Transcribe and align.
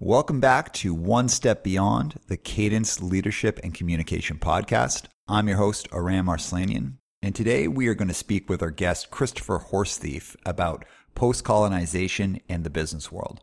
Welcome 0.00 0.38
back 0.38 0.72
to 0.74 0.94
One 0.94 1.28
Step 1.28 1.64
Beyond, 1.64 2.20
the 2.28 2.36
Cadence 2.36 3.02
Leadership 3.02 3.58
and 3.64 3.74
Communication 3.74 4.38
Podcast. 4.38 5.06
I'm 5.26 5.48
your 5.48 5.56
host, 5.56 5.88
Aram 5.92 6.26
Arslanian, 6.26 6.98
and 7.20 7.34
today 7.34 7.66
we 7.66 7.88
are 7.88 7.96
going 7.96 8.06
to 8.06 8.14
speak 8.14 8.48
with 8.48 8.62
our 8.62 8.70
guest, 8.70 9.10
Christopher 9.10 9.58
Horsethief, 9.58 10.36
about 10.46 10.84
post 11.16 11.42
colonization 11.42 12.40
and 12.48 12.62
the 12.62 12.70
business 12.70 13.10
world. 13.10 13.40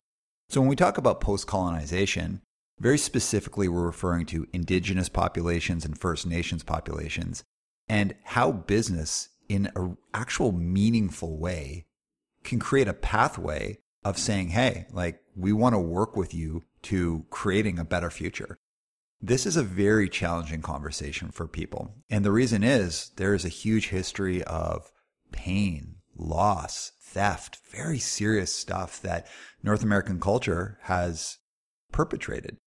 So, 0.47 0.61
when 0.61 0.69
we 0.69 0.77
talk 0.77 0.97
about 0.97 1.19
post 1.19 1.45
colonization, 1.45 2.39
very 2.79 2.99
specifically, 2.99 3.67
we're 3.67 3.85
referring 3.85 4.25
to 4.27 4.47
indigenous 4.53 5.09
populations 5.09 5.83
and 5.83 5.99
First 5.99 6.25
Nations 6.25 6.63
populations 6.63 7.43
and 7.89 8.15
how 8.23 8.53
business, 8.53 9.27
in 9.49 9.69
an 9.75 9.97
actual 10.13 10.53
meaningful 10.53 11.37
way, 11.37 11.83
can 12.45 12.59
create 12.59 12.87
a 12.87 12.93
pathway 12.93 13.79
of 14.05 14.17
saying, 14.17 14.51
hey, 14.51 14.85
like, 14.93 15.19
we 15.35 15.51
want 15.53 15.73
to 15.73 15.79
work 15.79 16.15
with 16.15 16.33
you 16.33 16.63
to 16.83 17.25
creating 17.29 17.77
a 17.77 17.85
better 17.85 18.09
future. 18.09 18.57
This 19.21 19.45
is 19.45 19.57
a 19.57 19.63
very 19.63 20.07
challenging 20.09 20.61
conversation 20.61 21.31
for 21.31 21.47
people. 21.47 21.95
And 22.09 22.23
the 22.23 22.31
reason 22.31 22.63
is 22.63 23.11
there 23.17 23.33
is 23.33 23.45
a 23.45 23.49
huge 23.49 23.89
history 23.89 24.43
of 24.43 24.91
pain, 25.31 25.95
loss, 26.15 26.91
theft, 27.01 27.59
very 27.71 27.97
serious 27.97 28.53
stuff 28.53 29.01
that 29.01 29.27
North 29.63 29.83
American 29.83 30.19
culture 30.19 30.77
has 30.83 31.37
perpetrated. 31.91 32.57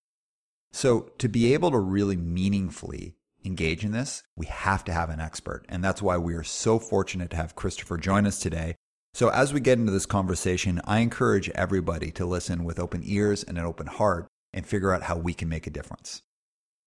So 0.72 1.10
to 1.18 1.28
be 1.28 1.54
able 1.54 1.70
to 1.70 1.78
really 1.78 2.16
meaningfully 2.16 3.16
engage 3.44 3.84
in 3.84 3.92
this, 3.92 4.22
we 4.36 4.46
have 4.46 4.84
to 4.84 4.92
have 4.92 5.10
an 5.10 5.20
expert. 5.20 5.64
And 5.68 5.82
that's 5.82 6.02
why 6.02 6.16
we 6.18 6.34
are 6.34 6.42
so 6.42 6.78
fortunate 6.78 7.30
to 7.30 7.36
have 7.36 7.56
Christopher 7.56 7.98
join 7.98 8.26
us 8.26 8.38
today 8.38 8.74
so, 9.18 9.30
as 9.30 9.52
we 9.52 9.58
get 9.58 9.80
into 9.80 9.90
this 9.90 10.06
conversation, 10.06 10.80
I 10.84 11.00
encourage 11.00 11.50
everybody 11.50 12.12
to 12.12 12.24
listen 12.24 12.62
with 12.62 12.78
open 12.78 13.02
ears 13.04 13.42
and 13.42 13.58
an 13.58 13.64
open 13.64 13.88
heart 13.88 14.28
and 14.52 14.64
figure 14.64 14.92
out 14.92 15.02
how 15.02 15.16
we 15.16 15.34
can 15.34 15.48
make 15.48 15.66
a 15.66 15.70
difference. 15.70 16.22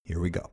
Here 0.05 0.17
we 0.17 0.29
go. 0.29 0.49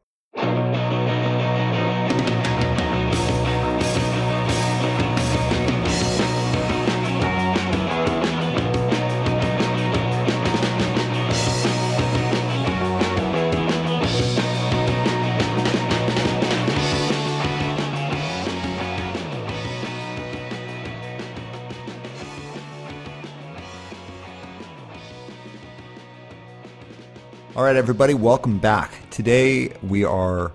All 27.59 27.65
right, 27.65 27.75
everybody, 27.75 28.15
welcome 28.15 28.61
back. 28.61 29.11
Today 29.11 29.73
we 29.83 30.05
are 30.05 30.53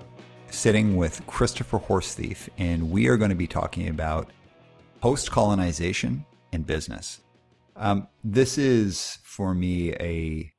sitting 0.50 0.96
with 0.96 1.28
Christopher 1.28 1.78
Horsethief, 1.78 2.48
and 2.58 2.90
we 2.90 3.10
are 3.10 3.18
going 3.18 3.30
to 3.30 3.36
be 3.36 3.46
talking 3.46 3.90
about 3.90 4.32
post 5.02 5.30
colonization 5.30 6.26
and 6.54 6.66
business. 6.66 7.20
Um, 7.76 8.08
this 8.24 8.58
is, 8.58 9.18
for 9.22 9.54
me, 9.54 9.92
a 9.96 10.54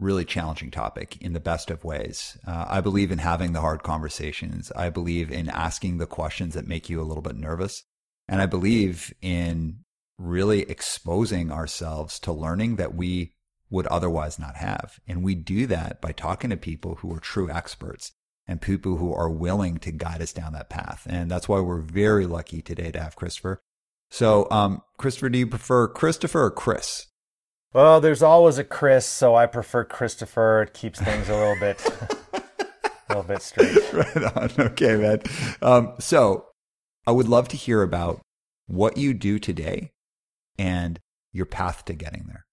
really 0.00 0.24
challenging 0.24 0.70
topic 0.70 1.18
in 1.20 1.34
the 1.34 1.38
best 1.38 1.70
of 1.70 1.84
ways. 1.84 2.38
Uh, 2.46 2.64
I 2.66 2.80
believe 2.80 3.12
in 3.12 3.18
having 3.18 3.52
the 3.52 3.60
hard 3.60 3.82
conversations. 3.82 4.72
I 4.74 4.88
believe 4.88 5.30
in 5.30 5.50
asking 5.50 5.98
the 5.98 6.06
questions 6.06 6.54
that 6.54 6.66
make 6.66 6.88
you 6.88 6.98
a 6.98 7.04
little 7.04 7.22
bit 7.22 7.36
nervous. 7.36 7.84
And 8.26 8.40
I 8.40 8.46
believe 8.46 9.12
in 9.20 9.80
really 10.16 10.62
exposing 10.62 11.52
ourselves 11.52 12.18
to 12.20 12.32
learning 12.32 12.76
that 12.76 12.94
we 12.94 13.34
would 13.74 13.86
otherwise 13.88 14.38
not 14.38 14.54
have. 14.56 15.00
And 15.06 15.24
we 15.24 15.34
do 15.34 15.66
that 15.66 16.00
by 16.00 16.12
talking 16.12 16.50
to 16.50 16.56
people 16.56 16.96
who 16.96 17.12
are 17.12 17.18
true 17.18 17.50
experts 17.50 18.12
and 18.46 18.60
people 18.60 18.98
who 18.98 19.12
are 19.12 19.28
willing 19.28 19.78
to 19.78 19.90
guide 19.90 20.22
us 20.22 20.32
down 20.32 20.52
that 20.52 20.70
path. 20.70 21.06
And 21.10 21.28
that's 21.28 21.48
why 21.48 21.58
we're 21.58 21.80
very 21.80 22.24
lucky 22.24 22.62
today 22.62 22.92
to 22.92 23.02
have 23.02 23.16
Christopher. 23.16 23.60
So, 24.10 24.46
um, 24.50 24.82
Christopher, 24.96 25.28
do 25.28 25.38
you 25.38 25.46
prefer 25.48 25.88
Christopher 25.88 26.44
or 26.44 26.50
Chris? 26.52 27.06
Well, 27.72 28.00
there's 28.00 28.22
always 28.22 28.58
a 28.58 28.64
Chris, 28.64 29.06
so 29.06 29.34
I 29.34 29.46
prefer 29.46 29.84
Christopher. 29.84 30.62
It 30.62 30.72
keeps 30.72 31.00
things 31.00 31.28
a 31.28 31.34
little 31.34 31.58
bit, 31.58 31.84
a 32.32 32.42
little 33.08 33.24
bit 33.24 33.42
straight. 33.42 33.92
Right 33.92 34.36
on. 34.36 34.50
Okay, 34.56 34.96
man. 34.96 35.20
Um, 35.60 35.94
so, 35.98 36.46
I 37.08 37.10
would 37.10 37.28
love 37.28 37.48
to 37.48 37.56
hear 37.56 37.82
about 37.82 38.20
what 38.68 38.96
you 38.96 39.14
do 39.14 39.40
today 39.40 39.90
and 40.56 41.00
your 41.32 41.46
path 41.46 41.84
to 41.86 41.94
getting 41.94 42.26
there. 42.28 42.43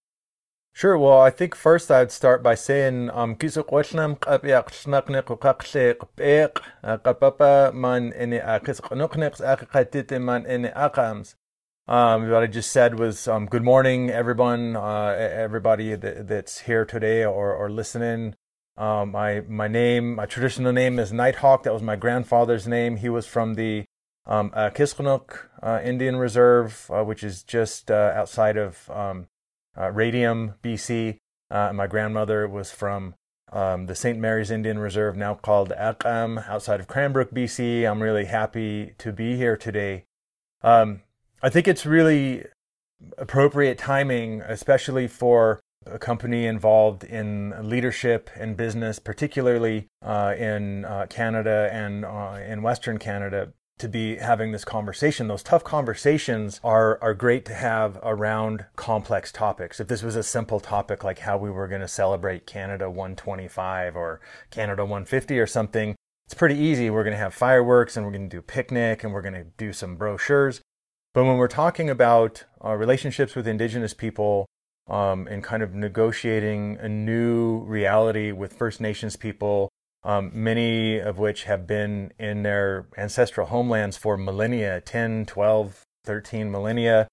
Sure. 0.74 0.98
Well, 0.98 1.20
I 1.20 1.30
think 1.30 1.54
first 1.54 1.92
I'd 1.92 2.12
start 2.12 2.42
by 2.42 2.56
saying 2.56 3.10
um 3.12 3.36
akams. 10.66 11.36
Um, 11.88 12.30
what 12.30 12.44
I 12.44 12.48
just 12.48 12.72
said 12.72 12.98
was 12.98 13.28
um, 13.28 13.48
good 13.48 13.64
morning, 13.64 14.10
everyone, 14.10 14.78
uh, 14.78 15.16
everybody 15.18 15.94
that, 15.96 16.28
that's 16.28 16.62
here 16.62 16.86
today 16.86 17.26
or, 17.26 17.54
or 17.54 17.70
listening. 17.70 18.36
Um, 18.78 19.12
my 19.12 19.42
my 19.42 19.68
name, 19.68 20.16
my 20.16 20.26
traditional 20.26 20.72
name 20.72 21.00
is 21.00 21.12
Nighthawk. 21.12 21.64
That 21.64 21.74
was 21.74 21.82
my 21.82 21.98
grandfather's 21.98 22.68
name. 22.68 22.98
He 22.98 23.10
was 23.10 23.28
from 23.28 23.56
the 23.56 23.86
um, 24.26 24.52
uh, 24.56 24.70
uh, 25.62 25.82
Indian 25.84 26.16
Reserve, 26.16 26.90
uh, 26.90 27.04
which 27.04 27.24
is 27.24 27.44
just 27.44 27.92
uh, 27.92 28.14
outside 28.16 28.56
of 28.56 28.90
um, 28.90 29.28
uh, 29.78 29.92
Radium, 29.92 30.56
BC. 30.64 31.18
Uh, 31.50 31.72
my 31.74 31.88
grandmother 31.88 32.48
was 32.48 32.72
from 32.72 33.16
um, 33.52 33.86
the 33.88 33.96
St. 33.96 34.18
Mary's 34.18 34.52
Indian 34.52 34.80
Reserve, 34.80 35.18
now 35.18 35.34
called 35.34 35.72
Akam, 35.78 36.48
outside 36.48 36.80
of 36.80 36.88
Cranbrook, 36.88 37.32
BC. 37.32 37.90
I'm 37.90 38.02
really 38.02 38.26
happy 38.26 38.94
to 38.98 39.12
be 39.12 39.36
here 39.36 39.58
today. 39.58 40.06
Um, 40.64 41.02
I 41.42 41.50
think 41.50 41.68
it's 41.68 41.86
really 41.86 42.46
appropriate 43.18 43.78
timing, 43.78 44.42
especially 44.42 45.08
for 45.08 45.60
a 45.86 45.98
company 45.98 46.46
involved 46.46 47.04
in 47.04 47.54
leadership 47.68 48.30
and 48.36 48.56
business, 48.56 49.00
particularly 49.00 49.88
uh, 50.04 50.36
in 50.38 50.86
uh, 50.86 51.08
Canada 51.10 51.70
and 51.72 52.06
uh, 52.06 52.38
in 52.46 52.62
Western 52.62 53.00
Canada, 53.00 53.52
to 53.82 53.90
be 53.90 54.16
having 54.16 54.52
this 54.52 54.64
conversation. 54.64 55.28
Those 55.28 55.44
tough 55.44 55.64
conversations 55.64 56.60
are, 56.64 56.98
are 57.02 57.14
great 57.14 57.46
to 57.46 57.54
have 57.54 58.00
around 58.04 58.66
complex 58.76 59.32
topics. 59.32 59.80
If 59.80 59.88
this 59.88 60.04
was 60.04 60.16
a 60.16 60.24
simple 60.24 60.60
topic 60.60 61.04
like 61.04 61.20
how 61.20 61.38
we 61.38 61.52
were 61.52 61.68
going 61.68 61.82
to 61.82 61.88
celebrate 61.88 62.46
Canada 62.46 62.90
125 62.90 63.96
or 63.96 64.22
Canada 64.50 64.84
150 64.84 65.40
or 65.40 65.48
something, 65.48 65.96
it's 66.26 66.34
pretty 66.34 66.58
easy. 66.58 66.90
We're 66.90 67.04
going 67.04 67.12
to 67.12 67.18
have 67.18 67.34
fireworks 67.34 67.98
and 67.98 68.06
we're 68.06 68.14
going 68.14 68.30
to 68.30 68.36
do 68.38 68.42
picnic 68.42 69.04
and 69.04 69.14
we're 69.14 69.22
going 69.22 69.34
to 69.34 69.46
do 69.58 69.74
some 69.74 69.98
brochures. 69.98 70.62
But 71.14 71.26
when 71.26 71.38
we're 71.38 71.50
talking 71.50 71.90
about 71.90 72.46
uh, 72.64 72.76
relationships 72.76 73.36
with 73.36 73.48
Indigenous 73.48 73.94
people 73.94 74.46
um, 74.90 75.28
and 75.28 75.44
kind 75.44 75.62
of 75.62 75.74
negotiating 75.74 76.78
a 76.80 76.88
new 76.88 77.60
reality 77.64 78.32
with 78.32 78.54
First 78.54 78.80
Nations 78.80 79.16
people 79.16 79.70
um, 80.04 80.32
many 80.34 81.00
of 81.00 81.20
which 81.20 81.44
have 81.44 81.68
been 81.68 82.12
in 82.18 82.44
their 82.44 82.88
ancestral 82.98 83.48
homelands 83.48 83.98
for 83.98 84.18
millennia 84.18 84.82
10, 84.82 85.26
12, 85.26 85.82
13 86.06 86.52
millennia. 86.52 87.08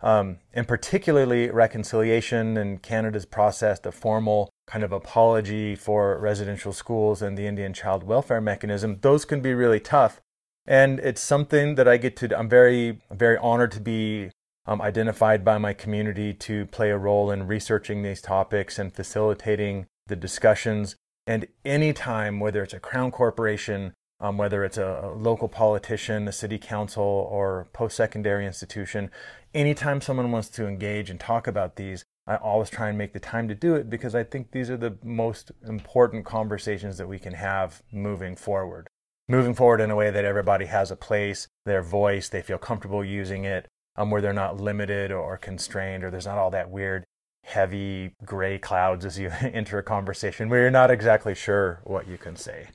Um, 0.00 0.38
and 0.52 0.68
particularly 0.68 1.50
reconciliation 1.50 2.58
and 2.58 2.82
Canada's 2.82 3.24
processed 3.24 3.86
a 3.86 3.92
formal 3.92 4.50
kind 4.66 4.84
of 4.84 4.92
apology 4.92 5.74
for 5.74 6.18
residential 6.18 6.74
schools 6.74 7.22
and 7.22 7.38
the 7.38 7.46
Indian 7.46 7.72
child 7.72 8.04
welfare 8.04 8.40
mechanism. 8.40 8.98
Those 9.00 9.24
can 9.24 9.40
be 9.40 9.54
really 9.54 9.80
tough. 9.80 10.20
And 10.66 10.98
it's 11.00 11.22
something 11.22 11.76
that 11.76 11.88
I 11.88 11.96
get 11.96 12.16
to, 12.16 12.38
I'm 12.38 12.48
very, 12.48 13.00
very 13.10 13.38
honored 13.38 13.72
to 13.72 13.80
be 13.80 14.30
um, 14.66 14.80
identified 14.82 15.44
by 15.44 15.58
my 15.58 15.72
community 15.72 16.34
to 16.34 16.66
play 16.66 16.90
a 16.90 16.98
role 16.98 17.30
in 17.30 17.46
researching 17.46 18.02
these 18.02 18.20
topics 18.22 18.78
and 18.78 18.94
facilitating 18.94 19.86
the 20.06 20.16
discussions 20.16 20.96
and 21.26 21.46
anytime, 21.64 22.40
whether 22.40 22.62
it's 22.62 22.74
a 22.74 22.80
crown 22.80 23.10
corporation, 23.10 23.94
um, 24.20 24.36
whether 24.36 24.64
it's 24.64 24.78
a, 24.78 25.00
a, 25.04 25.14
local 25.14 25.48
politician, 25.48 26.28
a 26.28 26.32
city 26.32 26.58
council, 26.58 27.02
or 27.02 27.66
post 27.72 27.96
secondary 27.96 28.46
institution, 28.46 29.10
anytime 29.54 30.00
someone 30.00 30.30
wants 30.30 30.48
to 30.50 30.66
engage 30.66 31.10
and 31.10 31.18
talk 31.18 31.46
about 31.46 31.76
these, 31.76 32.04
I 32.26 32.36
always 32.36 32.70
try 32.70 32.88
and 32.88 32.98
make 32.98 33.12
the 33.12 33.20
time 33.20 33.48
to 33.48 33.54
do 33.54 33.74
it 33.74 33.90
because 33.90 34.14
I 34.14 34.24
think 34.24 34.50
these 34.50 34.70
are 34.70 34.76
the 34.76 34.96
most 35.02 35.52
important 35.66 36.24
conversations 36.24 36.96
that 36.98 37.08
we 37.08 37.18
can 37.18 37.34
have 37.34 37.82
moving 37.90 38.36
forward. 38.36 38.88
Moving 39.28 39.54
forward 39.54 39.80
in 39.80 39.90
a 39.90 39.96
way 39.96 40.10
that 40.10 40.24
everybody 40.24 40.66
has 40.66 40.90
a 40.90 40.96
place, 40.96 41.48
their 41.64 41.82
voice, 41.82 42.28
they 42.28 42.42
feel 42.42 42.58
comfortable 42.58 43.04
using 43.04 43.44
it, 43.44 43.66
um, 43.96 44.10
where 44.10 44.20
they're 44.20 44.32
not 44.34 44.60
limited 44.60 45.10
or 45.10 45.38
constrained, 45.38 46.04
or 46.04 46.10
there's 46.10 46.26
not 46.26 46.38
all 46.38 46.50
that 46.50 46.70
weird 46.70 47.04
heavy 47.44 48.12
gray 48.24 48.58
clouds 48.58 49.04
as 49.04 49.18
you 49.18 49.30
enter 49.40 49.78
a 49.78 49.82
conversation 49.82 50.48
where 50.48 50.62
you're 50.62 50.70
not 50.70 50.90
exactly 50.90 51.34
sure 51.34 51.80
what 51.84 52.08
you 52.08 52.18
can 52.18 52.36
say. 52.36 52.68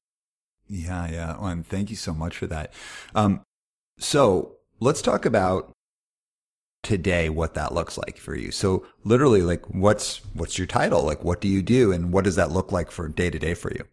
Yeah, 0.68 1.10
yeah. 1.10 1.38
Well, 1.38 1.48
and 1.48 1.68
thank 1.68 1.90
you 1.90 1.96
so 1.96 2.14
much 2.14 2.38
for 2.38 2.48
that. 2.48 2.72
Um, 3.16 3.42
so 3.98 4.58
let's 4.80 5.02
talk 5.02 5.26
about 5.26 5.74
today 6.84 7.30
what 7.30 7.56
that 7.56 7.74
looks 7.74 7.98
like 7.98 8.18
for 8.18 8.36
you. 8.36 8.52
So 8.52 8.86
literally 9.04 9.42
like 9.42 9.66
what's 9.70 10.22
what's 10.34 10.58
your 10.58 10.68
title? 10.68 11.04
Like 11.04 11.24
what 11.24 11.42
do 11.42 11.48
you 11.48 11.62
do 11.62 11.92
and 11.92 12.14
what 12.14 12.24
does 12.24 12.36
that 12.36 12.52
look 12.52 12.72
like 12.72 12.92
for 12.92 13.08
day 13.08 13.30
to 13.30 13.40
day 13.40 13.54
for 13.54 13.72
you? 13.72 13.86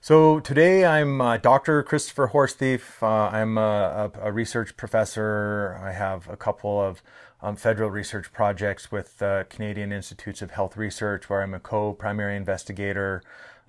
So 0.00 0.40
today 0.40 0.84
I'm 0.84 1.20
uh, 1.20 1.36
Dr. 1.36 1.82
Christopher 1.84 2.30
Horsethief. 2.34 3.02
Uh, 3.02 3.34
I'm 3.34 3.56
a, 3.56 4.10
a, 4.20 4.28
a, 4.28 4.32
research 4.32 4.76
professor. 4.76 5.80
I 5.80 5.92
have 5.92 6.28
a 6.28 6.36
couple 6.36 6.80
of 6.80 7.04
um, 7.42 7.56
federal 7.56 7.90
research 7.90 8.32
projects 8.32 8.92
with 8.92 9.20
uh, 9.20 9.44
Canadian 9.44 9.92
Institutes 9.92 10.40
of 10.42 10.52
Health 10.52 10.76
Research, 10.76 11.28
where 11.28 11.42
I'm 11.42 11.54
a 11.54 11.60
co-primary 11.60 12.36
investigator. 12.36 13.22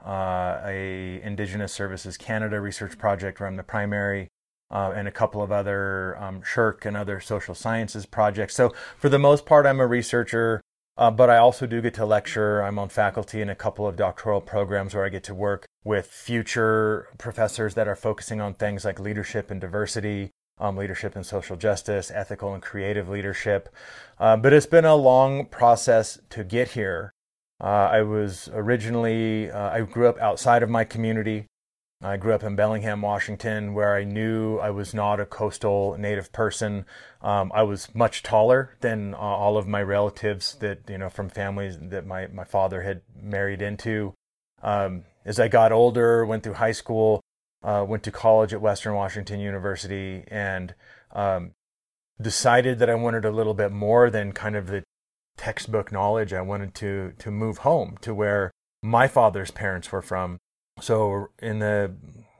Uh, 0.06 0.60
a 0.66 1.22
Indigenous 1.22 1.72
Services 1.72 2.18
Canada 2.18 2.60
research 2.60 2.98
project, 2.98 3.40
where 3.40 3.48
I'm 3.48 3.56
the 3.56 3.64
primary 3.64 4.28
uh, 4.70 4.92
and 4.96 5.08
a 5.08 5.12
couple 5.12 5.42
of 5.42 5.52
other 5.52 6.18
um, 6.18 6.42
and 6.84 6.98
other 6.98 7.22
social 7.22 7.56
sciences 7.56 8.06
projects. 8.06 8.56
So, 8.56 8.74
for 8.98 9.08
the 9.08 9.20
most 9.20 9.46
part, 9.46 9.66
I'm 9.66 9.80
a 9.80 9.88
researcher, 9.88 10.62
uh, 10.98 11.12
but 11.12 11.30
I 11.30 11.38
also 11.38 11.68
do 11.68 11.81
get 11.81 11.94
to 11.94 12.06
lecture. 12.06 12.62
I'm 12.62 12.80
on 12.80 12.90
faculty 12.90 13.40
in 13.40 13.50
a 13.50 13.56
couple 13.56 13.88
of 13.88 13.96
doctoral 13.96 14.42
programs 14.42 14.94
where 14.94 15.06
I 15.06 15.10
get 15.10 15.24
to 15.26 15.36
work 15.36 15.66
with 15.84 16.08
future 16.08 17.08
professors 17.18 17.76
that 17.76 17.88
are 17.88 17.96
focusing 17.96 18.42
on 18.42 18.56
things 18.56 18.84
like 18.84 19.00
leadership 19.00 19.52
and 19.52 19.62
diversity. 19.62 20.31
Um, 20.60 20.78
leadership 20.78 21.16
and 21.16 21.26
social 21.26 21.58
justice, 21.58 22.12
ethical 22.12 22.54
and 22.54 22.62
creative 22.62 23.10
leadership. 23.10 23.70
Uh, 24.20 24.38
but 24.38 24.54
it's 24.54 24.68
been 24.68 24.86
a 24.86 24.96
long 24.96 25.48
process 25.48 26.20
to 26.30 26.44
get 26.44 26.70
here. 26.70 27.12
Uh, 27.60 27.90
I 27.92 28.02
was 28.04 28.50
originally, 28.54 29.50
uh, 29.50 29.72
I 29.72 29.82
grew 29.82 30.08
up 30.08 30.20
outside 30.20 30.62
of 30.62 30.70
my 30.70 30.84
community. 30.84 31.48
I 32.04 32.18
grew 32.18 32.34
up 32.34 32.44
in 32.44 32.56
Bellingham, 32.56 33.02
Washington, 33.02 33.74
where 33.74 33.96
I 33.96 34.04
knew 34.04 34.58
I 34.60 34.70
was 34.70 34.94
not 34.94 35.22
a 35.22 35.26
coastal 35.26 35.96
native 35.98 36.34
person. 36.34 36.86
Um, 37.22 37.52
I 37.56 37.64
was 37.64 37.96
much 37.96 38.22
taller 38.22 38.76
than 38.82 39.14
uh, 39.14 39.18
all 39.18 39.58
of 39.58 39.68
my 39.68 39.82
relatives 39.82 40.56
that, 40.56 40.82
you 40.90 40.98
know, 40.98 41.10
from 41.10 41.30
families 41.30 41.78
that 41.80 42.06
my, 42.06 42.28
my 42.28 42.44
father 42.44 42.82
had 42.82 43.02
married 43.16 43.62
into. 43.62 44.14
Um, 44.62 45.06
as 45.24 45.40
I 45.40 45.48
got 45.48 45.72
older, 45.72 46.26
went 46.26 46.44
through 46.44 46.56
high 46.56 46.74
school, 46.74 47.22
uh, 47.63 47.86
went 47.88 48.04
to 48.04 48.12
college 48.12 48.54
at 48.54 48.62
Western 48.62 48.95
Washington 48.95 49.39
University, 49.39 50.24
and 50.27 50.75
um, 51.13 51.51
decided 52.21 52.80
that 52.80 52.89
I 52.89 52.95
wanted 52.95 53.25
a 53.25 53.31
little 53.31 53.54
bit 53.54 53.71
more 53.71 54.10
than 54.10 54.31
kind 54.31 54.56
of 54.56 54.68
the 54.68 54.83
textbook 55.38 55.92
knowledge. 55.92 56.33
I 56.33 56.42
wanted 56.42 56.74
to 56.75 57.13
to 57.19 57.31
move 57.31 57.60
home 57.60 57.98
to 58.01 58.13
where 58.13 58.51
my 58.81 59.07
father's 59.07 59.51
parents 59.51 59.92
were 59.92 60.01
from 60.01 60.39
so 60.81 61.30
in 61.39 61.60
the 61.60 61.94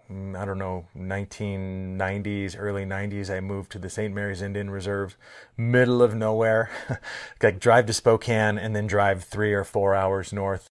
mm, 0.10 0.36
I 0.36 0.46
don't 0.46 0.58
know 0.58 0.88
1990s, 0.96 2.56
early 2.58 2.86
90s, 2.86 3.30
I 3.30 3.40
moved 3.40 3.72
to 3.74 3.80
the 3.80 3.90
St. 3.90 4.14
Mary's 4.14 4.42
Indian 4.42 4.70
Reserve, 4.70 5.18
middle 5.58 6.02
of 6.02 6.16
nowhere. 6.16 6.70
like 7.44 7.60
drive 7.60 7.86
to 7.88 7.94
Spokane 7.94 8.58
and 8.58 8.76
then 8.76 8.88
drive 8.88 9.24
three 9.24 9.54
or 9.54 9.64
four 9.64 9.94
hours 9.94 10.34
north. 10.34 10.68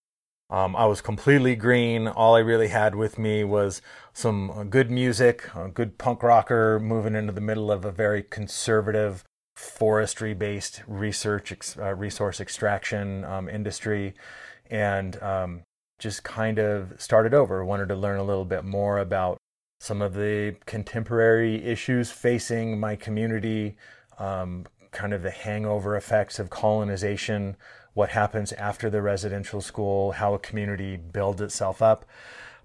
Um, 0.52 0.76
I 0.76 0.84
was 0.84 1.00
completely 1.00 1.56
green. 1.56 2.06
All 2.06 2.34
I 2.34 2.40
really 2.40 2.69
had 2.69 2.94
with 2.94 3.19
me 3.19 3.43
was 3.43 3.81
some 4.12 4.69
good 4.69 4.90
music, 4.90 5.49
a 5.56 5.69
good 5.69 5.96
punk 5.96 6.22
rocker 6.22 6.78
moving 6.78 7.14
into 7.14 7.32
the 7.32 7.40
middle 7.40 7.72
of 7.72 7.87
a 7.87 7.90
very 7.90 8.22
conservative 8.22 9.25
forestry 9.56 10.34
based 10.34 10.82
research 10.87 11.54
uh, 11.78 11.94
resource 11.94 12.38
extraction 12.38 13.25
um, 13.25 13.49
industry 13.49 14.12
and 14.70 15.22
um, 15.22 15.62
just 15.99 16.22
kind 16.22 16.58
of 16.58 17.00
started 17.00 17.32
over, 17.32 17.64
wanted 17.64 17.88
to 17.88 17.96
learn 17.96 18.19
a 18.19 18.25
little 18.25 18.44
bit 18.44 18.62
more 18.62 18.98
about 18.98 19.38
some 19.81 20.02
of 20.02 20.12
the 20.12 20.55
contemporary 20.66 21.64
issues 21.64 22.10
facing 22.10 22.78
my 22.78 22.94
community, 22.94 23.75
um, 24.19 24.66
kind 24.90 25.14
of 25.14 25.22
the 25.22 25.31
hangover 25.31 25.96
effects 25.96 26.38
of 26.38 26.50
colonization, 26.50 27.56
what 27.94 28.11
happens 28.11 28.53
after 28.55 28.89
the 28.89 29.03
residential 29.03 29.61
school, 29.61 30.12
how 30.12 30.35
a 30.35 30.39
community 30.39 30.97
builds 30.97 31.41
itself 31.41 31.83
up. 31.83 32.05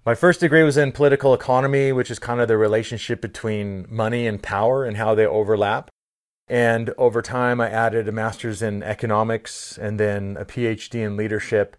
My 0.06 0.14
first 0.14 0.40
degree 0.40 0.62
was 0.62 0.76
in 0.76 0.92
political 0.92 1.34
economy, 1.34 1.92
which 1.92 2.10
is 2.10 2.18
kind 2.18 2.40
of 2.40 2.48
the 2.48 2.56
relationship 2.56 3.20
between 3.20 3.86
money 3.90 4.26
and 4.26 4.42
power 4.42 4.84
and 4.84 4.96
how 4.96 5.14
they 5.14 5.26
overlap. 5.26 5.90
And 6.48 6.94
over 6.96 7.20
time, 7.20 7.60
I 7.60 7.68
added 7.68 8.08
a 8.08 8.12
master's 8.12 8.62
in 8.62 8.82
economics 8.82 9.76
and 9.76 10.00
then 10.00 10.36
a 10.38 10.46
PhD 10.46 11.04
in 11.04 11.16
leadership 11.16 11.76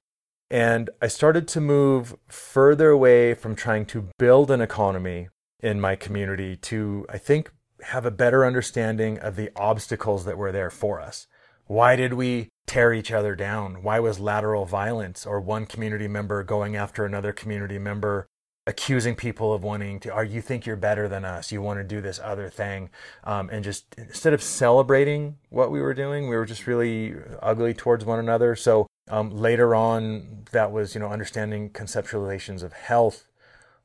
and 0.52 0.90
I 1.02 1.08
started 1.08 1.48
to 1.50 1.62
move 1.62 2.16
further 2.28 2.90
away 2.90 3.34
from 3.36 3.56
trying 3.56 3.86
to 3.88 4.10
build 4.18 4.50
an 4.50 4.62
economy 4.62 5.30
in 5.60 5.80
my 5.80 5.96
community 5.96 6.56
to, 6.56 7.06
I 7.08 7.18
think, 7.20 7.52
have 7.84 8.06
a 8.06 8.12
better 8.12 8.46
understanding 8.46 9.20
of 9.20 9.36
the 9.36 9.52
obstacles 9.56 10.26
that 10.26 10.38
were 10.38 10.52
there 10.52 10.72
for 10.72 11.00
us. 11.00 11.28
Why 11.66 11.96
did 11.96 12.14
we 12.14 12.50
tear 12.70 12.94
each 12.94 13.12
other 13.12 13.36
down? 13.36 13.82
Why 13.82 14.00
was 14.00 14.20
lateral 14.20 14.66
violence 14.66 15.26
or 15.26 15.42
one 15.42 15.66
community 15.66 16.08
member 16.08 16.44
going 16.44 16.76
after 16.76 17.04
another 17.04 17.34
community 17.34 17.80
member 17.80 18.28
accusing 18.68 19.16
people 19.16 19.52
of 19.52 19.64
wanting 19.64 20.00
to, 20.02 20.14
are 20.14 20.24
you 20.24 20.40
think 20.40 20.68
you're 20.68 20.76
better 20.76 21.08
than 21.08 21.26
us, 21.26 21.52
you 21.52 21.60
want 21.60 21.80
to 21.80 21.84
do 21.84 22.00
this 22.00 22.20
other 22.24 22.48
thing. 22.48 22.92
Um, 23.24 23.50
and 23.50 23.64
just 23.64 23.96
instead 23.98 24.34
of 24.34 24.44
celebrating 24.44 25.38
what 25.50 25.72
we 25.72 25.82
were 25.82 25.96
doing, 25.96 26.30
we 26.30 26.36
were 26.36 26.46
just 26.46 26.68
really 26.68 27.16
ugly 27.42 27.74
towards 27.74 28.06
one 28.06 28.20
another. 28.20 28.56
So 28.56 28.86
um, 29.10 29.32
later 29.32 29.74
on, 29.74 30.46
that 30.52 30.72
was, 30.72 30.94
you 30.94 31.02
know, 31.02 31.10
understanding 31.10 31.72
conceptualizations 31.72 32.62
of 32.62 32.74
health, 32.74 33.28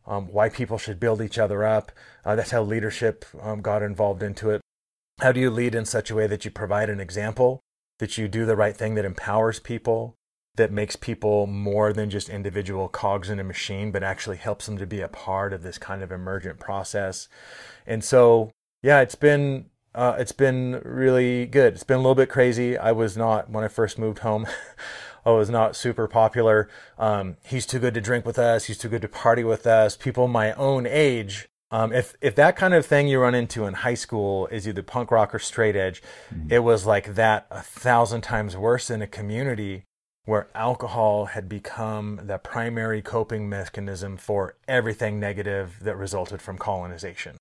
um, 0.06 0.26
why 0.26 0.50
people 0.50 0.76
should 0.76 1.00
build 1.00 1.22
each 1.22 1.38
other 1.38 1.64
up. 1.64 1.90
Uh, 2.22 2.36
that's 2.36 2.50
how 2.50 2.62
leadership 2.62 3.24
um, 3.40 3.62
got 3.62 3.82
involved 3.82 4.22
into 4.22 4.50
it. 4.50 4.60
How 5.22 5.32
do 5.32 5.40
you 5.40 5.50
lead 5.50 5.74
in 5.74 5.86
such 5.86 6.10
a 6.10 6.14
way 6.14 6.26
that 6.26 6.44
you 6.44 6.50
provide 6.50 6.90
an 6.90 7.00
example, 7.00 7.62
that 7.98 8.18
you 8.18 8.28
do 8.28 8.44
the 8.44 8.56
right 8.56 8.76
thing 8.76 8.94
that 8.94 9.04
empowers 9.04 9.60
people, 9.60 10.16
that 10.56 10.72
makes 10.72 10.96
people 10.96 11.46
more 11.46 11.92
than 11.92 12.10
just 12.10 12.28
individual 12.28 12.88
cogs 12.88 13.30
in 13.30 13.40
a 13.40 13.44
machine, 13.44 13.90
but 13.90 14.02
actually 14.02 14.36
helps 14.36 14.66
them 14.66 14.78
to 14.78 14.86
be 14.86 15.00
a 15.00 15.08
part 15.08 15.52
of 15.52 15.62
this 15.62 15.78
kind 15.78 16.02
of 16.02 16.12
emergent 16.12 16.58
process. 16.60 17.28
And 17.86 18.04
so, 18.04 18.50
yeah, 18.82 19.00
it's 19.00 19.16
been 19.16 19.66
uh, 19.94 20.16
it's 20.18 20.32
been 20.32 20.80
really 20.84 21.46
good. 21.46 21.74
It's 21.74 21.84
been 21.84 21.98
a 21.98 22.00
little 22.00 22.16
bit 22.16 22.28
crazy. 22.28 22.76
I 22.76 22.92
was 22.92 23.16
not 23.16 23.50
when 23.50 23.64
I 23.64 23.68
first 23.68 23.98
moved 23.98 24.20
home. 24.20 24.46
I 25.26 25.30
was 25.30 25.48
not 25.48 25.76
super 25.76 26.06
popular. 26.06 26.68
Um, 26.98 27.36
he's 27.44 27.64
too 27.64 27.78
good 27.78 27.94
to 27.94 28.00
drink 28.00 28.26
with 28.26 28.38
us. 28.38 28.64
He's 28.64 28.76
too 28.76 28.88
good 28.88 29.02
to 29.02 29.08
party 29.08 29.44
with 29.44 29.66
us. 29.66 29.96
People 29.96 30.28
my 30.28 30.52
own 30.52 30.86
age. 30.86 31.48
Um, 31.74 31.92
if 31.92 32.14
if 32.20 32.36
that 32.36 32.54
kind 32.54 32.72
of 32.72 32.86
thing 32.86 33.08
you 33.08 33.18
run 33.18 33.34
into 33.34 33.66
in 33.66 33.74
high 33.74 33.94
school 33.94 34.46
is 34.46 34.68
either 34.68 34.84
punk 34.84 35.10
rock 35.10 35.34
or 35.34 35.40
straight 35.40 35.74
edge, 35.74 36.04
mm-hmm. 36.32 36.46
it 36.48 36.62
was 36.62 36.86
like 36.86 37.16
that 37.16 37.48
a 37.50 37.62
thousand 37.62 38.20
times 38.20 38.56
worse 38.56 38.90
in 38.90 39.02
a 39.02 39.08
community 39.08 39.82
where 40.24 40.46
alcohol 40.54 41.24
had 41.26 41.48
become 41.48 42.20
the 42.26 42.38
primary 42.38 43.02
coping 43.02 43.48
mechanism 43.48 44.16
for 44.16 44.54
everything 44.68 45.18
negative 45.18 45.78
that 45.82 45.96
resulted 45.96 46.40
from 46.40 46.58
colonization. 46.58 47.36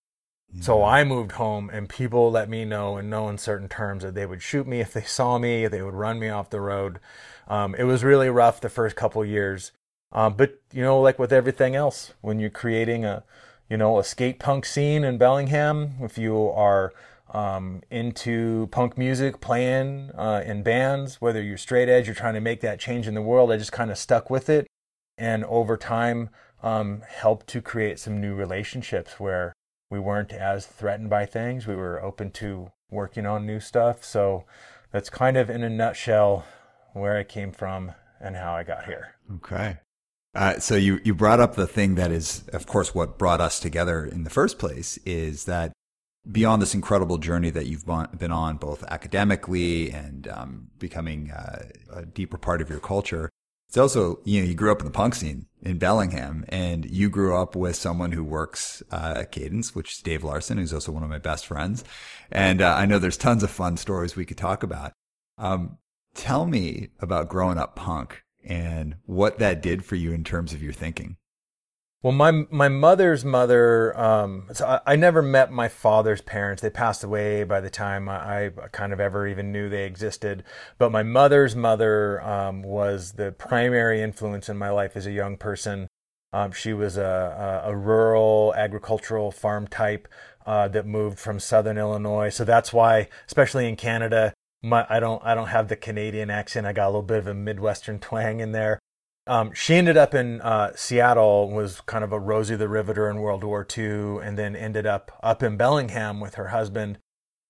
So 0.62 0.84
I 0.84 1.04
moved 1.04 1.34
home, 1.34 1.70
and 1.72 1.88
people 1.88 2.32
let 2.32 2.50
me 2.50 2.66
know 2.66 2.98
in 2.98 3.10
no 3.10 3.28
uncertain 3.28 3.70
terms 3.70 4.04
that 4.04 4.16
they 4.16 4.26
would 4.26 4.42
shoot 4.42 4.68
me 4.68 4.82
if 4.82 4.94
they 4.94 5.02
saw 5.04 5.38
me, 5.38 5.68
they 5.68 5.82
would 5.84 5.96
run 5.96 6.20
me 6.20 6.30
off 6.30 6.50
the 6.50 6.62
road. 6.62 7.00
Um, 7.48 7.76
it 7.76 7.84
was 7.84 8.04
really 8.04 8.30
rough 8.30 8.62
the 8.62 8.70
first 8.70 8.96
couple 8.96 9.24
years, 9.24 9.72
um, 10.12 10.36
but 10.36 10.60
you 10.72 10.82
know, 10.82 11.00
like 11.00 11.20
with 11.20 11.34
everything 11.34 11.76
else, 11.76 12.14
when 12.22 12.40
you're 12.40 12.52
creating 12.52 13.04
a, 13.06 13.24
you 13.70 13.78
know, 13.78 14.00
a 14.00 14.04
skate 14.04 14.40
punk 14.40 14.66
scene 14.66 15.04
in 15.04 15.18
Bellingham, 15.18 15.94
if 16.02 16.18
you 16.18 16.50
are 16.50 16.94
um, 17.32 17.82
into 17.90 18.68
punk 18.68 18.98
music, 18.98 19.42
playing 19.42 20.12
uh, 20.16 20.44
in 20.46 20.64
bands, 20.64 21.20
whether 21.20 21.42
you're 21.42 21.58
straight 21.58 21.90
edge, 21.90 22.08
you're 22.08 22.16
trying 22.16 22.36
to 22.36 22.42
make 22.42 22.62
that 22.62 22.80
change 22.80 23.08
in 23.08 23.14
the 23.14 23.22
world. 23.22 23.52
I 23.52 23.58
just 23.58 23.72
kind 23.72 23.90
of 23.92 23.98
stuck 23.98 24.30
with 24.30 24.50
it, 24.50 24.68
and 25.18 25.44
over 25.46 25.78
time, 25.78 26.30
um, 26.62 27.02
helped 27.08 27.48
to 27.48 27.62
create 27.62 28.00
some 28.00 28.22
new 28.22 28.34
relationships 28.34 29.20
where 29.20 29.54
we 29.90 30.00
weren't 30.00 30.32
as 30.32 30.66
threatened 30.66 31.10
by 31.10 31.26
things. 31.26 31.68
We 31.68 31.76
were 31.76 32.02
open 32.02 32.32
to 32.32 32.72
working 32.90 33.26
on 33.26 33.46
new 33.46 33.60
stuff. 33.60 34.04
So 34.04 34.46
that's 34.92 35.10
kind 35.10 35.38
of 35.38 35.50
in 35.50 35.64
a 35.64 35.70
nutshell 35.70 36.46
where 36.94 37.18
I 37.18 37.24
came 37.24 37.52
from 37.52 37.92
and 38.22 38.36
how 38.36 38.54
I 38.54 38.64
got 38.64 38.86
here. 38.86 39.16
Okay. 39.36 39.78
Uh, 40.36 40.60
so 40.60 40.76
you, 40.76 41.00
you 41.04 41.14
brought 41.14 41.40
up 41.40 41.56
the 41.56 41.68
thing 41.68 41.96
that 41.96 42.12
is, 42.12 42.44
of 42.54 42.66
course, 42.66 42.96
what 42.96 43.18
brought 43.18 43.40
us 43.40 43.60
together 43.60 44.06
in 44.06 44.24
the 44.24 44.30
first 44.30 44.58
place 44.58 44.98
is 45.06 45.46
that 45.46 45.72
beyond 46.30 46.62
this 46.62 46.74
incredible 46.74 47.18
journey 47.18 47.50
that 47.52 47.68
you've 47.68 47.86
been 47.86 48.32
on, 48.32 48.58
both 48.58 48.84
academically 48.86 49.92
and 49.92 50.28
um, 50.28 50.68
becoming 50.80 51.30
uh, 51.32 51.66
a 51.92 52.06
deeper 52.06 52.38
part 52.38 52.62
of 52.62 52.70
your 52.70 52.80
culture, 52.80 53.30
it's 53.68 53.78
also, 53.78 54.20
you 54.24 54.42
know, 54.42 54.48
you 54.48 54.54
grew 54.54 54.72
up 54.72 54.80
in 54.80 54.86
the 54.86 54.92
punk 54.92 55.16
scene 55.16 55.48
in 55.62 55.78
Bellingham 55.78 56.46
and 56.50 56.86
you 56.86 57.10
grew 57.10 57.36
up 57.36 57.56
with 57.56 57.76
someone 57.76 58.12
who 58.12 58.24
works 58.24 58.84
uh, 58.92 59.16
at 59.18 59.32
Cadence, 59.32 59.74
which 59.74 59.94
is 59.94 59.98
Dave 60.00 60.24
Larson, 60.24 60.58
who's 60.58 60.74
also 60.74 60.92
one 60.92 61.04
of 61.04 61.10
my 61.10 61.18
best 61.20 61.46
friends. 61.46 61.84
And 62.32 62.62
uh, 62.62 62.76
I 62.76 62.86
know 62.86 63.00
there's 63.00 63.18
tons 63.18 63.44
of 63.44 63.50
fun 63.52 63.78
stories 63.78 64.16
we 64.16 64.26
could 64.26 64.38
talk 64.38 64.64
about. 64.64 64.94
Um, 65.38 65.78
tell 66.14 66.46
me 66.46 66.90
about 67.00 67.30
growing 67.30 67.58
up 67.58 67.76
punk 67.76 68.24
and 68.46 68.96
what 69.06 69.40
that 69.40 69.62
did 69.62 69.86
for 69.86 69.96
you 69.96 70.12
in 70.12 70.24
terms 70.24 70.54
of 70.54 70.62
your 70.62 70.74
thinking. 70.74 71.18
Well, 72.04 72.12
my 72.12 72.32
my 72.52 72.68
mother's 72.68 73.24
mother. 73.24 73.98
Um, 73.98 74.50
so 74.52 74.66
I, 74.68 74.94
I, 74.94 74.96
never 74.98 75.22
met 75.22 75.54
my 75.54 75.70
father's 75.70 76.20
parents. 76.20 76.62
They 76.62 76.70
passed 76.70 77.02
away 77.02 77.46
by 77.46 77.62
the 77.62 77.70
time 77.70 78.10
I, 78.10 78.48
I, 78.48 78.50
kind 78.74 78.92
of 78.92 79.00
ever 79.00 79.26
even 79.26 79.54
knew 79.54 79.70
they 79.70 79.86
existed. 79.86 80.44
But 80.78 80.92
my 80.92 81.02
mother's 81.02 81.56
mother 81.56 82.22
um, 82.22 82.62
was 82.62 83.14
the 83.14 83.32
primary 83.32 84.02
influence 84.02 84.50
in 84.50 84.58
my 84.58 84.70
life 84.70 84.98
as 84.98 85.06
a 85.08 85.14
young 85.14 85.38
person. 85.38 85.88
Um, 86.34 86.52
she 86.52 86.74
was 86.74 86.98
a, 86.98 87.64
a, 87.64 87.70
a, 87.70 87.76
rural 87.78 88.54
agricultural 88.58 89.32
farm 89.32 89.68
type 89.68 90.08
uh, 90.46 90.68
that 90.70 90.86
moved 90.86 91.20
from 91.20 91.40
southern 91.40 91.78
Illinois. 91.78 92.30
So 92.30 92.44
that's 92.44 92.74
why, 92.74 93.08
especially 93.28 93.70
in 93.70 93.76
Canada, 93.76 94.34
my, 94.64 94.86
I 94.90 95.00
don't 95.00 95.22
I 95.24 95.36
don't 95.36 95.48
have 95.48 95.68
the 95.68 95.76
Canadian 95.76 96.30
accent. 96.30 96.66
I 96.66 96.74
got 96.74 96.86
a 96.86 96.90
little 96.90 97.02
bit 97.04 97.20
of 97.20 97.28
a 97.28 97.34
Midwestern 97.34 98.00
twang 98.00 98.40
in 98.40 98.54
there. 98.54 98.80
Um, 99.28 99.54
she 99.54 99.76
ended 99.76 99.96
up 99.96 100.14
in 100.14 100.42
uh, 100.42 100.72
Seattle, 100.76 101.50
was 101.50 101.82
kind 101.82 102.04
of 102.04 102.12
a 102.12 102.20
Rosie 102.20 102.56
the 102.56 102.68
Riveter 102.68 103.10
in 103.10 103.20
World 103.20 103.44
War 103.44 103.66
II, 103.78 104.18
and 104.22 104.38
then 104.38 104.56
ended 104.56 104.86
up 104.86 105.12
up 105.22 105.44
in 105.44 105.58
Bellingham 105.58 106.20
with 106.20 106.36
her 106.36 106.48
husband. 106.48 106.98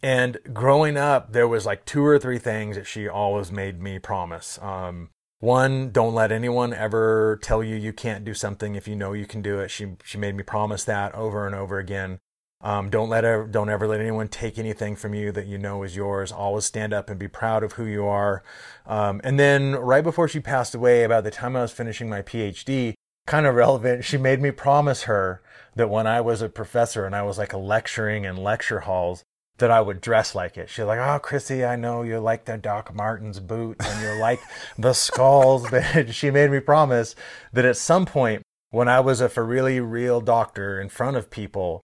And 0.01 0.37
growing 0.51 0.97
up, 0.97 1.31
there 1.31 1.47
was 1.47 1.65
like 1.65 1.85
two 1.85 2.05
or 2.05 2.19
three 2.19 2.39
things 2.39 2.75
that 2.75 2.85
she 2.85 3.07
always 3.07 3.51
made 3.51 3.81
me 3.81 3.99
promise. 3.99 4.59
Um, 4.61 5.09
one, 5.39 5.91
don't 5.91 6.13
let 6.13 6.31
anyone 6.31 6.73
ever 6.73 7.39
tell 7.41 7.63
you 7.63 7.75
you 7.75 7.93
can't 7.93 8.25
do 8.25 8.33
something 8.33 8.75
if 8.75 8.87
you 8.87 8.95
know 8.95 9.13
you 9.13 9.25
can 9.25 9.41
do 9.41 9.59
it. 9.59 9.69
She 9.69 9.95
she 10.03 10.17
made 10.17 10.35
me 10.35 10.43
promise 10.43 10.83
that 10.85 11.13
over 11.15 11.45
and 11.45 11.55
over 11.55 11.79
again. 11.79 12.19
Um, 12.63 12.89
don't 12.89 13.09
let 13.09 13.25
her, 13.25 13.45
don't 13.45 13.69
ever 13.69 13.87
let 13.87 13.99
anyone 13.99 14.29
take 14.29 14.57
anything 14.57 14.95
from 14.95 15.13
you 15.13 15.33
that 15.33 15.47
you 15.47 15.57
know 15.57 15.83
is 15.83 15.97
yours. 15.97 16.31
Always 16.31 16.63
stand 16.63 16.93
up 16.93 17.09
and 17.09 17.19
be 17.19 17.27
proud 17.27 17.61
of 17.61 17.73
who 17.73 17.85
you 17.85 18.05
are. 18.05 18.41
Um, 18.85 19.19
and 19.23 19.37
then 19.37 19.73
right 19.73 20.03
before 20.03 20.29
she 20.29 20.39
passed 20.39 20.73
away, 20.73 21.03
about 21.03 21.25
the 21.25 21.31
time 21.31 21.57
I 21.57 21.61
was 21.61 21.73
finishing 21.73 22.09
my 22.09 22.21
PhD, 22.21 22.93
kind 23.27 23.45
of 23.45 23.55
relevant, 23.55 24.05
she 24.05 24.17
made 24.17 24.41
me 24.41 24.51
promise 24.51 25.03
her 25.03 25.41
that 25.75 25.89
when 25.89 26.07
I 26.07 26.21
was 26.21 26.41
a 26.41 26.47
professor 26.47 27.05
and 27.05 27.13
I 27.13 27.23
was 27.23 27.37
like 27.37 27.53
lecturing 27.53 28.23
in 28.23 28.37
lecture 28.37 28.81
halls, 28.81 29.23
that 29.57 29.69
I 29.69 29.81
would 29.81 30.01
dress 30.01 30.33
like 30.33 30.57
it. 30.57 30.69
She's 30.69 30.85
like, 30.85 30.99
"Oh, 30.99 31.19
Chrissy, 31.19 31.63
I 31.63 31.75
know 31.75 32.01
you 32.01 32.19
like 32.19 32.45
the 32.45 32.57
Doc 32.57 32.93
Martens 32.93 33.39
boots 33.39 33.87
and 33.87 34.01
you 34.01 34.19
like 34.19 34.41
the 34.77 34.93
skulls." 34.93 35.67
But 35.71 36.13
she 36.13 36.31
made 36.31 36.49
me 36.49 36.59
promise 36.59 37.15
that 37.51 37.65
at 37.65 37.77
some 37.77 38.05
point, 38.05 38.41
when 38.71 38.87
I 38.87 38.99
was 38.99 39.21
a 39.21 39.29
for 39.29 39.45
really 39.45 39.79
real 39.79 40.21
doctor 40.21 40.81
in 40.81 40.89
front 40.89 41.17
of 41.17 41.29
people, 41.29 41.81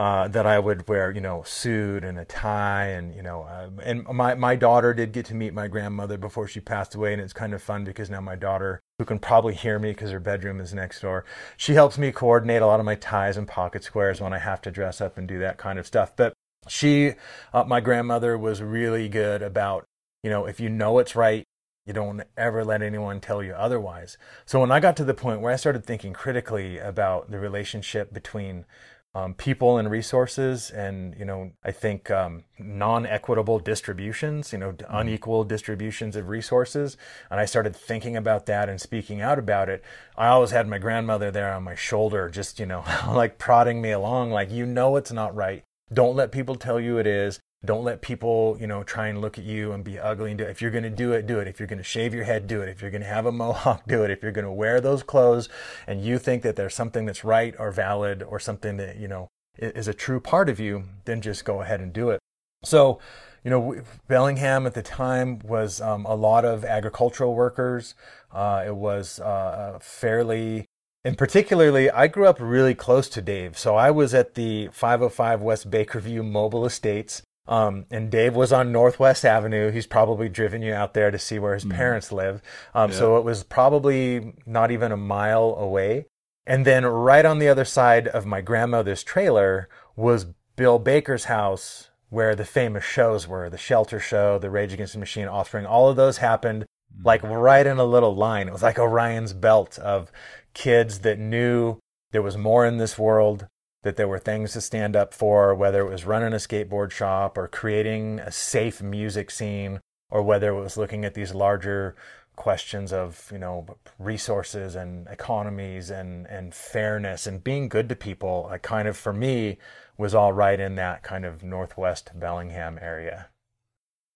uh, 0.00 0.26
that 0.28 0.46
I 0.46 0.58
would 0.58 0.88
wear, 0.88 1.10
you 1.10 1.20
know, 1.20 1.42
a 1.42 1.46
suit 1.46 2.04
and 2.04 2.18
a 2.18 2.24
tie, 2.24 2.86
and 2.86 3.14
you 3.14 3.20
know, 3.20 3.42
uh, 3.42 3.68
and 3.84 4.02
my 4.06 4.34
my 4.34 4.56
daughter 4.56 4.94
did 4.94 5.12
get 5.12 5.26
to 5.26 5.34
meet 5.34 5.52
my 5.52 5.68
grandmother 5.68 6.16
before 6.16 6.48
she 6.48 6.58
passed 6.58 6.94
away, 6.94 7.12
and 7.12 7.20
it's 7.20 7.34
kind 7.34 7.52
of 7.52 7.62
fun 7.62 7.84
because 7.84 8.08
now 8.08 8.22
my 8.22 8.34
daughter, 8.34 8.80
who 8.98 9.04
can 9.04 9.18
probably 9.18 9.52
hear 9.52 9.78
me 9.78 9.90
because 9.90 10.10
her 10.10 10.18
bedroom 10.18 10.58
is 10.58 10.72
next 10.72 11.02
door, 11.02 11.26
she 11.58 11.74
helps 11.74 11.98
me 11.98 12.12
coordinate 12.12 12.62
a 12.62 12.66
lot 12.66 12.80
of 12.80 12.86
my 12.86 12.94
ties 12.94 13.36
and 13.36 13.46
pocket 13.46 13.84
squares 13.84 14.22
when 14.22 14.32
I 14.32 14.38
have 14.38 14.62
to 14.62 14.70
dress 14.70 15.02
up 15.02 15.18
and 15.18 15.28
do 15.28 15.38
that 15.40 15.58
kind 15.58 15.78
of 15.78 15.86
stuff. 15.86 16.16
But 16.16 16.32
she, 16.66 17.12
uh, 17.52 17.64
my 17.64 17.80
grandmother, 17.80 18.38
was 18.38 18.62
really 18.62 19.06
good 19.06 19.42
about, 19.42 19.84
you 20.22 20.30
know, 20.30 20.46
if 20.46 20.60
you 20.60 20.70
know 20.70 20.98
it's 20.98 21.14
right, 21.14 21.44
you 21.84 21.92
don't 21.92 22.22
ever 22.38 22.64
let 22.64 22.80
anyone 22.80 23.20
tell 23.20 23.42
you 23.42 23.52
otherwise. 23.52 24.16
So 24.46 24.60
when 24.60 24.72
I 24.72 24.80
got 24.80 24.96
to 24.96 25.04
the 25.04 25.12
point 25.12 25.42
where 25.42 25.52
I 25.52 25.56
started 25.56 25.84
thinking 25.84 26.14
critically 26.14 26.78
about 26.78 27.30
the 27.30 27.38
relationship 27.38 28.14
between 28.14 28.64
um, 29.14 29.34
people 29.34 29.76
and 29.78 29.90
resources 29.90 30.70
and 30.70 31.16
you 31.18 31.24
know 31.24 31.50
i 31.64 31.72
think 31.72 32.10
um, 32.10 32.44
non-equitable 32.58 33.58
distributions 33.58 34.52
you 34.52 34.58
know 34.58 34.72
mm-hmm. 34.72 34.96
unequal 34.96 35.44
distributions 35.44 36.16
of 36.16 36.28
resources. 36.28 36.96
And 37.30 37.40
i 37.40 37.44
started 37.44 37.74
thinking 37.74 38.16
about 38.16 38.46
that 38.46 38.68
and 38.68 38.80
speaking 38.80 39.20
out 39.20 39.38
about 39.38 39.68
it. 39.68 39.82
I 40.16 40.28
always 40.28 40.50
had 40.50 40.68
my 40.68 40.78
grandmother 40.78 41.30
there 41.30 41.52
on 41.52 41.64
my 41.64 41.74
shoulder 41.74 42.28
just 42.28 42.58
you 42.60 42.66
know 42.66 42.84
like 43.08 43.38
prodding 43.38 43.80
me 43.82 43.90
along 43.90 44.30
like 44.30 44.50
you 44.50 44.66
know 44.66 44.96
it's 44.96 45.12
not 45.12 45.34
right. 45.34 45.64
Don't 45.92 46.14
let 46.14 46.30
people 46.30 46.54
tell 46.54 46.78
you 46.78 46.98
it 46.98 47.06
is 47.06 47.40
don't 47.64 47.84
let 47.84 48.00
people, 48.00 48.56
you 48.58 48.66
know, 48.66 48.82
try 48.82 49.08
and 49.08 49.20
look 49.20 49.38
at 49.38 49.44
you 49.44 49.72
and 49.72 49.84
be 49.84 49.98
ugly 49.98 50.30
and 50.30 50.38
do 50.38 50.44
it. 50.44 50.50
If 50.50 50.62
you're 50.62 50.70
going 50.70 50.84
to 50.84 50.90
do 50.90 51.12
it, 51.12 51.26
do 51.26 51.38
it. 51.40 51.48
If 51.48 51.60
you're 51.60 51.66
going 51.66 51.78
to 51.78 51.84
shave 51.84 52.14
your 52.14 52.24
head, 52.24 52.46
do 52.46 52.62
it. 52.62 52.70
If 52.70 52.80
you're 52.80 52.90
going 52.90 53.02
to 53.02 53.08
have 53.08 53.26
a 53.26 53.32
mohawk, 53.40 53.86
do 53.86 54.02
it. 54.02 54.10
If 54.10 54.22
you're 54.22 54.32
going 54.32 54.46
to 54.46 54.52
wear 54.52 54.80
those 54.80 55.02
clothes 55.02 55.48
and 55.86 56.02
you 56.02 56.18
think 56.18 56.42
that 56.42 56.56
there's 56.56 56.74
something 56.74 57.04
that's 57.04 57.24
right 57.24 57.54
or 57.58 57.70
valid 57.70 58.22
or 58.22 58.38
something 58.38 58.78
that, 58.78 58.96
you 58.96 59.08
know, 59.08 59.28
is 59.58 59.88
a 59.88 59.94
true 59.94 60.20
part 60.20 60.48
of 60.48 60.58
you, 60.58 60.84
then 61.04 61.20
just 61.20 61.44
go 61.44 61.60
ahead 61.60 61.80
and 61.80 61.92
do 61.92 62.08
it. 62.08 62.20
So, 62.64 62.98
you 63.44 63.50
know, 63.50 63.82
Bellingham 64.08 64.66
at 64.66 64.74
the 64.74 64.82
time 64.82 65.40
was 65.40 65.80
um, 65.80 66.06
a 66.06 66.14
lot 66.14 66.46
of 66.46 66.64
agricultural 66.64 67.34
workers. 67.34 67.94
Uh, 68.32 68.64
it 68.66 68.76
was 68.76 69.20
uh, 69.20 69.78
fairly 69.82 70.66
and 71.02 71.16
particularly, 71.16 71.90
I 71.90 72.08
grew 72.08 72.26
up 72.26 72.36
really 72.38 72.74
close 72.74 73.08
to 73.10 73.22
Dave. 73.22 73.58
So 73.58 73.74
I 73.74 73.90
was 73.90 74.12
at 74.12 74.34
the 74.34 74.68
505 74.68 75.40
West 75.40 75.70
Bakerview 75.70 76.22
Mobile 76.28 76.66
Estates. 76.66 77.22
Um, 77.50 77.86
and 77.90 78.12
Dave 78.12 78.36
was 78.36 78.52
on 78.52 78.70
Northwest 78.70 79.24
Avenue. 79.24 79.72
He's 79.72 79.86
probably 79.86 80.28
driven 80.28 80.62
you 80.62 80.72
out 80.72 80.94
there 80.94 81.10
to 81.10 81.18
see 81.18 81.40
where 81.40 81.54
his 81.54 81.64
mm. 81.64 81.74
parents 81.74 82.12
live. 82.12 82.40
Um, 82.74 82.92
yeah. 82.92 82.96
So 82.96 83.16
it 83.16 83.24
was 83.24 83.42
probably 83.42 84.34
not 84.46 84.70
even 84.70 84.92
a 84.92 84.96
mile 84.96 85.56
away. 85.58 86.06
And 86.46 86.64
then 86.64 86.86
right 86.86 87.24
on 87.24 87.40
the 87.40 87.48
other 87.48 87.64
side 87.64 88.06
of 88.06 88.24
my 88.24 88.40
grandmother's 88.40 89.02
trailer 89.02 89.68
was 89.96 90.26
Bill 90.54 90.78
Baker's 90.78 91.24
house, 91.24 91.90
where 92.08 92.36
the 92.36 92.44
famous 92.44 92.84
shows 92.84 93.26
were 93.26 93.50
the 93.50 93.58
Shelter 93.58 93.98
Show, 93.98 94.38
the 94.38 94.50
Rage 94.50 94.72
Against 94.72 94.92
the 94.92 95.00
Machine, 95.00 95.26
Offspring. 95.26 95.66
All 95.66 95.88
of 95.88 95.96
those 95.96 96.18
happened 96.18 96.62
mm. 96.64 97.04
like 97.04 97.22
right 97.24 97.66
in 97.66 97.78
a 97.78 97.84
little 97.84 98.14
line. 98.14 98.46
It 98.46 98.52
was 98.52 98.62
like 98.62 98.78
Orion's 98.78 99.32
belt 99.32 99.76
of 99.80 100.12
kids 100.54 101.00
that 101.00 101.18
knew 101.18 101.80
there 102.12 102.22
was 102.22 102.36
more 102.36 102.64
in 102.64 102.78
this 102.78 102.96
world 102.96 103.48
that 103.82 103.96
there 103.96 104.08
were 104.08 104.18
things 104.18 104.52
to 104.52 104.60
stand 104.60 104.94
up 104.94 105.14
for, 105.14 105.54
whether 105.54 105.80
it 105.80 105.90
was 105.90 106.04
running 106.04 106.32
a 106.32 106.36
skateboard 106.36 106.90
shop 106.90 107.38
or 107.38 107.48
creating 107.48 108.20
a 108.20 108.30
safe 108.30 108.82
music 108.82 109.30
scene, 109.30 109.80
or 110.10 110.22
whether 110.22 110.50
it 110.50 110.60
was 110.60 110.76
looking 110.76 111.04
at 111.04 111.14
these 111.14 111.34
larger 111.34 111.94
questions 112.36 112.90
of 112.90 113.28
you 113.30 113.38
know 113.38 113.66
resources 113.98 114.74
and 114.74 115.06
economies 115.08 115.90
and 115.90 116.26
and 116.28 116.54
fairness 116.54 117.26
and 117.26 117.44
being 117.44 117.68
good 117.68 117.88
to 117.88 117.96
people. 117.96 118.48
I 118.50 118.58
kind 118.58 118.88
of 118.88 118.96
for 118.96 119.12
me 119.12 119.58
was 119.98 120.14
all 120.14 120.32
right 120.32 120.58
in 120.58 120.76
that 120.76 121.02
kind 121.02 121.24
of 121.24 121.42
northwest 121.42 122.10
Bellingham 122.14 122.78
area. 122.80 123.28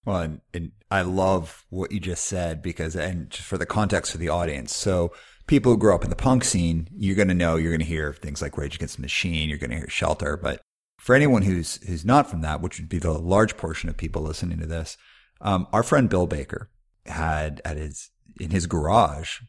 Well, 0.07 0.21
and, 0.21 0.41
and 0.53 0.73
I 0.91 1.03
love 1.03 1.65
what 1.71 1.93
you 1.93 2.01
just 2.01 2.25
said 2.25 2.63
because, 2.63 2.95
and 2.95 3.31
just 3.31 3.45
for 3.45 3.57
the 3.57 3.67
context 3.67 4.13
for 4.13 4.19
the 4.19 4.29
audience, 4.29 4.75
so 4.75 5.13
people 5.47 5.73
who 5.73 5.79
grow 5.79 5.95
up 5.95 6.05
in 6.05 6.11
the 6.11 6.17
punk 6.17 6.45
scene, 6.45 6.89
you're 6.95 7.17
going 7.17 7.29
to 7.29 7.35
know, 7.35 7.57
you're 7.57 7.73
going 7.73 7.81
to 7.81 7.87
hear 7.87 8.13
things 8.13 8.41
like 8.41 8.57
Rage 8.57 8.77
Against 8.77 8.97
the 8.97 9.03
Machine, 9.03 9.49
you're 9.49 9.59
going 9.59 9.71
to 9.71 9.77
hear 9.77 9.89
Shelter. 9.89 10.37
But 10.37 10.61
for 10.99 11.15
anyone 11.15 11.43
who's 11.43 11.77
who's 11.87 12.05
not 12.05 12.31
from 12.31 12.41
that, 12.43 12.61
which 12.61 12.79
would 12.79 12.89
be 12.89 12.99
the 12.99 13.13
large 13.13 13.57
portion 13.57 13.89
of 13.89 13.97
people 13.97 14.23
listening 14.23 14.59
to 14.61 14.67
this, 14.67 14.97
um, 15.41 15.67
our 15.73 15.83
friend 15.83 16.09
Bill 16.09 16.27
Baker 16.27 16.71
had 17.07 17.61
at 17.65 17.77
his 17.77 18.11
in 18.41 18.51
his 18.51 18.67
garage 18.67 19.41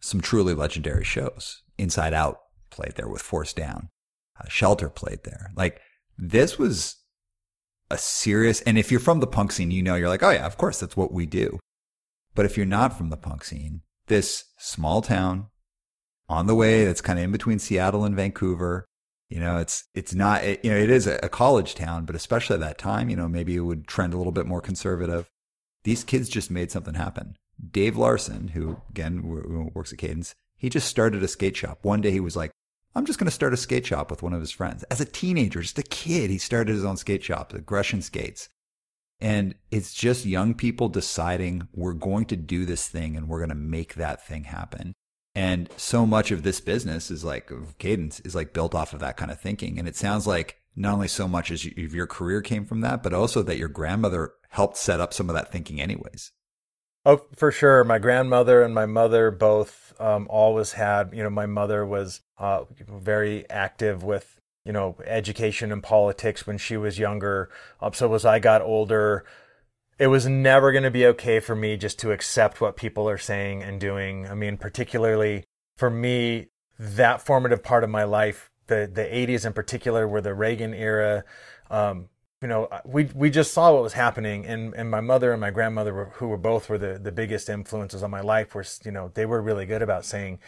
some 0.00 0.20
truly 0.20 0.54
legendary 0.54 1.04
shows. 1.04 1.62
Inside 1.78 2.14
Out 2.14 2.38
played 2.70 2.94
there 2.96 3.08
with 3.08 3.22
Force 3.22 3.52
Down, 3.52 3.88
uh, 4.40 4.48
Shelter 4.48 4.88
played 4.88 5.24
there. 5.24 5.50
Like 5.56 5.80
this 6.16 6.58
was 6.58 6.96
a 7.90 7.98
serious. 7.98 8.60
And 8.62 8.78
if 8.78 8.90
you're 8.90 9.00
from 9.00 9.20
the 9.20 9.26
punk 9.26 9.52
scene, 9.52 9.70
you 9.70 9.82
know 9.82 9.94
you're 9.94 10.08
like, 10.08 10.22
oh 10.22 10.30
yeah, 10.30 10.46
of 10.46 10.56
course 10.56 10.80
that's 10.80 10.96
what 10.96 11.12
we 11.12 11.26
do. 11.26 11.58
But 12.34 12.46
if 12.46 12.56
you're 12.56 12.64
not 12.64 12.96
from 12.96 13.10
the 13.10 13.16
punk 13.16 13.44
scene, 13.44 13.82
this 14.06 14.44
small 14.58 15.02
town 15.02 15.46
on 16.28 16.46
the 16.46 16.54
way 16.54 16.84
that's 16.84 17.00
kind 17.00 17.18
of 17.18 17.24
in 17.24 17.32
between 17.32 17.58
Seattle 17.58 18.04
and 18.04 18.16
Vancouver. 18.16 18.86
You 19.28 19.40
know, 19.40 19.58
it's 19.58 19.84
it's 19.94 20.14
not 20.14 20.44
it, 20.44 20.64
you 20.64 20.70
know 20.70 20.76
it 20.76 20.90
is 20.90 21.06
a, 21.06 21.28
college 21.28 21.74
town, 21.74 22.04
but 22.04 22.16
especially 22.16 22.54
at 22.54 22.60
that 22.60 22.78
time, 22.78 23.08
you 23.08 23.16
know, 23.16 23.28
maybe 23.28 23.56
it 23.56 23.60
would 23.60 23.86
trend 23.86 24.12
a 24.12 24.18
little 24.18 24.32
bit 24.32 24.46
more 24.46 24.60
conservative. 24.60 25.28
These 25.84 26.04
kids 26.04 26.28
just 26.28 26.50
made 26.50 26.70
something 26.70 26.94
happen. 26.94 27.36
Dave 27.70 27.96
Larson, 27.96 28.48
who 28.48 28.80
again 28.90 29.70
works 29.74 29.92
at 29.92 29.98
Cadence, 29.98 30.34
he 30.56 30.68
just 30.68 30.88
started 30.88 31.22
a 31.22 31.28
skate 31.28 31.56
shop. 31.56 31.78
One 31.82 32.00
day 32.00 32.10
he 32.10 32.20
was 32.20 32.36
like, 32.36 32.50
"I'm 32.94 33.06
just 33.06 33.18
going 33.18 33.26
to 33.26 33.30
start 33.30 33.54
a 33.54 33.56
skate 33.56 33.86
shop 33.86 34.10
with 34.10 34.22
one 34.22 34.34
of 34.34 34.40
his 34.40 34.50
friends." 34.50 34.82
As 34.84 35.00
a 35.00 35.06
teenager, 35.06 35.62
just 35.62 35.78
a 35.78 35.82
kid, 35.82 36.28
he 36.28 36.38
started 36.38 36.74
his 36.74 36.84
own 36.84 36.98
skate 36.98 37.24
shop, 37.24 37.54
Aggression 37.54 38.02
Skates. 38.02 38.48
And 39.22 39.54
it's 39.70 39.94
just 39.94 40.26
young 40.26 40.52
people 40.52 40.88
deciding 40.88 41.68
we're 41.72 41.92
going 41.92 42.24
to 42.26 42.36
do 42.36 42.66
this 42.66 42.88
thing 42.88 43.16
and 43.16 43.28
we're 43.28 43.38
going 43.38 43.50
to 43.50 43.54
make 43.54 43.94
that 43.94 44.26
thing 44.26 44.44
happen. 44.44 44.94
And 45.36 45.70
so 45.76 46.04
much 46.04 46.32
of 46.32 46.42
this 46.42 46.60
business 46.60 47.08
is 47.08 47.24
like 47.24 47.50
cadence 47.78 48.18
is 48.20 48.34
like 48.34 48.52
built 48.52 48.74
off 48.74 48.92
of 48.92 48.98
that 48.98 49.16
kind 49.16 49.30
of 49.30 49.40
thinking. 49.40 49.78
And 49.78 49.86
it 49.86 49.94
sounds 49.94 50.26
like 50.26 50.58
not 50.74 50.94
only 50.94 51.06
so 51.06 51.28
much 51.28 51.52
as 51.52 51.64
your 51.64 52.08
career 52.08 52.42
came 52.42 52.66
from 52.66 52.80
that, 52.80 53.04
but 53.04 53.14
also 53.14 53.42
that 53.44 53.58
your 53.58 53.68
grandmother 53.68 54.32
helped 54.50 54.76
set 54.76 55.00
up 55.00 55.14
some 55.14 55.30
of 55.30 55.36
that 55.36 55.52
thinking 55.52 55.80
anyways. 55.80 56.32
Oh, 57.06 57.22
for 57.36 57.52
sure. 57.52 57.84
My 57.84 58.00
grandmother 58.00 58.62
and 58.64 58.74
my 58.74 58.86
mother 58.86 59.30
both 59.30 59.94
um, 60.00 60.26
always 60.28 60.72
had, 60.72 61.10
you 61.12 61.22
know, 61.22 61.30
my 61.30 61.46
mother 61.46 61.86
was 61.86 62.22
uh, 62.38 62.64
very 62.88 63.48
active 63.48 64.02
with 64.02 64.40
you 64.64 64.72
know, 64.72 64.96
education 65.04 65.72
and 65.72 65.82
politics 65.82 66.46
when 66.46 66.58
she 66.58 66.76
was 66.76 66.98
younger. 66.98 67.50
Um, 67.80 67.92
so 67.92 68.14
as 68.14 68.24
I 68.24 68.38
got 68.38 68.62
older, 68.62 69.24
it 69.98 70.06
was 70.06 70.26
never 70.26 70.72
going 70.72 70.84
to 70.84 70.90
be 70.90 71.06
okay 71.06 71.40
for 71.40 71.54
me 71.54 71.76
just 71.76 71.98
to 72.00 72.12
accept 72.12 72.60
what 72.60 72.76
people 72.76 73.08
are 73.08 73.18
saying 73.18 73.62
and 73.62 73.80
doing. 73.80 74.26
I 74.26 74.34
mean, 74.34 74.56
particularly 74.56 75.44
for 75.76 75.90
me, 75.90 76.48
that 76.78 77.20
formative 77.20 77.62
part 77.62 77.84
of 77.84 77.90
my 77.90 78.04
life, 78.04 78.50
the 78.66 78.90
the 78.92 79.02
80s 79.02 79.44
in 79.44 79.52
particular, 79.52 80.06
were 80.08 80.20
the 80.20 80.34
Reagan 80.34 80.74
era. 80.74 81.24
Um, 81.70 82.08
you 82.40 82.48
know, 82.48 82.68
we 82.84 83.04
we 83.14 83.30
just 83.30 83.52
saw 83.52 83.72
what 83.72 83.82
was 83.82 83.92
happening, 83.92 84.46
and 84.46 84.74
and 84.74 84.90
my 84.90 85.00
mother 85.00 85.32
and 85.32 85.40
my 85.40 85.50
grandmother, 85.50 85.94
were, 85.94 86.06
who 86.14 86.28
were 86.28 86.38
both 86.38 86.68
were 86.68 86.78
the 86.78 86.98
the 86.98 87.12
biggest 87.12 87.48
influences 87.48 88.02
on 88.02 88.10
my 88.10 88.20
life, 88.20 88.54
were 88.54 88.64
you 88.84 88.90
know 88.90 89.10
they 89.14 89.26
were 89.26 89.40
really 89.40 89.66
good 89.66 89.82
about 89.82 90.04
saying, 90.04 90.40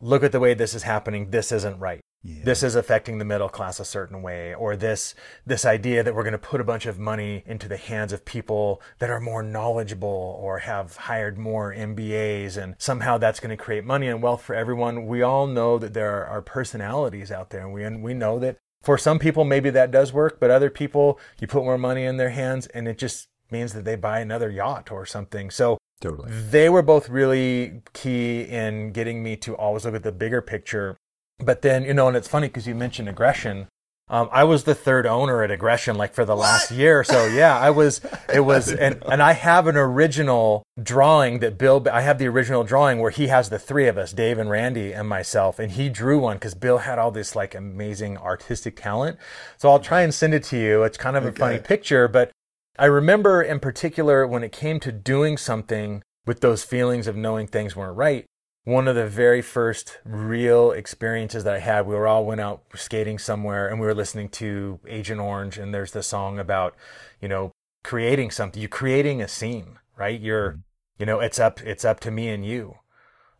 look 0.00 0.22
at 0.22 0.32
the 0.32 0.40
way 0.40 0.54
this 0.54 0.74
is 0.74 0.84
happening. 0.84 1.30
This 1.30 1.50
isn't 1.50 1.80
right. 1.80 2.00
Yeah. 2.22 2.44
This 2.44 2.64
is 2.64 2.74
affecting 2.74 3.18
the 3.18 3.24
middle 3.24 3.48
class 3.48 3.78
a 3.78 3.84
certain 3.84 4.22
way, 4.22 4.52
or 4.52 4.76
this 4.76 5.14
this 5.46 5.64
idea 5.64 6.02
that 6.02 6.14
we're 6.14 6.24
going 6.24 6.32
to 6.32 6.38
put 6.38 6.60
a 6.60 6.64
bunch 6.64 6.84
of 6.84 6.98
money 6.98 7.44
into 7.46 7.68
the 7.68 7.76
hands 7.76 8.12
of 8.12 8.24
people 8.24 8.82
that 8.98 9.08
are 9.08 9.20
more 9.20 9.42
knowledgeable 9.42 10.36
or 10.40 10.58
have 10.60 10.96
hired 10.96 11.38
more 11.38 11.72
MBAs, 11.72 12.56
and 12.56 12.74
somehow 12.78 13.18
that's 13.18 13.38
going 13.38 13.56
to 13.56 13.62
create 13.62 13.84
money 13.84 14.08
and 14.08 14.20
wealth 14.20 14.42
for 14.42 14.54
everyone. 14.54 15.06
We 15.06 15.22
all 15.22 15.46
know 15.46 15.78
that 15.78 15.94
there 15.94 16.26
are 16.26 16.42
personalities 16.42 17.30
out 17.30 17.50
there, 17.50 17.62
and 17.62 17.72
we 17.72 17.84
and 17.84 18.02
we 18.02 18.14
know 18.14 18.40
that 18.40 18.58
for 18.82 18.98
some 18.98 19.20
people 19.20 19.44
maybe 19.44 19.70
that 19.70 19.92
does 19.92 20.12
work, 20.12 20.40
but 20.40 20.50
other 20.50 20.70
people 20.70 21.20
you 21.40 21.46
put 21.46 21.64
more 21.64 21.78
money 21.78 22.04
in 22.04 22.16
their 22.16 22.30
hands, 22.30 22.66
and 22.68 22.88
it 22.88 22.98
just 22.98 23.28
means 23.50 23.72
that 23.74 23.84
they 23.84 23.96
buy 23.96 24.18
another 24.18 24.50
yacht 24.50 24.90
or 24.90 25.06
something. 25.06 25.50
So 25.50 25.78
Totally. 26.00 26.30
They 26.30 26.68
were 26.68 26.82
both 26.82 27.08
really 27.08 27.82
key 27.92 28.42
in 28.42 28.92
getting 28.92 29.22
me 29.22 29.36
to 29.38 29.56
always 29.56 29.84
look 29.84 29.94
at 29.94 30.04
the 30.04 30.12
bigger 30.12 30.40
picture 30.40 30.96
but 31.38 31.62
then, 31.62 31.84
you 31.84 31.94
know, 31.94 32.08
and 32.08 32.16
it's 32.16 32.28
funny 32.28 32.48
because 32.48 32.66
you 32.66 32.74
mentioned 32.74 33.08
aggression. 33.08 33.68
Um, 34.10 34.28
I 34.32 34.44
was 34.44 34.64
the 34.64 34.74
third 34.74 35.06
owner 35.06 35.42
at 35.42 35.50
Aggression, 35.50 35.96
like 35.96 36.14
for 36.14 36.24
the 36.24 36.34
what? 36.34 36.42
last 36.42 36.70
year. 36.70 37.04
So 37.04 37.26
yeah, 37.26 37.58
I 37.58 37.70
was. 37.70 38.00
It 38.32 38.40
was, 38.40 38.72
and 38.72 39.02
and 39.06 39.22
I 39.22 39.32
have 39.32 39.66
an 39.66 39.76
original 39.76 40.62
drawing 40.82 41.40
that 41.40 41.58
Bill. 41.58 41.86
I 41.92 42.00
have 42.00 42.18
the 42.18 42.26
original 42.26 42.64
drawing 42.64 43.00
where 43.00 43.10
he 43.10 43.26
has 43.26 43.50
the 43.50 43.58
three 43.58 43.86
of 43.86 43.98
us, 43.98 44.12
Dave 44.12 44.38
and 44.38 44.48
Randy 44.48 44.92
and 44.92 45.08
myself, 45.08 45.58
and 45.58 45.72
he 45.72 45.90
drew 45.90 46.18
one 46.20 46.36
because 46.36 46.54
Bill 46.54 46.78
had 46.78 46.98
all 46.98 47.10
this 47.10 47.36
like 47.36 47.54
amazing 47.54 48.16
artistic 48.16 48.76
talent. 48.76 49.18
So 49.58 49.68
I'll 49.68 49.80
try 49.80 50.00
and 50.00 50.14
send 50.14 50.32
it 50.32 50.44
to 50.44 50.58
you. 50.58 50.84
It's 50.84 50.98
kind 50.98 51.16
of 51.16 51.24
okay. 51.24 51.34
a 51.34 51.38
funny 51.38 51.58
picture, 51.58 52.08
but 52.08 52.30
I 52.78 52.86
remember 52.86 53.42
in 53.42 53.60
particular 53.60 54.26
when 54.26 54.42
it 54.42 54.52
came 54.52 54.80
to 54.80 54.92
doing 54.92 55.36
something 55.36 56.02
with 56.26 56.40
those 56.40 56.64
feelings 56.64 57.06
of 57.06 57.16
knowing 57.16 57.46
things 57.46 57.76
weren't 57.76 57.96
right 57.96 58.24
one 58.64 58.86
of 58.86 58.94
the 58.94 59.06
very 59.06 59.40
first 59.40 59.98
real 60.04 60.72
experiences 60.72 61.44
that 61.44 61.54
I 61.54 61.58
had, 61.58 61.86
we 61.86 61.94
were 61.94 62.06
all 62.06 62.24
went 62.24 62.40
out 62.40 62.62
skating 62.74 63.18
somewhere 63.18 63.66
and 63.68 63.80
we 63.80 63.86
were 63.86 63.94
listening 63.94 64.28
to 64.30 64.78
Agent 64.86 65.20
Orange 65.20 65.56
and 65.56 65.72
there's 65.72 65.92
the 65.92 66.02
song 66.02 66.38
about, 66.38 66.74
you 67.20 67.28
know, 67.28 67.52
creating 67.82 68.30
something. 68.30 68.60
You're 68.60 68.68
creating 68.68 69.22
a 69.22 69.28
scene, 69.28 69.78
right? 69.96 70.20
You're, 70.20 70.50
mm-hmm. 70.50 70.60
you 70.98 71.06
know, 71.06 71.20
it's 71.20 71.38
up, 71.38 71.62
it's 71.62 71.84
up 71.84 72.00
to 72.00 72.10
me 72.10 72.28
and 72.28 72.44
you. 72.44 72.76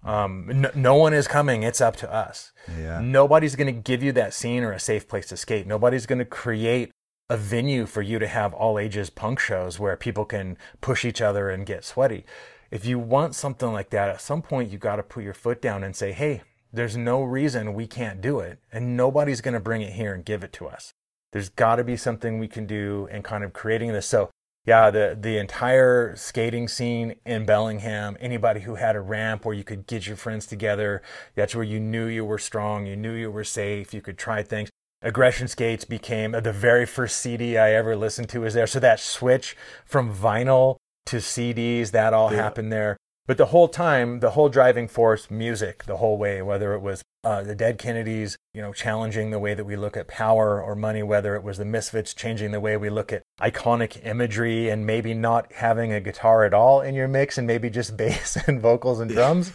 Um, 0.04 0.50
no, 0.54 0.70
no 0.74 0.94
one 0.94 1.12
is 1.12 1.28
coming. 1.28 1.62
It's 1.62 1.80
up 1.80 1.96
to 1.96 2.12
us. 2.12 2.52
Yeah. 2.78 3.00
Nobody's 3.02 3.56
going 3.56 3.74
to 3.74 3.80
give 3.80 4.02
you 4.02 4.12
that 4.12 4.32
scene 4.32 4.62
or 4.62 4.72
a 4.72 4.80
safe 4.80 5.08
place 5.08 5.26
to 5.26 5.36
skate. 5.36 5.66
Nobody's 5.66 6.06
going 6.06 6.20
to 6.20 6.24
create 6.24 6.90
a 7.28 7.36
venue 7.36 7.84
for 7.84 8.00
you 8.00 8.18
to 8.18 8.26
have 8.26 8.54
all 8.54 8.78
ages 8.78 9.10
punk 9.10 9.38
shows 9.38 9.78
where 9.78 9.96
people 9.96 10.24
can 10.24 10.56
push 10.80 11.04
each 11.04 11.20
other 11.20 11.50
and 11.50 11.66
get 11.66 11.84
sweaty 11.84 12.24
if 12.70 12.84
you 12.84 12.98
want 12.98 13.34
something 13.34 13.72
like 13.72 13.90
that, 13.90 14.08
at 14.08 14.20
some 14.20 14.42
point 14.42 14.70
you 14.70 14.78
got 14.78 14.96
to 14.96 15.02
put 15.02 15.24
your 15.24 15.34
foot 15.34 15.62
down 15.62 15.82
and 15.82 15.96
say, 15.96 16.12
hey, 16.12 16.42
there's 16.72 16.96
no 16.96 17.22
reason 17.22 17.74
we 17.74 17.86
can't 17.86 18.20
do 18.20 18.40
it. 18.40 18.58
And 18.72 18.96
nobody's 18.96 19.40
going 19.40 19.54
to 19.54 19.60
bring 19.60 19.82
it 19.82 19.94
here 19.94 20.14
and 20.14 20.24
give 20.24 20.44
it 20.44 20.52
to 20.54 20.66
us. 20.66 20.92
There's 21.32 21.48
got 21.48 21.76
to 21.76 21.84
be 21.84 21.96
something 21.96 22.38
we 22.38 22.48
can 22.48 22.66
do 22.66 23.08
and 23.10 23.24
kind 23.24 23.44
of 23.44 23.52
creating 23.52 23.92
this. 23.92 24.06
So, 24.06 24.30
yeah, 24.66 24.90
the, 24.90 25.16
the 25.18 25.38
entire 25.38 26.14
skating 26.16 26.68
scene 26.68 27.16
in 27.24 27.46
Bellingham, 27.46 28.16
anybody 28.20 28.60
who 28.60 28.74
had 28.74 28.96
a 28.96 29.00
ramp 29.00 29.44
where 29.44 29.54
you 29.54 29.64
could 29.64 29.86
get 29.86 30.06
your 30.06 30.16
friends 30.16 30.46
together, 30.46 31.02
that's 31.34 31.54
where 31.54 31.64
you 31.64 31.80
knew 31.80 32.06
you 32.06 32.24
were 32.24 32.38
strong, 32.38 32.86
you 32.86 32.96
knew 32.96 33.12
you 33.12 33.30
were 33.30 33.44
safe, 33.44 33.94
you 33.94 34.02
could 34.02 34.18
try 34.18 34.42
things. 34.42 34.68
Aggression 35.00 35.48
Skates 35.48 35.84
became 35.84 36.32
the 36.32 36.52
very 36.52 36.84
first 36.84 37.18
CD 37.18 37.56
I 37.56 37.72
ever 37.72 37.96
listened 37.96 38.28
to 38.30 38.40
was 38.40 38.54
there. 38.54 38.66
So 38.66 38.80
that 38.80 39.00
switch 39.00 39.56
from 39.86 40.14
vinyl 40.14 40.76
to 41.08 41.16
CDs, 41.16 41.90
that 41.90 42.14
all 42.14 42.32
yeah. 42.32 42.42
happened 42.42 42.72
there. 42.72 42.96
But 43.28 43.36
the 43.36 43.46
whole 43.46 43.68
time, 43.68 44.20
the 44.20 44.30
whole 44.30 44.48
driving 44.48 44.88
force, 44.88 45.30
music, 45.30 45.84
the 45.84 45.98
whole 45.98 46.16
way, 46.16 46.40
whether 46.40 46.72
it 46.72 46.80
was 46.80 47.02
uh, 47.24 47.42
the 47.42 47.54
Dead 47.54 47.76
Kennedys, 47.76 48.38
you 48.54 48.62
know, 48.62 48.72
challenging 48.72 49.30
the 49.30 49.38
way 49.38 49.52
that 49.52 49.66
we 49.66 49.76
look 49.76 49.98
at 49.98 50.08
power 50.08 50.62
or 50.62 50.74
money, 50.74 51.02
whether 51.02 51.36
it 51.36 51.42
was 51.42 51.58
the 51.58 51.66
Misfits 51.66 52.14
changing 52.14 52.52
the 52.52 52.60
way 52.60 52.78
we 52.78 52.88
look 52.88 53.12
at 53.12 53.22
iconic 53.38 54.02
imagery 54.06 54.70
and 54.70 54.86
maybe 54.86 55.12
not 55.12 55.52
having 55.52 55.92
a 55.92 56.00
guitar 56.00 56.44
at 56.44 56.54
all 56.54 56.80
in 56.80 56.94
your 56.94 57.06
mix 57.06 57.36
and 57.36 57.46
maybe 57.46 57.68
just 57.68 57.96
bass 57.98 58.38
and 58.46 58.62
vocals 58.62 58.98
and 58.98 59.10
drums, 59.10 59.52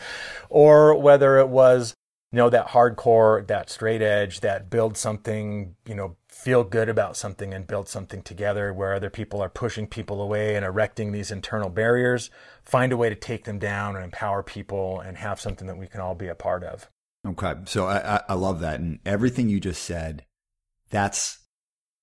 or 0.50 0.96
whether 0.96 1.40
it 1.40 1.50
was, 1.50 1.96
you 2.32 2.38
know, 2.38 2.52
that 2.52 2.68
hardcore, 2.68 3.48
that 3.48 3.72
straight 3.72 4.04
edge, 4.04 4.42
that 4.42 4.70
build 4.70 4.98
something, 4.98 5.76
you 5.88 5.96
know, 5.96 6.16
feel 6.44 6.66
good 6.66 6.90
about 6.90 7.16
something 7.16 7.54
and 7.54 7.66
build 7.66 7.88
something 7.88 8.22
together 8.22 8.74
where 8.74 8.94
other 8.94 9.10
people 9.10 9.42
are 9.42 9.48
pushing 9.48 9.88
people 9.88 10.22
away 10.22 10.58
and 10.58 10.66
erecting 10.66 11.14
these 11.14 11.32
internal 11.32 11.70
barriers, 11.70 12.30
find 12.62 12.92
a 12.92 12.98
way 12.98 13.08
to 13.08 13.16
take 13.16 13.46
them 13.46 13.60
down 13.60 13.96
and 13.96 14.04
empower 14.04 14.44
people 14.44 15.00
and 15.00 15.16
have 15.16 15.40
something 15.40 15.68
that 15.68 15.78
we 15.78 15.88
can 15.88 16.02
all 16.02 16.16
be 16.16 16.28
a 16.28 16.36
part 16.36 16.66
of. 16.66 16.90
Okay. 17.26 17.54
So 17.64 17.88
I, 17.88 18.22
I 18.28 18.34
love 18.34 18.60
that. 18.60 18.82
And 18.82 19.00
everything 19.06 19.48
you 19.48 19.62
just 19.62 19.84
said, 19.84 20.26
that's 20.90 21.40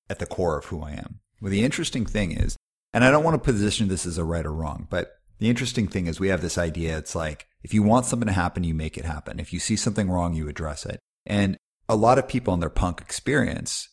at 0.08 0.20
the 0.20 0.26
core 0.26 0.56
of 0.56 0.64
who 0.64 0.82
I 0.82 0.92
am. 0.92 1.20
Well, 1.42 1.50
the 1.50 1.62
interesting 1.62 2.06
thing 2.06 2.32
is, 2.32 2.56
and 2.94 3.04
I 3.04 3.10
don't 3.10 3.24
want 3.24 3.34
to 3.34 3.52
position 3.52 3.88
this 3.88 4.06
as 4.06 4.16
a 4.16 4.24
right 4.24 4.46
or 4.46 4.54
wrong, 4.54 4.86
but 4.88 5.18
the 5.38 5.50
interesting 5.50 5.86
thing 5.86 6.06
is 6.06 6.18
we 6.18 6.28
have 6.28 6.40
this 6.40 6.56
idea. 6.56 6.96
It's 6.96 7.14
like, 7.14 7.46
if 7.62 7.74
you 7.74 7.82
want 7.82 8.06
something 8.06 8.26
to 8.26 8.32
happen, 8.32 8.64
you 8.64 8.74
make 8.74 8.96
it 8.96 9.04
happen. 9.04 9.38
If 9.38 9.52
you 9.52 9.60
see 9.60 9.76
something 9.76 10.10
wrong, 10.10 10.32
you 10.32 10.48
address 10.48 10.86
it. 10.86 10.98
And 11.26 11.58
a 11.90 11.94
lot 11.94 12.18
of 12.18 12.26
people 12.26 12.54
in 12.54 12.60
their 12.60 12.70
punk 12.70 13.02
experience 13.02 13.86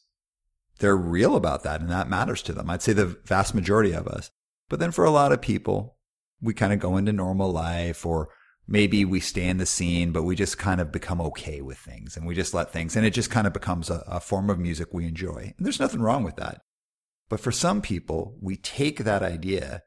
they're 0.77 0.97
real 0.97 1.35
about 1.35 1.63
that 1.63 1.81
and 1.81 1.89
that 1.89 2.09
matters 2.09 2.41
to 2.43 2.53
them. 2.53 2.69
I'd 2.69 2.81
say 2.81 2.93
the 2.93 3.17
vast 3.25 3.53
majority 3.53 3.93
of 3.93 4.07
us. 4.07 4.29
But 4.69 4.79
then 4.79 4.91
for 4.91 5.05
a 5.05 5.11
lot 5.11 5.31
of 5.31 5.41
people, 5.41 5.97
we 6.41 6.53
kind 6.53 6.73
of 6.73 6.79
go 6.79 6.97
into 6.97 7.13
normal 7.13 7.51
life 7.51 8.05
or 8.05 8.29
maybe 8.67 9.05
we 9.05 9.19
stay 9.19 9.47
in 9.47 9.57
the 9.57 9.65
scene, 9.65 10.11
but 10.11 10.23
we 10.23 10.35
just 10.35 10.57
kind 10.57 10.81
of 10.81 10.91
become 10.91 11.21
okay 11.21 11.61
with 11.61 11.77
things 11.77 12.17
and 12.17 12.27
we 12.27 12.35
just 12.35 12.53
let 12.53 12.71
things, 12.71 12.95
and 12.95 13.05
it 13.05 13.11
just 13.11 13.31
kind 13.31 13.47
of 13.47 13.53
becomes 13.53 13.89
a, 13.89 14.03
a 14.07 14.19
form 14.19 14.49
of 14.49 14.59
music 14.59 14.89
we 14.91 15.05
enjoy. 15.05 15.53
And 15.57 15.65
there's 15.65 15.79
nothing 15.79 16.01
wrong 16.01 16.23
with 16.23 16.35
that. 16.35 16.61
But 17.29 17.39
for 17.39 17.51
some 17.51 17.81
people, 17.81 18.37
we 18.41 18.55
take 18.55 18.99
that 18.99 19.23
idea 19.23 19.83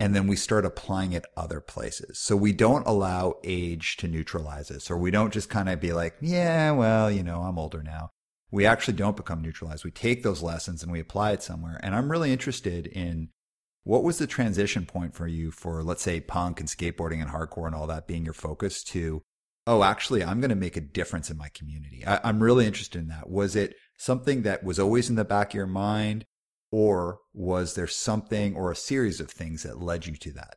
and 0.00 0.14
then 0.14 0.26
we 0.26 0.36
start 0.36 0.64
applying 0.64 1.12
it 1.12 1.24
other 1.36 1.60
places. 1.60 2.20
So 2.20 2.36
we 2.36 2.52
don't 2.52 2.86
allow 2.86 3.34
age 3.42 3.96
to 3.96 4.08
neutralize 4.08 4.70
us, 4.70 4.90
or 4.90 4.96
we 4.96 5.10
don't 5.10 5.32
just 5.32 5.50
kind 5.50 5.68
of 5.68 5.80
be 5.80 5.92
like, 5.92 6.14
yeah, 6.20 6.70
well, 6.70 7.10
you 7.10 7.22
know, 7.22 7.42
I'm 7.42 7.58
older 7.58 7.82
now 7.82 8.12
we 8.50 8.66
actually 8.66 8.94
don't 8.94 9.16
become 9.16 9.42
neutralized. 9.42 9.84
We 9.84 9.90
take 9.90 10.22
those 10.22 10.42
lessons 10.42 10.82
and 10.82 10.90
we 10.90 11.00
apply 11.00 11.32
it 11.32 11.42
somewhere. 11.42 11.78
And 11.82 11.94
I'm 11.94 12.10
really 12.10 12.32
interested 12.32 12.86
in 12.86 13.28
what 13.84 14.02
was 14.02 14.18
the 14.18 14.26
transition 14.26 14.86
point 14.86 15.14
for 15.14 15.26
you 15.26 15.50
for, 15.50 15.82
let's 15.82 16.02
say, 16.02 16.20
punk 16.20 16.60
and 16.60 16.68
skateboarding 16.68 17.20
and 17.20 17.30
hardcore 17.30 17.66
and 17.66 17.74
all 17.74 17.86
that 17.86 18.06
being 18.06 18.24
your 18.24 18.34
focus 18.34 18.82
to, 18.84 19.22
oh, 19.66 19.82
actually, 19.82 20.24
I'm 20.24 20.40
going 20.40 20.50
to 20.50 20.56
make 20.56 20.76
a 20.76 20.82
difference 20.82 21.30
in 21.30 21.36
my 21.36 21.48
community. 21.50 22.04
I, 22.06 22.20
I'm 22.24 22.42
really 22.42 22.66
interested 22.66 23.00
in 23.00 23.08
that. 23.08 23.28
Was 23.28 23.54
it 23.56 23.74
something 23.98 24.42
that 24.42 24.64
was 24.64 24.78
always 24.78 25.10
in 25.10 25.16
the 25.16 25.24
back 25.24 25.50
of 25.50 25.54
your 25.54 25.66
mind? 25.66 26.24
Or 26.70 27.20
was 27.32 27.74
there 27.74 27.86
something 27.86 28.54
or 28.54 28.70
a 28.70 28.76
series 28.76 29.20
of 29.20 29.30
things 29.30 29.62
that 29.62 29.80
led 29.80 30.06
you 30.06 30.16
to 30.16 30.32
that? 30.32 30.56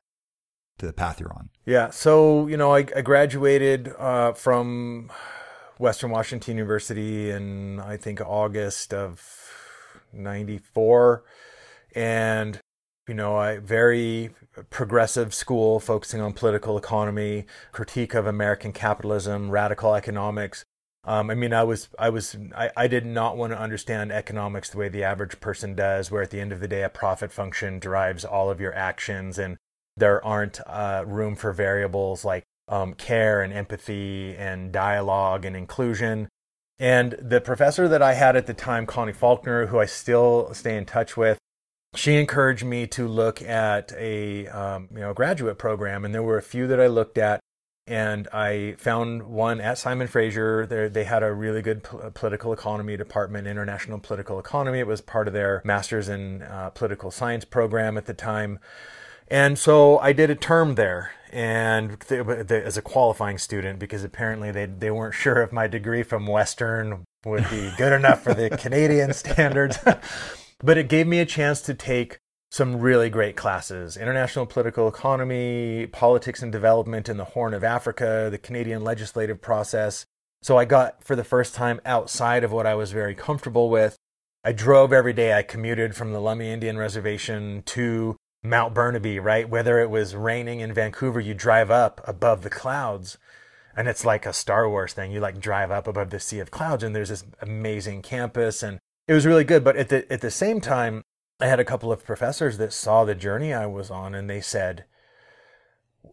to 0.81 0.87
the 0.87 0.93
path 0.93 1.19
you're 1.19 1.33
on? 1.33 1.49
Yeah. 1.65 1.91
So, 1.91 2.47
you 2.47 2.57
know, 2.57 2.73
I, 2.73 2.79
I 2.95 3.01
graduated 3.01 3.93
uh, 3.97 4.33
from 4.33 5.11
Western 5.81 6.11
Washington 6.11 6.57
University 6.57 7.31
in 7.31 7.79
I 7.79 7.97
think 7.97 8.21
August 8.21 8.93
of 8.93 9.21
94 10.13 11.23
and 11.95 12.59
you 13.07 13.15
know, 13.15 13.41
a 13.41 13.59
very 13.59 14.29
progressive 14.69 15.33
school 15.33 15.79
focusing 15.79 16.21
on 16.21 16.33
political 16.33 16.77
economy, 16.77 17.45
critique 17.71 18.13
of 18.13 18.27
American 18.27 18.71
capitalism, 18.71 19.49
radical 19.49 19.95
economics. 19.95 20.63
Um, 21.03 21.31
I 21.31 21.35
mean, 21.35 21.51
I 21.51 21.63
was, 21.63 21.89
I 21.97 22.09
was, 22.09 22.37
I, 22.55 22.69
I 22.77 22.87
did 22.87 23.05
not 23.05 23.35
want 23.35 23.53
to 23.53 23.59
understand 23.59 24.11
economics 24.11 24.69
the 24.69 24.77
way 24.77 24.87
the 24.87 25.03
average 25.03 25.39
person 25.39 25.75
does, 25.75 26.11
where 26.11 26.21
at 26.21 26.29
the 26.29 26.39
end 26.39 26.51
of 26.51 26.59
the 26.59 26.67
day, 26.67 26.83
a 26.83 26.89
profit 26.89 27.31
function 27.31 27.79
drives 27.79 28.23
all 28.23 28.51
of 28.51 28.61
your 28.61 28.73
actions 28.75 29.39
and 29.39 29.57
there 29.97 30.23
aren't 30.23 30.61
uh, 30.67 31.03
room 31.07 31.35
for 31.35 31.51
variables 31.51 32.23
like 32.23 32.43
um, 32.71 32.93
care 32.93 33.43
and 33.43 33.53
empathy 33.53 34.35
and 34.35 34.71
dialogue 34.71 35.45
and 35.45 35.55
inclusion. 35.55 36.29
And 36.79 37.11
the 37.21 37.41
professor 37.41 37.87
that 37.87 38.01
I 38.01 38.13
had 38.13 38.35
at 38.35 38.47
the 38.47 38.55
time, 38.55 38.87
Connie 38.87 39.13
Faulkner, 39.13 39.67
who 39.67 39.79
I 39.79 39.85
still 39.85 40.51
stay 40.53 40.75
in 40.75 40.85
touch 40.85 41.15
with, 41.15 41.37
she 41.93 42.15
encouraged 42.15 42.63
me 42.63 42.87
to 42.87 43.07
look 43.07 43.41
at 43.41 43.91
a 43.97 44.47
um, 44.47 44.87
you 44.91 45.01
know 45.01 45.13
graduate 45.13 45.57
program, 45.57 46.05
and 46.05 46.15
there 46.15 46.23
were 46.23 46.37
a 46.37 46.41
few 46.41 46.65
that 46.67 46.79
I 46.79 46.87
looked 46.87 47.17
at, 47.17 47.41
and 47.85 48.29
I 48.29 48.75
found 48.77 49.23
one 49.23 49.59
at 49.59 49.77
Simon 49.77 50.07
Fraser. 50.07 50.65
There, 50.65 50.87
they 50.87 51.03
had 51.03 51.21
a 51.21 51.33
really 51.33 51.61
good 51.61 51.83
political 52.13 52.53
economy 52.53 52.95
department, 52.95 53.45
international 53.45 53.99
political 53.99 54.39
economy. 54.39 54.79
It 54.79 54.87
was 54.87 55.01
part 55.01 55.27
of 55.27 55.33
their 55.33 55.61
master's 55.65 56.07
in 56.07 56.43
uh, 56.43 56.69
political 56.69 57.11
science 57.11 57.43
program 57.43 57.97
at 57.97 58.05
the 58.05 58.13
time. 58.13 58.59
And 59.27 59.59
so 59.59 59.99
I 59.99 60.13
did 60.13 60.29
a 60.29 60.35
term 60.35 60.75
there 60.75 61.11
and 61.31 61.97
as 62.11 62.77
a 62.77 62.81
qualifying 62.81 63.37
student 63.37 63.79
because 63.79 64.03
apparently 64.03 64.51
they 64.51 64.65
they 64.65 64.91
weren't 64.91 65.15
sure 65.15 65.41
if 65.41 65.51
my 65.51 65.67
degree 65.67 66.03
from 66.03 66.27
Western 66.27 67.03
would 67.25 67.49
be 67.49 67.71
good 67.77 67.93
enough 67.93 68.23
for 68.23 68.33
the 68.33 68.49
Canadian 68.57 69.13
standards. 69.13 69.77
but 70.63 70.77
it 70.77 70.89
gave 70.89 71.07
me 71.07 71.19
a 71.19 71.25
chance 71.25 71.61
to 71.61 71.73
take 71.73 72.19
some 72.51 72.81
really 72.81 73.09
great 73.09 73.37
classes 73.37 73.95
international 73.95 74.45
political 74.45 74.87
economy, 74.87 75.87
politics 75.87 76.41
and 76.41 76.51
development 76.51 77.07
in 77.07 77.17
the 77.17 77.25
Horn 77.25 77.53
of 77.53 77.63
Africa, 77.63 78.27
the 78.29 78.37
Canadian 78.37 78.83
legislative 78.83 79.41
process. 79.41 80.05
So 80.43 80.57
I 80.57 80.65
got, 80.65 81.03
for 81.03 81.15
the 81.15 81.23
first 81.23 81.53
time, 81.53 81.79
outside 81.85 82.43
of 82.43 82.51
what 82.51 82.65
I 82.65 82.75
was 82.75 82.91
very 82.91 83.13
comfortable 83.13 83.69
with. 83.69 83.95
I 84.43 84.51
drove 84.53 84.91
every 84.91 85.13
day. 85.13 85.37
I 85.37 85.43
commuted 85.43 85.95
from 85.95 86.13
the 86.13 86.19
Lummi 86.19 86.45
Indian 86.45 86.77
Reservation 86.77 87.61
to 87.67 88.17
Mount 88.43 88.73
Burnaby, 88.73 89.19
right? 89.19 89.47
Whether 89.47 89.79
it 89.79 89.89
was 89.89 90.15
raining 90.15 90.59
in 90.61 90.73
Vancouver, 90.73 91.19
you 91.19 91.33
drive 91.33 91.69
up 91.69 92.01
above 92.05 92.41
the 92.41 92.49
clouds 92.49 93.17
and 93.75 93.87
it's 93.87 94.03
like 94.03 94.25
a 94.25 94.33
Star 94.33 94.67
Wars 94.67 94.93
thing. 94.93 95.11
You 95.11 95.19
like 95.19 95.39
drive 95.39 95.71
up 95.71 95.87
above 95.87 96.09
the 96.09 96.19
sea 96.19 96.39
of 96.39 96.51
clouds 96.51 96.83
and 96.83 96.95
there's 96.95 97.09
this 97.09 97.23
amazing 97.41 98.01
campus 98.01 98.63
and 98.63 98.79
it 99.07 99.13
was 99.13 99.25
really 99.25 99.43
good. 99.43 99.63
But 99.63 99.77
at 99.77 99.89
the, 99.89 100.11
at 100.11 100.21
the 100.21 100.31
same 100.31 100.59
time, 100.59 101.03
I 101.39 101.47
had 101.47 101.59
a 101.59 101.65
couple 101.65 101.91
of 101.91 102.05
professors 102.05 102.57
that 102.57 102.73
saw 102.73 103.03
the 103.03 103.15
journey 103.15 103.53
I 103.53 103.65
was 103.65 103.91
on 103.91 104.15
and 104.15 104.29
they 104.29 104.41
said, 104.41 104.85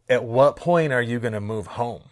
at 0.09 0.25
what 0.25 0.57
point 0.57 0.93
are 0.93 1.03
you 1.03 1.19
going 1.19 1.33
to 1.33 1.41
move 1.41 1.67
home? 1.67 2.05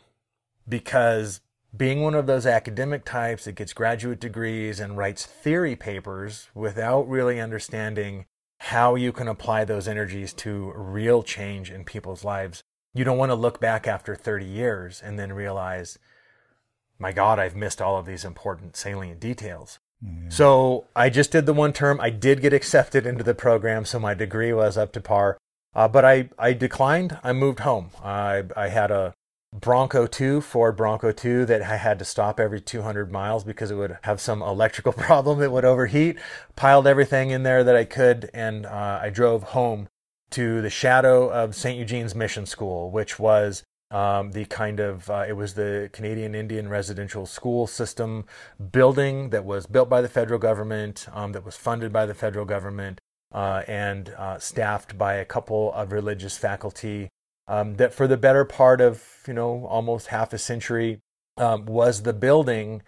Because 0.68 1.40
being 1.76 2.02
one 2.02 2.14
of 2.14 2.26
those 2.26 2.46
academic 2.46 3.04
types 3.04 3.44
that 3.44 3.52
gets 3.52 3.72
graduate 3.72 4.20
degrees 4.20 4.80
and 4.80 4.96
writes 4.96 5.26
theory 5.26 5.76
papers 5.76 6.48
without 6.54 7.08
really 7.08 7.40
understanding 7.40 8.26
how 8.58 8.94
you 8.94 9.12
can 9.12 9.28
apply 9.28 9.64
those 9.64 9.88
energies 9.88 10.32
to 10.32 10.72
real 10.74 11.22
change 11.22 11.70
in 11.70 11.84
people's 11.84 12.24
lives. 12.24 12.62
You 12.94 13.04
don't 13.04 13.18
want 13.18 13.30
to 13.30 13.36
look 13.36 13.60
back 13.60 13.86
after 13.86 14.14
30 14.14 14.46
years 14.46 15.02
and 15.04 15.18
then 15.18 15.32
realize, 15.32 15.98
my 16.98 17.12
God, 17.12 17.38
I've 17.38 17.56
missed 17.56 17.82
all 17.82 17.98
of 17.98 18.06
these 18.06 18.24
important 18.24 18.76
salient 18.76 19.20
details. 19.20 19.78
Mm-hmm. 20.04 20.30
So 20.30 20.86
I 20.94 21.10
just 21.10 21.30
did 21.30 21.46
the 21.46 21.52
one 21.52 21.72
term. 21.72 22.00
I 22.00 22.10
did 22.10 22.40
get 22.40 22.52
accepted 22.52 23.06
into 23.06 23.24
the 23.24 23.34
program, 23.34 23.84
so 23.84 23.98
my 23.98 24.14
degree 24.14 24.52
was 24.52 24.76
up 24.76 24.92
to 24.92 25.00
par. 25.00 25.38
Uh, 25.74 25.88
but 25.88 26.04
I, 26.04 26.30
I 26.38 26.54
declined. 26.54 27.18
I 27.22 27.32
moved 27.32 27.60
home. 27.60 27.90
I, 28.02 28.44
I 28.56 28.68
had 28.68 28.90
a 28.90 29.14
Bronco 29.60 30.06
2, 30.06 30.42
Ford 30.42 30.76
Bronco 30.76 31.12
2, 31.12 31.46
that 31.46 31.62
I 31.62 31.76
had 31.76 31.98
to 31.98 32.04
stop 32.04 32.38
every 32.38 32.60
200 32.60 33.10
miles 33.10 33.42
because 33.42 33.70
it 33.70 33.76
would 33.76 33.98
have 34.02 34.20
some 34.20 34.42
electrical 34.42 34.92
problem 35.08 35.38
that 35.38 35.50
would 35.50 35.64
overheat. 35.64 36.18
Piled 36.56 36.86
everything 36.86 37.30
in 37.30 37.42
there 37.42 37.64
that 37.64 37.76
I 37.76 37.84
could, 37.84 38.30
and 38.34 38.66
uh, 38.66 39.00
I 39.02 39.10
drove 39.10 39.42
home 39.42 39.88
to 40.30 40.60
the 40.60 40.70
shadow 40.70 41.28
of 41.30 41.54
St. 41.54 41.78
Eugene's 41.78 42.14
Mission 42.14 42.44
School, 42.44 42.90
which 42.90 43.18
was 43.18 43.62
um, 43.90 44.32
the 44.32 44.44
kind 44.46 44.80
of 44.80 45.08
uh, 45.08 45.24
it 45.28 45.34
was 45.34 45.54
the 45.54 45.88
Canadian 45.92 46.34
Indian 46.34 46.68
residential 46.68 47.24
school 47.24 47.66
system 47.66 48.24
building 48.72 49.30
that 49.30 49.44
was 49.44 49.66
built 49.66 49.88
by 49.88 50.02
the 50.02 50.08
federal 50.08 50.40
government, 50.40 51.06
um, 51.12 51.32
that 51.32 51.44
was 51.44 51.56
funded 51.56 51.92
by 51.92 52.04
the 52.04 52.14
federal 52.14 52.44
government, 52.44 53.00
uh, 53.32 53.62
and 53.68 54.10
uh, 54.10 54.38
staffed 54.38 54.98
by 54.98 55.14
a 55.14 55.24
couple 55.24 55.72
of 55.72 55.92
religious 55.92 56.36
faculty 56.36 57.08
um, 57.48 57.76
that 57.76 57.94
for 57.94 58.06
the 58.06 58.16
better 58.16 58.44
part 58.44 58.80
of 58.80 59.02
you 59.26 59.34
know 59.34 59.66
almost 59.66 60.08
half 60.08 60.32
a 60.32 60.38
century 60.38 61.00
um, 61.36 61.66
was 61.66 62.02
the 62.02 62.12
building 62.12 62.82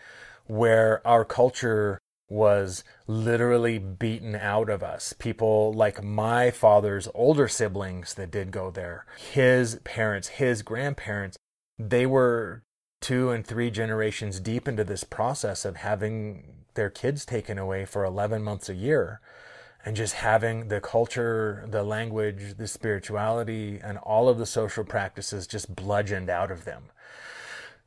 where 0.46 1.06
our 1.06 1.24
culture 1.24 1.98
was 2.30 2.84
literally 3.06 3.78
beaten 3.78 4.34
out 4.34 4.68
of 4.68 4.82
us. 4.82 5.14
People 5.14 5.72
like 5.72 6.02
my 6.02 6.50
father's 6.50 7.08
older 7.14 7.48
siblings 7.48 8.14
that 8.14 8.30
did 8.30 8.50
go 8.50 8.70
there, 8.70 9.06
his 9.16 9.76
parents, 9.84 10.28
his 10.28 10.62
grandparents, 10.62 11.38
they 11.78 12.04
were 12.04 12.62
two 13.00 13.30
and 13.30 13.46
three 13.46 13.70
generations 13.70 14.40
deep 14.40 14.68
into 14.68 14.84
this 14.84 15.04
process 15.04 15.64
of 15.64 15.76
having 15.76 16.64
their 16.74 16.90
kids 16.90 17.24
taken 17.24 17.58
away 17.58 17.84
for 17.84 18.04
11 18.04 18.42
months 18.42 18.68
a 18.68 18.74
year 18.74 19.20
and 19.84 19.96
just 19.96 20.14
having 20.14 20.68
the 20.68 20.80
culture, 20.80 21.64
the 21.68 21.82
language, 21.82 22.56
the 22.56 22.66
spirituality, 22.66 23.80
and 23.82 23.98
all 23.98 24.28
of 24.28 24.38
the 24.38 24.46
social 24.46 24.84
practices 24.84 25.46
just 25.46 25.74
bludgeoned 25.74 26.28
out 26.28 26.50
of 26.50 26.64
them. 26.64 26.84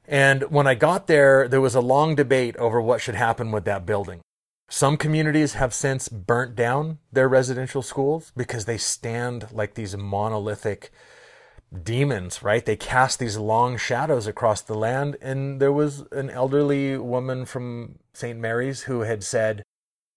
And 0.07 0.43
when 0.51 0.67
I 0.67 0.75
got 0.75 1.07
there, 1.07 1.47
there 1.47 1.61
was 1.61 1.75
a 1.75 1.81
long 1.81 2.15
debate 2.15 2.57
over 2.57 2.81
what 2.81 3.01
should 3.01 3.15
happen 3.15 3.51
with 3.51 3.65
that 3.65 3.85
building. 3.85 4.21
Some 4.69 4.95
communities 4.95 5.53
have 5.53 5.73
since 5.73 6.07
burnt 6.07 6.55
down 6.55 6.99
their 7.11 7.27
residential 7.27 7.81
schools 7.81 8.31
because 8.37 8.65
they 8.65 8.77
stand 8.77 9.47
like 9.51 9.73
these 9.73 9.97
monolithic 9.97 10.91
demons, 11.83 12.41
right? 12.41 12.65
They 12.65 12.77
cast 12.77 13.19
these 13.19 13.37
long 13.37 13.77
shadows 13.77 14.27
across 14.27 14.61
the 14.61 14.73
land. 14.73 15.17
And 15.21 15.61
there 15.61 15.73
was 15.73 16.05
an 16.11 16.29
elderly 16.29 16.97
woman 16.97 17.45
from 17.45 17.99
St. 18.13 18.39
Mary's 18.39 18.83
who 18.83 19.01
had 19.01 19.23
said, 19.23 19.63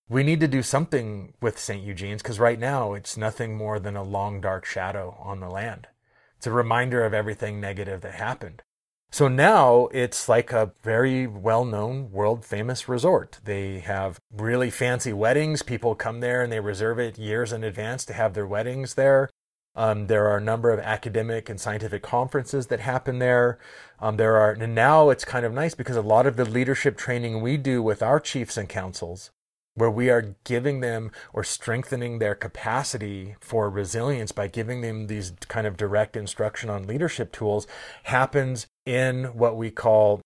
we 0.09 0.23
need 0.23 0.41
to 0.41 0.49
do 0.49 0.63
something 0.63 1.33
with 1.41 1.59
St. 1.59 1.83
Eugene's 1.83 2.23
because 2.23 2.39
right 2.39 2.59
now 2.59 2.93
it's 2.93 3.17
nothing 3.17 3.57
more 3.57 3.79
than 3.79 3.97
a 3.97 4.03
long 4.03 4.41
dark 4.41 4.65
shadow 4.65 5.17
on 5.19 5.41
the 5.41 5.49
land. 5.49 5.89
It's 6.37 6.47
a 6.47 6.53
reminder 6.53 7.05
of 7.05 7.15
everything 7.15 7.61
negative 7.61 8.03
that 8.03 8.15
happened. 8.15 8.63
So 9.11 9.29
now 9.29 9.89
it's 9.93 10.29
like 10.29 10.53
a 10.53 10.73
very 10.83 11.27
well 11.27 11.65
known, 11.65 12.11
world 12.11 12.45
famous 12.45 12.89
resort. 12.89 13.39
They 13.45 13.79
have 13.79 14.19
really 14.31 14.71
fancy 14.71 15.13
weddings. 15.13 15.63
People 15.63 15.95
come 15.95 16.21
there 16.21 16.43
and 16.43 16.53
they 16.53 16.61
reserve 16.61 16.99
it 16.99 17.17
years 17.17 17.53
in 17.53 17.65
advance 17.65 18.05
to 18.07 18.13
have 18.13 18.35
their 18.35 18.47
weddings 18.47 18.95
there. 18.95 19.31
Um, 19.77 20.09
there 20.09 20.29
are 20.29 20.37
a 20.37 20.43
number 20.43 20.71
of 20.71 20.81
academic 20.81 21.49
and 21.49 21.61
scientific 21.61 22.03
conferences 22.03 22.67
that 22.67 22.81
happen 22.81 23.21
there. 23.21 23.59
Um, 24.01 24.17
there 24.17 24.37
are, 24.37 24.53
and 24.53 24.75
now 24.75 25.11
it's 25.11 25.25
kind 25.25 25.47
of 25.47 25.53
nice 25.53 25.75
because 25.75 25.97
a 25.97 26.03
lot 26.03 26.27
of 26.27 26.37
the 26.37 26.45
leadership 26.45 26.97
training 26.97 27.41
we 27.41 27.57
do 27.57 27.83
with 27.83 28.03
our 28.03 28.21
chiefs 28.21 28.57
and 28.57 28.69
councils 28.69 29.31
where 29.75 29.91
we 29.91 30.09
are 30.09 30.37
giving 30.45 30.81
them 30.81 31.11
or 31.33 31.43
strengthening 31.43 32.19
their 32.19 32.35
capacity 32.35 33.35
for 33.41 33.69
resilience 33.69 34.33
by 34.33 34.47
giving 34.47 34.81
them 34.81 35.07
these 35.07 35.33
kind 35.49 35.67
of 35.67 35.77
direct 35.77 36.17
instruction 36.17 36.71
on 36.71 36.87
leadership 36.87 37.33
tools 37.33 37.67
happens 38.05 38.67
in 38.87 39.25
what 39.37 39.57
we 39.57 39.71
call 39.71 40.21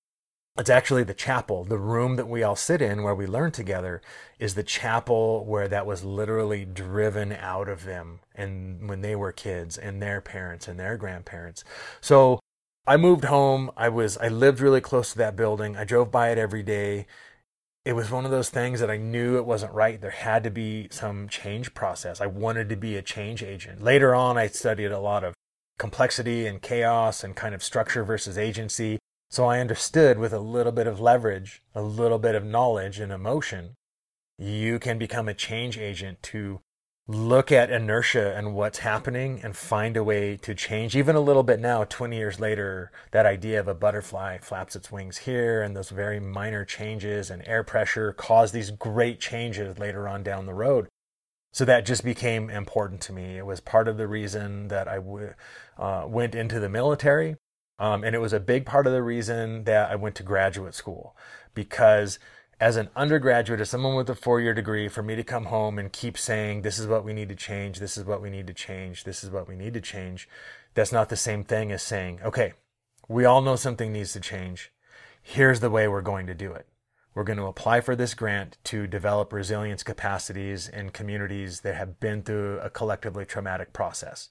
it's 0.58 0.70
actually 0.70 1.04
the 1.04 1.14
chapel 1.14 1.64
the 1.64 1.78
room 1.78 2.16
that 2.16 2.28
we 2.28 2.42
all 2.42 2.56
sit 2.56 2.82
in 2.82 3.02
where 3.02 3.14
we 3.14 3.26
learn 3.26 3.50
together 3.50 4.02
is 4.38 4.54
the 4.54 4.62
chapel 4.62 5.44
where 5.44 5.68
that 5.68 5.86
was 5.86 6.04
literally 6.04 6.64
driven 6.64 7.32
out 7.32 7.68
of 7.68 7.84
them 7.84 8.20
and 8.34 8.88
when 8.88 9.00
they 9.00 9.16
were 9.16 9.32
kids 9.32 9.76
and 9.76 10.00
their 10.00 10.20
parents 10.20 10.68
and 10.68 10.78
their 10.78 10.96
grandparents. 10.96 11.64
So 12.00 12.40
i 12.86 12.96
moved 12.96 13.24
home. 13.24 13.70
I 13.76 13.88
was 13.88 14.16
i 14.18 14.28
lived 14.28 14.60
really 14.60 14.80
close 14.80 15.12
to 15.12 15.18
that 15.18 15.36
building. 15.36 15.76
I 15.76 15.84
drove 15.84 16.10
by 16.10 16.30
it 16.30 16.38
every 16.38 16.62
day 16.62 17.06
it 17.84 17.94
was 17.94 18.10
one 18.10 18.24
of 18.24 18.30
those 18.30 18.50
things 18.50 18.80
that 18.80 18.90
I 18.90 18.96
knew 18.96 19.36
it 19.36 19.46
wasn't 19.46 19.72
right. 19.72 20.00
There 20.00 20.10
had 20.10 20.44
to 20.44 20.50
be 20.50 20.88
some 20.90 21.28
change 21.28 21.74
process. 21.74 22.20
I 22.20 22.26
wanted 22.26 22.68
to 22.68 22.76
be 22.76 22.96
a 22.96 23.02
change 23.02 23.42
agent. 23.42 23.82
Later 23.82 24.14
on, 24.14 24.36
I 24.36 24.46
studied 24.48 24.92
a 24.92 25.00
lot 25.00 25.24
of 25.24 25.34
complexity 25.78 26.46
and 26.46 26.60
chaos 26.60 27.24
and 27.24 27.36
kind 27.36 27.54
of 27.54 27.62
structure 27.62 28.04
versus 28.04 28.36
agency. 28.36 28.98
So 29.30 29.46
I 29.46 29.60
understood 29.60 30.18
with 30.18 30.32
a 30.32 30.38
little 30.38 30.72
bit 30.72 30.86
of 30.86 31.00
leverage, 31.00 31.62
a 31.74 31.82
little 31.82 32.18
bit 32.18 32.34
of 32.34 32.44
knowledge 32.44 32.98
and 32.98 33.12
emotion, 33.12 33.74
you 34.38 34.78
can 34.78 34.98
become 34.98 35.28
a 35.28 35.34
change 35.34 35.78
agent 35.78 36.22
to 36.24 36.60
look 37.10 37.50
at 37.50 37.70
inertia 37.70 38.36
and 38.36 38.54
what's 38.54 38.80
happening 38.80 39.40
and 39.42 39.56
find 39.56 39.96
a 39.96 40.04
way 40.04 40.36
to 40.36 40.54
change. 40.54 40.94
Even 40.94 41.16
a 41.16 41.20
little 41.20 41.42
bit 41.42 41.58
now 41.58 41.82
20 41.84 42.14
years 42.14 42.38
later 42.38 42.92
that 43.12 43.24
idea 43.24 43.58
of 43.58 43.66
a 43.66 43.74
butterfly 43.74 44.36
flaps 44.36 44.76
its 44.76 44.92
wings 44.92 45.18
here 45.18 45.62
and 45.62 45.74
those 45.74 45.88
very 45.88 46.20
minor 46.20 46.66
changes 46.66 47.30
and 47.30 47.42
air 47.48 47.64
pressure 47.64 48.12
cause 48.12 48.52
these 48.52 48.70
great 48.70 49.20
changes 49.20 49.78
later 49.78 50.06
on 50.06 50.22
down 50.22 50.44
the 50.44 50.52
road. 50.52 50.86
So 51.54 51.64
that 51.64 51.86
just 51.86 52.04
became 52.04 52.50
important 52.50 53.00
to 53.02 53.14
me. 53.14 53.38
It 53.38 53.46
was 53.46 53.60
part 53.60 53.88
of 53.88 53.96
the 53.96 54.06
reason 54.06 54.68
that 54.68 54.86
I 54.86 54.96
w- 54.96 55.32
uh, 55.78 56.04
went 56.06 56.34
into 56.34 56.60
the 56.60 56.68
military 56.68 57.36
um, 57.78 58.02
and 58.02 58.14
it 58.14 58.20
was 58.20 58.32
a 58.32 58.40
big 58.40 58.66
part 58.66 58.86
of 58.86 58.92
the 58.92 59.02
reason 59.02 59.64
that 59.64 59.90
i 59.90 59.94
went 59.94 60.14
to 60.16 60.22
graduate 60.22 60.74
school 60.74 61.16
because 61.54 62.18
as 62.60 62.76
an 62.76 62.88
undergraduate, 62.96 63.60
as 63.60 63.70
someone 63.70 63.94
with 63.94 64.10
a 64.10 64.14
four 64.14 64.40
year 64.40 64.54
degree, 64.54 64.88
for 64.88 65.02
me 65.02 65.14
to 65.14 65.22
come 65.22 65.46
home 65.46 65.78
and 65.78 65.92
keep 65.92 66.18
saying, 66.18 66.62
this 66.62 66.78
is 66.78 66.86
what 66.86 67.04
we 67.04 67.12
need 67.12 67.28
to 67.28 67.36
change, 67.36 67.78
this 67.78 67.96
is 67.96 68.04
what 68.04 68.20
we 68.20 68.30
need 68.30 68.46
to 68.48 68.54
change, 68.54 69.04
this 69.04 69.22
is 69.22 69.30
what 69.30 69.48
we 69.48 69.54
need 69.54 69.74
to 69.74 69.80
change, 69.80 70.28
that's 70.74 70.92
not 70.92 71.08
the 71.08 71.16
same 71.16 71.44
thing 71.44 71.70
as 71.70 71.82
saying, 71.82 72.20
okay, 72.24 72.52
we 73.08 73.24
all 73.24 73.40
know 73.40 73.56
something 73.56 73.92
needs 73.92 74.12
to 74.12 74.20
change. 74.20 74.72
Here's 75.22 75.60
the 75.60 75.70
way 75.70 75.86
we're 75.88 76.02
going 76.02 76.26
to 76.26 76.34
do 76.34 76.52
it. 76.52 76.66
We're 77.14 77.24
going 77.24 77.38
to 77.38 77.46
apply 77.46 77.80
for 77.80 77.96
this 77.96 78.14
grant 78.14 78.58
to 78.64 78.86
develop 78.86 79.32
resilience 79.32 79.82
capacities 79.82 80.68
in 80.68 80.90
communities 80.90 81.60
that 81.62 81.74
have 81.74 81.98
been 81.98 82.22
through 82.22 82.60
a 82.60 82.70
collectively 82.70 83.24
traumatic 83.24 83.72
process. 83.72 84.28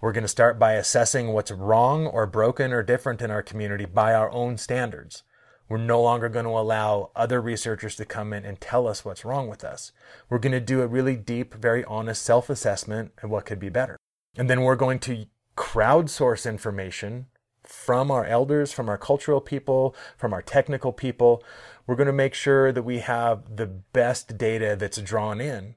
We're 0.00 0.12
going 0.12 0.22
to 0.22 0.28
start 0.28 0.58
by 0.58 0.74
assessing 0.74 1.28
what's 1.28 1.50
wrong 1.50 2.06
or 2.06 2.26
broken 2.26 2.72
or 2.72 2.82
different 2.82 3.22
in 3.22 3.30
our 3.30 3.42
community 3.42 3.86
by 3.86 4.12
our 4.12 4.30
own 4.32 4.58
standards. 4.58 5.22
We're 5.68 5.78
no 5.78 6.00
longer 6.00 6.28
going 6.28 6.44
to 6.44 6.50
allow 6.50 7.10
other 7.16 7.40
researchers 7.40 7.96
to 7.96 8.04
come 8.04 8.32
in 8.32 8.44
and 8.44 8.60
tell 8.60 8.86
us 8.86 9.04
what's 9.04 9.24
wrong 9.24 9.48
with 9.48 9.64
us. 9.64 9.92
We're 10.28 10.38
going 10.38 10.52
to 10.52 10.60
do 10.60 10.80
a 10.80 10.86
really 10.86 11.16
deep, 11.16 11.54
very 11.54 11.84
honest 11.84 12.22
self 12.22 12.48
assessment 12.48 13.12
of 13.22 13.30
what 13.30 13.46
could 13.46 13.58
be 13.58 13.68
better. 13.68 13.96
And 14.36 14.48
then 14.48 14.62
we're 14.62 14.76
going 14.76 15.00
to 15.00 15.26
crowdsource 15.56 16.48
information 16.48 17.26
from 17.64 18.10
our 18.10 18.24
elders, 18.24 18.72
from 18.72 18.88
our 18.88 18.98
cultural 18.98 19.40
people, 19.40 19.96
from 20.16 20.32
our 20.32 20.42
technical 20.42 20.92
people. 20.92 21.42
We're 21.86 21.96
going 21.96 22.06
to 22.06 22.12
make 22.12 22.34
sure 22.34 22.70
that 22.70 22.84
we 22.84 23.00
have 23.00 23.56
the 23.56 23.66
best 23.66 24.38
data 24.38 24.76
that's 24.78 24.98
drawn 24.98 25.40
in. 25.40 25.74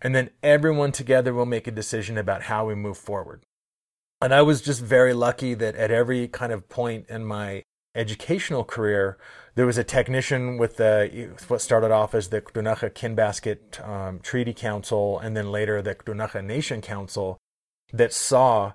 And 0.00 0.14
then 0.14 0.30
everyone 0.42 0.92
together 0.92 1.34
will 1.34 1.46
make 1.46 1.66
a 1.66 1.72
decision 1.72 2.16
about 2.16 2.44
how 2.44 2.66
we 2.66 2.74
move 2.74 2.96
forward. 2.96 3.42
And 4.20 4.32
I 4.32 4.42
was 4.42 4.62
just 4.62 4.82
very 4.82 5.12
lucky 5.12 5.52
that 5.54 5.74
at 5.76 5.90
every 5.90 6.26
kind 6.28 6.52
of 6.52 6.68
point 6.68 7.06
in 7.08 7.24
my 7.24 7.64
educational 7.96 8.64
career, 8.64 9.18
there 9.54 9.66
was 9.66 9.78
a 9.78 9.84
technician 9.84 10.58
with 10.58 10.76
the 10.76 11.34
what 11.48 11.60
started 11.60 11.90
off 11.90 12.14
as 12.14 12.28
the 12.28 12.40
Ktunaxa 12.40 12.90
Kinbasket 12.90 13.86
um, 13.88 14.20
Treaty 14.20 14.52
Council 14.52 15.18
and 15.18 15.36
then 15.36 15.50
later 15.50 15.80
the 15.80 15.94
Ktunaxa 15.94 16.44
Nation 16.44 16.80
Council 16.80 17.38
that 17.92 18.12
saw 18.12 18.74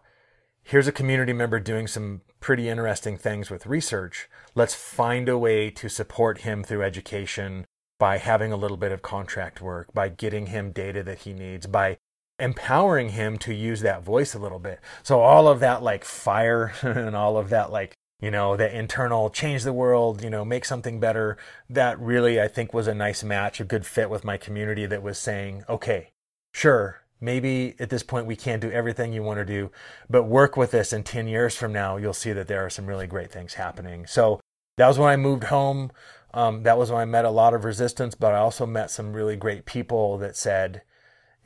here's 0.63 0.87
a 0.87 0.91
community 0.91 1.33
member 1.33 1.59
doing 1.59 1.87
some 1.87 2.21
pretty 2.39 2.67
interesting 2.67 3.17
things 3.17 3.49
with 3.49 3.67
research. 3.67 4.27
Let's 4.55 4.73
find 4.73 5.29
a 5.29 5.37
way 5.37 5.69
to 5.69 5.89
support 5.89 6.39
him 6.39 6.63
through 6.63 6.83
education 6.83 7.65
by 7.99 8.17
having 8.17 8.51
a 8.51 8.57
little 8.57 8.77
bit 8.77 8.91
of 8.91 9.03
contract 9.03 9.61
work, 9.61 9.93
by 9.93 10.09
getting 10.09 10.47
him 10.47 10.71
data 10.71 11.03
that 11.03 11.19
he 11.19 11.33
needs, 11.33 11.67
by 11.67 11.97
empowering 12.39 13.09
him 13.09 13.37
to 13.37 13.53
use 13.53 13.81
that 13.81 14.03
voice 14.03 14.33
a 14.33 14.39
little 14.39 14.57
bit. 14.57 14.79
So 15.03 15.19
all 15.19 15.47
of 15.47 15.59
that 15.59 15.83
like 15.83 16.03
fire 16.03 16.73
and 16.81 17.15
all 17.15 17.37
of 17.37 17.49
that 17.49 17.71
like 17.71 17.93
you 18.21 18.29
know, 18.29 18.55
the 18.55 18.73
internal 18.73 19.29
change 19.29 19.63
the 19.63 19.73
world, 19.73 20.23
you 20.23 20.29
know, 20.29 20.45
make 20.45 20.63
something 20.63 20.99
better. 20.99 21.37
That 21.69 21.99
really, 21.99 22.39
I 22.39 22.47
think, 22.47 22.73
was 22.73 22.87
a 22.87 22.93
nice 22.93 23.23
match, 23.23 23.59
a 23.59 23.65
good 23.65 23.85
fit 23.85 24.09
with 24.09 24.23
my 24.23 24.37
community 24.37 24.85
that 24.85 25.01
was 25.01 25.17
saying, 25.17 25.63
okay, 25.67 26.11
sure, 26.53 27.01
maybe 27.19 27.75
at 27.79 27.89
this 27.89 28.03
point 28.03 28.27
we 28.27 28.35
can't 28.35 28.61
do 28.61 28.71
everything 28.71 29.11
you 29.11 29.23
want 29.23 29.39
to 29.39 29.45
do, 29.45 29.71
but 30.09 30.23
work 30.23 30.55
with 30.55 30.71
this. 30.71 30.93
And 30.93 31.03
10 31.03 31.27
years 31.27 31.55
from 31.55 31.73
now, 31.73 31.97
you'll 31.97 32.13
see 32.13 32.31
that 32.31 32.47
there 32.47 32.63
are 32.63 32.69
some 32.69 32.85
really 32.85 33.07
great 33.07 33.31
things 33.31 33.55
happening. 33.55 34.05
So 34.05 34.39
that 34.77 34.87
was 34.87 34.99
when 34.99 35.09
I 35.09 35.17
moved 35.17 35.45
home. 35.45 35.91
Um, 36.33 36.63
that 36.63 36.77
was 36.77 36.91
when 36.91 37.01
I 37.01 37.05
met 37.05 37.25
a 37.25 37.31
lot 37.31 37.53
of 37.53 37.65
resistance, 37.65 38.15
but 38.15 38.33
I 38.33 38.37
also 38.37 38.65
met 38.65 38.91
some 38.91 39.13
really 39.13 39.35
great 39.35 39.65
people 39.65 40.17
that 40.19 40.37
said, 40.37 40.83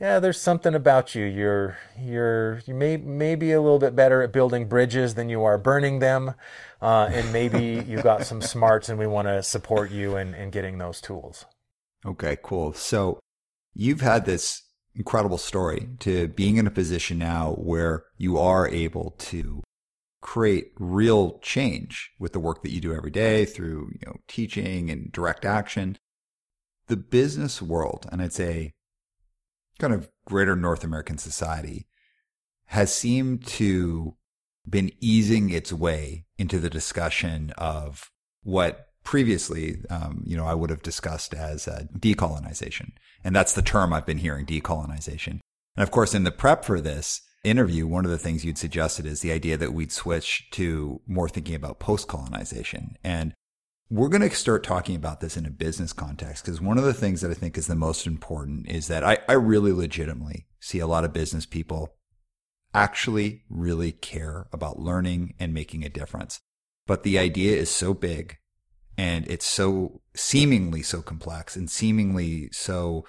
yeah, 0.00 0.18
there's 0.18 0.40
something 0.40 0.74
about 0.74 1.14
you. 1.14 1.24
You're 1.24 1.78
you're 1.98 2.60
you 2.66 2.74
may 2.74 2.98
maybe 2.98 3.52
a 3.52 3.62
little 3.62 3.78
bit 3.78 3.96
better 3.96 4.22
at 4.22 4.32
building 4.32 4.68
bridges 4.68 5.14
than 5.14 5.28
you 5.30 5.42
are 5.44 5.56
burning 5.56 6.00
them, 6.00 6.34
uh, 6.82 7.08
and 7.10 7.32
maybe 7.32 7.82
you've 7.88 8.02
got 8.02 8.26
some 8.26 8.42
smarts, 8.42 8.88
and 8.88 8.98
we 8.98 9.06
want 9.06 9.28
to 9.28 9.42
support 9.42 9.90
you 9.90 10.16
in, 10.16 10.34
in 10.34 10.50
getting 10.50 10.78
those 10.78 11.00
tools. 11.00 11.46
Okay, 12.04 12.36
cool. 12.42 12.74
So 12.74 13.18
you've 13.72 14.02
had 14.02 14.26
this 14.26 14.62
incredible 14.94 15.38
story 15.38 15.88
to 16.00 16.28
being 16.28 16.56
in 16.56 16.66
a 16.66 16.70
position 16.70 17.18
now 17.18 17.52
where 17.52 18.04
you 18.16 18.38
are 18.38 18.68
able 18.68 19.14
to 19.18 19.62
create 20.20 20.72
real 20.78 21.38
change 21.38 22.10
with 22.18 22.32
the 22.32 22.40
work 22.40 22.62
that 22.62 22.70
you 22.70 22.80
do 22.80 22.94
every 22.94 23.10
day 23.10 23.44
through 23.44 23.92
you 23.94 24.06
know 24.06 24.16
teaching 24.28 24.90
and 24.90 25.10
direct 25.10 25.46
action. 25.46 25.96
The 26.88 26.96
business 26.98 27.62
world, 27.62 28.06
and 28.12 28.20
I'd 28.20 28.34
say 28.34 28.72
kind 29.78 29.92
of 29.92 30.08
greater 30.26 30.56
North 30.56 30.84
American 30.84 31.18
society 31.18 31.86
has 32.66 32.94
seemed 32.94 33.46
to 33.46 34.16
been 34.68 34.90
easing 35.00 35.50
its 35.50 35.72
way 35.72 36.24
into 36.38 36.58
the 36.58 36.70
discussion 36.70 37.52
of 37.56 38.10
what 38.42 38.88
previously, 39.04 39.76
um, 39.88 40.22
you 40.26 40.36
know, 40.36 40.44
I 40.44 40.54
would 40.54 40.70
have 40.70 40.82
discussed 40.82 41.32
as 41.32 41.68
uh, 41.68 41.84
decolonization. 41.96 42.90
And 43.22 43.34
that's 43.34 43.52
the 43.52 43.62
term 43.62 43.92
I've 43.92 44.06
been 44.06 44.18
hearing, 44.18 44.44
decolonization. 44.44 45.38
And 45.76 45.82
of 45.82 45.90
course, 45.92 46.14
in 46.14 46.24
the 46.24 46.32
prep 46.32 46.64
for 46.64 46.80
this 46.80 47.20
interview, 47.44 47.86
one 47.86 48.04
of 48.04 48.10
the 48.10 48.18
things 48.18 48.44
you'd 48.44 48.58
suggested 48.58 49.06
is 49.06 49.20
the 49.20 49.30
idea 49.30 49.56
that 49.56 49.72
we'd 49.72 49.92
switch 49.92 50.48
to 50.52 51.00
more 51.06 51.28
thinking 51.28 51.54
about 51.54 51.78
post 51.78 52.08
colonization. 52.08 52.96
And 53.04 53.34
we're 53.88 54.08
going 54.08 54.28
to 54.28 54.34
start 54.34 54.64
talking 54.64 54.96
about 54.96 55.20
this 55.20 55.36
in 55.36 55.46
a 55.46 55.50
business 55.50 55.92
context 55.92 56.44
because 56.44 56.60
one 56.60 56.78
of 56.78 56.84
the 56.84 56.94
things 56.94 57.20
that 57.20 57.30
I 57.30 57.34
think 57.34 57.56
is 57.56 57.68
the 57.68 57.76
most 57.76 58.06
important 58.06 58.68
is 58.68 58.88
that 58.88 59.04
I, 59.04 59.18
I 59.28 59.34
really 59.34 59.72
legitimately 59.72 60.46
see 60.60 60.80
a 60.80 60.88
lot 60.88 61.04
of 61.04 61.12
business 61.12 61.46
people 61.46 61.94
actually 62.74 63.44
really 63.48 63.92
care 63.92 64.48
about 64.52 64.80
learning 64.80 65.34
and 65.38 65.54
making 65.54 65.84
a 65.84 65.88
difference. 65.88 66.40
But 66.86 67.04
the 67.04 67.18
idea 67.18 67.56
is 67.56 67.70
so 67.70 67.94
big 67.94 68.38
and 68.98 69.28
it's 69.30 69.46
so 69.46 70.00
seemingly 70.14 70.82
so 70.82 71.00
complex 71.00 71.54
and 71.54 71.70
seemingly 71.70 72.48
so 72.52 73.04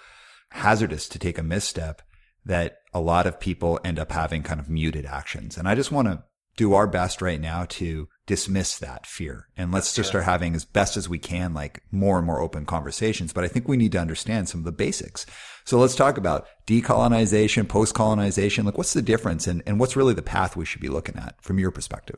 hazardous 0.52 1.10
to 1.10 1.20
take 1.20 1.38
a 1.38 1.44
misstep 1.44 2.02
that 2.46 2.78
a 2.94 3.02
lot 3.02 3.26
of 3.26 3.40
people 3.40 3.80
end 3.84 3.98
up 4.00 4.12
having 4.12 4.44
kind 4.44 4.60
of 4.60 4.70
muted 4.70 5.06
actions. 5.06 5.58
And 5.58 5.68
I 5.68 5.76
just 5.76 5.92
want 5.92 6.08
to 6.08 6.24
do 6.58 6.74
our 6.74 6.88
best 6.88 7.22
right 7.22 7.40
now 7.40 7.66
to 7.66 8.10
dismiss 8.26 8.78
that 8.80 9.06
fear. 9.06 9.48
And 9.56 9.72
let's 9.72 9.94
just 9.96 10.10
start 10.10 10.26
having 10.26 10.54
as 10.56 10.66
best 10.66 10.98
as 10.98 11.08
we 11.08 11.20
can 11.20 11.54
like 11.54 11.82
more 11.92 12.18
and 12.18 12.28
more 12.28 12.42
open 12.42 12.66
conversations. 12.66 13.32
But 13.32 13.46
i 13.46 13.48
think 13.48 13.68
we 13.68 13.78
need 13.78 13.94
to 13.94 14.00
understand 14.02 14.50
some 14.50 14.62
of 14.62 14.66
the 14.66 14.72
basics. 14.74 15.26
So 15.64 15.80
let's 15.80 15.96
talk 15.96 16.18
about 16.18 16.48
decolonization 16.66 17.70
post-colonization. 17.70 18.66
Like 18.66 18.78
what's 18.78 18.94
the 18.94 19.02
difference 19.02 19.48
and, 19.48 19.64
and 19.66 19.80
what's 19.80 19.96
really 19.96 20.14
the 20.14 20.22
path 20.22 20.58
we 20.58 20.66
should 20.66 20.82
be 20.82 20.90
looking 20.90 21.16
at 21.16 21.42
from 21.42 21.60
your 21.60 21.72
perspective? 21.72 22.18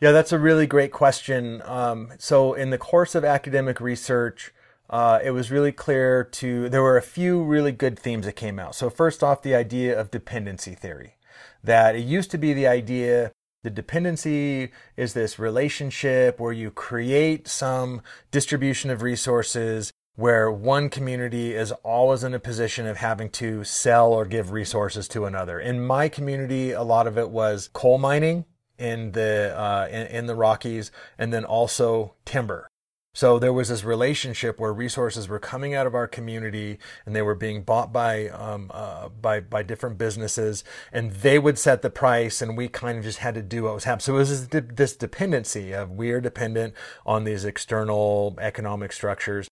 Yeah 0.00 0.12
that's 0.12 0.32
a 0.32 0.38
really 0.38 0.66
great 0.66 0.92
question. 0.92 1.62
Um, 1.64 2.12
so 2.18 2.52
in 2.54 2.70
the 2.70 2.78
course 2.78 3.14
of 3.14 3.24
academic 3.24 3.80
research 3.80 4.52
uh, 4.90 5.20
it 5.22 5.30
was 5.30 5.52
really 5.52 5.70
clear 5.70 6.24
to 6.24 6.68
there 6.68 6.82
were 6.82 6.96
a 6.96 7.02
few 7.02 7.40
really 7.40 7.70
good 7.70 7.96
themes 7.96 8.26
that 8.26 8.34
came 8.34 8.58
out. 8.58 8.74
So 8.74 8.90
first 8.90 9.22
off 9.22 9.42
the 9.42 9.54
idea 9.54 9.98
of 9.98 10.10
dependency 10.10 10.74
theory. 10.74 11.14
That 11.62 11.94
it 11.94 12.00
used 12.00 12.30
to 12.32 12.38
be 12.38 12.54
the 12.54 12.66
idea 12.66 13.32
the 13.62 13.70
dependency 13.70 14.70
is 14.96 15.12
this 15.12 15.38
relationship 15.38 16.40
where 16.40 16.52
you 16.52 16.70
create 16.70 17.46
some 17.46 18.00
distribution 18.30 18.90
of 18.90 19.02
resources 19.02 19.92
where 20.16 20.50
one 20.50 20.88
community 20.88 21.54
is 21.54 21.72
always 21.82 22.24
in 22.24 22.34
a 22.34 22.38
position 22.38 22.86
of 22.86 22.96
having 22.96 23.30
to 23.30 23.64
sell 23.64 24.12
or 24.12 24.24
give 24.24 24.50
resources 24.50 25.08
to 25.08 25.24
another. 25.24 25.58
In 25.58 25.86
my 25.86 26.08
community, 26.08 26.72
a 26.72 26.82
lot 26.82 27.06
of 27.06 27.16
it 27.16 27.30
was 27.30 27.70
coal 27.72 27.98
mining 27.98 28.44
in 28.78 29.12
the 29.12 29.54
uh, 29.56 29.88
in, 29.90 30.06
in 30.06 30.26
the 30.26 30.34
Rockies, 30.34 30.90
and 31.18 31.32
then 31.32 31.44
also 31.44 32.14
timber. 32.24 32.69
So 33.12 33.40
there 33.40 33.52
was 33.52 33.70
this 33.70 33.82
relationship 33.82 34.60
where 34.60 34.72
resources 34.72 35.28
were 35.28 35.40
coming 35.40 35.74
out 35.74 35.86
of 35.86 35.96
our 35.96 36.06
community 36.06 36.78
and 37.04 37.14
they 37.14 37.22
were 37.22 37.34
being 37.34 37.62
bought 37.62 37.92
by 37.92 38.28
um, 38.28 38.70
uh, 38.72 39.08
by 39.08 39.40
by 39.40 39.64
different 39.64 39.98
businesses, 39.98 40.62
and 40.92 41.10
they 41.10 41.38
would 41.38 41.58
set 41.58 41.82
the 41.82 41.90
price, 41.90 42.40
and 42.40 42.56
we 42.56 42.68
kind 42.68 42.98
of 42.98 43.04
just 43.04 43.18
had 43.18 43.34
to 43.34 43.42
do 43.42 43.64
what 43.64 43.74
was 43.74 43.84
happening. 43.84 44.02
So 44.02 44.14
it 44.14 44.18
was 44.18 44.48
this, 44.48 44.64
this 44.72 44.96
dependency 44.96 45.72
of 45.72 45.90
we 45.90 46.12
are 46.12 46.20
dependent 46.20 46.74
on 47.04 47.24
these 47.24 47.44
external 47.44 48.36
economic 48.40 48.92
structures. 48.92 49.48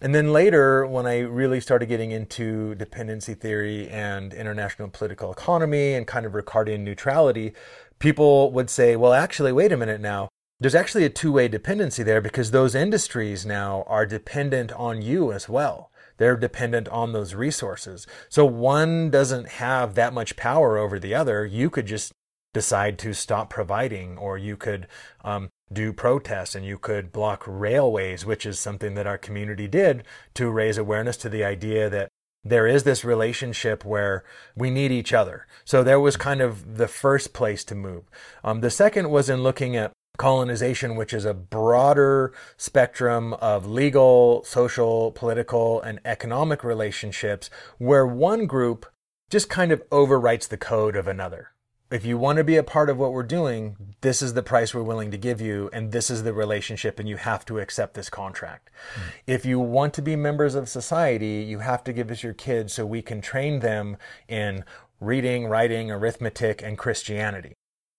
And 0.00 0.14
then 0.14 0.32
later, 0.32 0.86
when 0.86 1.06
I 1.06 1.20
really 1.20 1.60
started 1.60 1.86
getting 1.86 2.12
into 2.12 2.74
dependency 2.74 3.34
theory 3.34 3.88
and 3.88 4.32
international 4.34 4.88
political 4.88 5.30
economy 5.30 5.94
and 5.94 6.06
kind 6.06 6.26
of 6.26 6.32
Ricardian 6.32 6.80
neutrality, 6.80 7.52
people 7.98 8.50
would 8.52 8.70
say, 8.70 8.96
well, 8.96 9.12
actually, 9.12 9.52
wait 9.52 9.70
a 9.70 9.76
minute 9.76 10.00
now 10.00 10.31
there's 10.62 10.74
actually 10.74 11.04
a 11.04 11.10
two 11.10 11.32
way 11.32 11.48
dependency 11.48 12.02
there 12.02 12.20
because 12.20 12.50
those 12.50 12.74
industries 12.74 13.44
now 13.44 13.84
are 13.86 14.06
dependent 14.06 14.72
on 14.72 15.02
you 15.02 15.32
as 15.32 15.48
well. 15.48 15.90
They're 16.18 16.36
dependent 16.36 16.88
on 16.88 17.12
those 17.12 17.34
resources. 17.34 18.06
So 18.28 18.44
one 18.44 19.10
doesn't 19.10 19.48
have 19.48 19.94
that 19.94 20.12
much 20.12 20.36
power 20.36 20.78
over 20.78 20.98
the 20.98 21.14
other. 21.14 21.44
You 21.44 21.68
could 21.68 21.86
just 21.86 22.12
decide 22.54 22.98
to 22.98 23.14
stop 23.14 23.50
providing, 23.50 24.18
or 24.18 24.38
you 24.38 24.56
could 24.56 24.86
um, 25.24 25.48
do 25.72 25.92
protests 25.92 26.54
and 26.54 26.64
you 26.64 26.78
could 26.78 27.12
block 27.12 27.42
railways, 27.46 28.24
which 28.24 28.46
is 28.46 28.60
something 28.60 28.94
that 28.94 29.06
our 29.06 29.18
community 29.18 29.66
did 29.66 30.04
to 30.34 30.50
raise 30.50 30.78
awareness 30.78 31.16
to 31.16 31.28
the 31.28 31.42
idea 31.42 31.88
that 31.88 32.08
there 32.44 32.66
is 32.66 32.82
this 32.82 33.04
relationship 33.04 33.84
where 33.84 34.24
we 34.56 34.70
need 34.70 34.92
each 34.92 35.12
other. 35.12 35.46
So 35.64 35.82
there 35.82 36.00
was 36.00 36.16
kind 36.16 36.40
of 36.40 36.76
the 36.76 36.88
first 36.88 37.32
place 37.32 37.64
to 37.64 37.74
move. 37.74 38.04
Um, 38.44 38.60
the 38.60 38.70
second 38.70 39.10
was 39.10 39.30
in 39.30 39.42
looking 39.42 39.76
at 39.76 39.92
colonization, 40.18 40.94
which 40.94 41.12
is 41.12 41.24
a 41.24 41.34
broader 41.34 42.32
spectrum 42.56 43.34
of 43.34 43.66
legal, 43.66 44.44
social, 44.44 45.12
political, 45.12 45.80
and 45.80 46.00
economic 46.04 46.62
relationships 46.62 47.50
where 47.78 48.06
one 48.06 48.46
group 48.46 48.86
just 49.30 49.48
kind 49.48 49.72
of 49.72 49.88
overwrites 49.90 50.48
the 50.48 50.58
code 50.58 50.94
of 50.94 51.08
another. 51.08 51.48
If 51.90 52.06
you 52.06 52.16
want 52.16 52.38
to 52.38 52.44
be 52.44 52.56
a 52.56 52.62
part 52.62 52.88
of 52.88 52.96
what 52.96 53.12
we're 53.12 53.22
doing, 53.22 53.76
this 54.00 54.22
is 54.22 54.32
the 54.32 54.42
price 54.42 54.74
we're 54.74 54.82
willing 54.82 55.10
to 55.10 55.18
give 55.18 55.42
you, 55.42 55.68
and 55.74 55.92
this 55.92 56.10
is 56.10 56.22
the 56.22 56.32
relationship, 56.32 56.98
and 56.98 57.06
you 57.06 57.16
have 57.16 57.44
to 57.46 57.58
accept 57.58 57.94
this 57.94 58.08
contract. 58.08 58.70
Mm. 58.94 59.00
If 59.26 59.44
you 59.44 59.60
want 59.60 59.92
to 59.94 60.02
be 60.02 60.16
members 60.16 60.54
of 60.54 60.70
society, 60.70 61.44
you 61.46 61.58
have 61.58 61.84
to 61.84 61.92
give 61.92 62.10
us 62.10 62.22
your 62.22 62.32
kids 62.32 62.72
so 62.72 62.86
we 62.86 63.02
can 63.02 63.20
train 63.20 63.60
them 63.60 63.98
in 64.26 64.64
reading, 65.00 65.46
writing, 65.46 65.90
arithmetic, 65.90 66.62
and 66.62 66.78
Christianity. 66.78 67.52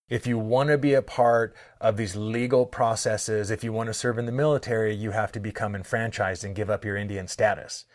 If 0.08 0.26
you 0.26 0.38
want 0.38 0.68
to 0.68 0.76
be 0.76 0.92
a 0.92 1.02
part 1.02 1.54
of 1.80 1.96
these 1.96 2.14
legal 2.14 2.66
processes, 2.66 3.50
if 3.50 3.64
you 3.64 3.72
want 3.72 3.86
to 3.86 3.94
serve 3.94 4.18
in 4.18 4.26
the 4.26 4.32
military, 4.32 4.94
you 4.94 5.12
have 5.12 5.32
to 5.32 5.40
become 5.40 5.74
enfranchised 5.74 6.44
and 6.44 6.54
give 6.54 6.68
up 6.68 6.84
your 6.84 6.96
Indian 6.96 7.26
status. 7.26 7.86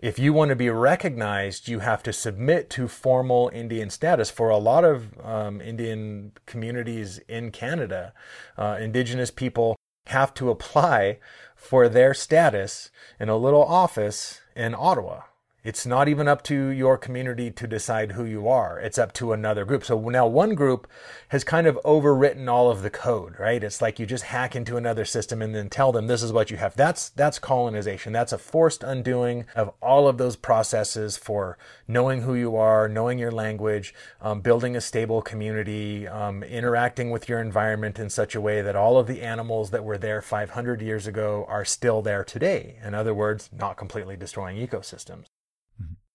if 0.00 0.18
you 0.18 0.32
want 0.32 0.48
to 0.48 0.56
be 0.56 0.70
recognized, 0.70 1.68
you 1.68 1.80
have 1.80 2.02
to 2.02 2.12
submit 2.12 2.70
to 2.70 2.88
formal 2.88 3.50
Indian 3.52 3.90
status. 3.90 4.30
For 4.30 4.48
a 4.48 4.56
lot 4.56 4.84
of 4.84 5.20
um, 5.22 5.60
Indian 5.60 6.32
communities 6.46 7.18
in 7.28 7.50
Canada, 7.50 8.14
uh, 8.56 8.78
Indigenous 8.80 9.30
people 9.30 9.76
have 10.06 10.32
to 10.34 10.48
apply 10.50 11.18
for 11.54 11.88
their 11.88 12.14
status 12.14 12.90
in 13.18 13.28
a 13.28 13.36
little 13.36 13.62
office 13.62 14.40
in 14.56 14.74
Ottawa. 14.74 15.22
It's 15.62 15.84
not 15.84 16.08
even 16.08 16.26
up 16.26 16.42
to 16.44 16.68
your 16.68 16.96
community 16.96 17.50
to 17.50 17.66
decide 17.66 18.12
who 18.12 18.24
you 18.24 18.48
are. 18.48 18.78
It's 18.80 18.96
up 18.96 19.12
to 19.14 19.34
another 19.34 19.66
group. 19.66 19.84
So 19.84 20.00
now 20.08 20.26
one 20.26 20.54
group 20.54 20.88
has 21.28 21.44
kind 21.44 21.66
of 21.66 21.78
overwritten 21.84 22.48
all 22.48 22.70
of 22.70 22.80
the 22.80 22.88
code, 22.88 23.38
right? 23.38 23.62
It's 23.62 23.82
like 23.82 23.98
you 23.98 24.06
just 24.06 24.24
hack 24.24 24.56
into 24.56 24.78
another 24.78 25.04
system 25.04 25.42
and 25.42 25.54
then 25.54 25.68
tell 25.68 25.92
them 25.92 26.06
this 26.06 26.22
is 26.22 26.32
what 26.32 26.50
you 26.50 26.56
have. 26.56 26.76
That's 26.76 27.10
that's 27.10 27.38
colonization. 27.38 28.14
That's 28.14 28.32
a 28.32 28.38
forced 28.38 28.82
undoing 28.82 29.44
of 29.54 29.74
all 29.82 30.08
of 30.08 30.16
those 30.16 30.34
processes 30.34 31.18
for 31.18 31.58
knowing 31.86 32.22
who 32.22 32.34
you 32.34 32.56
are, 32.56 32.88
knowing 32.88 33.18
your 33.18 33.30
language, 33.30 33.94
um, 34.22 34.40
building 34.40 34.76
a 34.76 34.80
stable 34.80 35.20
community, 35.20 36.08
um, 36.08 36.42
interacting 36.42 37.10
with 37.10 37.28
your 37.28 37.38
environment 37.38 37.98
in 37.98 38.08
such 38.08 38.34
a 38.34 38.40
way 38.40 38.62
that 38.62 38.76
all 38.76 38.98
of 38.98 39.06
the 39.06 39.20
animals 39.20 39.70
that 39.72 39.84
were 39.84 39.98
there 39.98 40.22
500 40.22 40.80
years 40.80 41.06
ago 41.06 41.44
are 41.48 41.66
still 41.66 42.00
there 42.00 42.24
today. 42.24 42.78
In 42.82 42.94
other 42.94 43.12
words, 43.12 43.50
not 43.52 43.76
completely 43.76 44.16
destroying 44.16 44.56
ecosystems. 44.56 45.26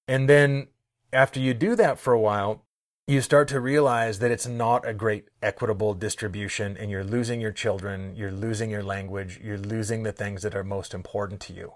And 0.07 0.29
then 0.29 0.67
after 1.11 1.39
you 1.39 1.53
do 1.53 1.75
that 1.75 1.99
for 1.99 2.13
a 2.13 2.19
while, 2.19 2.63
you 3.07 3.21
start 3.21 3.47
to 3.49 3.59
realize 3.59 4.19
that 4.19 4.31
it's 4.31 4.47
not 4.47 4.87
a 4.87 4.93
great 4.93 5.27
equitable 5.41 5.93
distribution 5.93 6.75
and 6.75 6.89
you're 6.89 7.03
losing 7.03 7.39
your 7.39 7.51
children, 7.51 8.15
you're 8.15 8.31
losing 8.31 8.71
your 8.71 8.83
language, 8.83 9.39
you're 9.43 9.59
losing 9.59 10.03
the 10.03 10.11
things 10.11 10.41
that 10.41 10.55
are 10.55 10.63
most 10.63 10.93
important 10.93 11.39
to 11.41 11.53
you. 11.53 11.73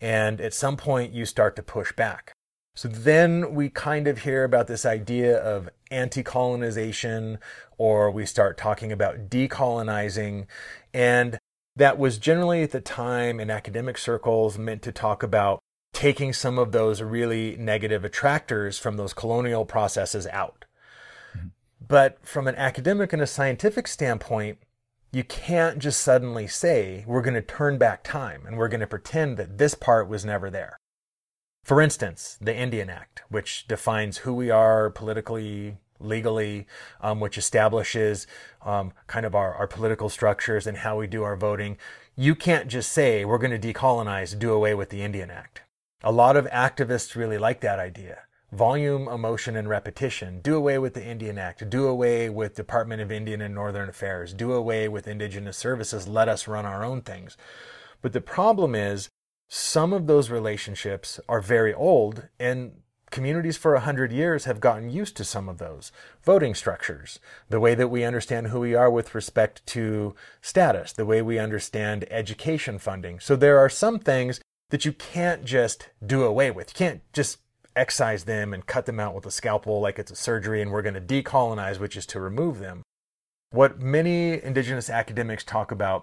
And 0.00 0.40
at 0.40 0.54
some 0.54 0.76
point, 0.76 1.12
you 1.12 1.26
start 1.26 1.54
to 1.56 1.62
push 1.62 1.92
back. 1.92 2.32
So 2.74 2.88
then 2.88 3.54
we 3.54 3.68
kind 3.68 4.06
of 4.06 4.22
hear 4.22 4.44
about 4.44 4.68
this 4.68 4.86
idea 4.86 5.36
of 5.36 5.68
anti 5.90 6.22
colonization, 6.22 7.38
or 7.76 8.10
we 8.10 8.24
start 8.24 8.56
talking 8.56 8.92
about 8.92 9.28
decolonizing. 9.28 10.46
And 10.94 11.38
that 11.74 11.98
was 11.98 12.18
generally 12.18 12.62
at 12.62 12.70
the 12.70 12.80
time 12.80 13.40
in 13.40 13.50
academic 13.50 13.98
circles 13.98 14.56
meant 14.56 14.82
to 14.82 14.92
talk 14.92 15.22
about 15.22 15.58
taking 15.98 16.32
some 16.32 16.60
of 16.60 16.70
those 16.70 17.02
really 17.02 17.56
negative 17.56 18.04
attractors 18.04 18.78
from 18.78 18.96
those 18.96 19.12
colonial 19.12 19.64
processes 19.64 20.28
out. 20.28 20.64
Mm-hmm. 21.36 21.48
But 21.88 22.24
from 22.24 22.46
an 22.46 22.54
academic 22.54 23.12
and 23.12 23.20
a 23.20 23.26
scientific 23.26 23.88
standpoint, 23.88 24.58
you 25.10 25.24
can't 25.24 25.80
just 25.80 26.00
suddenly 26.00 26.46
say, 26.46 27.02
we're 27.04 27.20
going 27.20 27.34
to 27.34 27.42
turn 27.42 27.78
back 27.78 28.04
time 28.04 28.46
and 28.46 28.56
we're 28.56 28.68
going 28.68 28.78
to 28.78 28.86
pretend 28.86 29.38
that 29.38 29.58
this 29.58 29.74
part 29.74 30.08
was 30.08 30.24
never 30.24 30.50
there. 30.50 30.78
For 31.64 31.82
instance, 31.82 32.38
the 32.40 32.56
Indian 32.56 32.88
Act, 32.88 33.22
which 33.28 33.66
defines 33.66 34.18
who 34.18 34.32
we 34.32 34.50
are 34.50 34.90
politically, 34.90 35.78
legally, 35.98 36.68
um, 37.00 37.18
which 37.18 37.36
establishes 37.36 38.28
um, 38.64 38.92
kind 39.08 39.26
of 39.26 39.34
our, 39.34 39.52
our 39.52 39.66
political 39.66 40.08
structures 40.08 40.64
and 40.64 40.76
how 40.76 40.96
we 40.96 41.08
do 41.08 41.24
our 41.24 41.34
voting. 41.34 41.76
You 42.14 42.36
can't 42.36 42.68
just 42.68 42.92
say, 42.92 43.24
we're 43.24 43.38
going 43.38 43.60
to 43.60 43.72
decolonize, 43.72 44.38
do 44.38 44.52
away 44.52 44.74
with 44.74 44.90
the 44.90 45.02
Indian 45.02 45.32
Act. 45.32 45.62
A 46.02 46.12
lot 46.12 46.36
of 46.36 46.46
activists 46.46 47.16
really 47.16 47.38
like 47.38 47.60
that 47.60 47.80
idea. 47.80 48.20
Volume, 48.52 49.08
emotion, 49.08 49.56
and 49.56 49.68
repetition. 49.68 50.40
Do 50.40 50.56
away 50.56 50.78
with 50.78 50.94
the 50.94 51.04
Indian 51.04 51.38
Act. 51.38 51.68
Do 51.68 51.88
away 51.88 52.30
with 52.30 52.54
Department 52.54 53.02
of 53.02 53.10
Indian 53.10 53.40
and 53.40 53.52
Northern 53.52 53.88
Affairs. 53.88 54.32
Do 54.32 54.52
away 54.52 54.88
with 54.88 55.08
Indigenous 55.08 55.56
services. 55.56 56.06
Let 56.06 56.28
us 56.28 56.46
run 56.46 56.64
our 56.64 56.84
own 56.84 57.02
things. 57.02 57.36
But 58.00 58.12
the 58.12 58.20
problem 58.20 58.76
is, 58.76 59.08
some 59.48 59.92
of 59.92 60.06
those 60.06 60.30
relationships 60.30 61.18
are 61.28 61.40
very 61.40 61.74
old, 61.74 62.28
and 62.38 62.80
communities 63.10 63.56
for 63.56 63.74
a 63.74 63.80
hundred 63.80 64.12
years 64.12 64.44
have 64.44 64.60
gotten 64.60 64.90
used 64.90 65.16
to 65.16 65.24
some 65.24 65.48
of 65.48 65.58
those 65.58 65.90
voting 66.22 66.54
structures, 66.54 67.18
the 67.48 67.58
way 67.58 67.74
that 67.74 67.88
we 67.88 68.04
understand 68.04 68.48
who 68.48 68.60
we 68.60 68.74
are 68.74 68.90
with 68.90 69.14
respect 69.14 69.66
to 69.66 70.14
status, 70.40 70.92
the 70.92 71.06
way 71.06 71.22
we 71.22 71.38
understand 71.38 72.06
education 72.10 72.78
funding. 72.78 73.18
So 73.18 73.34
there 73.34 73.58
are 73.58 73.70
some 73.70 73.98
things 73.98 74.40
that 74.70 74.84
you 74.84 74.92
can't 74.92 75.44
just 75.44 75.88
do 76.04 76.24
away 76.24 76.50
with. 76.50 76.70
You 76.70 76.86
can't 76.86 77.12
just 77.12 77.38
excise 77.74 78.24
them 78.24 78.52
and 78.52 78.66
cut 78.66 78.86
them 78.86 79.00
out 79.00 79.14
with 79.14 79.24
a 79.24 79.30
scalpel 79.30 79.80
like 79.80 79.98
it's 79.98 80.10
a 80.10 80.16
surgery 80.16 80.60
and 80.60 80.70
we're 80.70 80.82
going 80.82 80.94
to 80.94 81.00
decolonize, 81.00 81.78
which 81.78 81.96
is 81.96 82.06
to 82.06 82.20
remove 82.20 82.58
them. 82.58 82.82
What 83.50 83.80
many 83.80 84.42
indigenous 84.42 84.90
academics 84.90 85.44
talk 85.44 85.70
about 85.70 86.02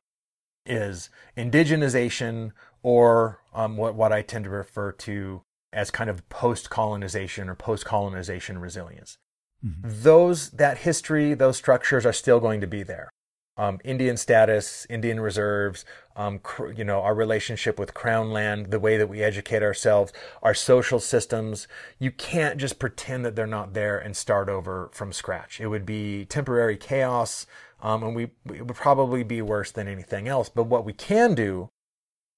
is 0.65 1.09
indigenization 1.37 2.51
or 2.81 3.41
um, 3.53 3.77
what, 3.77 3.93
what 3.93 4.11
I 4.11 4.21
tend 4.21 4.45
to 4.45 4.49
refer 4.49 4.91
to 4.93 5.41
as 5.71 5.91
kind 5.91 6.09
of 6.09 6.27
post 6.29 6.69
colonization 6.69 7.49
or 7.49 7.55
post 7.55 7.85
colonization 7.85 8.57
resilience. 8.59 9.17
Mm-hmm. 9.63 9.89
Those, 10.01 10.51
that 10.51 10.79
history, 10.79 11.33
those 11.33 11.57
structures 11.57 12.05
are 12.05 12.13
still 12.13 12.39
going 12.39 12.61
to 12.61 12.67
be 12.67 12.81
there 12.81 13.09
um, 13.57 13.79
Indian 13.83 14.17
status, 14.17 14.85
Indian 14.89 15.19
reserves, 15.19 15.85
um, 16.15 16.39
cr- 16.39 16.71
you 16.71 16.83
know, 16.83 17.01
our 17.01 17.15
relationship 17.15 17.79
with 17.79 17.93
Crown 17.93 18.31
land, 18.31 18.67
the 18.71 18.79
way 18.79 18.97
that 18.97 19.07
we 19.07 19.23
educate 19.23 19.63
ourselves, 19.63 20.11
our 20.43 20.53
social 20.53 20.99
systems. 20.99 21.67
You 21.97 22.11
can't 22.11 22.57
just 22.57 22.79
pretend 22.79 23.25
that 23.25 23.35
they're 23.35 23.47
not 23.47 23.73
there 23.73 23.97
and 23.97 24.15
start 24.15 24.49
over 24.49 24.89
from 24.93 25.13
scratch. 25.13 25.61
It 25.61 25.67
would 25.67 25.85
be 25.85 26.25
temporary 26.25 26.77
chaos, 26.77 27.45
um, 27.81 28.03
and 28.03 28.15
we 28.15 28.23
it 28.53 28.67
would 28.67 28.75
probably 28.75 29.23
be 29.23 29.41
worse 29.41 29.71
than 29.71 29.87
anything 29.87 30.27
else. 30.27 30.49
But 30.49 30.67
what 30.67 30.85
we 30.85 30.93
can 30.93 31.33
do 31.33 31.69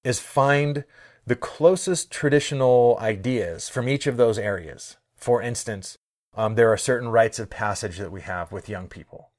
is 0.04 0.20
find 0.20 0.84
the 1.26 1.36
closest 1.36 2.10
traditional 2.10 2.96
ideas 3.00 3.68
from 3.68 3.88
each 3.88 4.06
of 4.06 4.16
those 4.16 4.38
areas. 4.38 4.96
For 5.16 5.42
instance, 5.42 5.98
um, 6.34 6.54
there 6.54 6.72
are 6.72 6.76
certain 6.76 7.08
rites 7.08 7.40
of 7.40 7.50
passage 7.50 7.98
that 7.98 8.12
we 8.12 8.20
have 8.20 8.52
with 8.52 8.68
young 8.68 8.86
people 8.86 9.30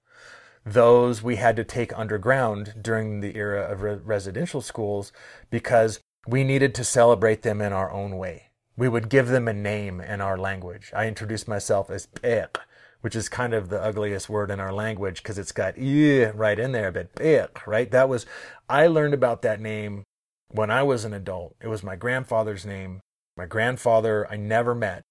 those 0.73 1.21
we 1.21 1.35
had 1.37 1.55
to 1.55 1.63
take 1.63 1.97
underground 1.97 2.75
during 2.81 3.19
the 3.19 3.35
era 3.35 3.71
of 3.71 3.81
re- 3.81 3.99
residential 4.03 4.61
schools 4.61 5.11
because 5.49 5.99
we 6.27 6.43
needed 6.43 6.75
to 6.75 6.83
celebrate 6.83 7.41
them 7.41 7.61
in 7.61 7.73
our 7.73 7.91
own 7.91 8.17
way. 8.17 8.49
We 8.77 8.89
would 8.89 9.09
give 9.09 9.27
them 9.27 9.47
a 9.47 9.53
name 9.53 9.99
in 9.99 10.21
our 10.21 10.37
language. 10.37 10.91
I 10.95 11.07
introduced 11.07 11.47
myself 11.47 11.89
as 11.89 12.05
Pek, 12.05 12.57
which 13.01 13.15
is 13.15 13.29
kind 13.29 13.53
of 13.53 13.69
the 13.69 13.81
ugliest 13.81 14.29
word 14.29 14.51
in 14.51 14.59
our 14.59 14.73
language 14.73 15.21
because 15.21 15.37
it's 15.37 15.51
got 15.51 15.75
right 15.77 16.59
in 16.59 16.71
there, 16.71 16.91
but 16.91 17.15
Pek, 17.15 17.65
right? 17.67 17.89
That 17.91 18.09
was, 18.09 18.25
I 18.69 18.87
learned 18.87 19.13
about 19.13 19.41
that 19.41 19.59
name 19.59 20.03
when 20.49 20.71
I 20.71 20.83
was 20.83 21.05
an 21.05 21.13
adult. 21.13 21.55
It 21.61 21.67
was 21.67 21.83
my 21.83 21.95
grandfather's 21.95 22.65
name. 22.65 23.01
My 23.37 23.45
grandfather 23.45 24.27
I 24.29 24.35
never 24.35 24.75
met, 24.75 25.03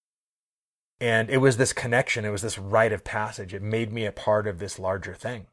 and 1.00 1.30
it 1.30 1.38
was 1.38 1.56
this 1.56 1.72
connection, 1.72 2.24
it 2.24 2.30
was 2.30 2.42
this 2.42 2.58
rite 2.58 2.92
of 2.92 3.04
passage. 3.04 3.54
It 3.54 3.62
made 3.62 3.92
me 3.92 4.04
a 4.04 4.12
part 4.12 4.46
of 4.46 4.58
this 4.58 4.78
larger 4.78 5.14
thing. 5.14 5.46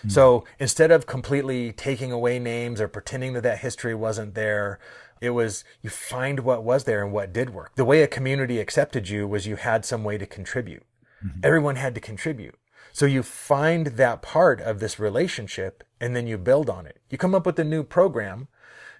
Mm-hmm. 0.00 0.10
So 0.10 0.44
instead 0.58 0.90
of 0.90 1.06
completely 1.06 1.72
taking 1.72 2.12
away 2.12 2.38
names 2.38 2.80
or 2.80 2.88
pretending 2.88 3.32
that 3.34 3.42
that 3.42 3.58
history 3.58 3.94
wasn't 3.94 4.34
there, 4.34 4.78
it 5.20 5.30
was 5.30 5.64
you 5.82 5.90
find 5.90 6.40
what 6.40 6.64
was 6.64 6.84
there 6.84 7.02
and 7.02 7.12
what 7.12 7.32
did 7.32 7.50
work. 7.50 7.72
The 7.76 7.84
way 7.84 8.02
a 8.02 8.06
community 8.06 8.58
accepted 8.58 9.08
you 9.08 9.26
was 9.26 9.46
you 9.46 9.56
had 9.56 9.84
some 9.84 10.04
way 10.04 10.18
to 10.18 10.26
contribute. 10.26 10.84
Mm-hmm. 11.24 11.40
Everyone 11.42 11.76
had 11.76 11.94
to 11.94 12.00
contribute. 12.00 12.56
So 12.92 13.06
you 13.06 13.22
find 13.22 13.88
that 13.88 14.22
part 14.22 14.60
of 14.60 14.80
this 14.80 14.98
relationship 14.98 15.84
and 16.00 16.16
then 16.16 16.26
you 16.26 16.38
build 16.38 16.68
on 16.68 16.86
it. 16.86 16.98
You 17.08 17.18
come 17.18 17.34
up 17.34 17.46
with 17.46 17.58
a 17.58 17.64
new 17.64 17.82
program 17.84 18.48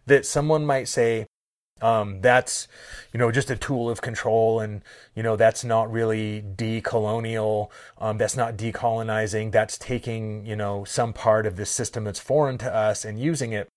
that 0.06 0.26
someone 0.26 0.64
might 0.64 0.88
say, 0.88 1.26
um, 1.82 2.20
that's 2.20 2.68
you 3.12 3.18
know 3.18 3.30
just 3.30 3.50
a 3.50 3.56
tool 3.56 3.90
of 3.90 4.00
control 4.00 4.60
and 4.60 4.82
you 5.14 5.22
know 5.22 5.36
that's 5.36 5.64
not 5.64 5.90
really 5.90 6.42
decolonial. 6.42 7.70
Um, 7.98 8.18
that's 8.18 8.36
not 8.36 8.56
decolonizing. 8.56 9.52
That's 9.52 9.78
taking 9.78 10.46
you 10.46 10.56
know 10.56 10.84
some 10.84 11.12
part 11.12 11.46
of 11.46 11.56
this 11.56 11.70
system 11.70 12.04
that's 12.04 12.20
foreign 12.20 12.58
to 12.58 12.74
us 12.74 13.04
and 13.04 13.18
using 13.18 13.52
it 13.52 13.68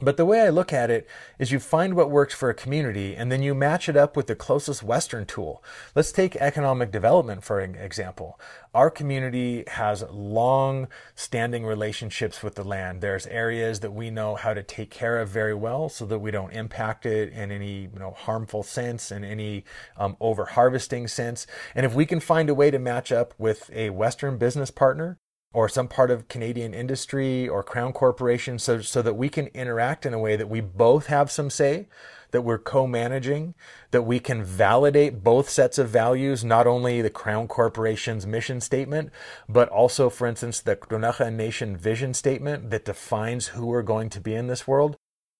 but 0.00 0.16
the 0.16 0.26
way 0.26 0.40
I 0.40 0.48
look 0.48 0.72
at 0.72 0.90
it 0.90 1.06
is 1.38 1.52
you 1.52 1.60
find 1.60 1.94
what 1.94 2.10
works 2.10 2.34
for 2.34 2.50
a 2.50 2.54
community 2.54 3.14
and 3.14 3.30
then 3.30 3.42
you 3.42 3.54
match 3.54 3.88
it 3.88 3.96
up 3.96 4.16
with 4.16 4.26
the 4.26 4.34
closest 4.34 4.82
Western 4.82 5.24
tool. 5.24 5.62
Let's 5.94 6.10
take 6.10 6.34
economic 6.36 6.90
development 6.90 7.44
for 7.44 7.60
an 7.60 7.76
example. 7.76 8.40
Our 8.74 8.90
community 8.90 9.64
has 9.68 10.04
long 10.10 10.88
standing 11.14 11.64
relationships 11.64 12.42
with 12.42 12.56
the 12.56 12.64
land. 12.64 13.02
There's 13.02 13.28
areas 13.28 13.80
that 13.80 13.92
we 13.92 14.10
know 14.10 14.34
how 14.34 14.52
to 14.52 14.64
take 14.64 14.90
care 14.90 15.20
of 15.20 15.28
very 15.28 15.54
well 15.54 15.88
so 15.88 16.04
that 16.06 16.18
we 16.18 16.32
don't 16.32 16.52
impact 16.52 17.06
it 17.06 17.32
in 17.32 17.52
any 17.52 17.82
you 17.82 17.98
know, 17.98 18.10
harmful 18.10 18.64
sense, 18.64 19.12
in 19.12 19.22
any 19.22 19.64
um, 19.96 20.16
over 20.20 20.44
harvesting 20.44 21.06
sense. 21.06 21.46
And 21.72 21.86
if 21.86 21.94
we 21.94 22.04
can 22.04 22.18
find 22.18 22.50
a 22.50 22.54
way 22.54 22.72
to 22.72 22.80
match 22.80 23.12
up 23.12 23.32
with 23.38 23.70
a 23.72 23.90
Western 23.90 24.38
business 24.38 24.72
partner 24.72 25.18
or 25.54 25.68
some 25.68 25.86
part 25.86 26.10
of 26.10 26.28
Canadian 26.28 26.74
industry 26.74 27.48
or 27.48 27.62
Crown 27.62 27.92
Corporation 27.92 28.58
so, 28.58 28.80
so 28.80 29.00
that 29.00 29.14
we 29.14 29.28
can 29.28 29.46
interact 29.48 30.04
in 30.04 30.12
a 30.12 30.18
way 30.18 30.34
that 30.34 30.50
we 30.50 30.60
both 30.60 31.06
have 31.06 31.30
some 31.30 31.48
say, 31.48 31.86
that 32.32 32.42
we're 32.42 32.58
co 32.58 32.88
managing, 32.88 33.54
that 33.92 34.02
we 34.02 34.18
can 34.18 34.42
validate 34.42 35.22
both 35.22 35.48
sets 35.48 35.78
of 35.78 35.88
values, 35.88 36.44
not 36.44 36.66
only 36.66 37.00
the 37.00 37.08
Crown 37.08 37.46
Corporation's 37.46 38.26
mission 38.26 38.60
statement, 38.60 39.10
but 39.48 39.68
also, 39.68 40.10
for 40.10 40.26
instance, 40.26 40.60
the 40.60 40.74
Ktunaxa 40.74 41.32
Nation 41.32 41.76
vision 41.76 42.12
statement 42.12 42.70
that 42.70 42.84
defines 42.84 43.48
who 43.48 43.66
we're 43.66 43.82
going 43.82 44.10
to 44.10 44.20
be 44.20 44.34
in 44.34 44.48
this 44.48 44.66
world. 44.66 44.96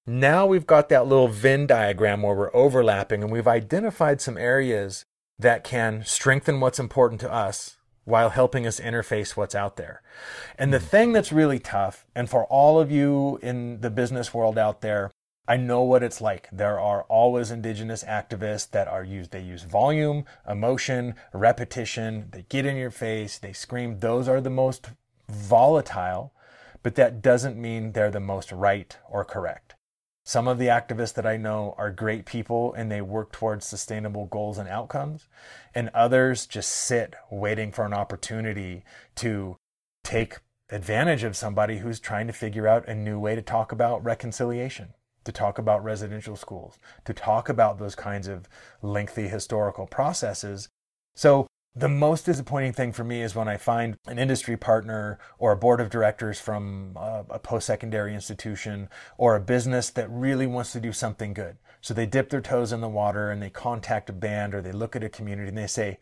Now 0.06 0.46
we've 0.46 0.66
got 0.66 0.90
that 0.90 1.08
little 1.08 1.28
Venn 1.28 1.66
diagram 1.66 2.22
where 2.22 2.36
we're 2.36 2.54
overlapping 2.54 3.22
and 3.22 3.32
we've 3.32 3.48
identified 3.48 4.20
some 4.20 4.38
areas 4.38 5.04
that 5.40 5.64
can 5.64 6.04
strengthen 6.04 6.60
what's 6.60 6.78
important 6.78 7.20
to 7.22 7.32
us 7.32 7.73
while 8.04 8.30
helping 8.30 8.66
us 8.66 8.80
interface 8.80 9.36
what's 9.36 9.54
out 9.54 9.76
there. 9.76 10.02
And 10.58 10.72
the 10.72 10.80
thing 10.80 11.12
that's 11.12 11.32
really 11.32 11.58
tough, 11.58 12.04
and 12.14 12.28
for 12.28 12.44
all 12.46 12.78
of 12.78 12.90
you 12.90 13.38
in 13.42 13.80
the 13.80 13.90
business 13.90 14.34
world 14.34 14.58
out 14.58 14.80
there, 14.80 15.10
I 15.46 15.58
know 15.58 15.82
what 15.82 16.02
it's 16.02 16.22
like. 16.22 16.48
There 16.50 16.80
are 16.80 17.02
always 17.02 17.50
indigenous 17.50 18.02
activists 18.04 18.70
that 18.70 18.88
are 18.88 19.04
used, 19.04 19.30
they 19.30 19.42
use 19.42 19.64
volume, 19.64 20.24
emotion, 20.48 21.16
repetition, 21.34 22.28
they 22.32 22.46
get 22.48 22.64
in 22.64 22.76
your 22.76 22.90
face, 22.90 23.38
they 23.38 23.52
scream. 23.52 23.98
Those 23.98 24.26
are 24.26 24.40
the 24.40 24.48
most 24.48 24.90
volatile, 25.28 26.32
but 26.82 26.94
that 26.94 27.20
doesn't 27.20 27.60
mean 27.60 27.92
they're 27.92 28.10
the 28.10 28.20
most 28.20 28.52
right 28.52 28.96
or 29.10 29.24
correct. 29.24 29.74
Some 30.26 30.48
of 30.48 30.58
the 30.58 30.68
activists 30.68 31.12
that 31.14 31.26
I 31.26 31.36
know 31.36 31.74
are 31.76 31.90
great 31.90 32.24
people 32.24 32.72
and 32.72 32.90
they 32.90 33.02
work 33.02 33.30
towards 33.30 33.66
sustainable 33.66 34.24
goals 34.24 34.56
and 34.56 34.68
outcomes, 34.68 35.28
and 35.74 35.90
others 35.90 36.46
just 36.46 36.70
sit 36.70 37.14
waiting 37.30 37.70
for 37.72 37.84
an 37.84 37.92
opportunity 37.92 38.84
to 39.16 39.56
take 40.02 40.38
advantage 40.70 41.24
of 41.24 41.36
somebody 41.36 41.78
who's 41.78 42.00
trying 42.00 42.26
to 42.26 42.32
figure 42.32 42.66
out 42.66 42.88
a 42.88 42.94
new 42.94 43.18
way 43.18 43.34
to 43.34 43.42
talk 43.42 43.70
about 43.70 44.02
reconciliation, 44.02 44.94
to 45.24 45.32
talk 45.32 45.58
about 45.58 45.84
residential 45.84 46.36
schools, 46.36 46.78
to 47.04 47.12
talk 47.12 47.50
about 47.50 47.78
those 47.78 47.94
kinds 47.94 48.26
of 48.26 48.48
lengthy 48.80 49.28
historical 49.28 49.86
processes. 49.86 50.68
So 51.14 51.46
the 51.76 51.88
most 51.88 52.24
disappointing 52.24 52.72
thing 52.72 52.92
for 52.92 53.02
me 53.02 53.20
is 53.20 53.34
when 53.34 53.48
I 53.48 53.56
find 53.56 53.96
an 54.06 54.18
industry 54.18 54.56
partner 54.56 55.18
or 55.38 55.50
a 55.50 55.56
board 55.56 55.80
of 55.80 55.90
directors 55.90 56.38
from 56.38 56.92
a, 56.96 57.24
a 57.30 57.38
post 57.40 57.66
secondary 57.66 58.14
institution 58.14 58.88
or 59.18 59.34
a 59.34 59.40
business 59.40 59.90
that 59.90 60.08
really 60.08 60.46
wants 60.46 60.70
to 60.72 60.80
do 60.80 60.92
something 60.92 61.34
good. 61.34 61.56
So 61.80 61.92
they 61.92 62.06
dip 62.06 62.30
their 62.30 62.40
toes 62.40 62.72
in 62.72 62.80
the 62.80 62.88
water 62.88 63.30
and 63.30 63.42
they 63.42 63.50
contact 63.50 64.08
a 64.08 64.12
band 64.12 64.54
or 64.54 64.62
they 64.62 64.70
look 64.70 64.94
at 64.94 65.02
a 65.02 65.08
community 65.08 65.48
and 65.48 65.58
they 65.58 65.66
say, 65.66 65.98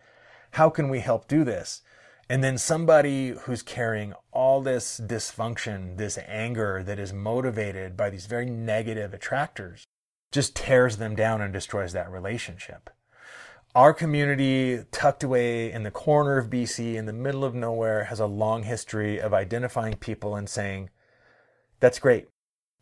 How 0.53 0.69
can 0.69 0.91
we 0.91 1.01
help 1.01 1.27
do 1.27 1.43
this? 1.43 1.81
And 2.29 2.45
then 2.45 2.59
somebody 2.59 3.31
who's 3.31 3.63
carrying 3.63 4.13
all 4.31 4.61
this 4.61 5.01
dysfunction, 5.01 5.97
this 5.97 6.19
anger 6.27 6.83
that 6.83 6.99
is 6.99 7.13
motivated 7.13 7.97
by 7.97 8.11
these 8.11 8.27
very 8.27 8.47
negative 8.47 9.15
attractors, 9.15 9.87
just 10.31 10.55
tears 10.55 10.99
them 10.99 11.17
down 11.17 11.41
and 11.41 11.53
destroys 11.53 11.93
that 11.95 12.11
relationship. 12.11 12.91
Our 13.75 13.95
community, 13.95 14.85
tucked 14.91 15.25
away 15.25 15.73
in 15.73 15.83
the 15.83 15.91
corner 15.91 16.37
of 16.37 16.51
BC, 16.51 16.95
in 16.95 17.07
the 17.07 17.13
middle 17.13 17.43
of 17.43 17.55
nowhere, 17.55 18.05
has 18.05 18.21
a 18.21 18.27
long 18.27 18.65
history 18.65 19.19
of 19.19 19.33
identifying 19.33 19.95
people 19.95 20.37
and 20.37 20.49
saying, 20.49 20.91
That's 21.81 21.99
great. 21.99 22.29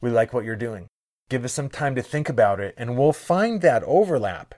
We 0.00 0.10
like 0.10 0.32
what 0.32 0.44
you're 0.44 0.56
doing. 0.56 0.88
Give 1.28 1.44
us 1.44 1.52
some 1.52 1.68
time 1.68 1.94
to 1.94 2.02
think 2.02 2.28
about 2.28 2.58
it, 2.58 2.74
and 2.76 2.98
we'll 2.98 3.12
find 3.12 3.60
that 3.60 3.84
overlap. 3.84 4.56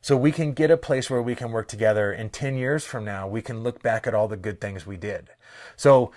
So 0.00 0.16
we 0.16 0.32
can 0.32 0.52
get 0.52 0.70
a 0.70 0.78
place 0.78 1.10
where 1.10 1.20
we 1.20 1.34
can 1.34 1.50
work 1.50 1.68
together. 1.68 2.10
In 2.10 2.30
10 2.30 2.56
years 2.56 2.84
from 2.86 3.04
now, 3.04 3.28
we 3.28 3.42
can 3.42 3.62
look 3.62 3.82
back 3.82 4.06
at 4.06 4.14
all 4.14 4.28
the 4.28 4.36
good 4.36 4.60
things 4.60 4.86
we 4.86 4.96
did. 4.96 5.30
So 5.74 6.10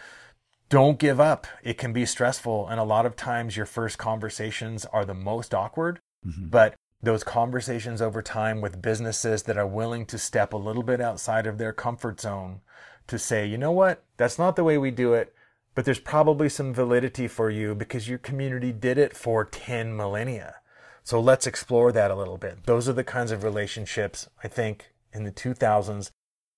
don't 0.70 1.00
give 1.00 1.20
up. 1.20 1.48
It 1.64 1.78
can 1.78 1.92
be 1.92 2.06
stressful. 2.06 2.68
And 2.68 2.80
a 2.80 2.84
lot 2.84 3.06
of 3.06 3.16
times 3.16 3.58
your 3.58 3.66
first 3.66 3.98
conversations 3.98 4.86
are 4.86 5.06
the 5.06 5.16
most 5.16 5.54
awkward, 5.54 6.00
mm-hmm. 6.26 6.50
but 6.50 6.76
those 7.02 7.24
conversations 7.24 8.02
over 8.02 8.22
time 8.22 8.62
with 8.62 8.82
businesses 8.82 9.44
that 9.44 9.58
are 9.58 9.68
willing 9.68 10.06
to 10.06 10.18
step 10.18 10.54
a 10.54 10.58
little 10.58 10.84
bit 10.84 11.00
outside 11.00 11.48
of 11.48 11.58
their 11.58 11.72
comfort 11.72 12.20
zone 12.20 12.62
to 13.08 13.18
say, 13.18 13.46
you 13.46 13.58
know 13.58 13.72
what, 13.72 14.04
that's 14.18 14.38
not 14.38 14.56
the 14.56 14.64
way 14.64 14.78
we 14.78 14.92
do 14.92 15.14
it, 15.14 15.34
but 15.76 15.86
there's 15.86 16.00
probably 16.00 16.50
some 16.50 16.74
validity 16.74 17.28
for 17.28 17.50
you 17.50 17.74
because 17.74 18.10
your 18.10 18.18
community 18.18 18.72
did 18.72 18.98
it 18.98 19.16
for 19.16 19.46
10 19.46 19.96
millennia. 19.96 20.56
So 21.04 21.20
let's 21.20 21.48
explore 21.48 21.92
that 21.94 22.12
a 22.12 22.16
little 22.16 22.38
bit. 22.38 22.66
Those 22.66 22.90
are 22.90 22.94
the 22.94 23.04
kinds 23.04 23.32
of 23.32 23.44
relationships 23.44 24.28
I 24.44 24.48
think 24.48 24.92
in 25.14 25.24
the 25.24 25.32
2000s 25.32 26.12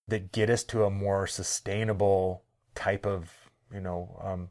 that 0.08 0.32
get 0.32 0.50
us 0.50 0.64
to 0.66 0.84
a 0.84 0.90
more 0.90 1.28
sustainable 1.28 2.44
type 2.76 3.06
of, 3.06 3.32
you 3.74 3.80
know, 3.80 4.20
um, 4.22 4.50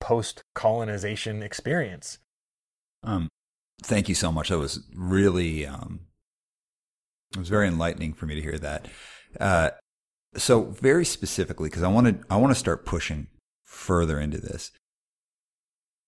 post 0.00 0.42
colonization 0.54 1.42
experience. 1.42 2.18
Um, 3.02 3.28
thank 3.82 4.08
you 4.08 4.14
so 4.14 4.32
much. 4.32 4.48
That 4.48 4.58
was 4.58 4.80
really, 4.94 5.66
um, 5.66 6.00
it 7.32 7.38
was 7.38 7.48
very 7.48 7.68
enlightening 7.68 8.12
for 8.12 8.26
me 8.26 8.34
to 8.34 8.42
hear 8.42 8.58
that. 8.58 8.88
Uh, 9.40 9.70
so 10.36 10.64
very 10.64 11.04
specifically, 11.04 11.68
because 11.68 11.82
I 11.82 11.88
want 11.88 12.06
to, 12.06 12.26
I 12.30 12.36
want 12.36 12.52
to 12.52 12.58
start 12.58 12.86
pushing 12.86 13.28
further 13.64 14.18
into 14.20 14.38
this. 14.38 14.70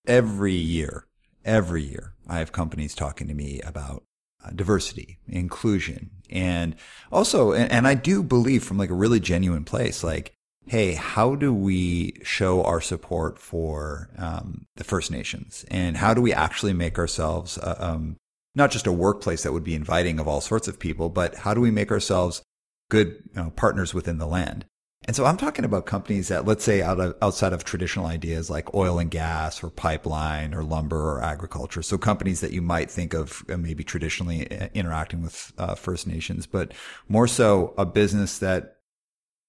Every 0.07 0.53
year, 0.53 1.07
every 1.43 1.83
year, 1.83 2.13
I 2.27 2.39
have 2.39 2.51
companies 2.51 2.93
talking 2.93 3.27
to 3.27 3.33
me 3.33 3.59
about 3.61 4.03
uh, 4.43 4.51
diversity, 4.51 5.17
inclusion, 5.27 6.11
and 6.29 6.75
also, 7.11 7.53
and, 7.53 7.71
and 7.71 7.87
I 7.87 7.95
do 7.95 8.21
believe 8.21 8.63
from 8.63 8.77
like 8.77 8.91
a 8.91 8.95
really 8.95 9.19
genuine 9.19 9.63
place, 9.63 10.03
like 10.03 10.34
hey, 10.67 10.93
how 10.93 11.35
do 11.35 11.53
we 11.53 12.13
show 12.23 12.63
our 12.63 12.81
support 12.81 13.37
for 13.37 14.09
um, 14.17 14.65
the 14.77 14.83
First 14.83 15.11
Nations? 15.11 15.65
And 15.69 15.97
how 15.97 16.13
do 16.13 16.21
we 16.21 16.33
actually 16.33 16.73
make 16.73 16.97
ourselves 16.97 17.57
uh, 17.59 17.75
um, 17.79 18.17
not 18.55 18.71
just 18.71 18.87
a 18.87 18.91
workplace 18.91 19.43
that 19.43 19.53
would 19.53 19.63
be 19.63 19.75
inviting 19.75 20.19
of 20.19 20.27
all 20.27 20.41
sorts 20.41 20.67
of 20.67 20.79
people, 20.79 21.09
but 21.09 21.35
how 21.35 21.53
do 21.53 21.61
we 21.61 21.71
make 21.71 21.91
ourselves 21.91 22.41
good 22.89 23.07
you 23.35 23.43
know, 23.43 23.49
partners 23.51 23.93
within 23.93 24.17
the 24.17 24.27
land? 24.27 24.65
And 25.07 25.15
so 25.15 25.25
I'm 25.25 25.37
talking 25.37 25.65
about 25.65 25.85
companies 25.85 26.29
that, 26.29 26.45
let's 26.45 26.63
say, 26.63 26.81
out 26.81 26.99
of, 26.99 27.15
outside 27.21 27.53
of 27.53 27.63
traditional 27.63 28.07
ideas 28.07 28.49
like 28.49 28.73
oil 28.73 28.97
and 28.97 29.11
gas 29.11 29.63
or 29.63 29.69
pipeline 29.69 30.53
or 30.55 30.63
lumber 30.63 31.11
or 31.11 31.21
agriculture. 31.21 31.83
So 31.83 31.99
companies 31.99 32.41
that 32.41 32.53
you 32.53 32.63
might 32.63 32.89
think 32.89 33.13
of 33.13 33.45
uh, 33.47 33.57
maybe 33.57 33.83
traditionally 33.83 34.49
uh, 34.49 34.69
interacting 34.73 35.21
with 35.21 35.53
uh, 35.59 35.75
First 35.75 36.07
Nations, 36.07 36.47
but 36.47 36.73
more 37.07 37.27
so 37.27 37.75
a 37.77 37.85
business 37.85 38.39
that 38.39 38.74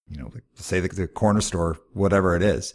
you 0.08 0.18
know, 0.18 0.32
say 0.54 0.80
the, 0.80 0.88
the 0.88 1.08
corner 1.08 1.40
store, 1.40 1.78
whatever 1.92 2.36
it 2.36 2.42
is. 2.42 2.74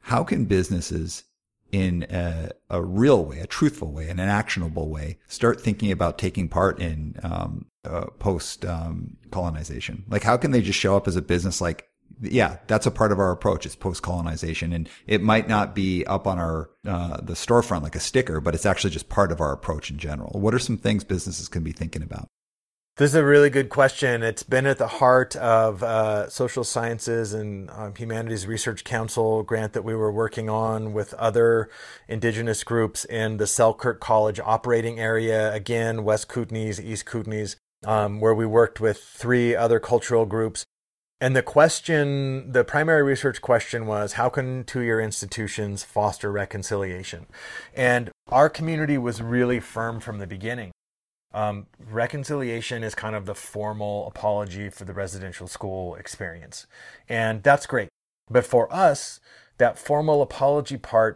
How 0.00 0.24
can 0.24 0.44
businesses 0.44 1.24
in 1.70 2.06
a, 2.10 2.50
a, 2.70 2.82
real 2.82 3.24
way, 3.24 3.40
a 3.40 3.46
truthful 3.46 3.92
way, 3.92 4.08
and 4.08 4.20
an 4.20 4.28
actionable 4.28 4.88
way, 4.88 5.18
start 5.28 5.60
thinking 5.60 5.92
about 5.92 6.18
taking 6.18 6.48
part 6.48 6.80
in 6.80 7.14
um, 7.22 7.66
uh, 7.84 8.06
post 8.18 8.64
um, 8.64 9.16
colonization? 9.30 10.04
Like, 10.08 10.22
how 10.22 10.36
can 10.36 10.50
they 10.50 10.62
just 10.62 10.78
show 10.78 10.96
up 10.96 11.06
as 11.06 11.16
a 11.16 11.22
business? 11.22 11.60
Like, 11.60 11.88
yeah, 12.22 12.56
that's 12.66 12.86
a 12.86 12.90
part 12.90 13.12
of 13.12 13.18
our 13.18 13.30
approach. 13.30 13.66
It's 13.66 13.76
post 13.76 14.02
colonization, 14.02 14.72
and 14.72 14.88
it 15.06 15.22
might 15.22 15.48
not 15.48 15.74
be 15.74 16.04
up 16.06 16.26
on 16.26 16.38
our 16.38 16.70
uh, 16.86 17.18
the 17.20 17.34
storefront 17.34 17.82
like 17.82 17.94
a 17.94 18.00
sticker, 18.00 18.40
but 18.40 18.54
it's 18.54 18.66
actually 18.66 18.90
just 18.90 19.08
part 19.08 19.30
of 19.30 19.40
our 19.40 19.52
approach 19.52 19.90
in 19.90 19.98
general. 19.98 20.40
What 20.40 20.54
are 20.54 20.58
some 20.58 20.78
things 20.78 21.04
businesses 21.04 21.48
can 21.48 21.62
be 21.62 21.72
thinking 21.72 22.02
about? 22.02 22.28
This 22.98 23.12
is 23.12 23.14
a 23.14 23.24
really 23.24 23.48
good 23.48 23.68
question. 23.68 24.24
It's 24.24 24.42
been 24.42 24.66
at 24.66 24.78
the 24.78 24.88
heart 24.88 25.36
of 25.36 25.84
uh, 25.84 26.28
social 26.28 26.64
sciences 26.64 27.32
and 27.32 27.70
um, 27.70 27.94
humanities 27.94 28.44
research 28.44 28.82
council 28.82 29.44
grant 29.44 29.72
that 29.74 29.84
we 29.84 29.94
were 29.94 30.10
working 30.10 30.50
on 30.50 30.92
with 30.92 31.14
other 31.14 31.70
indigenous 32.08 32.64
groups 32.64 33.04
in 33.04 33.36
the 33.36 33.46
Selkirk 33.46 34.00
College 34.00 34.40
operating 34.40 34.98
area. 34.98 35.54
Again, 35.54 36.02
West 36.02 36.28
Kootenays, 36.28 36.84
East 36.84 37.06
Kootenays, 37.06 37.54
um, 37.86 38.18
where 38.18 38.34
we 38.34 38.46
worked 38.46 38.80
with 38.80 38.98
three 39.00 39.54
other 39.54 39.78
cultural 39.78 40.26
groups. 40.26 40.64
And 41.20 41.36
the 41.36 41.42
question, 41.42 42.50
the 42.50 42.64
primary 42.64 43.04
research 43.04 43.40
question 43.40 43.86
was, 43.86 44.14
how 44.14 44.28
can 44.28 44.64
two-year 44.64 45.00
institutions 45.00 45.84
foster 45.84 46.32
reconciliation? 46.32 47.26
And 47.76 48.10
our 48.28 48.48
community 48.48 48.98
was 48.98 49.22
really 49.22 49.60
firm 49.60 50.00
from 50.00 50.18
the 50.18 50.26
beginning 50.26 50.72
um, 51.38 51.66
reconciliation 51.88 52.82
is 52.82 52.96
kind 52.96 53.14
of 53.14 53.24
the 53.24 53.34
formal 53.34 54.08
apology 54.08 54.70
for 54.70 54.84
the 54.84 54.92
residential 54.92 55.46
school 55.46 55.94
experience. 55.94 56.66
And 57.08 57.44
that's 57.44 57.64
great. 57.64 57.88
But 58.28 58.44
for 58.44 58.72
us, 58.74 59.20
that 59.58 59.78
formal 59.78 60.20
apology 60.20 60.78
part, 60.78 61.14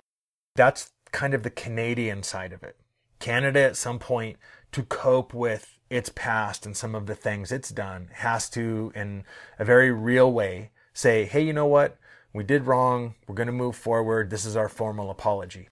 that's 0.54 0.90
kind 1.10 1.34
of 1.34 1.42
the 1.42 1.50
Canadian 1.50 2.22
side 2.22 2.52
of 2.52 2.62
it. 2.62 2.76
Canada, 3.18 3.62
at 3.62 3.76
some 3.76 3.98
point, 3.98 4.36
to 4.70 4.84
cope 4.84 5.34
with 5.34 5.80
its 5.90 6.12
past 6.14 6.66
and 6.66 6.76
some 6.76 6.94
of 6.94 7.06
the 7.06 7.16
things 7.16 7.50
it's 7.50 7.70
done, 7.70 8.08
has 8.12 8.48
to, 8.50 8.92
in 8.94 9.24
a 9.58 9.64
very 9.64 9.90
real 9.90 10.32
way, 10.32 10.70
say, 10.94 11.24
hey, 11.24 11.42
you 11.42 11.52
know 11.52 11.66
what? 11.66 11.98
We 12.32 12.44
did 12.44 12.68
wrong. 12.68 13.16
We're 13.26 13.34
going 13.34 13.48
to 13.48 13.52
move 13.52 13.74
forward. 13.74 14.30
This 14.30 14.44
is 14.44 14.54
our 14.54 14.68
formal 14.68 15.10
apology. 15.10 15.68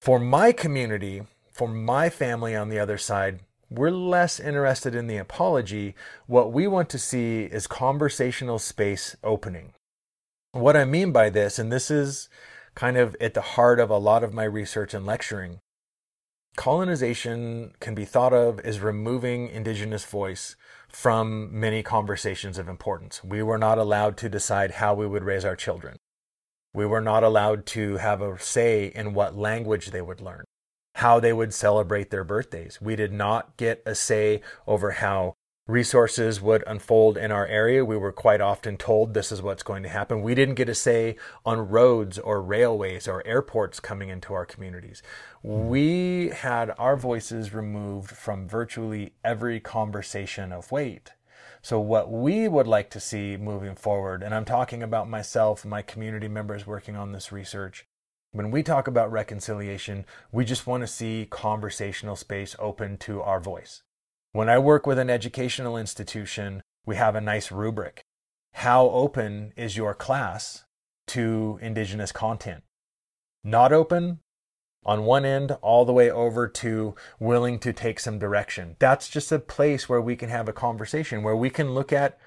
For 0.00 0.18
my 0.18 0.52
community, 0.52 1.24
for 1.52 1.68
my 1.68 2.08
family 2.08 2.56
on 2.56 2.70
the 2.70 2.78
other 2.78 2.96
side, 2.96 3.40
we're 3.70 3.90
less 3.90 4.40
interested 4.40 4.96
in 4.96 5.06
the 5.06 5.16
apology. 5.16 5.94
What 6.26 6.52
we 6.52 6.66
want 6.66 6.90
to 6.90 6.98
see 6.98 7.44
is 7.44 7.68
conversational 7.68 8.58
space 8.58 9.16
opening. 9.22 9.72
What 10.50 10.76
I 10.76 10.84
mean 10.84 11.12
by 11.12 11.30
this, 11.30 11.58
and 11.58 11.72
this 11.72 11.90
is 11.90 12.28
kind 12.74 12.96
of 12.96 13.16
at 13.20 13.34
the 13.34 13.40
heart 13.40 13.78
of 13.78 13.88
a 13.88 13.98
lot 13.98 14.24
of 14.24 14.34
my 14.34 14.42
research 14.42 14.92
and 14.92 15.06
lecturing, 15.06 15.60
colonization 16.56 17.72
can 17.78 17.94
be 17.94 18.04
thought 18.04 18.32
of 18.32 18.58
as 18.60 18.80
removing 18.80 19.48
Indigenous 19.48 20.04
voice 20.04 20.56
from 20.88 21.48
many 21.58 21.84
conversations 21.84 22.58
of 22.58 22.68
importance. 22.68 23.22
We 23.22 23.44
were 23.44 23.58
not 23.58 23.78
allowed 23.78 24.16
to 24.18 24.28
decide 24.28 24.72
how 24.72 24.94
we 24.94 25.06
would 25.06 25.22
raise 25.22 25.44
our 25.44 25.54
children. 25.54 25.96
We 26.74 26.86
were 26.86 27.00
not 27.00 27.22
allowed 27.22 27.66
to 27.66 27.98
have 27.98 28.20
a 28.20 28.36
say 28.40 28.86
in 28.92 29.14
what 29.14 29.36
language 29.36 29.92
they 29.92 30.02
would 30.02 30.20
learn 30.20 30.44
how 30.94 31.20
they 31.20 31.32
would 31.32 31.54
celebrate 31.54 32.10
their 32.10 32.24
birthdays. 32.24 32.80
We 32.80 32.96
did 32.96 33.12
not 33.12 33.56
get 33.56 33.82
a 33.86 33.94
say 33.94 34.42
over 34.66 34.92
how 34.92 35.36
resources 35.70 36.40
would 36.40 36.64
unfold 36.66 37.16
in 37.16 37.30
our 37.30 37.46
area. 37.46 37.84
We 37.84 37.96
were 37.96 38.12
quite 38.12 38.40
often 38.40 38.76
told 38.76 39.14
this 39.14 39.30
is 39.30 39.40
what's 39.40 39.62
going 39.62 39.82
to 39.84 39.88
happen. 39.88 40.22
We 40.22 40.34
didn't 40.34 40.56
get 40.56 40.68
a 40.68 40.74
say 40.74 41.16
on 41.46 41.68
roads 41.68 42.18
or 42.18 42.42
railways 42.42 43.06
or 43.06 43.26
airports 43.26 43.80
coming 43.80 44.08
into 44.08 44.34
our 44.34 44.44
communities. 44.44 45.02
We 45.42 46.30
had 46.30 46.74
our 46.76 46.96
voices 46.96 47.54
removed 47.54 48.10
from 48.10 48.48
virtually 48.48 49.14
every 49.24 49.60
conversation 49.60 50.52
of 50.52 50.72
weight. 50.72 51.12
So, 51.62 51.78
what 51.78 52.10
we 52.10 52.48
would 52.48 52.66
like 52.66 52.88
to 52.90 53.00
see 53.00 53.36
moving 53.36 53.74
forward, 53.74 54.22
and 54.22 54.34
I'm 54.34 54.46
talking 54.46 54.82
about 54.82 55.10
myself 55.10 55.62
and 55.62 55.70
my 55.70 55.82
community 55.82 56.28
members 56.28 56.66
working 56.66 56.96
on 56.96 57.12
this 57.12 57.32
research, 57.32 57.86
when 58.32 58.50
we 58.50 58.62
talk 58.62 58.86
about 58.86 59.10
reconciliation, 59.10 60.04
we 60.30 60.44
just 60.44 60.66
want 60.66 60.82
to 60.82 60.86
see 60.86 61.26
conversational 61.28 62.16
space 62.16 62.54
open 62.58 62.96
to 62.98 63.20
our 63.22 63.40
voice. 63.40 63.82
When 64.32 64.48
I 64.48 64.58
work 64.58 64.86
with 64.86 64.98
an 64.98 65.10
educational 65.10 65.76
institution, 65.76 66.62
we 66.86 66.96
have 66.96 67.16
a 67.16 67.20
nice 67.20 67.50
rubric. 67.50 68.02
How 68.54 68.88
open 68.88 69.52
is 69.56 69.76
your 69.76 69.94
class 69.94 70.64
to 71.08 71.58
Indigenous 71.60 72.12
content? 72.12 72.62
Not 73.42 73.72
open, 73.72 74.20
on 74.84 75.04
one 75.04 75.24
end 75.24 75.52
all 75.60 75.84
the 75.84 75.92
way 75.92 76.10
over 76.10 76.48
to 76.48 76.94
willing 77.18 77.58
to 77.58 77.72
take 77.72 78.00
some 78.00 78.18
direction. 78.18 78.76
That's 78.78 79.08
just 79.08 79.30
a 79.32 79.38
place 79.38 79.88
where 79.88 80.00
we 80.00 80.16
can 80.16 80.30
have 80.30 80.48
a 80.48 80.54
conversation, 80.54 81.22
where 81.22 81.36
we 81.36 81.50
can 81.50 81.74
look 81.74 81.92
at 81.92 82.18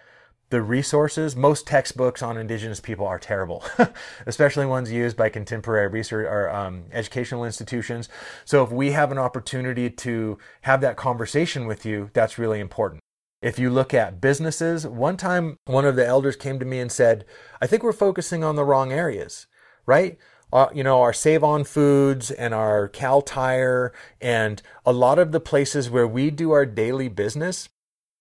the 0.54 0.62
resources, 0.62 1.36
most 1.36 1.66
textbooks 1.66 2.22
on 2.22 2.38
Indigenous 2.38 2.80
people 2.80 3.08
are 3.08 3.18
terrible, 3.18 3.64
especially 4.28 4.68
ones 4.68 4.92
used 4.92 5.18
by 5.18 5.28
contemporary 5.28 5.88
research 5.88 6.28
or 6.30 6.48
um, 6.48 6.84
educational 6.92 7.44
institutions. 7.44 8.08
So 8.46 8.64
if 8.64 8.72
we 8.72 8.92
have 8.92 9.12
an 9.12 9.18
opportunity 9.18 9.90
to 9.90 10.38
have 10.62 10.80
that 10.82 10.96
conversation 10.96 11.66
with 11.66 11.88
you, 11.88 12.12
that's 12.14 12.38
really 12.38 12.60
important. 12.60 13.02
If 13.42 13.58
you 13.58 13.72
look 13.72 13.96
at 13.96 14.22
businesses, 14.22 14.86
one 14.86 15.18
time 15.18 15.58
one 15.66 15.86
of 15.86 15.96
the 15.96 16.06
elders 16.06 16.36
came 16.36 16.60
to 16.60 16.66
me 16.66 16.80
and 16.80 16.92
said, 16.92 17.26
I 17.60 17.66
think 17.66 17.82
we're 17.82 17.92
focusing 17.92 18.44
on 18.44 18.56
the 18.56 18.64
wrong 18.64 18.92
areas, 18.92 19.48
right? 19.88 20.20
Uh, 20.54 20.68
you 20.72 20.84
know, 20.84 21.02
our 21.02 21.14
Save 21.14 21.44
On 21.44 21.64
Foods 21.64 22.30
and 22.30 22.54
our 22.54 22.88
Kal 22.90 23.24
Tire 23.24 23.92
and 24.22 24.62
a 24.86 24.94
lot 24.94 25.18
of 25.18 25.32
the 25.32 25.40
places 25.40 25.90
where 25.90 26.08
we 26.08 26.30
do 26.30 26.52
our 26.52 26.68
daily 26.68 27.08
business, 27.08 27.70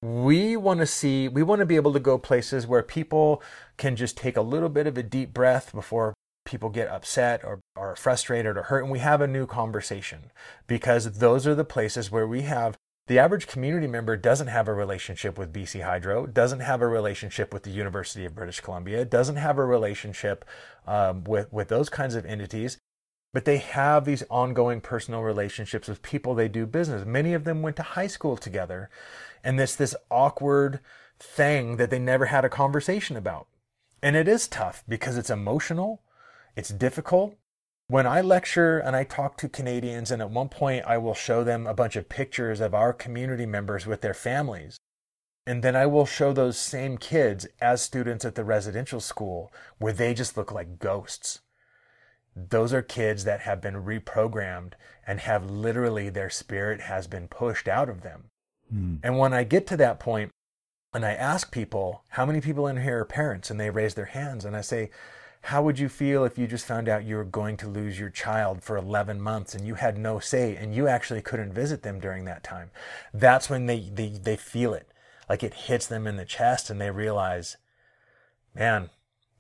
we 0.03 0.57
want 0.57 0.81
to 0.81 0.87
see, 0.87 1.29
we 1.29 1.45
want 1.45 1.61
to 1.61 1.67
be 1.67 1.77
able 1.77 1.93
to 1.93 2.01
go 2.01 2.19
places 2.19 2.67
where 2.67 2.83
people 2.83 3.41
can 3.77 3.95
just 3.95 4.17
take 4.17 4.37
a 4.37 4.43
little 4.43 4.69
bit 4.69 4.89
of 4.89 4.99
a 4.99 5.03
deep 5.03 5.33
breath 5.33 5.73
before 5.73 6.13
people 6.45 6.71
get 6.71 6.89
upset 6.89 7.45
or 7.45 7.61
are 7.77 7.95
frustrated 7.95 8.57
or 8.57 8.65
hurt. 8.65 8.83
And 8.83 8.91
we 8.91 8.99
have 8.99 9.21
a 9.21 9.29
new 9.29 9.47
conversation 9.47 10.33
because 10.67 11.19
those 11.19 11.47
are 11.47 11.55
the 11.55 11.65
places 11.65 12.11
where 12.11 12.27
we 12.27 12.43
have 12.43 12.77
the 13.07 13.19
average 13.19 13.47
community 13.47 13.87
member 13.87 14.17
doesn't 14.17 14.47
have 14.49 14.69
a 14.69 14.75
relationship 14.75 15.39
with 15.39 15.53
BC 15.53 15.85
Hydro, 15.85 16.27
doesn't 16.27 16.61
have 16.61 16.83
a 16.83 16.87
relationship 16.87 17.53
with 17.53 17.63
the 17.63 17.71
University 17.71 18.25
of 18.25 18.35
British 18.35 18.61
Columbia, 18.61 19.05
doesn't 19.05 19.37
have 19.37 19.59
a 19.59 19.65
relationship 19.65 20.45
um, 20.87 21.25
with, 21.25 21.53
with 21.53 21.69
those 21.69 21.89
kinds 21.89 22.15
of 22.15 22.25
entities, 22.25 22.79
but 23.33 23.45
they 23.45 23.59
have 23.59 24.05
these 24.05 24.23
ongoing 24.31 24.81
personal 24.81 25.23
relationships 25.23 25.89
with 25.89 26.03
people 26.03 26.35
they 26.35 26.49
do 26.49 26.65
business. 26.65 27.05
Many 27.05 27.35
of 27.35 27.45
them 27.45 27.61
went 27.61 27.77
to 27.77 27.83
high 27.83 28.07
school 28.07 28.37
together 28.37 28.89
and 29.45 29.59
this 29.59 29.75
this 29.75 29.95
awkward 30.11 30.81
thing 31.19 31.77
that 31.77 31.91
they 31.91 31.99
never 31.99 32.27
had 32.27 32.45
a 32.45 32.49
conversation 32.49 33.17
about. 33.17 33.47
And 34.03 34.17
it 34.17 34.27
is 34.27 34.49
tough 34.49 34.83
because 34.89 35.17
it's 35.17 35.31
emotional, 35.31 36.03
it's 36.57 36.71
difficult. 36.71 37.37
When 37.89 38.07
I 38.07 38.21
lecture 38.21 38.79
and 38.79 38.97
I 38.97 39.05
talk 39.05 39.37
to 39.39 39.49
Canadians, 39.49 40.11
and 40.11 40.23
at 40.23 40.31
one 40.31 40.49
point 40.49 40.85
I 40.87 40.99
will 40.99 41.15
show 41.15 41.45
them 41.45 41.67
a 41.67 41.75
bunch 41.75 41.95
of 41.95 42.09
pictures 42.09 42.61
of 42.61 42.75
our 42.75 42.93
community 42.93 43.47
members 43.47 43.87
with 43.87 44.01
their 44.01 44.15
families, 44.15 44.79
and 45.47 45.63
then 45.63 45.77
I 45.77 45.87
will 45.87 46.07
show 46.07 46.33
those 46.33 46.57
same 46.57 46.97
kids 46.97 47.47
as 47.61 47.83
students 47.83 48.25
at 48.25 48.35
the 48.35 48.45
residential 48.45 49.01
school 49.01 49.53
where 49.79 49.93
they 49.93 50.15
just 50.15 50.37
look 50.37 50.53
like 50.53 50.79
ghosts. 50.79 51.41
Those 52.35 52.73
are 52.73 52.83
kids 52.83 53.25
that 53.25 53.41
have 53.41 53.61
been 53.61 53.85
reprogrammed 53.85 54.73
and 55.07 55.21
have 55.21 55.51
literally 55.51 56.09
their 56.09 56.31
spirit 56.31 56.83
has 56.83 57.07
been 57.07 57.29
pushed 57.29 57.69
out 57.69 57.89
of 57.89 58.03
them. 58.03 58.31
Mm. 58.73 59.01
And 59.03 59.19
when 59.19 59.33
I 59.33 59.45
get 59.45 59.67
to 59.69 59.77
that 59.79 60.01
point 60.01 60.31
and 60.95 61.05
I 61.05 61.13
ask 61.13 61.51
people, 61.51 62.05
how 62.09 62.27
many 62.27 62.41
people 62.41 62.67
in 62.67 62.79
here 62.79 63.01
are 63.01 63.05
parents? 63.05 63.51
And 63.51 63.59
they 63.59 63.71
raise 63.71 63.95
their 63.95 64.07
hands. 64.07 64.45
And 64.45 64.57
I 64.57 64.61
say, 64.61 64.91
how 65.47 65.63
would 65.63 65.79
you 65.79 65.89
feel 65.89 66.25
if 66.25 66.39
you 66.39 66.47
just 66.47 66.67
found 66.67 66.89
out 66.89 67.05
you 67.05 67.17
were 67.17 67.25
going 67.25 67.57
to 67.59 67.69
lose 67.69 67.99
your 67.99 68.11
child 68.11 68.63
for 68.63 68.77
11 68.77 69.21
months 69.21 69.55
and 69.55 69.67
you 69.67 69.75
had 69.75 69.99
no 69.99 70.21
say 70.21 70.55
and 70.55 70.75
you 70.75 70.87
actually 70.87 71.21
couldn't 71.21 71.53
visit 71.53 71.83
them 71.83 71.99
during 71.99 72.25
that 72.27 72.45
time? 72.45 72.71
That's 73.13 73.51
when 73.51 73.67
they, 73.67 73.91
they, 73.93 74.09
they 74.09 74.37
feel 74.37 74.73
it. 74.73 74.89
Like 75.29 75.43
it 75.43 75.55
hits 75.55 75.87
them 75.87 76.07
in 76.07 76.17
the 76.17 76.25
chest 76.25 76.71
and 76.71 76.81
they 76.81 76.91
realize, 76.91 77.57
man, 78.55 78.91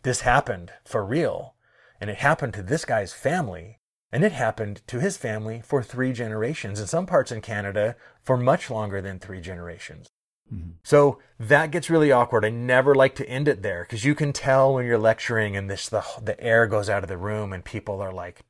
this 0.02 0.22
happened 0.22 0.72
for 0.84 1.04
real. 1.04 1.54
And 2.00 2.10
it 2.10 2.16
happened 2.16 2.54
to 2.54 2.64
this 2.64 2.84
guy's 2.84 3.12
family. 3.12 3.78
And 4.12 4.24
it 4.24 4.32
happened 4.32 4.82
to 4.88 5.00
his 5.00 5.16
family 5.16 5.62
for 5.64 5.82
three 5.82 6.12
generations, 6.12 6.78
in 6.78 6.86
some 6.86 7.06
parts 7.06 7.32
in 7.32 7.40
Canada 7.40 7.96
for 8.22 8.36
much 8.36 8.70
longer 8.70 9.00
than 9.00 9.18
three 9.18 9.40
generations. 9.40 10.08
Mm-hmm. 10.52 10.72
So 10.82 11.18
that 11.40 11.70
gets 11.70 11.88
really 11.88 12.12
awkward. 12.12 12.44
I 12.44 12.50
never 12.50 12.94
like 12.94 13.14
to 13.16 13.28
end 13.28 13.48
it 13.48 13.62
there 13.62 13.84
because 13.84 14.04
you 14.04 14.14
can 14.14 14.34
tell 14.34 14.74
when 14.74 14.84
you're 14.84 14.98
lecturing 14.98 15.56
and 15.56 15.70
this 15.70 15.88
the 15.88 16.04
the 16.22 16.38
air 16.40 16.66
goes 16.66 16.90
out 16.90 17.02
of 17.02 17.08
the 17.08 17.16
room 17.16 17.54
and 17.54 17.64
people 17.64 18.02
are 18.02 18.12
like, 18.12 18.42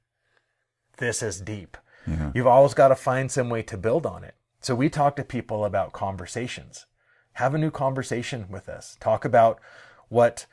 "This 0.97 1.23
is 1.23 1.41
deep." 1.41 1.77
Yeah. 2.09 2.33
You've 2.35 2.49
always 2.49 2.75
got 2.75 2.89
to 2.89 2.97
find 2.97 3.31
some 3.31 3.49
way 3.49 3.63
to 3.63 3.77
build 3.77 4.05
on 4.05 4.25
it. 4.25 4.35
So 4.61 4.75
we 4.75 4.89
talk 4.89 5.15
to 5.17 5.25
people 5.25 5.65
about 5.65 5.93
conversations. 5.93 6.87
Have 7.35 7.55
a 7.55 7.59
new 7.59 7.71
conversation 7.71 8.47
with 8.51 8.69
us. 8.69 8.97
Talk 8.99 9.25
about 9.25 9.61
what 10.09 10.47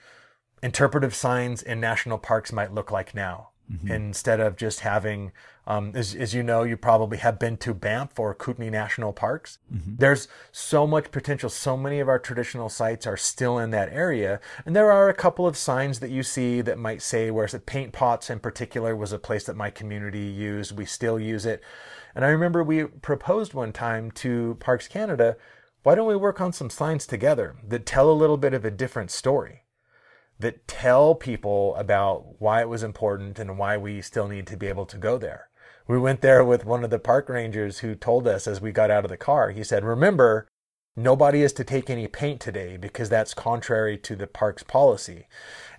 interpretive 0.62 1.16
signs 1.16 1.64
in 1.64 1.80
national 1.80 2.20
parks 2.20 2.52
might 2.52 2.74
look 2.74 2.92
like 2.92 3.16
now 3.16 3.50
mm-hmm. 3.72 3.92
instead 3.92 4.40
of 4.40 4.56
just 4.56 4.82
having, 4.82 5.32
um, 5.68 5.92
as, 5.94 6.16
as 6.16 6.34
you 6.34 6.44
know, 6.44 6.64
you 6.64 6.76
probably 6.78 7.18
have 7.18 7.38
been 7.38 7.58
to 7.58 7.74
Banff 7.74 8.18
or 8.20 8.34
Kootenay 8.34 8.70
National 8.70 9.14
Parks. 9.14 9.60
Mm-hmm. 9.74 9.96
There's 9.98 10.28
so 10.52 10.88
much 10.88 11.12
potential. 11.12 11.50
So 11.50 11.78
many 11.78 12.00
of 12.00 12.10
our 12.10 12.20
traditional 12.20 12.70
sites 12.70 13.06
are 13.06 13.18
still 13.18 13.60
in 13.60 13.72
that 13.72 13.92
area. 13.92 14.40
And 14.66 14.76
there 14.76 14.92
are 14.92 15.10
a 15.10 15.14
couple 15.14 15.46
of 15.46 15.58
signs 15.58 16.00
that 16.00 16.10
you 16.10 16.24
see 16.24 16.62
that 16.62 16.78
might 16.78 17.02
say, 17.02 17.32
whereas 17.32 17.52
the 17.52 17.60
paint 17.60 17.94
pots 17.94 18.30
in 18.30 18.40
particular 18.40 18.96
was 18.96 19.12
a 19.12 19.20
place 19.20 19.44
that 19.46 19.56
my 19.56 19.70
community 19.70 20.20
used. 20.20 20.78
We 20.78 20.86
still 20.86 21.20
use 21.20 21.46
it. 21.46 21.62
And 22.16 22.26
I 22.26 22.30
remember 22.30 22.64
we 22.64 22.86
proposed 22.86 23.54
one 23.54 23.72
time 23.72 24.12
to 24.12 24.58
Parks 24.60 24.88
Canada, 24.88 25.38
why 25.84 25.96
don't 25.96 26.08
we 26.08 26.16
work 26.16 26.42
on 26.42 26.52
some 26.52 26.70
signs 26.70 27.08
together 27.08 27.56
that 27.66 27.86
tell 27.86 28.12
a 28.12 28.14
little 28.14 28.38
bit 28.38 28.54
of 28.54 28.66
a 28.66 28.72
different 28.72 29.12
story? 29.12 29.64
That 30.40 30.68
tell 30.68 31.16
people 31.16 31.76
about 31.76 32.40
why 32.40 32.62
it 32.62 32.70
was 32.70 32.84
important 32.84 33.40
and 33.40 33.58
why 33.58 33.78
we 33.78 34.02
still 34.02 34.28
need 34.28 34.48
to 34.48 34.58
be 34.58 34.68
able 34.68 34.86
to 34.86 34.98
go 34.98 35.18
there. 35.18 35.50
We 35.88 35.98
went 35.98 36.22
there 36.22 36.44
with 36.46 36.66
one 36.66 36.84
of 36.84 36.92
the 36.92 37.00
park 37.00 37.30
rangers 37.30 37.80
who 37.80 37.96
told 37.96 38.28
us 38.28 38.48
as 38.48 38.62
we 38.62 38.72
got 38.72 38.92
out 38.92 39.04
of 39.04 39.10
the 39.10 39.18
car, 39.18 39.52
he 39.52 39.64
said, 39.64 39.84
Remember, 39.84 40.48
nobody 40.96 41.42
is 41.42 41.52
to 41.54 41.64
take 41.64 41.90
any 41.90 42.08
paint 42.08 42.40
today 42.40 42.78
because 42.78 43.10
that's 43.10 43.34
contrary 43.34 43.98
to 43.98 44.16
the 44.16 44.28
park's 44.28 44.64
policy. 44.64 45.28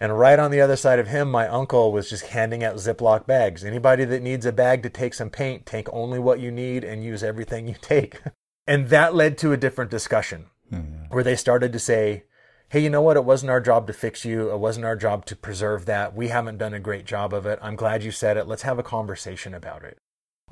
And 0.01 0.19
right 0.19 0.39
on 0.39 0.51
the 0.51 0.61
other 0.61 0.77
side 0.77 0.99
of 0.99 1.09
him, 1.09 1.31
my 1.31 1.47
uncle 1.47 1.93
was 1.93 2.11
just 2.11 2.27
handing 2.27 2.65
out 2.65 2.77
Ziploc 2.77 3.27
bags. 3.27 3.65
Anybody 3.65 4.05
that 4.05 4.23
needs 4.23 4.45
a 4.45 4.53
bag 4.53 4.83
to 4.83 4.91
take 4.91 5.15
some 5.15 5.31
paint, 5.31 5.65
take 5.65 5.89
only 5.93 6.19
what 6.19 6.41
you 6.41 6.51
need 6.51 6.85
and 6.85 7.05
use 7.05 7.23
everything 7.23 7.69
you 7.69 7.77
take. 7.81 8.21
And 8.67 8.89
that 8.91 9.17
led 9.17 9.37
to 9.39 9.53
a 9.53 9.57
different 9.57 9.91
discussion 9.91 10.47
mm-hmm. 10.73 11.07
where 11.13 11.25
they 11.25 11.35
started 11.35 11.73
to 11.73 11.81
say, 11.81 12.23
hey, 12.71 12.79
you 12.81 12.89
know 12.89 13.03
what? 13.03 13.17
It 13.17 13.25
wasn't 13.25 13.51
our 13.51 13.61
job 13.61 13.89
to 13.89 13.93
fix 13.93 14.25
you. 14.25 14.53
It 14.53 14.59
wasn't 14.59 14.87
our 14.87 14.95
job 14.95 15.27
to 15.27 15.37
preserve 15.37 15.87
that. 15.87 16.15
We 16.15 16.29
haven't 16.29 16.59
done 16.59 16.73
a 16.73 16.79
great 16.79 17.05
job 17.05 17.35
of 17.35 17.45
it. 17.45 17.59
I'm 17.61 17.75
glad 17.75 18.05
you 18.05 18.13
said 18.13 18.37
it. 18.37 18.47
Let's 18.47 18.63
have 18.63 18.79
a 18.79 18.85
conversation 18.85 19.55
about 19.55 19.83
it. 19.83 19.99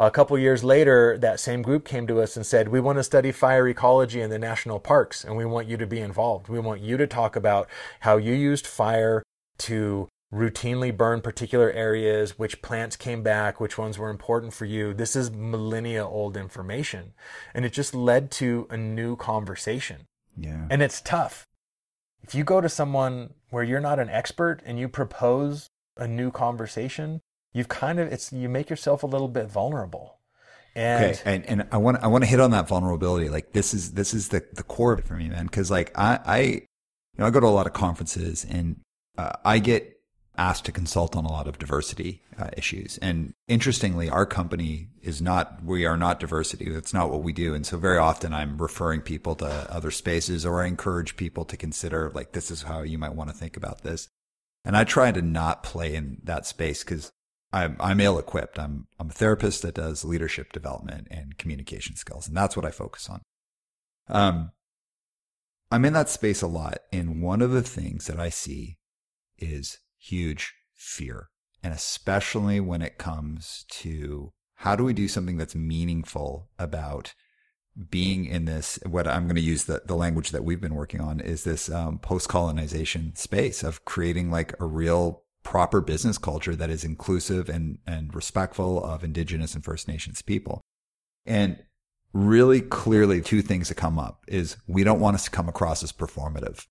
A 0.01 0.11
couple 0.11 0.37
years 0.37 0.65
later, 0.65 1.17
that 1.19 1.39
same 1.39 1.63
group 1.63 1.85
came 1.85 2.09
to 2.09 2.21
us 2.21 2.37
and 2.37 2.45
said, 2.45 2.69
We 2.69 2.81
want 2.81 2.99
to 2.99 3.05
study 3.05 3.31
fire 3.31 3.69
ecology 3.69 4.21
in 4.21 4.31
the 4.31 4.39
national 4.39 4.81
parks, 4.81 5.25
and 5.25 5.37
we 5.37 5.45
want 5.45 5.69
you 5.69 5.77
to 5.77 5.87
be 5.87 6.01
involved. 6.01 6.49
We 6.49 6.59
want 6.59 6.81
you 6.81 6.97
to 6.97 7.07
talk 7.07 7.37
about 7.37 7.69
how 8.01 8.17
you 8.17 8.33
used 8.33 8.67
fire 8.67 9.23
to 9.59 10.09
routinely 10.33 10.97
burn 10.97 11.21
particular 11.21 11.71
areas, 11.71 12.39
which 12.39 12.63
plants 12.63 12.97
came 12.97 13.23
back, 13.23 13.61
which 13.61 13.79
ones 13.79 13.97
were 13.97 14.11
important 14.11 14.55
for 14.55 14.67
you. 14.67 14.93
This 14.93 15.15
is 15.15 15.31
millennia 15.31 16.05
old 16.05 16.37
information. 16.37 17.13
And 17.55 17.65
it 17.65 17.73
just 17.73 17.95
led 17.95 18.31
to 18.33 18.67
a 18.71 18.77
new 18.77 19.17
conversation. 19.17 20.07
Yeah. 20.37 20.67
And 20.69 20.83
it's 20.83 21.01
tough 21.01 21.49
if 22.23 22.35
you 22.35 22.45
go 22.45 22.61
to 22.61 22.69
someone 22.69 23.35
where 23.51 23.65
you're 23.65 23.81
not 23.81 23.99
an 23.99 24.09
expert 24.09 24.61
and 24.65 24.79
you 24.79 24.89
propose 24.89 25.69
a 25.97 26.07
new 26.07 26.31
conversation, 26.31 27.21
you've 27.53 27.69
kind 27.69 27.99
of 27.99 28.13
it's 28.13 28.33
you 28.33 28.49
make 28.49 28.71
yourself 28.71 29.03
a 29.03 29.07
little 29.07 29.29
bit 29.29 29.51
vulnerable. 29.51 30.19
And 30.75 31.05
okay, 31.05 31.21
and, 31.25 31.47
and 31.47 31.69
I 31.73 31.79
want 31.79 32.03
I 32.03 32.07
want 32.07 32.25
to 32.25 32.31
hit 32.31 32.41
on 32.41 32.51
that 32.53 32.69
vulnerability. 32.69 33.29
Like 33.29 33.53
this 33.53 33.75
is 33.75 33.93
this 33.93 34.15
is 34.15 34.29
the 34.29 34.45
the 34.53 34.63
core 34.63 34.93
of 34.93 35.01
it 35.01 35.07
for 35.07 35.15
me, 35.15 35.29
man. 35.29 35.47
Because 35.47 35.71
like 35.71 35.97
I 35.99 36.21
I 36.25 36.39
you 36.41 36.63
know 37.19 37.27
I 37.27 37.31
go 37.31 37.41
to 37.41 37.47
a 37.47 37.49
lot 37.49 37.67
of 37.67 37.73
conferences 37.73 38.47
and 38.49 38.81
uh, 39.17 39.33
I 39.45 39.59
get 39.59 39.98
asked 40.39 40.65
to 40.65 40.73
consult 40.73 41.17
on 41.17 41.25
a 41.25 41.33
lot 41.33 41.49
of 41.49 41.59
diversity 41.59 42.23
uh, 42.39 42.49
issues. 42.57 42.97
And 42.99 43.35
interestingly, 43.49 44.09
our 44.09 44.25
company 44.25 44.89
is 45.03 45.21
not, 45.21 45.65
we 45.65 45.85
are 45.85 45.97
not 45.97 46.21
diversity. 46.21 46.71
That's 46.71 46.95
not 46.95 47.11
what 47.11 47.25
we 47.25 47.33
do. 47.33 47.55
And 47.55 47.67
so 47.67 47.77
very 47.77 47.99
often 47.99 48.33
I'm 48.33 48.57
referring 48.57 49.01
people 49.01 49.35
to 49.37 49.47
other 49.71 49.91
spaces 49.91 50.47
or 50.47 50.63
I 50.63 50.69
encourage 50.69 51.17
people 51.17 51.45
to 51.45 51.57
consider 51.57 52.13
like, 52.15 52.33
this 52.33 52.51
is 52.53 52.63
how 52.63 52.83
you 52.83 52.99
might 52.99 53.17
want 53.17 53.31
to 53.31 53.37
think 53.37 53.57
about 53.57 53.83
this. 53.83 54.09
And 54.65 54.77
I 54.77 54.85
try 54.85 55.11
to 55.11 55.23
not 55.23 55.65
play 55.65 55.95
in 55.95 56.19
that 56.23 56.47
space 56.47 56.85
because 56.85 57.11
I'm, 57.53 57.77
I'm 57.81 58.01
ill 58.01 58.19
equipped. 58.19 58.59
I'm, 58.59 58.87
I'm 59.01 59.11
a 59.11 59.13
therapist 59.13 59.63
that 59.63 59.75
does 59.75 60.05
leadership 60.05 60.53
development 60.53 61.09
and 61.11 61.37
communication 61.37 61.97
skills. 61.97 62.29
And 62.29 62.37
that's 62.37 62.57
what 62.57 62.67
I 62.67 62.71
focus 62.71 63.09
on. 63.11 63.23
Um, 64.09 64.53
I'm 65.71 65.85
in 65.85 65.95
that 65.95 66.09
space 66.09 66.43
a 66.43 66.47
lot. 66.47 66.79
And 66.93 67.23
one 67.23 67.43
of 67.43 67.51
the 67.51 67.63
things 67.63 68.07
that 68.07 68.21
I 68.21 68.29
see 68.29 68.77
is 69.37 69.79
huge 69.99 70.55
fear. 70.75 71.29
And 71.63 71.75
especially 71.75 72.61
when 72.61 72.83
it 72.83 72.99
comes 72.99 73.65
to 73.71 74.33
how 74.57 74.77
do 74.77 74.85
we 74.85 74.93
do 74.93 75.09
something 75.09 75.37
that's 75.37 75.55
meaningful 75.55 76.49
about 76.59 77.15
being 77.91 78.25
in 78.25 78.45
this, 78.45 78.79
what 78.85 79.07
I'm 79.07 79.25
going 79.25 79.37
to 79.37 79.41
use 79.41 79.65
the, 79.65 79.83
the 79.87 79.95
language 79.95 80.31
that 80.31 80.45
we've 80.45 80.61
been 80.61 80.75
working 80.75 81.01
on 81.01 81.21
is 81.21 81.45
this 81.45 81.71
um, 81.71 81.99
post 81.99 82.29
colonization 82.29 83.15
space 83.15 83.63
of 83.63 83.85
creating 83.85 84.31
like 84.31 84.53
a 84.61 84.65
real 84.65 85.23
proper 85.45 85.81
business 85.81 86.19
culture 86.19 86.57
that 86.57 86.71
is 86.71 86.85
inclusive 86.85 87.49
and, 87.49 87.79
and 87.87 88.15
respectful 88.15 88.85
of 88.85 89.05
indigenous 89.05 89.55
and 89.55 89.65
First 89.65 89.87
Nations 89.87 90.23
people. 90.23 90.61
And 91.25 91.63
really 92.13 92.61
clearly 92.61 93.21
two 93.21 93.43
things 93.43 93.69
that 93.69 93.77
come 93.77 93.99
up 93.99 94.25
is 94.27 94.57
we 94.67 94.85
don't 94.85 95.01
want 95.01 95.15
us 95.15 95.25
to 95.25 95.31
come 95.31 95.49
across 95.49 95.83
as 95.83 95.93
performative. 95.93 96.67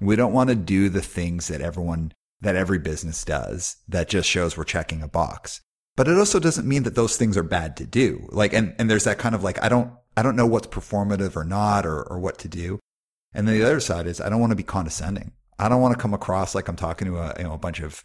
We 0.00 0.16
don't 0.16 0.32
want 0.32 0.50
to 0.50 0.56
do 0.56 0.88
the 0.88 1.02
things 1.02 1.48
that 1.48 1.60
everyone, 1.60 2.12
that 2.40 2.56
every 2.56 2.78
business 2.78 3.24
does 3.24 3.76
that 3.88 4.08
just 4.08 4.28
shows 4.28 4.56
we're 4.56 4.64
checking 4.64 5.02
a 5.02 5.08
box. 5.08 5.60
But 5.96 6.08
it 6.08 6.16
also 6.16 6.38
doesn't 6.38 6.68
mean 6.68 6.84
that 6.84 6.94
those 6.94 7.16
things 7.16 7.36
are 7.36 7.42
bad 7.42 7.76
to 7.76 7.86
do. 7.86 8.26
Like, 8.30 8.52
and, 8.52 8.74
and 8.78 8.88
there's 8.88 9.04
that 9.04 9.18
kind 9.18 9.34
of 9.34 9.44
like, 9.44 9.62
I 9.62 9.68
don't, 9.68 9.92
I 10.16 10.22
don't 10.22 10.36
know 10.36 10.46
what's 10.46 10.66
performative 10.66 11.36
or 11.36 11.44
not 11.44 11.84
or, 11.84 12.02
or 12.02 12.18
what 12.18 12.38
to 12.38 12.48
do. 12.48 12.78
And 13.34 13.46
then 13.46 13.58
the 13.58 13.64
other 13.64 13.80
side 13.80 14.06
is 14.06 14.20
I 14.20 14.28
don't 14.28 14.40
want 14.40 14.50
to 14.50 14.56
be 14.56 14.62
condescending. 14.62 15.32
I 15.58 15.68
don't 15.68 15.82
want 15.82 15.94
to 15.94 16.00
come 16.00 16.14
across 16.14 16.54
like 16.54 16.68
I'm 16.68 16.76
talking 16.76 17.08
to 17.08 17.18
a, 17.18 17.34
you 17.36 17.44
know, 17.44 17.52
a 17.52 17.58
bunch 17.58 17.80
of, 17.80 18.02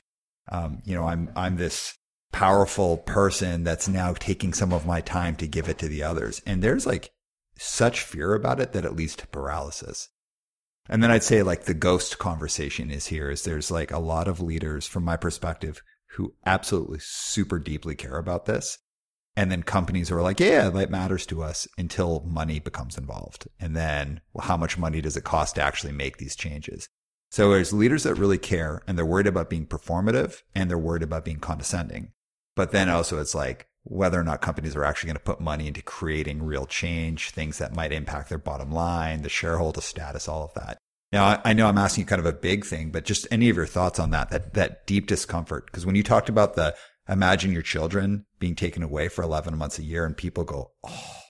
um, 0.52 0.80
you 0.84 0.94
know, 0.94 1.06
I'm, 1.06 1.32
I'm 1.36 1.56
this 1.56 1.96
powerful 2.34 2.98
person 2.98 3.64
that's 3.64 3.88
now 3.88 4.14
taking 4.14 4.54
some 4.54 4.74
of 4.74 4.86
my 4.86 5.00
time 5.00 5.38
to 5.38 5.48
give 5.48 5.70
it 5.70 5.78
to 5.80 5.88
the 5.88 6.04
others. 6.04 6.42
And 6.46 6.62
there's 6.62 6.86
like 6.86 7.12
such 7.58 8.02
fear 8.02 8.34
about 8.34 8.60
it 8.60 8.74
that 8.74 8.84
it 8.84 8.96
leads 8.96 9.16
to 9.16 9.28
paralysis. 9.28 10.10
And 10.90 11.02
then 11.02 11.12
I'd 11.12 11.24
say 11.24 11.42
like 11.42 11.64
the 11.64 11.74
ghost 11.74 12.20
conversation 12.20 12.92
is 12.92 13.08
here 13.08 13.30
is 13.30 13.44
there's 13.44 13.72
like 13.72 13.92
a 13.92 14.00
lot 14.00 14.28
of 14.28 14.40
leaders 14.40 14.86
from 14.86 15.04
my 15.04 15.18
perspective 15.18 15.82
who 16.12 16.34
absolutely 16.46 17.00
super 17.02 17.60
deeply 17.60 17.96
care 17.96 18.18
about 18.18 18.46
this. 18.46 18.78
And 19.36 19.52
then 19.52 19.64
companies 19.64 20.12
are 20.12 20.22
like, 20.22 20.40
yeah, 20.40 20.70
that 20.70 20.90
matters 20.90 21.26
to 21.26 21.44
us 21.44 21.68
until 21.78 22.24
money 22.26 22.60
becomes 22.60 22.98
involved. 22.98 23.48
And 23.60 23.76
then 23.76 24.22
well, 24.34 24.48
how 24.48 24.56
much 24.56 24.78
money 24.78 25.02
does 25.02 25.18
it 25.18 25.24
cost 25.24 25.56
to 25.56 25.62
actually 25.62 25.94
make 25.94 26.18
these 26.18 26.36
changes? 26.36 26.88
So 27.32 27.50
there's 27.50 27.74
leaders 27.74 28.04
that 28.04 28.16
really 28.16 28.38
care 28.38 28.82
and 28.88 28.98
they're 28.98 29.06
worried 29.06 29.28
about 29.28 29.50
being 29.50 29.66
performative 29.66 30.42
and 30.54 30.70
they're 30.70 30.78
worried 30.78 31.04
about 31.04 31.26
being 31.26 31.40
condescending. 31.40 32.12
But 32.56 32.72
then 32.72 32.90
also 32.90 33.20
it's 33.20 33.36
like 33.36 33.68
whether 33.86 34.20
or 34.20 34.24
not 34.24 34.42
companies 34.42 34.76
are 34.76 34.84
actually 34.84 35.08
going 35.08 35.18
to 35.18 35.24
put 35.24 35.40
money 35.40 35.68
into 35.68 35.82
creating 35.82 36.44
real 36.44 36.66
change, 36.66 37.30
things 37.30 37.60
that 37.60 37.76
might 37.76 37.92
impact 37.92 38.30
their 38.30 38.40
bottom 38.40 38.72
line, 38.72 39.22
the 39.22 39.30
shareholder 39.30 39.80
status, 39.82 40.28
all 40.28 40.44
of 40.44 40.54
that. 40.56 40.80
Now, 41.12 41.40
I 41.46 41.54
know 41.54 41.68
I'm 41.68 41.78
asking 41.78 42.02
you 42.02 42.08
kind 42.08 42.20
of 42.20 42.26
a 42.26 42.34
big 42.34 42.66
thing, 42.66 42.90
but 42.90 43.06
just 43.06 43.28
any 43.30 43.48
of 43.50 43.56
your 43.56 43.68
thoughts 43.68 44.00
on 44.00 44.10
that, 44.10 44.32
that, 44.32 44.56
that 44.56 44.88
deep 44.88 45.06
discomfort. 45.06 45.68
Because 45.68 45.86
when 45.86 45.96
you 45.96 46.02
talked 46.02 46.30
about 46.30 46.56
the 46.56 46.76
imagine 47.08 47.52
your 47.52 47.62
children 47.62 48.26
being 48.40 48.56
taken 48.56 48.82
away 48.82 49.08
for 49.08 49.24
11 49.24 49.56
months 49.56 49.78
a 49.78 49.84
year 49.84 50.06
and 50.06 50.18
people 50.18 50.44
go, 50.44 50.72
oh, 50.84 51.22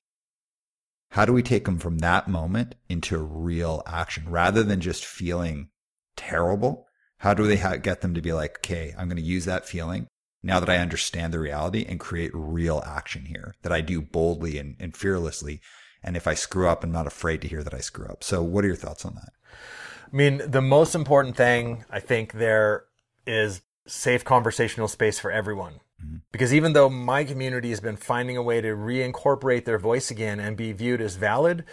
how 1.12 1.26
do 1.26 1.34
we 1.34 1.44
take 1.44 1.66
them 1.66 1.78
from 1.78 1.98
that 2.00 2.30
moment 2.30 2.76
into 2.88 3.18
real 3.18 3.84
action 3.86 4.30
rather 4.30 4.64
than 4.64 4.80
just 4.80 5.04
feeling 5.04 5.70
terrible? 6.16 6.88
How 7.20 7.34
do 7.34 7.46
they 7.46 7.58
ha- 7.58 7.76
get 7.76 8.00
them 8.00 8.14
to 8.14 8.22
be 8.22 8.32
like, 8.32 8.60
okay, 8.60 8.94
I'm 8.98 9.10
going 9.10 9.18
to 9.18 9.24
use 9.24 9.44
that 9.46 9.68
feeling 9.68 10.08
now 10.46 10.60
that 10.60 10.70
I 10.70 10.78
understand 10.78 11.34
the 11.34 11.40
reality 11.40 11.86
and 11.90 12.00
create 12.00 12.30
real 12.34 12.84
action 12.86 13.26
here 13.26 13.56
that 13.64 13.72
I 13.72 13.82
do 13.82 14.00
boldly 14.00 14.60
and, 14.60 14.76
and 14.80 14.96
fearlessly. 14.96 15.60
And 16.04 16.16
if 16.16 16.28
I 16.28 16.36
screw 16.36 16.68
up, 16.70 16.84
I'm 16.84 16.92
not 16.92 17.08
afraid 17.08 17.42
to 17.42 17.48
hear 17.48 17.64
that 17.64 17.74
I 17.74 17.80
screw 17.80 18.06
up. 18.06 18.24
So 18.24 18.44
what 18.44 18.64
are 18.64 18.68
your 18.68 18.76
thoughts 18.76 19.06
on 19.06 19.16
that? 19.16 19.34
I 19.52 20.16
mean, 20.16 20.42
the 20.46 20.62
most 20.62 20.94
important 20.94 21.36
thing 21.36 21.84
I 21.90 22.00
think 22.00 22.34
there 22.34 22.86
is 23.26 23.62
safe 23.88 24.24
conversational 24.24 24.88
space 24.88 25.18
for 25.18 25.32
everyone. 25.32 25.80
Mm-hmm. 26.04 26.18
Because 26.32 26.54
even 26.54 26.74
though 26.74 26.90
my 26.90 27.24
community 27.24 27.70
has 27.70 27.80
been 27.80 27.96
finding 27.96 28.36
a 28.36 28.44
way 28.44 28.62
to 28.62 28.70
reincorporate 28.70 29.66
their 29.66 29.78
voice 29.78 30.12
again 30.12 30.40
and 30.40 30.58
be 30.58 30.72
viewed 30.74 31.02
as 31.02 31.16
valid, 31.16 31.64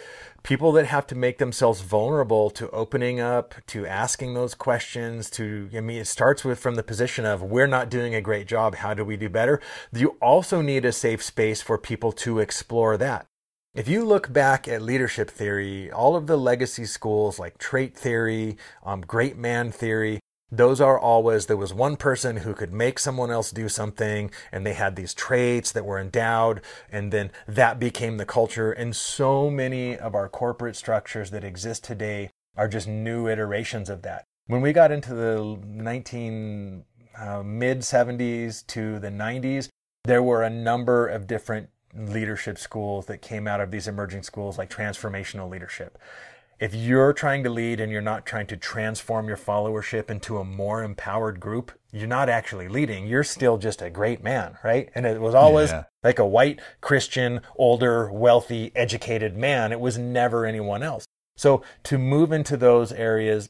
people 0.43 0.71
that 0.73 0.85
have 0.85 1.05
to 1.07 1.15
make 1.15 1.37
themselves 1.37 1.81
vulnerable 1.81 2.49
to 2.51 2.69
opening 2.69 3.19
up, 3.19 3.55
to 3.67 3.85
asking 3.85 4.33
those 4.33 4.53
questions, 4.53 5.29
to, 5.31 5.69
I 5.75 5.81
mean, 5.81 6.01
it 6.01 6.07
starts 6.07 6.43
with 6.43 6.59
from 6.59 6.75
the 6.75 6.83
position 6.83 7.25
of 7.25 7.41
we're 7.41 7.67
not 7.67 7.89
doing 7.89 8.15
a 8.15 8.21
great 8.21 8.47
job. 8.47 8.75
How 8.75 8.93
do 8.93 9.03
we 9.03 9.17
do 9.17 9.29
better? 9.29 9.59
You 9.91 10.17
also 10.21 10.61
need 10.61 10.85
a 10.85 10.91
safe 10.91 11.21
space 11.21 11.61
for 11.61 11.77
people 11.77 12.11
to 12.13 12.39
explore 12.39 12.97
that. 12.97 13.25
If 13.75 13.87
you 13.87 14.05
look 14.05 14.31
back 14.31 14.67
at 14.67 14.83
leadership 14.83 15.31
theory, 15.31 15.91
all 15.91 16.15
of 16.15 16.27
the 16.27 16.37
legacy 16.37 16.85
schools 16.85 17.39
like 17.39 17.57
trait 17.57 17.97
theory, 17.97 18.55
um, 18.85 19.01
great 19.01 19.35
man 19.35 19.71
theory, 19.71 20.19
those 20.57 20.79
are 20.79 20.99
always 20.99 21.47
there 21.47 21.57
was 21.57 21.73
one 21.73 21.95
person 21.97 22.37
who 22.37 22.53
could 22.53 22.71
make 22.71 22.99
someone 22.99 23.31
else 23.31 23.49
do 23.49 23.67
something 23.67 24.29
and 24.51 24.65
they 24.65 24.73
had 24.73 24.95
these 24.95 25.13
traits 25.13 25.71
that 25.71 25.85
were 25.85 25.99
endowed 25.99 26.61
and 26.91 27.11
then 27.11 27.31
that 27.47 27.79
became 27.79 28.17
the 28.17 28.25
culture. 28.25 28.71
And 28.71 28.95
so 28.95 29.49
many 29.49 29.97
of 29.97 30.13
our 30.13 30.29
corporate 30.29 30.75
structures 30.75 31.31
that 31.31 31.43
exist 31.43 31.83
today 31.83 32.29
are 32.55 32.67
just 32.67 32.87
new 32.87 33.27
iterations 33.27 33.89
of 33.89 34.03
that. 34.03 34.25
When 34.45 34.61
we 34.61 34.73
got 34.73 34.91
into 34.91 35.15
the 35.15 35.59
19 35.65 36.85
uh, 37.17 37.43
mid 37.43 37.79
70s 37.79 38.65
to 38.67 38.99
the 38.99 39.09
90s 39.09 39.69
there 40.03 40.23
were 40.23 40.43
a 40.43 40.49
number 40.49 41.07
of 41.07 41.27
different 41.27 41.69
leadership 41.95 42.57
schools 42.57 43.05
that 43.05 43.21
came 43.21 43.47
out 43.47 43.61
of 43.61 43.71
these 43.71 43.87
emerging 43.87 44.23
schools 44.23 44.57
like 44.57 44.69
transformational 44.69 45.49
leadership 45.49 45.97
if 46.63 46.73
you're 46.73 47.11
trying 47.11 47.43
to 47.43 47.49
lead 47.49 47.81
and 47.81 47.91
you're 47.91 48.01
not 48.01 48.25
trying 48.25 48.47
to 48.47 48.55
transform 48.55 49.27
your 49.27 49.35
followership 49.35 50.09
into 50.09 50.37
a 50.37 50.45
more 50.45 50.81
empowered 50.81 51.37
group, 51.37 51.73
you're 51.91 52.07
not 52.07 52.29
actually 52.29 52.69
leading. 52.69 53.05
You're 53.05 53.25
still 53.25 53.57
just 53.57 53.81
a 53.81 53.89
great 53.89 54.23
man, 54.23 54.57
right? 54.63 54.89
And 54.95 55.05
it 55.05 55.19
was 55.19 55.35
always 55.35 55.71
yeah. 55.71 55.83
like 56.05 56.19
a 56.19 56.25
white, 56.25 56.61
Christian, 56.79 57.41
older, 57.57 58.09
wealthy, 58.09 58.71
educated 58.77 59.35
man. 59.35 59.73
It 59.73 59.81
was 59.81 59.97
never 59.97 60.45
anyone 60.45 60.83
else. 60.83 61.05
So 61.35 61.63
to 61.83 61.97
move 61.97 62.31
into 62.31 62.55
those 62.55 62.93
areas, 62.93 63.49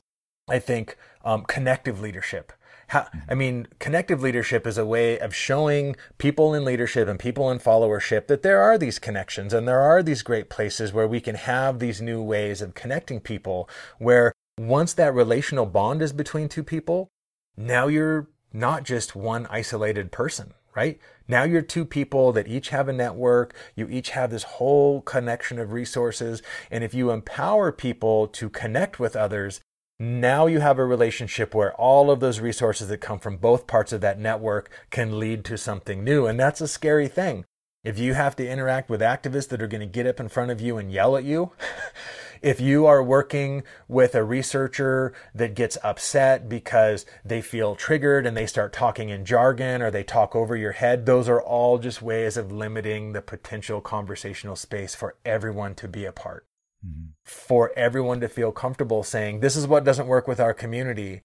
I 0.49 0.57
think 0.57 0.97
um, 1.23 1.43
connective 1.43 2.01
leadership 2.01 2.51
how, 2.87 3.07
I 3.29 3.35
mean, 3.35 3.67
connective 3.79 4.21
leadership 4.21 4.67
is 4.67 4.77
a 4.77 4.85
way 4.85 5.19
of 5.19 5.35
showing 5.35 5.95
people 6.17 6.53
in 6.53 6.65
leadership 6.65 7.07
and 7.07 7.19
people 7.19 7.49
in 7.49 7.59
followership 7.59 8.27
that 8.27 8.43
there 8.43 8.61
are 8.61 8.77
these 8.77 8.99
connections 8.99 9.53
and 9.53 9.67
there 9.67 9.81
are 9.81 10.03
these 10.03 10.21
great 10.21 10.49
places 10.49 10.93
where 10.93 11.07
we 11.07 11.21
can 11.21 11.35
have 11.35 11.79
these 11.79 12.01
new 12.01 12.21
ways 12.21 12.61
of 12.61 12.73
connecting 12.73 13.19
people. 13.19 13.69
Where 13.97 14.33
once 14.57 14.93
that 14.93 15.13
relational 15.13 15.65
bond 15.65 16.01
is 16.01 16.13
between 16.13 16.49
two 16.49 16.63
people, 16.63 17.09
now 17.57 17.87
you're 17.87 18.29
not 18.51 18.83
just 18.83 19.15
one 19.15 19.47
isolated 19.49 20.11
person, 20.11 20.53
right? 20.75 20.99
Now 21.27 21.43
you're 21.43 21.61
two 21.61 21.85
people 21.85 22.31
that 22.33 22.47
each 22.47 22.69
have 22.69 22.87
a 22.87 22.93
network. 22.93 23.55
You 23.75 23.87
each 23.89 24.11
have 24.11 24.29
this 24.29 24.43
whole 24.43 25.01
connection 25.01 25.57
of 25.57 25.71
resources. 25.71 26.41
And 26.69 26.83
if 26.83 26.93
you 26.93 27.11
empower 27.11 27.71
people 27.71 28.27
to 28.27 28.49
connect 28.49 28.99
with 28.99 29.15
others, 29.15 29.61
now 29.99 30.47
you 30.47 30.59
have 30.59 30.79
a 30.79 30.85
relationship 30.85 31.53
where 31.53 31.73
all 31.75 32.09
of 32.09 32.19
those 32.19 32.39
resources 32.39 32.87
that 32.87 32.97
come 32.97 33.19
from 33.19 33.37
both 33.37 33.67
parts 33.67 33.93
of 33.93 34.01
that 34.01 34.19
network 34.19 34.69
can 34.89 35.19
lead 35.19 35.45
to 35.45 35.57
something 35.57 36.03
new. 36.03 36.25
And 36.25 36.39
that's 36.39 36.61
a 36.61 36.67
scary 36.67 37.07
thing. 37.07 37.45
If 37.83 37.99
you 37.99 38.13
have 38.13 38.35
to 38.37 38.49
interact 38.49 38.89
with 38.89 39.01
activists 39.01 39.49
that 39.49 39.61
are 39.61 39.67
going 39.67 39.81
to 39.81 39.85
get 39.85 40.07
up 40.07 40.19
in 40.19 40.29
front 40.29 40.51
of 40.51 40.61
you 40.61 40.77
and 40.77 40.91
yell 40.91 41.17
at 41.17 41.25
you, 41.25 41.51
if 42.41 42.59
you 42.59 42.85
are 42.85 43.03
working 43.03 43.63
with 43.87 44.15
a 44.15 44.23
researcher 44.23 45.13
that 45.35 45.53
gets 45.53 45.77
upset 45.83 46.47
because 46.47 47.05
they 47.25 47.41
feel 47.41 47.75
triggered 47.75 48.25
and 48.25 48.37
they 48.37 48.47
start 48.47 48.73
talking 48.73 49.09
in 49.09 49.25
jargon 49.25 49.81
or 49.81 49.91
they 49.91 50.03
talk 50.03 50.35
over 50.35 50.55
your 50.55 50.71
head, 50.71 51.05
those 51.05 51.27
are 51.27 51.41
all 51.41 51.77
just 51.77 52.01
ways 52.01 52.37
of 52.37 52.51
limiting 52.51 53.11
the 53.11 53.21
potential 53.21 53.81
conversational 53.81 54.55
space 54.55 54.95
for 54.95 55.17
everyone 55.25 55.75
to 55.75 55.87
be 55.87 56.05
a 56.05 56.11
part 56.13 56.47
mm-hmm. 56.85 57.11
for 57.23 57.71
everyone 57.75 58.19
to 58.21 58.27
feel 58.27 58.51
comfortable 58.51 59.03
saying, 59.03 59.39
this 59.39 59.55
is 59.55 59.67
what 59.67 59.83
doesn't 59.83 60.07
work 60.07 60.27
with 60.27 60.39
our 60.39 60.53
community. 60.53 61.21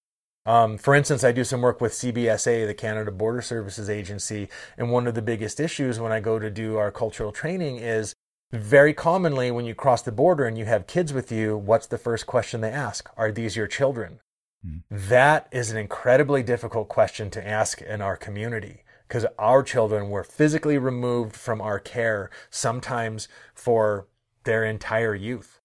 Um, 0.47 0.79
for 0.79 0.95
instance, 0.95 1.25
I 1.25 1.33
do 1.33 1.45
some 1.45 1.61
work 1.61 1.81
with 1.81 1.93
CBSA, 1.93 2.67
the 2.67 2.75
Canada 2.75 3.11
Border 3.11 3.43
Services 3.43 3.91
Agency, 3.91 4.49
and 4.77 4.91
one 4.91 5.07
of 5.07 5.15
the 5.15 5.23
biggest 5.23 5.61
issues 5.61 6.01
when 6.01 6.13
I 6.13 6.21
go 6.21 6.39
to 6.39 6.51
do 6.51 6.77
our 6.77 6.91
cultural 6.91 7.33
training 7.33 7.77
is 7.77 8.15
very 8.51 8.95
commonly 8.95 9.51
when 9.51 9.67
you 9.67 9.75
cross 9.75 10.01
the 10.01 10.13
border 10.13 10.47
and 10.47 10.57
you 10.57 10.65
have 10.65 10.87
kids 10.87 11.13
with 11.13 11.31
you, 11.31 11.57
what's 11.57 11.87
the 11.87 11.99
first 11.99 12.27
question 12.27 12.61
they 12.61 12.71
ask? 12.71 13.11
Are 13.17 13.31
these 13.31 13.57
your 13.57 13.67
children? 13.67 14.21
Mm-hmm. 14.67 15.09
That 15.09 15.49
is 15.53 15.71
an 15.71 15.77
incredibly 15.77 16.43
difficult 16.43 16.89
question 16.89 17.31
to 17.31 17.47
ask 17.47 17.83
in 17.83 18.01
our 18.01 18.17
community 18.17 18.85
because 19.07 19.27
our 19.39 19.63
children 19.63 20.11
were 20.11 20.25
physically 20.25 20.79
removed 20.79 21.35
from 21.35 21.61
our 21.61 21.79
care 21.79 22.31
sometimes 22.51 23.29
for 23.55 24.07
their 24.49 24.65
entire 24.65 25.15
youth. 25.15 25.61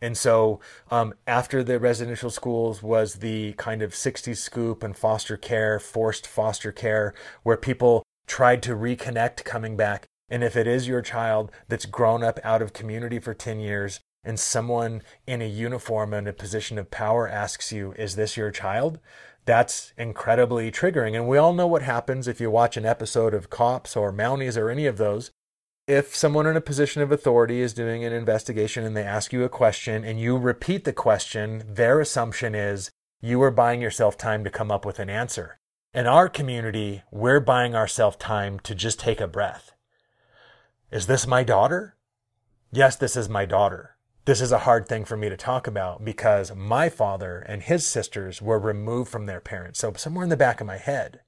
And 0.00 0.16
so, 0.16 0.58
um, 0.90 1.12
after 1.26 1.62
the 1.62 1.78
residential 1.78 2.30
schools 2.30 2.82
was 2.82 3.16
the 3.16 3.52
kind 3.52 3.82
of 3.82 3.92
60s 3.92 4.38
scoop 4.38 4.82
and 4.82 4.96
foster 4.96 5.36
care, 5.36 5.78
forced 5.78 6.26
foster 6.26 6.72
care, 6.72 7.12
where 7.42 7.58
people 7.58 8.02
tried 8.26 8.62
to 8.62 8.74
reconnect 8.74 9.44
coming 9.44 9.76
back. 9.76 10.06
And 10.30 10.42
if 10.42 10.56
it 10.56 10.66
is 10.66 10.88
your 10.88 11.02
child 11.02 11.52
that's 11.68 11.84
grown 11.84 12.24
up 12.24 12.40
out 12.42 12.62
of 12.62 12.72
community 12.72 13.18
for 13.18 13.34
10 13.34 13.60
years 13.60 14.00
and 14.24 14.40
someone 14.40 15.02
in 15.26 15.42
a 15.42 15.46
uniform 15.46 16.14
and 16.14 16.26
a 16.26 16.32
position 16.32 16.78
of 16.78 16.90
power 16.90 17.28
asks 17.28 17.70
you, 17.70 17.92
Is 17.98 18.16
this 18.16 18.34
your 18.34 18.50
child? 18.50 18.98
That's 19.44 19.92
incredibly 19.98 20.72
triggering. 20.72 21.14
And 21.14 21.28
we 21.28 21.36
all 21.36 21.52
know 21.52 21.66
what 21.66 21.82
happens 21.82 22.26
if 22.26 22.40
you 22.40 22.50
watch 22.50 22.78
an 22.78 22.86
episode 22.86 23.34
of 23.34 23.50
Cops 23.50 23.94
or 23.94 24.10
Mounties 24.10 24.56
or 24.56 24.70
any 24.70 24.86
of 24.86 24.96
those 24.96 25.32
if 25.86 26.14
someone 26.14 26.46
in 26.46 26.56
a 26.56 26.60
position 26.60 27.02
of 27.02 27.10
authority 27.10 27.60
is 27.60 27.72
doing 27.72 28.04
an 28.04 28.12
investigation 28.12 28.84
and 28.84 28.96
they 28.96 29.02
ask 29.02 29.32
you 29.32 29.42
a 29.42 29.48
question 29.48 30.04
and 30.04 30.20
you 30.20 30.36
repeat 30.36 30.84
the 30.84 30.92
question, 30.92 31.64
their 31.66 32.00
assumption 32.00 32.54
is 32.54 32.90
you 33.20 33.42
are 33.42 33.50
buying 33.50 33.82
yourself 33.82 34.16
time 34.16 34.44
to 34.44 34.50
come 34.50 34.70
up 34.70 34.86
with 34.86 34.98
an 34.98 35.10
answer. 35.10 35.58
In 35.92 36.06
our 36.06 36.28
community, 36.28 37.02
we're 37.10 37.40
buying 37.40 37.74
ourselves 37.74 38.16
time 38.16 38.58
to 38.60 38.74
just 38.74 39.00
take 39.00 39.20
a 39.20 39.26
breath. 39.26 39.72
Is 40.90 41.06
this 41.06 41.26
my 41.26 41.42
daughter? 41.42 41.96
Yes, 42.70 42.96
this 42.96 43.16
is 43.16 43.28
my 43.28 43.44
daughter. 43.44 43.96
This 44.24 44.40
is 44.40 44.52
a 44.52 44.60
hard 44.60 44.86
thing 44.86 45.04
for 45.04 45.16
me 45.16 45.28
to 45.28 45.36
talk 45.36 45.66
about 45.66 46.04
because 46.04 46.54
my 46.54 46.88
father 46.88 47.40
and 47.40 47.62
his 47.62 47.84
sisters 47.86 48.40
were 48.40 48.58
removed 48.58 49.10
from 49.10 49.26
their 49.26 49.40
parents. 49.40 49.80
So, 49.80 49.92
somewhere 49.94 50.22
in 50.22 50.30
the 50.30 50.36
back 50.36 50.60
of 50.60 50.66
my 50.66 50.76
head, 50.76 51.20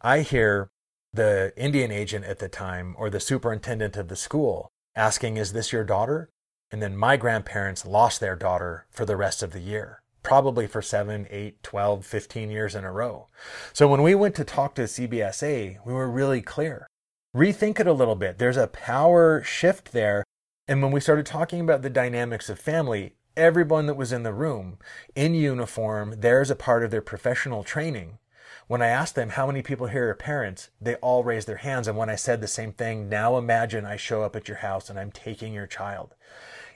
I 0.00 0.20
hear 0.20 0.70
the 1.16 1.52
Indian 1.56 1.90
agent 1.90 2.24
at 2.24 2.38
the 2.38 2.48
time 2.48 2.94
or 2.98 3.10
the 3.10 3.20
superintendent 3.20 3.96
of 3.96 4.08
the 4.08 4.16
school 4.16 4.70
asking, 4.94 5.36
Is 5.36 5.52
this 5.52 5.72
your 5.72 5.84
daughter? 5.84 6.30
And 6.70 6.82
then 6.82 6.96
my 6.96 7.16
grandparents 7.16 7.86
lost 7.86 8.20
their 8.20 8.36
daughter 8.36 8.86
for 8.90 9.04
the 9.04 9.16
rest 9.16 9.42
of 9.42 9.52
the 9.52 9.60
year, 9.60 10.02
probably 10.22 10.66
for 10.66 10.82
seven, 10.82 11.26
eight, 11.30 11.62
12, 11.62 12.04
15 12.04 12.50
years 12.50 12.74
in 12.74 12.84
a 12.84 12.92
row. 12.92 13.28
So 13.72 13.86
when 13.88 14.02
we 14.02 14.14
went 14.14 14.34
to 14.36 14.44
talk 14.44 14.74
to 14.74 14.82
CBSA, 14.82 15.78
we 15.84 15.92
were 15.92 16.10
really 16.10 16.42
clear. 16.42 16.88
Rethink 17.36 17.78
it 17.78 17.86
a 17.86 17.92
little 17.92 18.16
bit. 18.16 18.38
There's 18.38 18.56
a 18.56 18.66
power 18.66 19.42
shift 19.42 19.92
there. 19.92 20.24
And 20.66 20.82
when 20.82 20.90
we 20.90 21.00
started 21.00 21.26
talking 21.26 21.60
about 21.60 21.82
the 21.82 21.90
dynamics 21.90 22.48
of 22.48 22.58
family, 22.58 23.14
everyone 23.36 23.86
that 23.86 23.96
was 23.96 24.12
in 24.12 24.22
the 24.22 24.32
room 24.32 24.78
in 25.14 25.34
uniform, 25.34 26.14
there's 26.18 26.50
a 26.50 26.56
part 26.56 26.82
of 26.82 26.90
their 26.90 27.02
professional 27.02 27.62
training 27.62 28.18
when 28.66 28.82
I 28.82 28.88
asked 28.88 29.14
them 29.14 29.30
how 29.30 29.46
many 29.46 29.62
people 29.62 29.86
here 29.86 30.08
are 30.08 30.14
parents, 30.14 30.70
they 30.80 30.96
all 30.96 31.22
raised 31.22 31.46
their 31.46 31.56
hands. 31.56 31.86
And 31.86 31.96
when 31.96 32.10
I 32.10 32.16
said 32.16 32.40
the 32.40 32.48
same 32.48 32.72
thing, 32.72 33.08
now 33.08 33.36
imagine 33.36 33.84
I 33.84 33.96
show 33.96 34.22
up 34.22 34.34
at 34.34 34.48
your 34.48 34.58
house 34.58 34.90
and 34.90 34.98
I'm 34.98 35.12
taking 35.12 35.52
your 35.52 35.66
child. 35.66 36.14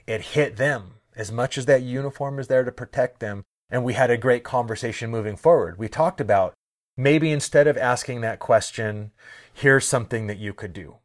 It 0.07 0.21
hit 0.21 0.57
them 0.57 0.95
as 1.15 1.31
much 1.31 1.57
as 1.57 1.65
that 1.65 1.83
uniform 1.83 2.39
is 2.39 2.47
there 2.47 2.63
to 2.63 2.71
protect 2.71 3.19
them. 3.19 3.43
And 3.69 3.83
we 3.83 3.93
had 3.93 4.09
a 4.09 4.17
great 4.17 4.43
conversation 4.43 5.09
moving 5.09 5.35
forward. 5.35 5.77
We 5.77 5.87
talked 5.87 6.21
about 6.21 6.53
maybe 6.97 7.31
instead 7.31 7.67
of 7.67 7.77
asking 7.77 8.21
that 8.21 8.39
question, 8.39 9.11
here's 9.53 9.85
something 9.85 10.27
that 10.27 10.37
you 10.37 10.53
could 10.53 10.73
do. 10.73 10.95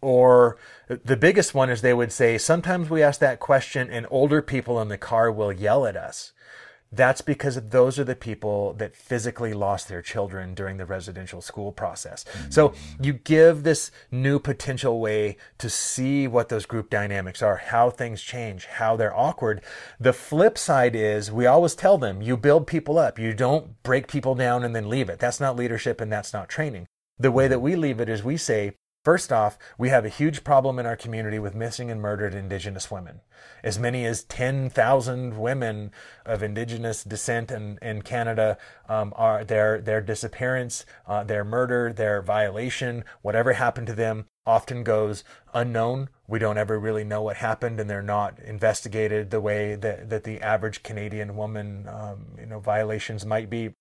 Or 0.00 0.56
the 0.88 1.16
biggest 1.16 1.54
one 1.54 1.70
is 1.70 1.80
they 1.80 1.94
would 1.94 2.10
say, 2.10 2.36
sometimes 2.36 2.90
we 2.90 3.02
ask 3.02 3.20
that 3.20 3.38
question 3.38 3.88
and 3.88 4.06
older 4.10 4.42
people 4.42 4.80
in 4.80 4.88
the 4.88 4.98
car 4.98 5.30
will 5.30 5.52
yell 5.52 5.86
at 5.86 5.96
us. 5.96 6.32
That's 6.92 7.22
because 7.22 7.58
those 7.70 7.98
are 7.98 8.04
the 8.04 8.14
people 8.14 8.74
that 8.74 8.94
physically 8.94 9.54
lost 9.54 9.88
their 9.88 10.02
children 10.02 10.54
during 10.54 10.76
the 10.76 10.84
residential 10.84 11.40
school 11.40 11.72
process. 11.72 12.24
Mm-hmm. 12.24 12.50
So 12.50 12.74
you 13.00 13.14
give 13.14 13.62
this 13.62 13.90
new 14.10 14.38
potential 14.38 15.00
way 15.00 15.38
to 15.58 15.70
see 15.70 16.28
what 16.28 16.50
those 16.50 16.66
group 16.66 16.90
dynamics 16.90 17.40
are, 17.40 17.56
how 17.56 17.88
things 17.88 18.20
change, 18.20 18.66
how 18.66 18.96
they're 18.96 19.16
awkward. 19.16 19.62
The 19.98 20.12
flip 20.12 20.58
side 20.58 20.94
is 20.94 21.32
we 21.32 21.46
always 21.46 21.74
tell 21.74 21.96
them 21.96 22.20
you 22.20 22.36
build 22.36 22.66
people 22.66 22.98
up. 22.98 23.18
You 23.18 23.32
don't 23.32 23.82
break 23.82 24.06
people 24.06 24.34
down 24.34 24.62
and 24.62 24.76
then 24.76 24.90
leave 24.90 25.08
it. 25.08 25.18
That's 25.18 25.40
not 25.40 25.56
leadership 25.56 26.00
and 26.00 26.12
that's 26.12 26.34
not 26.34 26.50
training. 26.50 26.88
The 27.18 27.32
way 27.32 27.48
that 27.48 27.60
we 27.60 27.74
leave 27.74 28.00
it 28.00 28.08
is 28.08 28.22
we 28.22 28.36
say, 28.36 28.72
First 29.04 29.32
off, 29.32 29.58
we 29.76 29.88
have 29.88 30.04
a 30.04 30.08
huge 30.08 30.44
problem 30.44 30.78
in 30.78 30.86
our 30.86 30.96
community 30.96 31.40
with 31.40 31.56
missing 31.56 31.90
and 31.90 32.00
murdered 32.00 32.34
Indigenous 32.34 32.88
women. 32.88 33.20
As 33.64 33.76
many 33.76 34.06
as 34.06 34.22
10,000 34.22 35.40
women 35.40 35.90
of 36.24 36.40
Indigenous 36.40 37.02
descent 37.02 37.50
in, 37.50 37.80
in 37.82 38.02
Canada 38.02 38.58
um, 38.88 39.12
are 39.16 39.42
their, 39.42 39.80
their 39.80 40.00
disappearance, 40.00 40.86
uh, 41.04 41.24
their 41.24 41.44
murder, 41.44 41.92
their 41.92 42.22
violation, 42.22 43.02
whatever 43.22 43.54
happened 43.54 43.88
to 43.88 43.94
them 43.94 44.26
often 44.46 44.84
goes 44.84 45.24
unknown. 45.52 46.08
We 46.28 46.38
don't 46.38 46.58
ever 46.58 46.78
really 46.78 47.04
know 47.04 47.22
what 47.22 47.38
happened, 47.38 47.80
and 47.80 47.90
they're 47.90 48.02
not 48.02 48.38
investigated 48.38 49.30
the 49.30 49.40
way 49.40 49.74
that, 49.74 50.10
that 50.10 50.22
the 50.22 50.40
average 50.40 50.84
Canadian 50.84 51.34
woman, 51.34 51.88
um, 51.88 52.26
you 52.38 52.46
know, 52.46 52.60
violations 52.60 53.26
might 53.26 53.50
be. 53.50 53.74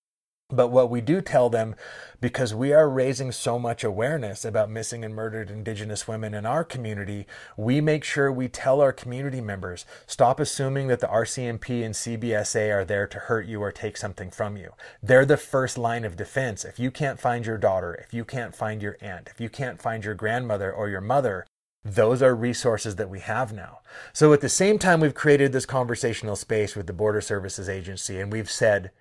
But 0.51 0.67
what 0.67 0.89
we 0.89 0.99
do 1.01 1.21
tell 1.21 1.49
them, 1.49 1.75
because 2.19 2.53
we 2.53 2.73
are 2.73 2.89
raising 2.89 3.31
so 3.31 3.57
much 3.57 3.83
awareness 3.83 4.43
about 4.43 4.69
missing 4.69 5.05
and 5.05 5.15
murdered 5.15 5.49
Indigenous 5.49 6.07
women 6.07 6.33
in 6.33 6.45
our 6.45 6.63
community, 6.63 7.25
we 7.55 7.79
make 7.79 8.03
sure 8.03 8.31
we 8.31 8.47
tell 8.47 8.81
our 8.81 8.91
community 8.91 9.41
members 9.41 9.85
stop 10.05 10.39
assuming 10.39 10.87
that 10.87 10.99
the 10.99 11.07
RCMP 11.07 11.83
and 11.85 11.95
CBSA 11.95 12.73
are 12.73 12.85
there 12.85 13.07
to 13.07 13.17
hurt 13.17 13.47
you 13.47 13.61
or 13.61 13.71
take 13.71 13.95
something 13.95 14.29
from 14.29 14.57
you. 14.57 14.73
They're 15.01 15.25
the 15.25 15.37
first 15.37 15.77
line 15.77 16.03
of 16.03 16.17
defense. 16.17 16.65
If 16.65 16.79
you 16.79 16.91
can't 16.91 17.19
find 17.19 17.45
your 17.45 17.57
daughter, 17.57 17.93
if 17.95 18.13
you 18.13 18.25
can't 18.25 18.53
find 18.53 18.81
your 18.81 18.97
aunt, 19.01 19.29
if 19.31 19.39
you 19.39 19.49
can't 19.49 19.81
find 19.81 20.03
your 20.03 20.15
grandmother 20.15 20.71
or 20.71 20.89
your 20.89 21.01
mother, 21.01 21.45
those 21.83 22.21
are 22.21 22.35
resources 22.35 22.97
that 22.97 23.09
we 23.09 23.21
have 23.21 23.51
now. 23.51 23.79
So 24.13 24.33
at 24.33 24.41
the 24.41 24.49
same 24.49 24.77
time, 24.77 24.99
we've 24.99 25.15
created 25.15 25.51
this 25.51 25.65
conversational 25.65 26.35
space 26.35 26.75
with 26.75 26.85
the 26.85 26.93
Border 26.93 27.21
Services 27.21 27.67
Agency, 27.67 28.19
and 28.19 28.31
we've 28.31 28.51
said, 28.51 28.91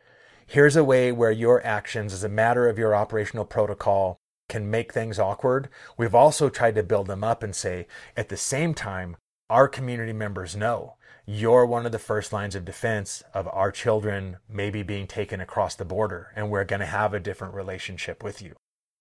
Here's 0.51 0.75
a 0.75 0.83
way 0.83 1.13
where 1.13 1.31
your 1.31 1.65
actions, 1.65 2.13
as 2.13 2.25
a 2.25 2.29
matter 2.29 2.69
of 2.69 2.77
your 2.77 2.93
operational 2.93 3.45
protocol, 3.45 4.19
can 4.49 4.69
make 4.69 4.93
things 4.93 5.17
awkward. 5.17 5.69
We've 5.97 6.13
also 6.13 6.49
tried 6.49 6.75
to 6.75 6.83
build 6.83 7.07
them 7.07 7.23
up 7.23 7.45
and 7.45 7.55
say, 7.55 7.87
at 8.17 8.31
the 8.31 8.37
same 8.37 8.75
time, 8.75 9.17
our 9.49 9.69
community 9.69 10.13
members 10.13 10.57
know 10.57 10.97
you're 11.25 11.65
one 11.65 11.87
of 11.87 11.93
the 11.93 12.01
first 12.01 12.33
lines 12.33 12.57
of 12.57 12.65
defense 12.65 13.23
of 13.33 13.47
our 13.53 13.71
children 13.71 14.39
maybe 14.49 14.83
being 14.83 15.07
taken 15.07 15.41
across 15.41 15.77
the 15.77 15.85
border, 15.85 16.33
and 16.35 16.51
we're 16.51 16.65
going 16.65 16.81
to 16.81 16.87
have 16.87 17.15
a 17.15 17.21
different 17.21 17.55
relationship 17.55 18.25
with 18.25 18.43
you. 18.43 18.57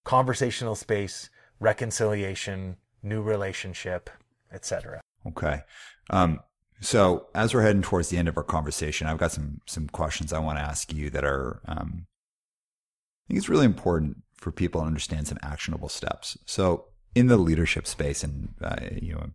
Conversational 0.05 0.75
space, 0.75 1.31
reconciliation, 1.59 2.77
new 3.01 3.23
relationship, 3.23 4.11
etc. 4.53 5.01
Okay. 5.25 5.61
Um, 6.11 6.41
so 6.81 7.27
as 7.35 7.53
we're 7.53 7.61
heading 7.61 7.81
towards 7.81 8.09
the 8.09 8.17
end 8.17 8.27
of 8.27 8.37
our 8.37 8.43
conversation, 8.43 9.07
I've 9.07 9.17
got 9.17 9.31
some 9.31 9.61
some 9.65 9.87
questions 9.87 10.31
I 10.31 10.39
want 10.39 10.59
to 10.59 10.63
ask 10.63 10.93
you 10.93 11.09
that 11.09 11.23
are 11.23 11.61
um, 11.67 12.05
I 12.05 13.21
think 13.27 13.37
it's 13.37 13.49
really 13.49 13.65
important 13.65 14.23
for 14.35 14.51
people 14.51 14.81
to 14.81 14.87
understand 14.87 15.27
some 15.27 15.37
actionable 15.43 15.89
steps. 15.89 16.37
So 16.45 16.85
in 17.15 17.27
the 17.27 17.37
leadership 17.37 17.85
space, 17.85 18.23
and 18.23 18.53
uh, 18.61 18.77
you 19.01 19.13
know, 19.13 19.29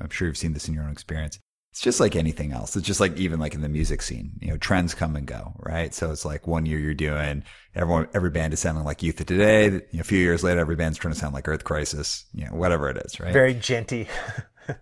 I'm 0.00 0.10
sure 0.10 0.28
you've 0.28 0.36
seen 0.36 0.54
this 0.54 0.68
in 0.68 0.74
your 0.74 0.84
own 0.84 0.92
experience. 0.92 1.38
It's 1.72 1.82
just 1.82 2.00
like 2.00 2.16
anything 2.16 2.52
else. 2.52 2.74
It's 2.74 2.86
just 2.86 2.98
like 2.98 3.16
even 3.18 3.38
like 3.38 3.54
in 3.54 3.60
the 3.60 3.68
music 3.68 4.02
scene, 4.02 4.32
you 4.40 4.48
know, 4.48 4.56
trends 4.56 4.94
come 4.94 5.14
and 5.14 5.26
go, 5.26 5.52
right? 5.60 5.94
So 5.94 6.10
it's 6.10 6.24
like 6.24 6.46
one 6.46 6.66
year 6.66 6.78
you're 6.78 6.94
doing 6.94 7.44
everyone, 7.74 8.08
every 8.14 8.30
band 8.30 8.54
is 8.54 8.60
sounding 8.60 8.84
like 8.84 9.02
Youth 9.02 9.20
of 9.20 9.26
Today. 9.26 9.66
You 9.66 9.82
know, 9.92 10.00
a 10.00 10.04
few 10.04 10.18
years 10.18 10.42
later, 10.42 10.60
every 10.60 10.76
band's 10.76 10.98
trying 10.98 11.14
to 11.14 11.20
sound 11.20 11.34
like 11.34 11.46
Earth 11.46 11.64
Crisis, 11.64 12.24
you 12.34 12.46
know, 12.46 12.52
whatever 12.52 12.88
it 12.88 12.96
is, 13.04 13.20
right? 13.20 13.32
Very 13.32 13.54
djenty. 13.54 14.08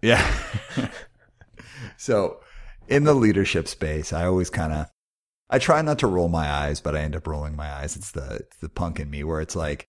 yeah. 0.01 0.25
so 1.97 2.41
in 2.89 3.05
the 3.05 3.15
leadership 3.15 3.69
space, 3.69 4.13
I 4.13 4.27
always 4.27 4.51
kind 4.51 4.73
of, 4.73 4.87
I 5.49 5.59
try 5.59 5.81
not 5.83 5.99
to 6.01 6.07
roll 6.07 6.29
my 6.29 6.51
eyes, 6.51 6.81
but 6.81 6.97
I 6.97 7.01
end 7.01 7.17
up 7.17 7.27
rolling 7.27 7.57
my 7.57 7.73
eyes. 7.73 7.97
It's 7.97 8.13
the, 8.13 8.37
it's 8.37 8.57
the 8.59 8.69
punk 8.69 9.01
in 9.01 9.11
me 9.11 9.25
where 9.25 9.41
it's 9.41 9.57
like, 9.57 9.89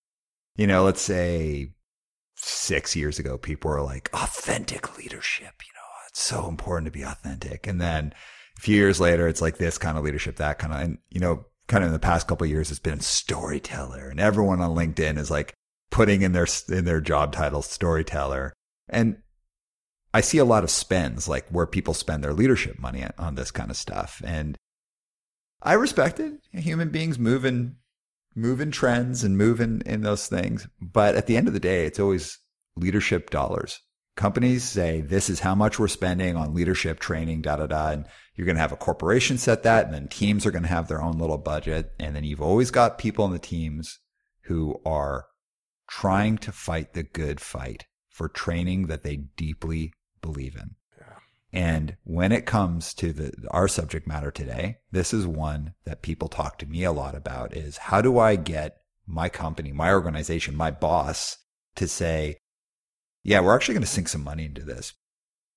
you 0.56 0.66
know, 0.66 0.84
let's 0.84 1.00
say 1.00 1.72
six 2.36 2.94
years 2.94 3.18
ago, 3.18 3.38
people 3.38 3.70
were 3.70 3.82
like 3.82 4.10
authentic 4.12 4.96
leadership. 4.98 5.54
You 5.60 5.72
know, 5.74 5.88
it's 6.08 6.20
so 6.20 6.48
important 6.48 6.86
to 6.86 6.98
be 6.98 7.04
authentic. 7.04 7.66
And 7.66 7.80
then 7.80 8.12
a 8.56 8.60
few 8.60 8.76
years 8.76 9.00
later, 9.00 9.28
it's 9.28 9.42
like 9.42 9.58
this 9.58 9.78
kind 9.78 9.98
of 9.98 10.04
leadership, 10.04 10.36
that 10.36 10.58
kind 10.58 10.72
of, 10.72 10.80
and 10.80 10.98
you 11.10 11.20
know, 11.20 11.46
kind 11.66 11.84
of 11.84 11.88
in 11.88 11.92
the 11.92 11.98
past 11.98 12.26
couple 12.26 12.46
years, 12.46 12.70
it's 12.70 12.80
been 12.80 13.00
storyteller 13.00 14.08
and 14.08 14.20
everyone 14.20 14.60
on 14.60 14.74
LinkedIn 14.76 15.18
is 15.18 15.30
like 15.30 15.54
putting 15.90 16.22
in 16.22 16.32
their, 16.32 16.46
in 16.68 16.84
their 16.84 17.00
job 17.00 17.32
title 17.32 17.62
storyteller. 17.62 18.52
And 18.88 19.18
I 20.14 20.20
see 20.20 20.38
a 20.38 20.44
lot 20.44 20.64
of 20.64 20.70
spends, 20.70 21.28
like 21.28 21.46
where 21.48 21.66
people 21.66 21.94
spend 21.94 22.24
their 22.24 22.32
leadership 22.32 22.78
money 22.78 23.04
on 23.18 23.34
this 23.34 23.50
kind 23.50 23.70
of 23.70 23.76
stuff. 23.76 24.22
And 24.24 24.56
I 25.62 25.74
respect 25.74 26.18
it. 26.20 26.34
Human 26.52 26.88
beings 26.90 27.18
move 27.18 27.44
in, 27.44 27.76
move 28.34 28.60
in 28.60 28.70
trends 28.70 29.22
and 29.24 29.36
move 29.36 29.60
in, 29.60 29.82
in 29.82 30.02
those 30.02 30.26
things. 30.26 30.66
But 30.80 31.14
at 31.14 31.26
the 31.26 31.36
end 31.36 31.48
of 31.48 31.54
the 31.54 31.60
day, 31.60 31.84
it's 31.84 32.00
always 32.00 32.38
leadership 32.76 33.30
dollars 33.30 33.80
companies 34.18 34.64
say 34.64 35.00
this 35.00 35.30
is 35.30 35.40
how 35.40 35.54
much 35.54 35.78
we're 35.78 35.88
spending 35.88 36.36
on 36.36 36.52
leadership 36.52 36.98
training, 36.98 37.40
da 37.40 37.56
da 37.56 37.66
da. 37.66 37.90
And 37.90 38.04
you're 38.34 38.44
going 38.44 38.56
to 38.56 38.60
have 38.60 38.72
a 38.72 38.76
corporation 38.76 39.38
set 39.38 39.62
that, 39.62 39.86
and 39.86 39.94
then 39.94 40.08
teams 40.08 40.44
are 40.44 40.50
going 40.50 40.64
to 40.64 40.68
have 40.68 40.88
their 40.88 41.00
own 41.00 41.18
little 41.18 41.38
budget. 41.38 41.92
And 41.98 42.14
then 42.14 42.24
you've 42.24 42.42
always 42.42 42.70
got 42.70 42.98
people 42.98 43.24
in 43.24 43.32
the 43.32 43.38
teams 43.38 44.00
who 44.42 44.80
are 44.84 45.26
trying 45.88 46.36
to 46.38 46.52
fight 46.52 46.92
the 46.92 47.04
good 47.04 47.40
fight 47.40 47.86
for 48.10 48.28
training 48.28 48.88
that 48.88 49.04
they 49.04 49.16
deeply 49.16 49.92
believe 50.20 50.56
in. 50.56 50.76
And 51.52 51.96
when 52.04 52.32
it 52.32 52.44
comes 52.44 52.92
to 52.94 53.12
the, 53.12 53.32
our 53.50 53.68
subject 53.68 54.06
matter 54.06 54.30
today, 54.30 54.78
this 54.90 55.14
is 55.14 55.26
one 55.26 55.74
that 55.84 56.02
people 56.02 56.28
talk 56.28 56.58
to 56.58 56.66
me 56.66 56.84
a 56.84 56.92
lot 56.92 57.14
about 57.14 57.56
is 57.56 57.78
how 57.78 58.02
do 58.02 58.18
I 58.18 58.36
get 58.36 58.76
my 59.06 59.30
company, 59.30 59.72
my 59.72 59.92
organization, 59.92 60.54
my 60.54 60.70
boss 60.70 61.38
to 61.76 61.88
say, 61.88 62.36
yeah, 63.22 63.40
we're 63.40 63.54
actually 63.54 63.74
going 63.74 63.82
to 63.82 63.88
sink 63.88 64.08
some 64.08 64.24
money 64.24 64.44
into 64.44 64.62
this. 64.62 64.92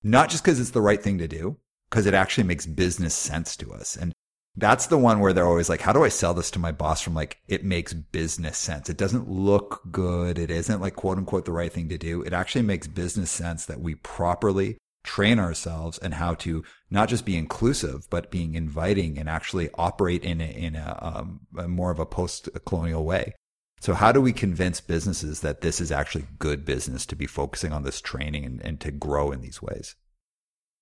Not 0.02 0.30
just 0.30 0.44
because 0.44 0.60
it's 0.60 0.72
the 0.72 0.82
right 0.82 1.02
thing 1.02 1.18
to 1.18 1.28
do, 1.28 1.58
because 1.90 2.06
it 2.06 2.14
actually 2.14 2.46
makes 2.46 2.66
business 2.66 3.14
sense 3.14 3.58
to 3.58 3.74
us. 3.74 3.98
And 3.98 4.14
that's 4.62 4.88
the 4.88 4.98
one 4.98 5.20
where 5.20 5.34
they're 5.34 5.48
always 5.48 5.70
like, 5.70 5.82
how 5.82 5.92
do 5.92 6.04
I 6.04 6.10
sell 6.10 6.36
this 6.36 6.52
to 6.52 6.60
my 6.60 6.72
boss 6.72 7.02
from 7.02 7.16
like, 7.16 7.40
it 7.48 7.66
makes 7.66 7.94
business 7.94 8.58
sense. 8.58 8.90
It 8.90 8.96
doesn't 8.96 9.28
look 9.28 9.82
good. 9.92 10.38
It 10.38 10.52
isn't 10.52 10.80
like 10.80 10.96
quote 10.96 11.18
unquote 11.18 11.46
the 11.46 11.52
right 11.52 11.74
thing 11.74 11.90
to 11.90 11.98
do. 11.98 12.22
It 12.22 12.32
actually 12.32 12.62
makes 12.62 12.88
business 12.88 13.32
sense 13.32 13.66
that 13.66 13.82
we 13.82 13.96
properly 13.96 14.78
train 15.04 15.40
ourselves 15.40 15.98
and 15.98 16.14
how 16.14 16.36
to 16.36 16.64
not 16.92 17.10
just 17.10 17.26
be 17.26 17.36
inclusive, 17.36 18.08
but 18.12 18.30
being 18.30 18.54
inviting 18.54 19.18
and 19.18 19.28
actually 19.28 19.72
operate 19.74 20.24
in 20.24 20.40
a, 20.40 20.46
in 20.46 20.76
a, 20.76 20.98
um, 21.02 21.40
a 21.58 21.68
more 21.68 21.90
of 21.90 22.00
a 22.00 22.06
post 22.06 22.48
colonial 22.66 23.04
way. 23.04 23.34
So 23.80 23.96
how 23.96 24.12
do 24.12 24.22
we 24.22 24.32
convince 24.32 24.80
businesses 24.80 25.40
that 25.40 25.62
this 25.62 25.82
is 25.82 25.92
actually 25.92 26.28
good 26.38 26.66
business 26.66 27.08
to 27.08 27.16
be 27.16 27.26
focusing 27.26 27.74
on 27.74 27.82
this 27.82 28.00
training 28.00 28.46
and, 28.46 28.62
and 28.64 28.80
to 28.82 28.92
grow 28.92 29.32
in 29.32 29.42
these 29.42 29.60
ways? 29.60 29.96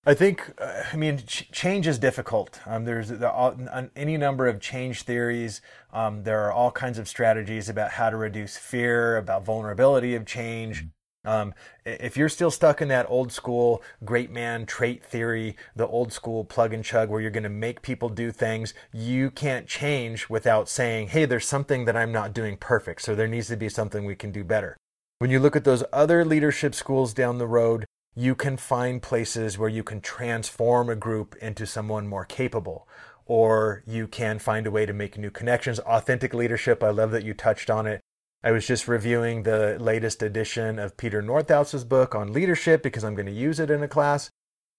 I 0.10 0.16
think, 0.16 0.52
uh, 0.58 0.82
I 0.92 0.96
mean, 0.96 1.20
ch- 1.20 1.52
change 1.52 1.86
is 1.86 2.00
difficult. 2.00 2.60
Um, 2.66 2.84
there's 2.84 3.10
there 3.10 3.30
are, 3.30 3.56
any 3.96 4.18
number 4.18 4.48
of 4.48 4.60
change 4.60 5.04
theories. 5.04 5.62
Um, 5.94 6.24
there 6.24 6.44
are 6.46 6.52
all 6.52 6.72
kinds 6.72 6.98
of 6.98 7.08
strategies 7.08 7.70
about 7.70 7.92
how 7.92 8.10
to 8.10 8.18
reduce 8.18 8.58
fear, 8.58 9.18
about 9.18 9.46
vulnerability 9.46 10.16
of 10.16 10.26
change. 10.26 10.86
Mm-hmm. 11.26 11.30
Um, 11.30 11.54
if 11.86 12.18
you're 12.18 12.28
still 12.28 12.50
stuck 12.50 12.82
in 12.82 12.88
that 12.88 13.06
old 13.08 13.32
school 13.32 13.84
great 14.04 14.32
man 14.32 14.66
trait 14.66 15.06
theory, 15.06 15.56
the 15.76 15.86
old 15.86 16.12
school 16.12 16.44
plug 16.44 16.74
and 16.74 16.84
chug 16.84 17.10
where 17.12 17.22
you're 17.22 17.30
going 17.30 17.44
to 17.44 17.50
make 17.50 17.84
people 17.84 18.10
do 18.10 18.32
things, 18.32 18.74
you 18.92 19.30
can't 19.30 19.68
change 19.68 20.28
without 20.28 20.68
saying, 20.68 21.10
hey, 21.10 21.26
there's 21.26 21.46
something 21.46 21.86
that 21.86 21.96
I'm 21.96 22.12
not 22.12 22.34
doing 22.34 22.58
perfect. 22.58 23.04
So 23.04 23.14
there 23.14 23.28
needs 23.28 23.50
to 23.50 23.58
be 23.58 23.70
something 23.70 24.06
we 24.06 24.16
can 24.16 24.32
do 24.32 24.44
better. 24.44 24.76
When 25.20 25.30
you 25.30 25.40
look 25.40 25.56
at 25.56 25.66
those 25.66 25.84
other 25.94 26.26
leadership 26.26 26.74
schools 26.74 27.14
down 27.14 27.38
the 27.38 27.46
road, 27.46 27.86
you 28.16 28.36
can 28.36 28.58
find 28.58 29.02
places 29.02 29.58
where 29.58 29.70
you 29.70 29.84
can 29.84 30.02
transform 30.02 30.90
a 30.90 30.96
group 30.96 31.36
into 31.42 31.66
someone 31.66 32.08
more 32.08 32.26
capable 32.26 32.88
or 33.26 33.84
you 33.86 34.08
can 34.08 34.40
find 34.40 34.66
a 34.66 34.72
way 34.72 34.86
to 34.88 34.94
make 34.94 35.18
new 35.18 35.30
connections. 35.30 35.80
Authentic 35.80 36.34
leadership, 36.34 36.84
I 36.84 36.90
love 36.90 37.12
that 37.12 37.24
you 37.24 37.36
touched 37.36 37.70
on 37.70 37.86
it. 37.86 38.02
I 38.44 38.52
was 38.52 38.66
just 38.66 38.88
reviewing 38.88 39.44
the 39.44 39.78
latest 39.80 40.24
edition 40.24 40.80
of 40.80 40.98
Peter 40.98 41.22
Northouse's 41.22 41.84
book 41.84 42.16
on 42.16 42.34
leadership 42.34 42.82
because 42.82 43.04
I'm 43.04 43.14
going 43.14 43.28
to 43.28 43.32
use 43.32 43.60
it 43.60 43.70
in 43.70 43.84
a 43.84 43.88
class. 43.88 44.32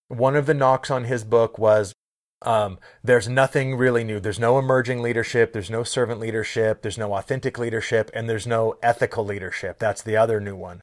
One 0.08 0.34
of 0.34 0.46
the 0.46 0.54
knocks 0.54 0.90
on 0.90 1.04
his 1.04 1.22
book 1.22 1.58
was 1.58 1.94
um, 2.42 2.78
there's 3.04 3.28
nothing 3.28 3.76
really 3.76 4.02
new. 4.02 4.18
There's 4.18 4.40
no 4.40 4.58
emerging 4.58 5.02
leadership. 5.02 5.52
There's 5.52 5.70
no 5.70 5.84
servant 5.84 6.18
leadership. 6.20 6.82
There's 6.82 6.98
no 6.98 7.14
authentic 7.14 7.58
leadership. 7.58 8.10
And 8.14 8.28
there's 8.28 8.46
no 8.46 8.76
ethical 8.82 9.24
leadership. 9.24 9.78
That's 9.78 10.02
the 10.02 10.16
other 10.16 10.40
new 10.40 10.56
one. 10.56 10.80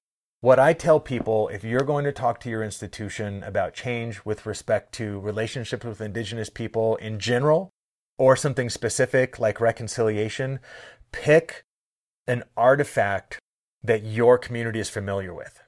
What 0.48 0.60
I 0.60 0.72
tell 0.72 1.02
people 1.02 1.50
if 1.50 1.66
you're 1.66 1.82
going 1.82 2.06
to 2.06 2.14
talk 2.14 2.39
to 2.39 2.50
your 2.50 2.64
institution 2.64 3.43
about 3.43 3.74
change 3.74 4.24
with 4.24 4.45
respect 4.45 4.93
to 4.93 5.20
relationships 5.20 5.84
with 5.86 6.00
Indigenous 6.00 6.50
people 6.50 6.95
in 6.95 7.20
general, 7.20 7.70
or 8.18 8.38
something 8.38 8.70
specific 8.70 9.39
like 9.39 9.60
reconciliation, 9.60 10.60
pick 11.12 11.66
an 12.28 12.43
artifact 12.56 13.39
that 13.84 14.06
your 14.06 14.38
community 14.38 14.80
is 14.80 14.89
familiar 14.89 15.34
with. 15.34 15.60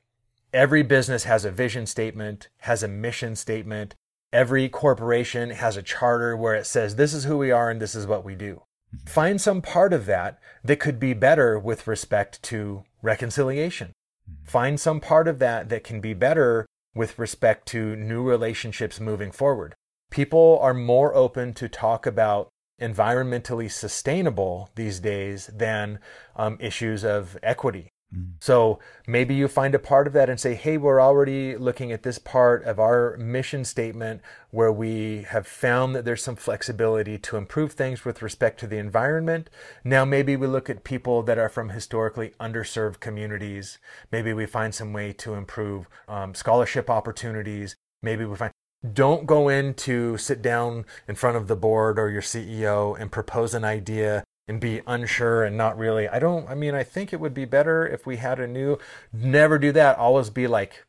Every 0.54 0.82
business 0.82 1.26
has 1.26 1.44
a 1.44 1.52
vision 1.52 1.86
statement, 1.86 2.48
has 2.60 2.82
a 2.82 2.88
mission 2.88 3.36
statement. 3.36 3.96
Every 4.32 4.70
corporation 4.70 5.50
has 5.50 5.76
a 5.76 5.84
charter 5.84 6.38
where 6.38 6.56
it 6.56 6.66
says, 6.66 6.96
this 6.96 7.14
is 7.14 7.26
who 7.26 7.38
we 7.38 7.52
are 7.52 7.70
and 7.70 7.82
this 7.82 7.96
is 7.96 8.08
what 8.08 8.24
we 8.24 8.34
do. 8.34 8.62
Mm-hmm. 8.96 9.08
Find 9.10 9.42
some 9.42 9.62
part 9.62 9.92
of 9.92 10.06
that 10.06 10.40
that 10.64 10.80
could 10.80 11.02
be 11.02 11.14
better 11.14 11.60
with 11.60 11.86
respect 11.86 12.42
to 12.44 12.86
reconciliation. 13.02 13.92
Mm-hmm. 14.30 14.46
Find 14.46 14.80
some 14.80 15.00
part 15.00 15.28
of 15.28 15.40
that 15.40 15.70
that 15.70 15.84
can 15.84 16.02
be 16.02 16.14
better 16.14 16.66
with 16.96 17.20
respect 17.20 17.68
to 17.70 17.96
new 17.96 18.24
relationships 18.24 19.00
moving 19.00 19.32
forward. 19.32 19.76
People 20.10 20.60
are 20.62 20.74
more 20.74 21.14
open 21.16 21.54
to 21.54 21.70
talk 21.70 22.06
about 22.06 22.50
environmentally 22.82 23.70
sustainable 23.70 24.70
these 24.76 25.00
days 25.00 25.48
than 25.54 26.00
um, 26.36 26.58
issues 26.60 27.04
of 27.04 27.38
equity. 27.44 27.90
Mm. 28.16 28.34
So 28.39 28.80
maybe 29.07 29.36
you 29.36 29.47
find 29.47 29.76
a 29.76 29.80
part 29.80 30.07
of 30.07 30.14
that 30.14 30.30
and 30.30 30.39
say, 30.39 30.55
hey, 30.55 30.78
we're 30.78 31.01
already 31.01 31.55
looking 31.55 31.91
at 31.91 32.03
this 32.03 32.18
part 32.18 32.64
of 32.64 32.80
our 32.80 33.16
mission 33.18 33.64
statement 33.66 34.22
where 34.51 34.72
we 34.72 35.24
have 35.30 35.45
found 35.45 35.95
that 35.95 36.05
there's 36.05 36.24
some 36.24 36.36
flexibility 36.36 37.18
to 37.20 37.38
improve 37.38 37.74
things 37.74 38.05
with 38.05 38.22
respect 38.22 38.60
to 38.60 38.68
the 38.68 38.78
environment. 38.78 39.49
Now, 39.84 40.05
maybe 40.05 40.36
we 40.36 40.47
look 40.47 40.70
at 40.70 40.84
people 40.84 41.22
that 41.24 41.38
are 41.38 41.49
from 41.49 41.70
historically 41.70 42.34
underserved 42.39 42.99
communities. 42.99 43.78
Maybe 44.12 44.34
we 44.34 44.45
find 44.45 44.74
some 44.74 44.93
way 44.93 45.14
to 45.14 45.36
improve 45.36 45.88
um, 46.07 46.34
scholarship 46.34 46.89
opportunities. 46.89 47.76
Maybe 48.01 48.26
we 48.26 48.36
find 48.36 48.51
don't 48.93 49.26
go 49.26 49.49
in 49.49 49.74
to 49.74 50.18
sit 50.18 50.41
down 50.41 50.86
in 51.05 51.16
front 51.16 51.36
of 51.36 51.47
the 51.47 51.55
board 51.55 51.99
or 51.99 52.10
your 52.10 52.22
CEO 52.22 52.97
and 52.97 53.12
propose 53.12 53.53
an 53.53 53.66
idea 53.66 54.24
and 54.50 54.60
be 54.60 54.82
unsure 54.88 55.43
and 55.43 55.56
not 55.56 55.78
really. 55.78 56.10
I 56.10 56.18
don't, 56.18 56.50
I 56.50 56.56
mean, 56.56 56.74
I 56.74 56.84
think 56.84 57.14
it 57.14 57.20
would 57.20 57.36
be 57.36 57.45
better 57.45 57.88
if 57.88 58.08
we 58.08 58.18
had 58.18 58.39
a 58.39 58.47
new, 58.47 58.80
never 59.14 59.60
do 59.60 59.72
that. 59.74 59.97
Always 59.97 60.32
be 60.32 60.47
like, 60.47 60.86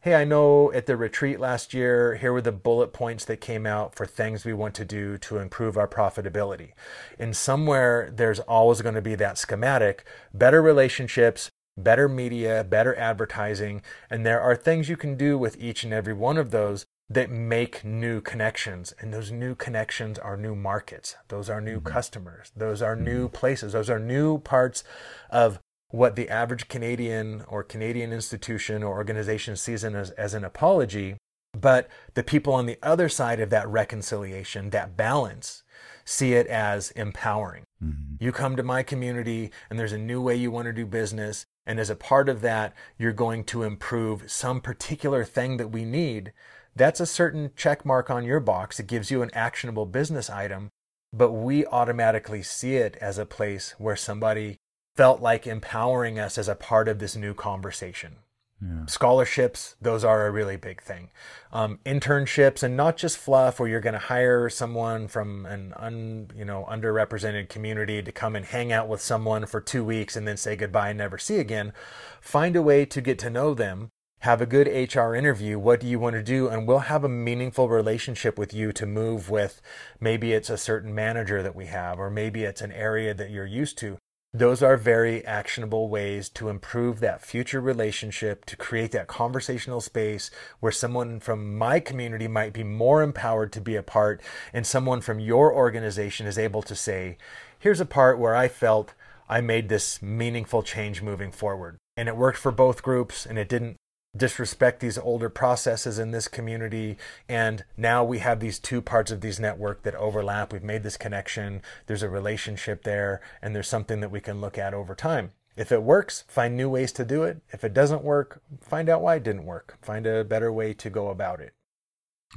hey, 0.00 0.16
I 0.16 0.24
know 0.24 0.72
at 0.72 0.86
the 0.86 0.96
retreat 0.96 1.38
last 1.38 1.72
year, 1.72 2.16
here 2.16 2.32
were 2.32 2.42
the 2.42 2.52
bullet 2.52 2.92
points 2.92 3.24
that 3.26 3.40
came 3.40 3.66
out 3.66 3.94
for 3.94 4.04
things 4.04 4.44
we 4.44 4.52
want 4.52 4.74
to 4.74 4.84
do 4.84 5.16
to 5.18 5.38
improve 5.38 5.78
our 5.78 5.86
profitability. 5.88 6.72
And 7.16 7.36
somewhere 7.36 8.12
there's 8.12 8.40
always 8.40 8.82
going 8.82 8.96
to 8.96 9.00
be 9.00 9.14
that 9.14 9.38
schematic, 9.38 10.04
better 10.34 10.60
relationships, 10.60 11.50
better 11.78 12.08
media, 12.08 12.64
better 12.64 12.96
advertising. 12.96 13.80
And 14.10 14.26
there 14.26 14.40
are 14.40 14.56
things 14.56 14.88
you 14.88 14.96
can 14.96 15.16
do 15.16 15.38
with 15.38 15.56
each 15.60 15.84
and 15.84 15.92
every 15.92 16.14
one 16.14 16.36
of 16.36 16.50
those 16.50 16.84
that 17.14 17.30
make 17.30 17.84
new 17.84 18.20
connections. 18.20 18.92
And 18.98 19.14
those 19.14 19.30
new 19.30 19.54
connections 19.54 20.18
are 20.18 20.36
new 20.36 20.54
markets. 20.54 21.16
Those 21.28 21.48
are 21.48 21.60
new 21.60 21.78
mm-hmm. 21.78 21.92
customers. 21.92 22.52
Those 22.56 22.82
are 22.82 22.94
mm-hmm. 22.94 23.04
new 23.04 23.28
places. 23.28 23.72
Those 23.72 23.88
are 23.88 23.98
new 23.98 24.38
parts 24.38 24.84
of 25.30 25.58
what 25.90 26.16
the 26.16 26.28
average 26.28 26.68
Canadian 26.68 27.44
or 27.48 27.62
Canadian 27.62 28.12
institution 28.12 28.82
or 28.82 28.96
organization 28.96 29.54
sees 29.54 29.84
as, 29.84 30.10
as 30.10 30.34
an 30.34 30.44
apology. 30.44 31.16
But 31.58 31.88
the 32.14 32.24
people 32.24 32.52
on 32.52 32.66
the 32.66 32.78
other 32.82 33.08
side 33.08 33.38
of 33.38 33.50
that 33.50 33.68
reconciliation, 33.68 34.70
that 34.70 34.96
balance, 34.96 35.62
see 36.04 36.34
it 36.34 36.48
as 36.48 36.90
empowering. 36.92 37.62
Mm-hmm. 37.82 38.16
You 38.18 38.32
come 38.32 38.56
to 38.56 38.64
my 38.64 38.82
community 38.82 39.52
and 39.70 39.78
there's 39.78 39.92
a 39.92 39.98
new 39.98 40.20
way 40.20 40.34
you 40.34 40.50
want 40.50 40.66
to 40.66 40.72
do 40.72 40.84
business. 40.84 41.46
And 41.66 41.80
as 41.80 41.90
a 41.90 41.96
part 41.96 42.28
of 42.28 42.40
that, 42.42 42.74
you're 42.98 43.12
going 43.12 43.44
to 43.44 43.62
improve 43.62 44.30
some 44.30 44.60
particular 44.60 45.24
thing 45.24 45.56
that 45.56 45.68
we 45.68 45.84
need 45.84 46.32
that's 46.76 47.00
a 47.00 47.06
certain 47.06 47.52
check 47.54 47.84
mark 47.84 48.10
on 48.10 48.24
your 48.24 48.40
box. 48.40 48.80
It 48.80 48.88
gives 48.88 49.10
you 49.10 49.22
an 49.22 49.30
actionable 49.32 49.86
business 49.86 50.28
item, 50.28 50.70
but 51.12 51.30
we 51.30 51.64
automatically 51.66 52.42
see 52.42 52.76
it 52.76 52.96
as 53.00 53.16
a 53.16 53.26
place 53.26 53.74
where 53.78 53.96
somebody 53.96 54.56
felt 54.96 55.20
like 55.20 55.46
empowering 55.46 56.18
us 56.18 56.36
as 56.36 56.48
a 56.48 56.54
part 56.54 56.88
of 56.88 56.98
this 56.98 57.14
new 57.14 57.34
conversation. 57.34 58.16
Yeah. 58.64 58.86
Scholarships, 58.86 59.76
those 59.80 60.04
are 60.04 60.26
a 60.26 60.30
really 60.30 60.56
big 60.56 60.80
thing. 60.80 61.10
Um, 61.52 61.80
internships, 61.84 62.62
and 62.62 62.76
not 62.76 62.96
just 62.96 63.18
fluff, 63.18 63.60
where 63.60 63.68
you're 63.68 63.80
going 63.80 63.94
to 63.94 63.98
hire 63.98 64.48
someone 64.48 65.06
from 65.08 65.44
an 65.44 65.74
un, 65.76 66.30
you 66.34 66.44
know 66.44 66.66
underrepresented 66.70 67.48
community 67.48 68.02
to 68.02 68.12
come 68.12 68.34
and 68.34 68.46
hang 68.46 68.72
out 68.72 68.88
with 68.88 69.02
someone 69.02 69.44
for 69.46 69.60
two 69.60 69.84
weeks 69.84 70.16
and 70.16 70.26
then 70.26 70.36
say 70.36 70.56
goodbye 70.56 70.90
and 70.90 70.98
never 70.98 71.18
see 71.18 71.38
again. 71.38 71.72
Find 72.20 72.56
a 72.56 72.62
way 72.62 72.86
to 72.86 73.00
get 73.00 73.18
to 73.20 73.30
know 73.30 73.52
them 73.52 73.90
have 74.24 74.40
a 74.40 74.46
good 74.46 74.66
HR 74.66 75.14
interview. 75.14 75.58
What 75.58 75.80
do 75.80 75.86
you 75.86 75.98
want 75.98 76.16
to 76.16 76.22
do? 76.22 76.48
And 76.48 76.66
we'll 76.66 76.78
have 76.78 77.04
a 77.04 77.10
meaningful 77.10 77.68
relationship 77.68 78.38
with 78.38 78.54
you 78.54 78.72
to 78.72 78.86
move 78.86 79.28
with. 79.28 79.60
Maybe 80.00 80.32
it's 80.32 80.48
a 80.48 80.56
certain 80.56 80.94
manager 80.94 81.42
that 81.42 81.54
we 81.54 81.66
have, 81.66 81.98
or 81.98 82.08
maybe 82.08 82.44
it's 82.44 82.62
an 82.62 82.72
area 82.72 83.12
that 83.12 83.30
you're 83.30 83.44
used 83.44 83.76
to. 83.78 83.98
Those 84.36 84.64
are 84.64 84.76
very 84.76 85.24
actionable 85.24 85.88
ways 85.88 86.28
to 86.30 86.48
improve 86.48 86.98
that 86.98 87.24
future 87.24 87.60
relationship, 87.60 88.44
to 88.46 88.56
create 88.56 88.90
that 88.90 89.06
conversational 89.06 89.80
space 89.80 90.28
where 90.58 90.72
someone 90.72 91.20
from 91.20 91.56
my 91.56 91.78
community 91.78 92.26
might 92.26 92.52
be 92.52 92.64
more 92.64 93.00
empowered 93.00 93.52
to 93.52 93.60
be 93.60 93.76
a 93.76 93.82
part, 93.84 94.20
and 94.52 94.66
someone 94.66 95.00
from 95.00 95.20
your 95.20 95.54
organization 95.54 96.26
is 96.26 96.36
able 96.36 96.62
to 96.62 96.74
say, 96.74 97.16
Here's 97.60 97.78
a 97.78 97.86
part 97.86 98.18
where 98.18 98.34
I 98.34 98.48
felt 98.48 98.94
I 99.28 99.40
made 99.40 99.68
this 99.68 100.02
meaningful 100.02 100.64
change 100.64 101.00
moving 101.00 101.30
forward. 101.30 101.78
And 101.96 102.08
it 102.08 102.16
worked 102.16 102.38
for 102.38 102.50
both 102.50 102.82
groups, 102.82 103.24
and 103.24 103.38
it 103.38 103.48
didn't 103.48 103.76
disrespect 104.16 104.80
these 104.80 104.98
older 104.98 105.28
processes 105.28 105.98
in 105.98 106.10
this 106.10 106.28
community. 106.28 106.96
And 107.28 107.64
now 107.76 108.04
we 108.04 108.18
have 108.18 108.40
these 108.40 108.58
two 108.58 108.80
parts 108.80 109.10
of 109.10 109.20
these 109.20 109.40
network 109.40 109.82
that 109.82 109.94
overlap. 109.94 110.52
We've 110.52 110.62
made 110.62 110.82
this 110.82 110.96
connection. 110.96 111.62
There's 111.86 112.02
a 112.02 112.08
relationship 112.08 112.84
there 112.84 113.20
and 113.42 113.54
there's 113.54 113.68
something 113.68 114.00
that 114.00 114.10
we 114.10 114.20
can 114.20 114.40
look 114.40 114.58
at 114.58 114.74
over 114.74 114.94
time. 114.94 115.32
If 115.56 115.70
it 115.70 115.82
works 115.82 116.24
find 116.28 116.56
new 116.56 116.68
ways 116.68 116.92
to 116.92 117.04
do 117.04 117.22
it. 117.22 117.40
If 117.52 117.64
it 117.64 117.74
doesn't 117.74 118.02
work 118.02 118.42
find 118.60 118.88
out 118.88 119.02
why 119.02 119.16
it 119.16 119.22
didn't 119.22 119.46
work. 119.46 119.78
Find 119.82 120.06
a 120.06 120.24
better 120.24 120.52
way 120.52 120.74
to 120.74 120.90
go 120.90 121.08
about 121.08 121.40
it. 121.40 121.54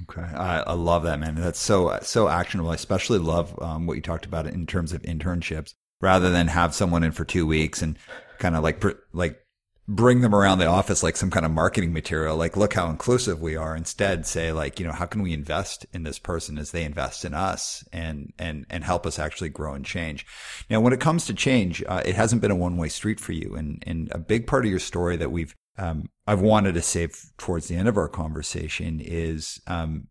Okay, 0.03 0.21
I, 0.21 0.59
I 0.59 0.73
love 0.73 1.03
that, 1.03 1.19
man. 1.19 1.35
That's 1.35 1.59
so 1.59 1.97
so 2.03 2.27
actionable. 2.27 2.69
I 2.69 2.75
especially 2.75 3.17
love 3.17 3.59
um, 3.61 3.87
what 3.87 3.95
you 3.95 4.01
talked 4.01 4.25
about 4.25 4.45
in 4.45 4.67
terms 4.67 4.93
of 4.93 5.01
internships, 5.01 5.73
rather 6.01 6.29
than 6.29 6.49
have 6.49 6.75
someone 6.75 7.03
in 7.03 7.11
for 7.11 7.25
two 7.25 7.47
weeks 7.47 7.81
and 7.81 7.97
kind 8.37 8.55
of 8.55 8.61
like 8.61 8.83
like 9.11 9.41
bring 9.87 10.19
them 10.19 10.35
around 10.35 10.59
the 10.59 10.65
office 10.65 11.01
like 11.01 11.15
some 11.15 11.31
kind 11.31 11.45
of 11.45 11.51
marketing 11.51 11.93
material. 11.93 12.35
Like, 12.35 12.57
look 12.57 12.73
how 12.73 12.89
inclusive 12.89 13.41
we 13.41 13.55
are. 13.55 13.75
Instead, 13.75 14.25
say 14.25 14.51
like, 14.51 14.79
you 14.79 14.85
know, 14.85 14.91
how 14.91 15.05
can 15.05 15.21
we 15.21 15.33
invest 15.33 15.85
in 15.93 16.03
this 16.03 16.19
person 16.19 16.57
as 16.57 16.71
they 16.71 16.83
invest 16.83 17.23
in 17.23 17.33
us 17.33 17.85
and, 17.93 18.33
and, 18.37 18.65
and 18.69 18.83
help 18.83 19.05
us 19.05 19.17
actually 19.17 19.49
grow 19.49 19.73
and 19.73 19.85
change. 19.85 20.25
Now, 20.69 20.81
when 20.81 20.91
it 20.91 20.99
comes 20.99 21.25
to 21.27 21.33
change, 21.33 21.83
uh, 21.87 22.01
it 22.03 22.15
hasn't 22.15 22.41
been 22.41 22.51
a 22.51 22.55
one 22.55 22.75
way 22.75 22.89
street 22.89 23.19
for 23.19 23.31
you. 23.31 23.55
And, 23.55 23.81
and 23.87 24.09
a 24.11 24.17
big 24.17 24.45
part 24.45 24.65
of 24.65 24.71
your 24.71 24.79
story 24.79 25.15
that 25.15 25.31
we've, 25.31 25.55
um, 25.77 26.09
I've 26.25 26.41
wanted 26.41 26.73
to 26.73 26.81
save 26.81 27.17
towards 27.37 27.67
the 27.67 27.75
end 27.75 27.87
of 27.87 27.97
our 27.97 28.09
conversation 28.09 28.99
is, 28.99 29.61
um, 29.67 30.07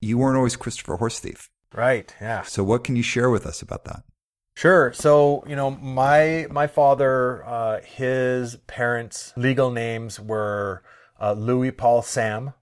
you 0.00 0.18
weren't 0.18 0.36
always 0.36 0.56
Christopher 0.56 0.98
Horsethief. 0.98 1.48
Right. 1.72 2.14
Yeah. 2.20 2.42
So 2.42 2.62
what 2.62 2.84
can 2.84 2.96
you 2.96 3.02
share 3.02 3.30
with 3.30 3.46
us 3.46 3.62
about 3.62 3.84
that? 3.84 4.02
Sure. 4.54 4.92
So 4.92 5.44
you 5.46 5.56
know, 5.56 5.70
my 5.70 6.46
my 6.50 6.66
father, 6.66 7.44
uh, 7.44 7.80
his 7.80 8.56
parents' 8.66 9.32
legal 9.36 9.70
names 9.70 10.20
were 10.20 10.82
uh, 11.20 11.32
Louis 11.32 11.72
Paul 11.72 12.02
Sam, 12.02 12.52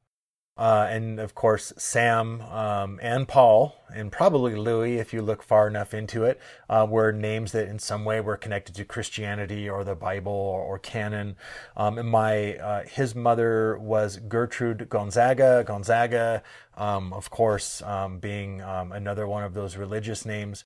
uh, 0.56 0.86
and 0.88 1.18
of 1.18 1.34
course 1.34 1.72
Sam 1.76 2.40
um, 2.42 2.98
and 3.02 3.26
Paul, 3.28 3.74
and 3.94 4.10
probably 4.12 4.54
Louis, 4.54 4.98
if 4.98 5.12
you 5.12 5.20
look 5.20 5.42
far 5.42 5.66
enough 5.66 5.92
into 5.92 6.24
it, 6.24 6.40
uh, 6.68 6.86
were 6.88 7.12
names 7.12 7.52
that 7.52 7.68
in 7.68 7.78
some 7.78 8.04
way 8.04 8.20
were 8.20 8.36
connected 8.36 8.74
to 8.76 8.84
Christianity 8.84 9.68
or 9.68 9.84
the 9.84 9.96
Bible 9.96 10.32
or, 10.32 10.62
or 10.62 10.78
canon. 10.78 11.36
Um, 11.76 11.98
and 11.98 12.08
my 12.08 12.56
uh, 12.56 12.84
his 12.84 13.14
mother 13.14 13.76
was 13.78 14.16
Gertrude 14.16 14.88
Gonzaga. 14.88 15.64
Gonzaga, 15.66 16.42
um, 16.76 17.12
of 17.12 17.30
course, 17.30 17.82
um, 17.82 18.20
being 18.20 18.62
um, 18.62 18.92
another 18.92 19.26
one 19.26 19.44
of 19.44 19.54
those 19.54 19.76
religious 19.76 20.24
names 20.24 20.64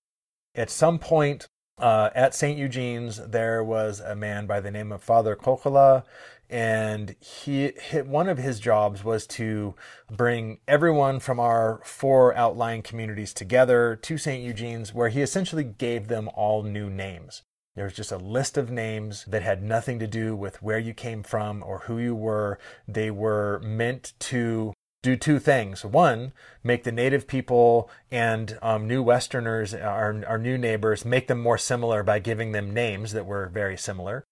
at 0.55 0.71
some 0.71 0.99
point 0.99 1.49
uh, 1.79 2.11
at 2.15 2.35
St. 2.35 2.59
Eugene's, 2.59 3.17
there 3.29 3.63
was 3.65 4.01
a 4.01 4.15
man 4.15 4.47
by 4.47 4.61
the 4.61 4.71
name 4.71 4.93
of 4.93 5.03
Father 5.03 5.35
Coccola, 5.35 6.05
and 6.49 7.17
he, 7.21 7.73
he, 7.91 8.03
one 8.03 8.29
of 8.29 8.39
his 8.39 8.61
jobs 8.61 9.03
was 9.03 9.27
to 9.27 9.75
bring 10.11 10.61
everyone 10.69 11.19
from 11.19 11.41
our 11.41 11.81
four 11.85 12.35
outlying 12.37 12.83
communities 12.83 13.35
together 13.35 13.97
to 14.03 14.19
St. 14.19 14.45
Eugene's, 14.45 14.95
where 14.95 15.09
he 15.09 15.21
essentially 15.21 15.65
gave 15.65 16.07
them 16.07 16.29
all 16.35 16.63
new 16.63 16.89
names. 16.89 17.43
There 17.75 17.85
was 17.85 17.95
just 17.95 18.13
a 18.13 18.19
list 18.19 18.57
of 18.57 18.71
names 18.71 19.25
that 19.25 19.43
had 19.43 19.63
nothing 19.63 19.99
to 19.99 20.07
do 20.07 20.37
with 20.37 20.63
where 20.63 20.79
you 20.79 20.95
came 20.95 21.25
from 21.25 21.65
or 21.65 21.81
who 21.81 21.99
you 21.99 22.15
were. 22.15 22.61
They 22.87 23.11
were 23.11 23.61
meant 23.65 24.13
to 24.21 24.73
do 25.05 25.17
two 25.17 25.39
things. 25.39 25.85
One, 25.85 26.33
make 26.65 26.83
the 26.83 26.91
native 26.91 27.29
people 27.29 27.91
and 28.11 28.59
um, 28.63 28.89
new 28.89 29.03
Westerners, 29.03 29.75
our, 29.75 30.25
our 30.27 30.39
new 30.39 30.57
neighbors, 30.57 31.05
make 31.05 31.29
them 31.29 31.41
more 31.41 31.59
similar 31.59 32.03
by 32.03 32.19
giving 32.19 32.53
them 32.53 32.73
names 32.73 33.13
that 33.13 33.27
were 33.27 33.51
very 33.51 33.77
similar. 33.77 34.25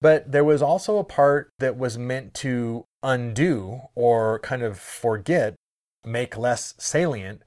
But 0.00 0.32
there 0.32 0.42
was 0.42 0.62
also 0.62 0.96
a 0.96 1.04
part 1.04 1.50
that 1.58 1.76
was 1.76 1.98
meant 1.98 2.32
to 2.36 2.86
undo 3.02 3.82
or 3.94 4.38
kind 4.38 4.62
of 4.62 4.78
forget, 4.78 5.56
make 6.04 6.38
less 6.38 6.74
salient 6.78 7.42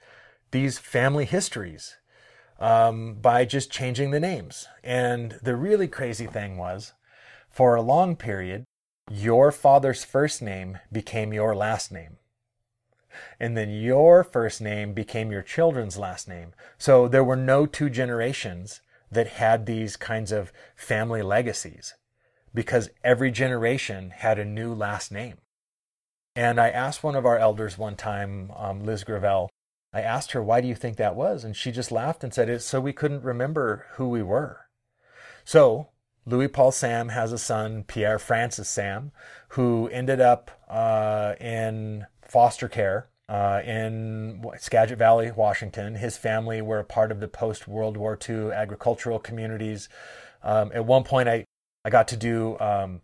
these 0.51 0.77
family 0.77 1.25
histories 1.25 1.97
um, 2.59 3.15
by 3.15 3.43
just 3.43 3.71
changing 3.71 4.11
the 4.11 4.19
names. 4.19 4.67
And 4.83 5.39
the 5.41 5.55
really 5.55 5.87
crazy 5.87 6.27
thing 6.27 6.57
was, 6.57 6.93
for 7.49 7.73
a 7.73 7.81
long 7.81 8.15
period, 8.15 8.65
your 9.09 9.51
father's 9.51 10.03
first 10.03 10.43
name 10.43 10.77
became 10.91 11.33
your 11.33 11.55
last 11.55 11.91
name 11.91 12.16
and 13.39 13.57
then 13.57 13.69
your 13.69 14.23
first 14.23 14.61
name 14.61 14.93
became 14.93 15.31
your 15.31 15.41
children's 15.41 15.97
last 15.97 16.27
name. 16.27 16.53
So 16.77 17.07
there 17.07 17.23
were 17.23 17.35
no 17.35 17.65
two 17.65 17.89
generations 17.89 18.81
that 19.11 19.27
had 19.27 19.65
these 19.65 19.95
kinds 19.95 20.31
of 20.31 20.51
family 20.75 21.21
legacies 21.21 21.93
because 22.53 22.89
every 23.03 23.31
generation 23.31 24.11
had 24.11 24.39
a 24.39 24.45
new 24.45 24.73
last 24.73 25.11
name. 25.11 25.37
And 26.35 26.59
I 26.59 26.69
asked 26.69 27.03
one 27.03 27.15
of 27.15 27.25
our 27.25 27.37
elders 27.37 27.77
one 27.77 27.95
time, 27.95 28.51
um, 28.55 28.83
Liz 28.83 29.03
Gravel, 29.03 29.49
I 29.93 30.01
asked 30.01 30.33
her, 30.33 30.43
why 30.43 30.61
do 30.61 30.67
you 30.67 30.75
think 30.75 30.97
that 30.97 31.15
was? 31.15 31.43
And 31.43 31.55
she 31.55 31.71
just 31.71 31.91
laughed 31.91 32.23
and 32.23 32.33
said, 32.33 32.49
it's 32.49 32.65
so 32.65 32.79
we 32.79 32.93
couldn't 32.93 33.23
remember 33.23 33.87
who 33.93 34.09
we 34.09 34.21
were. 34.21 34.67
So 35.43 35.89
Louis 36.27 36.49
Paul 36.49 36.71
Sam 36.71 37.09
has 37.09 37.31
a 37.31 37.37
son, 37.37 37.83
Pierre 37.83 38.19
Francis 38.19 38.67
Sam, 38.67 39.11
who 39.49 39.87
ended 39.87 40.19
up 40.19 40.51
uh, 40.69 41.35
in 41.39 42.05
foster 42.27 42.67
care 42.67 43.09
uh, 43.29 43.61
in 43.65 44.43
Skagit 44.57 44.97
Valley, 44.97 45.31
Washington. 45.31 45.95
His 45.95 46.17
family 46.17 46.61
were 46.61 46.79
a 46.79 46.85
part 46.85 47.11
of 47.11 47.19
the 47.19 47.27
post 47.27 47.67
World 47.67 47.97
War 47.97 48.17
II 48.27 48.51
agricultural 48.51 49.19
communities. 49.19 49.89
Um, 50.43 50.71
at 50.73 50.85
one 50.85 51.03
point, 51.03 51.27
I, 51.27 51.45
I 51.83 51.89
got 51.89 52.07
to 52.09 52.17
do 52.17 52.57
um, 52.59 53.01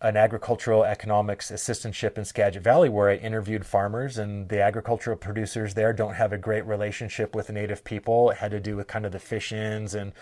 an 0.00 0.16
agricultural 0.16 0.84
economics 0.84 1.50
assistantship 1.50 2.18
in 2.18 2.24
Skagit 2.24 2.62
Valley 2.62 2.88
where 2.88 3.08
I 3.08 3.16
interviewed 3.16 3.66
farmers, 3.66 4.18
and 4.18 4.48
the 4.48 4.60
agricultural 4.60 5.16
producers 5.16 5.74
there 5.74 5.92
don't 5.92 6.14
have 6.14 6.32
a 6.32 6.38
great 6.38 6.66
relationship 6.66 7.34
with 7.34 7.50
native 7.50 7.84
people. 7.84 8.30
It 8.30 8.36
had 8.36 8.50
to 8.52 8.60
do 8.60 8.76
with 8.76 8.86
kind 8.86 9.06
of 9.06 9.12
the 9.12 9.18
fish 9.18 9.52
ins 9.52 9.94
and 9.94 10.12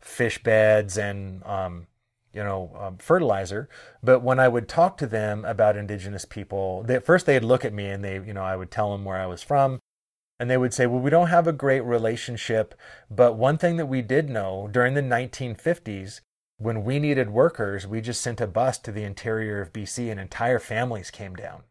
fish 0.00 0.42
beds 0.42 0.96
and 0.96 1.44
um, 1.44 1.86
you 2.32 2.42
know, 2.42 2.74
um, 2.78 2.96
fertilizer. 2.98 3.68
But 4.02 4.22
when 4.22 4.38
I 4.38 4.48
would 4.48 4.68
talk 4.68 4.96
to 4.98 5.06
them 5.06 5.44
about 5.44 5.76
indigenous 5.76 6.24
people, 6.24 6.82
they, 6.82 6.96
at 6.96 7.04
first 7.04 7.26
they'd 7.26 7.44
look 7.44 7.64
at 7.64 7.72
me 7.72 7.86
and 7.86 8.04
they, 8.04 8.14
you 8.14 8.32
know, 8.32 8.42
I 8.42 8.56
would 8.56 8.70
tell 8.70 8.92
them 8.92 9.04
where 9.04 9.18
I 9.18 9.26
was 9.26 9.42
from. 9.42 9.78
And 10.40 10.50
they 10.50 10.56
would 10.56 10.74
say, 10.74 10.86
well, 10.86 11.00
we 11.00 11.10
don't 11.10 11.28
have 11.28 11.46
a 11.46 11.52
great 11.52 11.82
relationship. 11.82 12.74
But 13.10 13.36
one 13.36 13.58
thing 13.58 13.76
that 13.76 13.86
we 13.86 14.02
did 14.02 14.28
know 14.28 14.68
during 14.70 14.94
the 14.94 15.02
1950s, 15.02 16.20
when 16.58 16.84
we 16.84 16.98
needed 16.98 17.30
workers, 17.30 17.86
we 17.86 18.00
just 18.00 18.20
sent 18.20 18.40
a 18.40 18.46
bus 18.46 18.78
to 18.78 18.92
the 18.92 19.04
interior 19.04 19.60
of 19.60 19.72
BC 19.72 20.10
and 20.10 20.18
entire 20.18 20.58
families 20.58 21.10
came 21.10 21.34
down. 21.34 21.62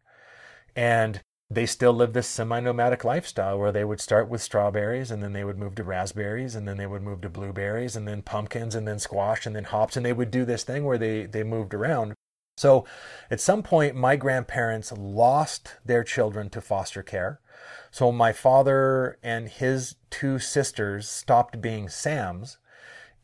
And 0.74 1.20
they 1.54 1.66
still 1.66 1.92
live 1.92 2.12
this 2.14 2.26
semi-nomadic 2.26 3.04
lifestyle 3.04 3.58
where 3.58 3.72
they 3.72 3.84
would 3.84 4.00
start 4.00 4.28
with 4.28 4.40
strawberries 4.40 5.10
and 5.10 5.22
then 5.22 5.32
they 5.32 5.44
would 5.44 5.58
move 5.58 5.74
to 5.74 5.84
raspberries 5.84 6.54
and 6.54 6.66
then 6.66 6.78
they 6.78 6.86
would 6.86 7.02
move 7.02 7.20
to 7.20 7.28
blueberries 7.28 7.94
and 7.94 8.08
then 8.08 8.22
pumpkins 8.22 8.74
and 8.74 8.88
then 8.88 8.98
squash 8.98 9.44
and 9.44 9.54
then 9.54 9.64
hops 9.64 9.96
and 9.96 10.06
they 10.06 10.12
would 10.12 10.30
do 10.30 10.44
this 10.44 10.64
thing 10.64 10.84
where 10.84 10.98
they 10.98 11.26
they 11.26 11.42
moved 11.42 11.74
around. 11.74 12.14
So 12.56 12.86
at 13.30 13.40
some 13.40 13.62
point 13.62 13.94
my 13.94 14.16
grandparents 14.16 14.92
lost 14.92 15.76
their 15.84 16.04
children 16.04 16.48
to 16.50 16.60
foster 16.60 17.02
care. 17.02 17.40
So 17.90 18.12
my 18.12 18.32
father 18.32 19.18
and 19.22 19.48
his 19.48 19.96
two 20.10 20.38
sisters 20.38 21.08
stopped 21.08 21.60
being 21.60 21.88
sams 21.88 22.56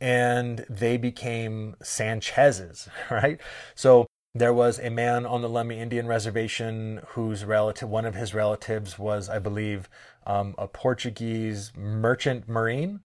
and 0.00 0.66
they 0.68 0.96
became 0.98 1.76
sanchez's 1.82 2.88
right? 3.10 3.40
So 3.74 4.06
there 4.34 4.52
was 4.52 4.78
a 4.78 4.90
man 4.90 5.26
on 5.26 5.42
the 5.42 5.48
Lummi 5.48 5.78
Indian 5.78 6.06
Reservation 6.06 7.00
whose 7.08 7.44
relative, 7.44 7.88
one 7.88 8.04
of 8.04 8.14
his 8.14 8.34
relatives 8.34 8.98
was, 8.98 9.28
I 9.28 9.38
believe, 9.38 9.88
um, 10.26 10.54
a 10.58 10.68
Portuguese 10.68 11.72
merchant 11.76 12.48
marine. 12.48 13.00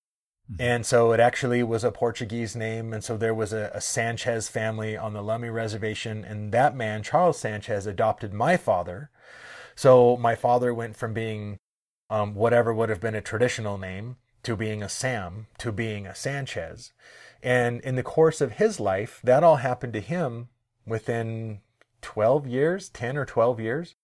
Mm-hmm. 0.52 0.62
And 0.62 0.86
so 0.86 1.14
it 1.14 1.20
actually 1.20 1.64
was 1.64 1.84
a 1.84 1.92
Portuguese 1.92 2.56
name. 2.56 2.94
And 2.94 3.04
so 3.04 3.16
there 3.16 3.34
was 3.34 3.54
a, 3.54 3.72
a, 3.74 3.80
Sanchez 3.80 4.50
family 4.50 4.98
on 4.98 5.14
the 5.14 5.24
Lummi 5.24 5.52
Reservation. 5.52 6.26
And 6.26 6.52
that 6.52 6.76
man, 6.76 7.02
Charles 7.02 7.40
Sanchez, 7.40 7.88
adopted 7.88 8.34
my 8.34 8.58
father. 8.58 9.10
So 9.76 10.18
my 10.18 10.36
father 10.36 10.74
went 10.74 10.98
from 10.98 11.14
being 11.14 11.58
um, 12.10 12.36
whatever 12.36 12.74
would 12.74 12.90
have 12.90 13.00
been 13.00 13.16
a 13.16 13.22
traditional 13.22 13.78
name 13.78 14.18
to 14.44 14.58
being 14.58 14.84
a 14.84 14.90
Sam 14.90 15.48
to 15.58 15.72
being 15.72 16.06
a 16.06 16.14
Sanchez. 16.14 16.92
And 17.42 17.82
in 17.82 17.96
the 17.96 18.04
course 18.04 18.42
of 18.42 18.54
his 18.54 18.80
life, 18.80 19.20
that 19.24 19.44
all 19.44 19.58
happened 19.58 19.94
to 19.94 20.00
him 20.02 20.50
within 20.86 21.60
12 22.02 22.48
years, 22.48 22.90
10 22.90 23.18
or 23.18 23.26
12 23.26 23.60
years. 23.60 23.96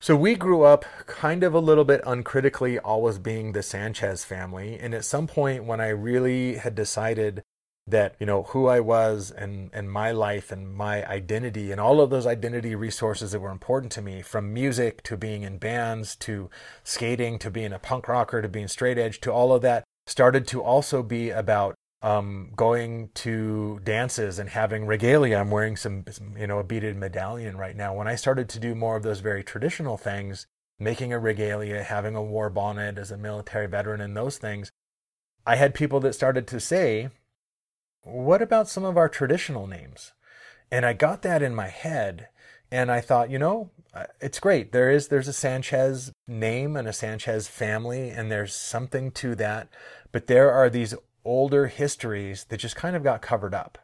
So 0.00 0.16
we 0.16 0.34
grew 0.34 0.62
up 0.62 0.84
kind 1.06 1.44
of 1.44 1.54
a 1.54 1.60
little 1.60 1.84
bit 1.84 2.02
uncritically, 2.04 2.78
always 2.78 3.18
being 3.18 3.52
the 3.52 3.62
Sanchez 3.62 4.24
family. 4.24 4.76
And 4.78 4.94
at 4.94 5.04
some 5.04 5.28
point, 5.28 5.64
when 5.64 5.80
I 5.80 5.88
really 5.90 6.56
had 6.56 6.74
decided 6.74 7.42
that, 7.86 8.16
you 8.18 8.26
know, 8.26 8.44
who 8.44 8.66
I 8.66 8.80
was 8.80 9.30
and, 9.30 9.70
and 9.72 9.90
my 9.90 10.10
life 10.10 10.50
and 10.50 10.74
my 10.74 11.08
identity 11.08 11.70
and 11.70 11.80
all 11.80 12.00
of 12.00 12.10
those 12.10 12.26
identity 12.26 12.74
resources 12.74 13.30
that 13.30 13.40
were 13.40 13.50
important 13.50 13.92
to 13.92 14.02
me, 14.02 14.22
from 14.22 14.52
music 14.52 15.02
to 15.04 15.16
being 15.16 15.42
in 15.42 15.58
bands 15.58 16.16
to 16.16 16.50
skating 16.82 17.38
to 17.38 17.50
being 17.50 17.72
a 17.72 17.78
punk 17.78 18.08
rocker 18.08 18.42
to 18.42 18.48
being 18.48 18.68
straight 18.68 18.98
edge 18.98 19.20
to 19.20 19.32
all 19.32 19.52
of 19.52 19.62
that, 19.62 19.84
started 20.06 20.48
to 20.48 20.62
also 20.62 21.02
be 21.02 21.30
about 21.30 21.76
um, 22.02 22.50
going 22.56 23.10
to 23.14 23.80
dances 23.84 24.38
and 24.38 24.50
having 24.50 24.86
regalia. 24.86 25.38
I'm 25.38 25.50
wearing 25.50 25.76
some, 25.76 26.04
you 26.36 26.46
know, 26.46 26.58
a 26.58 26.64
beaded 26.64 26.96
medallion 26.96 27.56
right 27.56 27.76
now. 27.76 27.94
When 27.94 28.08
I 28.08 28.16
started 28.16 28.48
to 28.50 28.58
do 28.58 28.74
more 28.74 28.96
of 28.96 29.04
those 29.04 29.20
very 29.20 29.44
traditional 29.44 29.96
things, 29.96 30.46
making 30.80 31.12
a 31.12 31.18
regalia, 31.18 31.82
having 31.82 32.16
a 32.16 32.22
war 32.22 32.50
bonnet 32.50 32.98
as 32.98 33.12
a 33.12 33.16
military 33.16 33.68
veteran, 33.68 34.00
and 34.00 34.16
those 34.16 34.36
things, 34.36 34.72
I 35.46 35.56
had 35.56 35.74
people 35.74 36.00
that 36.00 36.14
started 36.14 36.46
to 36.48 36.60
say, 36.60 37.10
What 38.02 38.42
about 38.42 38.68
some 38.68 38.84
of 38.84 38.96
our 38.96 39.08
traditional 39.08 39.68
names? 39.68 40.12
And 40.72 40.84
I 40.84 40.94
got 40.94 41.22
that 41.22 41.42
in 41.42 41.54
my 41.54 41.68
head. 41.68 42.28
And 42.70 42.90
I 42.90 43.00
thought, 43.00 43.30
you 43.30 43.38
know, 43.38 43.70
uh, 43.92 44.04
it's 44.20 44.40
great. 44.40 44.72
There 44.72 44.90
is 44.90 45.08
there's 45.08 45.28
a 45.28 45.32
Sanchez 45.32 46.10
name 46.26 46.76
and 46.76 46.88
a 46.88 46.92
Sanchez 46.92 47.46
family, 47.46 48.08
and 48.08 48.32
there's 48.32 48.54
something 48.54 49.10
to 49.12 49.34
that. 49.34 49.68
But 50.10 50.26
there 50.26 50.50
are 50.50 50.70
these 50.70 50.94
older 51.24 51.66
histories 51.66 52.44
that 52.44 52.58
just 52.58 52.76
kind 52.76 52.96
of 52.96 53.02
got 53.02 53.22
covered 53.22 53.54
up. 53.54 53.78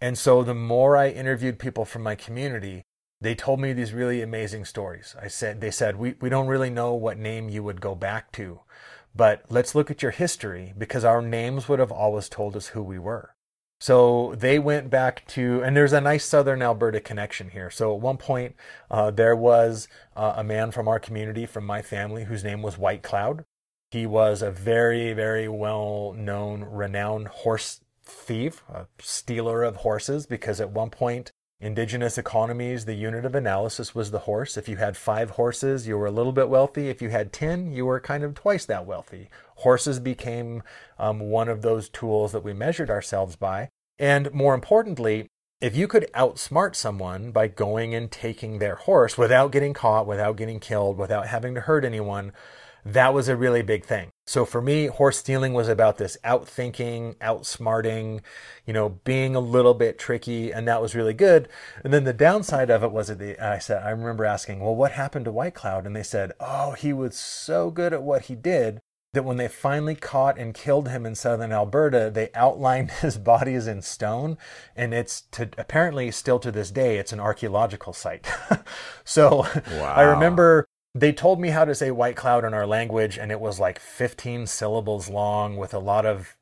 And 0.00 0.16
so 0.16 0.42
the 0.42 0.54
more 0.54 0.96
I 0.96 1.08
interviewed 1.08 1.58
people 1.58 1.84
from 1.84 2.02
my 2.02 2.14
community, 2.14 2.82
they 3.20 3.34
told 3.34 3.60
me 3.60 3.72
these 3.72 3.92
really 3.92 4.22
amazing 4.22 4.64
stories. 4.64 5.14
I 5.20 5.28
said 5.28 5.60
they 5.60 5.70
said 5.70 5.96
we, 5.96 6.14
we 6.20 6.30
don't 6.30 6.46
really 6.46 6.70
know 6.70 6.94
what 6.94 7.18
name 7.18 7.50
you 7.50 7.62
would 7.62 7.80
go 7.80 7.94
back 7.94 8.32
to, 8.32 8.60
but 9.14 9.44
let's 9.50 9.74
look 9.74 9.90
at 9.90 10.02
your 10.02 10.12
history 10.12 10.72
because 10.76 11.04
our 11.04 11.20
names 11.20 11.68
would 11.68 11.78
have 11.78 11.92
always 11.92 12.28
told 12.28 12.56
us 12.56 12.68
who 12.68 12.82
we 12.82 12.98
were. 12.98 13.34
So 13.80 14.34
they 14.36 14.58
went 14.58 14.90
back 14.90 15.26
to, 15.28 15.62
and 15.62 15.74
there's 15.74 15.94
a 15.94 16.02
nice 16.02 16.26
southern 16.26 16.60
Alberta 16.60 17.00
connection 17.00 17.50
here. 17.50 17.70
So 17.70 17.94
at 17.94 18.00
one 18.00 18.18
point, 18.18 18.54
uh, 18.90 19.10
there 19.10 19.34
was 19.34 19.88
uh, 20.14 20.34
a 20.36 20.44
man 20.44 20.70
from 20.70 20.86
our 20.86 21.00
community, 21.00 21.46
from 21.46 21.64
my 21.64 21.80
family, 21.80 22.24
whose 22.24 22.44
name 22.44 22.60
was 22.60 22.76
White 22.76 23.02
Cloud. 23.02 23.44
He 23.90 24.06
was 24.06 24.40
a 24.40 24.52
very, 24.52 25.12
very 25.12 25.48
well 25.48 26.14
known, 26.16 26.62
renowned 26.62 27.28
horse 27.28 27.80
thief, 28.04 28.62
a 28.72 28.86
stealer 29.00 29.64
of 29.64 29.76
horses, 29.76 30.26
because 30.26 30.60
at 30.60 30.70
one 30.70 30.90
point, 30.90 31.32
indigenous 31.60 32.16
economies, 32.16 32.84
the 32.84 32.94
unit 32.94 33.24
of 33.24 33.34
analysis 33.34 33.92
was 33.92 34.12
the 34.12 34.20
horse. 34.20 34.56
If 34.56 34.68
you 34.68 34.76
had 34.76 34.96
five 34.96 35.30
horses, 35.30 35.88
you 35.88 35.98
were 35.98 36.06
a 36.06 36.12
little 36.12 36.32
bit 36.32 36.48
wealthy. 36.48 36.88
If 36.88 37.02
you 37.02 37.08
had 37.08 37.32
10, 37.32 37.72
you 37.72 37.84
were 37.84 37.98
kind 37.98 38.22
of 38.22 38.34
twice 38.34 38.64
that 38.66 38.86
wealthy. 38.86 39.28
Horses 39.56 39.98
became 39.98 40.62
um, 40.96 41.18
one 41.18 41.48
of 41.48 41.62
those 41.62 41.88
tools 41.88 42.30
that 42.30 42.44
we 42.44 42.52
measured 42.52 42.90
ourselves 42.90 43.34
by. 43.34 43.70
And 43.98 44.32
more 44.32 44.54
importantly, 44.54 45.26
if 45.60 45.76
you 45.76 45.88
could 45.88 46.10
outsmart 46.14 46.76
someone 46.76 47.32
by 47.32 47.48
going 47.48 47.94
and 47.94 48.10
taking 48.10 48.58
their 48.58 48.76
horse 48.76 49.18
without 49.18 49.52
getting 49.52 49.74
caught, 49.74 50.06
without 50.06 50.36
getting 50.36 50.60
killed, 50.60 50.96
without 50.96 51.26
having 51.26 51.54
to 51.56 51.60
hurt 51.60 51.84
anyone, 51.84 52.32
that 52.84 53.14
was 53.14 53.28
a 53.28 53.36
really 53.36 53.62
big 53.62 53.84
thing. 53.84 54.10
So 54.26 54.44
for 54.44 54.62
me, 54.62 54.86
horse 54.86 55.18
stealing 55.18 55.54
was 55.54 55.68
about 55.68 55.98
this 55.98 56.16
outthinking, 56.24 57.16
outsmarting, 57.16 58.20
you 58.64 58.72
know, 58.72 59.00
being 59.04 59.34
a 59.34 59.40
little 59.40 59.74
bit 59.74 59.98
tricky, 59.98 60.52
and 60.52 60.68
that 60.68 60.80
was 60.80 60.94
really 60.94 61.14
good. 61.14 61.48
And 61.82 61.92
then 61.92 62.04
the 62.04 62.12
downside 62.12 62.70
of 62.70 62.82
it 62.82 62.92
was 62.92 63.08
that 63.08 63.18
the, 63.18 63.38
I 63.44 63.58
said, 63.58 63.82
I 63.82 63.90
remember 63.90 64.24
asking, 64.24 64.60
well, 64.60 64.74
what 64.74 64.92
happened 64.92 65.24
to 65.24 65.32
White 65.32 65.54
Cloud? 65.54 65.86
And 65.86 65.96
they 65.96 66.02
said, 66.02 66.32
oh, 66.38 66.72
he 66.72 66.92
was 66.92 67.16
so 67.16 67.70
good 67.70 67.92
at 67.92 68.02
what 68.02 68.22
he 68.22 68.34
did 68.34 68.80
that 69.12 69.24
when 69.24 69.36
they 69.36 69.48
finally 69.48 69.96
caught 69.96 70.38
and 70.38 70.54
killed 70.54 70.88
him 70.88 71.04
in 71.04 71.14
southern 71.14 71.52
Alberta, 71.52 72.10
they 72.12 72.30
outlined 72.34 72.90
his 73.00 73.18
body 73.18 73.54
as 73.54 73.66
in 73.66 73.82
stone, 73.82 74.38
and 74.76 74.94
it's 74.94 75.22
to, 75.32 75.50
apparently 75.58 76.10
still 76.10 76.38
to 76.38 76.52
this 76.52 76.70
day 76.70 76.98
it's 76.98 77.12
an 77.12 77.20
archaeological 77.20 77.92
site. 77.92 78.30
so 79.04 79.46
wow. 79.72 79.94
I 79.96 80.02
remember 80.02 80.66
they 80.94 81.12
told 81.12 81.40
me 81.40 81.50
how 81.50 81.64
to 81.64 81.74
say 81.74 81.90
white 81.90 82.16
cloud 82.16 82.44
in 82.44 82.54
our 82.54 82.66
language 82.66 83.16
and 83.16 83.30
it 83.30 83.40
was 83.40 83.60
like 83.60 83.78
15 83.78 84.46
syllables 84.46 85.08
long 85.08 85.56
with 85.56 85.72
a 85.72 85.78
lot 85.78 86.04
of 86.04 86.36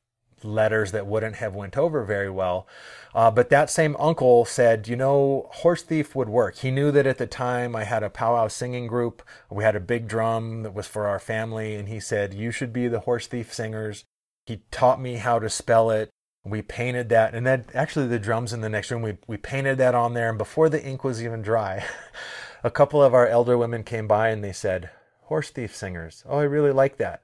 letters 0.45 0.93
that 0.93 1.07
wouldn't 1.07 1.37
have 1.37 1.55
went 1.55 1.77
over 1.77 2.05
very 2.05 2.31
well. 2.31 2.67
Uh, 3.15 3.31
but 3.31 3.51
that 3.51 3.69
same 3.69 3.97
uncle 3.99 4.45
said 4.45 4.89
you 4.89 4.97
know 4.97 5.49
horse 5.53 5.83
thief 5.83 6.15
would 6.15 6.29
work. 6.29 6.57
He 6.57 6.71
knew 6.71 6.91
that 6.93 7.07
at 7.07 7.19
the 7.19 7.27
time 7.27 7.77
i 7.77 7.85
had 7.85 8.03
a 8.03 8.11
powwow 8.11 8.49
singing 8.49 8.87
group. 8.87 9.23
We 9.51 9.65
had 9.65 9.77
a 9.77 9.81
big 9.81 10.09
drum 10.09 10.63
that 10.63 10.75
was 10.75 10.87
for 10.87 11.07
our 11.07 11.19
family 11.19 11.75
and 11.75 11.89
he 11.89 12.01
said 12.01 12.33
you 12.33 12.51
should 12.51 12.73
be 12.73 12.89
the 12.89 13.01
horse 13.01 13.27
thief 13.27 13.53
singers. 13.53 14.05
He 14.47 14.63
taught 14.71 15.01
me 15.01 15.17
how 15.17 15.39
to 15.41 15.51
spell 15.51 15.91
it. 15.91 16.09
We 16.45 16.63
painted 16.63 17.11
that 17.11 17.35
and 17.35 17.47
then 17.47 17.67
actually 17.75 18.07
the 18.07 18.19
drums 18.19 18.55
in 18.55 18.63
the 18.63 18.71
next 18.71 18.91
room 18.91 19.03
we, 19.03 19.19
we 19.27 19.37
painted 19.37 19.77
that 19.79 19.95
on 19.95 20.15
there 20.15 20.31
and 20.31 20.39
before 20.39 20.71
the 20.71 20.83
ink 20.83 21.05
was 21.05 21.23
even 21.23 21.43
dry 21.43 21.85
a 22.63 22.71
couple 22.71 23.03
of 23.03 23.15
our 23.15 23.27
elder 23.27 23.57
women 23.57 23.85
came 23.85 24.07
by 24.07 24.29
and 24.29 24.43
they 24.43 24.53
said, 24.53 24.91
Horse 25.23 25.51
thief 25.51 25.75
singers. 25.75 26.25
Oh, 26.29 26.39
I 26.39 26.45
really 26.45 26.73
like 26.73 26.97
that. 26.97 27.23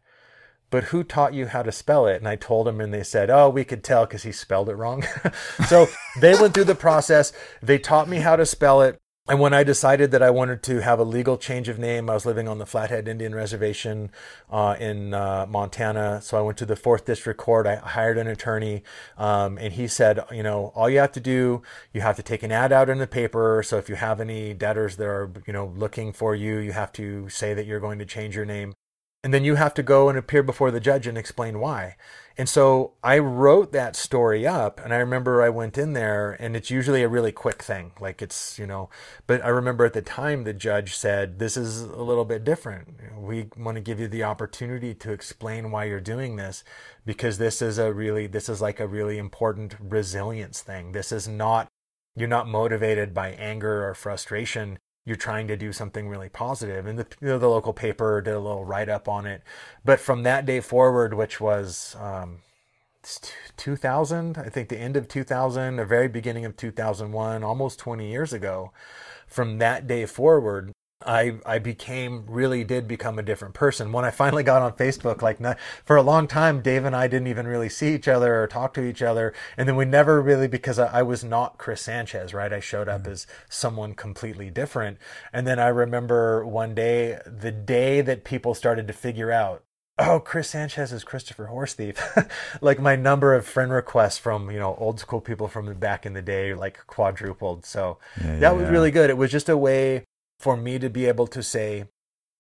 But 0.71 0.85
who 0.85 1.05
taught 1.05 1.35
you 1.35 1.47
how 1.47 1.63
to 1.63 1.73
spell 1.73 2.07
it? 2.07 2.17
And 2.17 2.27
I 2.27 2.37
told 2.37 2.67
them, 2.67 2.81
and 2.81 2.93
they 2.93 3.05
said, 3.05 3.31
Oh, 3.31 3.49
we 3.49 3.65
could 3.65 3.85
tell 3.85 4.07
because 4.07 4.25
he 4.25 4.33
spelled 4.33 4.69
it 4.69 4.75
wrong. 4.75 5.05
so 5.69 5.87
they 6.21 6.35
went 6.35 6.53
through 6.53 6.65
the 6.65 6.75
process. 6.75 7.33
They 7.63 7.79
taught 7.79 8.09
me 8.09 8.19
how 8.19 8.37
to 8.37 8.45
spell 8.45 8.83
it. 8.83 8.99
And 9.27 9.41
when 9.41 9.55
I 9.55 9.65
decided 9.65 10.11
that 10.11 10.23
I 10.23 10.29
wanted 10.29 10.63
to 10.65 10.83
have 10.83 10.99
a 10.99 11.03
legal 11.03 11.39
change 11.39 11.71
of 11.71 11.79
name, 11.79 12.11
I 12.11 12.15
was 12.15 12.27
living 12.27 12.47
on 12.47 12.59
the 12.59 12.67
Flathead 12.67 13.09
Indian 13.09 13.35
Reservation 13.35 14.11
uh, 14.51 14.77
in 14.79 15.15
uh, 15.15 15.47
Montana. 15.49 16.21
So 16.21 16.37
I 16.37 16.43
went 16.43 16.59
to 16.59 16.67
the 16.67 16.77
Fourth 16.77 17.07
District 17.07 17.41
Court. 17.41 17.67
I 17.67 17.77
hired 17.77 18.19
an 18.19 18.27
attorney, 18.27 18.83
um, 19.17 19.57
and 19.57 19.73
he 19.73 19.89
said, 19.89 20.21
you 20.31 20.43
know, 20.43 20.73
all 20.75 20.91
you 20.91 20.99
have 20.99 21.13
to 21.13 21.21
do, 21.21 21.63
you 21.95 22.03
have 22.03 22.17
to 22.17 22.23
take 22.23 22.43
an 22.43 22.53
ad 22.53 22.71
out 22.71 22.91
in 22.91 22.99
the 22.99 23.07
paper. 23.07 23.63
So 23.65 23.79
if 23.79 23.89
you 23.89 23.95
have 23.95 24.21
any 24.21 24.53
debtors 24.53 24.97
that 24.97 25.07
are, 25.07 25.33
you 25.47 25.55
know, 25.55 25.73
looking 25.75 26.13
for 26.13 26.35
you, 26.35 26.59
you 26.59 26.73
have 26.73 26.93
to 26.93 27.31
say 27.31 27.55
that 27.55 27.65
you're 27.65 27.81
going 27.81 28.01
to 28.01 28.07
change 28.07 28.37
your 28.37 28.45
name. 28.45 28.75
And 29.23 29.33
then 29.33 29.43
you 29.43 29.55
have 29.55 29.73
to 29.75 29.83
go 29.83 30.11
and 30.11 30.19
appear 30.19 30.43
before 30.43 30.71
the 30.71 30.81
judge 30.81 31.07
and 31.07 31.17
explain 31.17 31.61
why. 31.61 31.97
And 32.37 32.49
so 32.49 32.95
I 33.03 33.19
wrote 33.19 33.71
that 33.73 33.95
story 33.95 34.45
up 34.45 34.81
and 34.83 34.93
I 34.93 34.97
remember 34.97 35.41
I 35.41 35.51
went 35.51 35.79
in 35.79 35.93
there 35.93 36.33
and 36.41 36.57
it's 36.57 36.71
usually 36.71 37.05
a 37.05 37.09
really 37.09 37.31
quick 37.31 37.63
thing. 37.63 37.93
Like 38.01 38.21
it's, 38.23 38.59
you 38.59 38.67
know, 38.67 38.91
but 39.29 39.45
I 39.45 39.49
remember 39.49 39.85
at 39.85 39.93
the 39.93 40.03
time 40.03 40.43
the 40.43 40.53
judge 40.53 40.97
said, 40.97 41.39
this 41.39 41.57
is 41.57 41.83
a 41.83 42.03
little 42.03 42.25
bit 42.25 42.43
different. 42.43 42.89
We 43.17 43.51
want 43.57 43.77
to 43.77 43.81
give 43.81 44.01
you 44.01 44.09
the 44.09 44.25
opportunity 44.25 44.95
to 44.95 45.13
explain 45.13 45.71
why 45.71 45.85
you're 45.85 46.01
doing 46.01 46.35
this 46.35 46.65
because 47.07 47.39
this 47.39 47.63
is 47.63 47.79
a 47.79 47.93
really, 47.93 48.27
this 48.27 48.49
is 48.49 48.61
like 48.61 48.81
a 48.81 48.89
really 48.89 49.19
important 49.19 49.77
resilience 49.79 50.61
thing. 50.61 50.91
This 50.91 51.13
is 51.13 51.29
not, 51.29 51.69
you're 52.17 52.27
not 52.27 52.49
motivated 52.49 53.15
by 53.15 53.31
anger 53.31 53.89
or 53.89 53.95
frustration 53.95 54.79
you're 55.05 55.17
trying 55.17 55.47
to 55.49 55.57
do 55.57 55.73
something 55.73 56.09
really 56.09 56.29
positive. 56.29 56.87
And 56.87 56.99
the, 56.99 57.07
you 57.21 57.29
know, 57.29 57.39
the 57.39 57.49
local 57.49 57.73
paper 57.73 58.21
did 58.21 58.35
a 58.35 58.41
little 58.41 58.65
write 58.65 58.89
up 58.89 59.09
on 59.09 59.27
it. 59.27 59.43
But 59.85 60.01
from 60.01 60.23
that 60.23 60.47
day 60.47 60.61
forward, 60.61 61.15
which 61.15 61.41
was 61.41 61.95
um, 62.01 62.39
2000, 63.57 64.39
I 64.39 64.49
think 64.49 64.69
the 64.69 64.79
end 64.79 64.97
of 64.97 65.09
2000, 65.09 65.77
the 65.77 65.85
very 65.85 66.09
beginning 66.09 66.45
of 66.45 66.57
2001, 66.57 67.45
almost 67.45 67.79
20 67.79 68.11
years 68.11 68.33
ago, 68.33 68.73
from 69.27 69.59
that 69.59 69.87
day 69.87 70.07
forward, 70.07 70.73
I 71.07 71.39
I 71.45 71.59
became 71.59 72.25
really 72.27 72.65
did 72.65 72.89
become 72.89 73.19
a 73.19 73.23
different 73.23 73.55
person 73.55 73.93
when 73.93 74.05
I 74.05 74.11
finally 74.11 74.43
got 74.43 74.63
on 74.63 74.73
Facebook. 74.73 75.23
Like 75.23 75.41
not, 75.41 75.59
for 75.85 75.97
a 75.97 76.03
long 76.03 76.27
time, 76.27 76.63
Dave 76.63 76.85
and 76.85 76.97
I 76.97 77.09
didn't 77.09 77.29
even 77.29 77.47
really 77.47 77.69
see 77.69 77.95
each 77.95 78.09
other 78.09 78.43
or 78.43 78.47
talk 78.47 78.75
to 78.75 78.85
each 78.85 79.03
other, 79.03 79.33
and 79.57 79.69
then 79.69 79.77
we 79.77 79.85
never 79.85 80.21
really 80.21 80.49
because 80.49 80.79
I, 80.79 81.01
I 81.01 81.03
was 81.03 81.23
not 81.23 81.59
Chris 81.59 81.83
Sanchez, 81.83 82.33
right? 82.33 82.53
I 82.53 82.61
showed 82.61 82.89
up 82.89 83.03
mm-hmm. 83.03 83.13
as 83.13 83.27
someone 83.49 83.95
completely 83.95 84.51
different, 84.51 84.99
and 85.33 85.47
then 85.47 85.59
I 85.59 85.69
remember 85.69 86.47
one 86.47 86.75
day, 86.75 87.19
the 87.27 87.53
day 87.53 88.01
that 88.01 88.25
people 88.25 88.55
started 88.55 88.87
to 88.87 88.93
figure 88.93 89.31
out 89.31 89.63
oh 89.97 90.19
chris 90.19 90.51
sanchez 90.51 90.93
is 90.93 91.05
christopher 91.05 91.47
horse 91.47 91.75
thief 91.75 92.03
like 92.61 92.81
my 92.81 92.97
number 92.97 93.33
of 93.33 93.47
friend 93.47 93.71
requests 93.71 94.19
from 94.19 94.51
you 94.51 94.59
know 94.59 94.75
old 94.81 94.99
school 94.99 95.21
people 95.21 95.47
from 95.47 95.73
back 95.75 96.05
in 96.05 96.15
the 96.15 96.23
day 96.23 96.53
like 96.53 96.85
quadrupled 96.89 97.65
so 97.65 97.97
yeah, 98.21 98.33
that 98.33 98.41
yeah, 98.41 98.51
was 98.51 98.65
yeah. 98.65 98.71
really 98.71 98.91
good 98.91 99.09
it 99.09 99.17
was 99.17 99.31
just 99.31 99.49
a 99.49 99.57
way 99.57 100.05
for 100.45 100.59
me 100.59 100.79
to 100.79 100.91
be 100.91 101.07
able 101.07 101.27
to 101.27 101.43
say, 101.43 101.87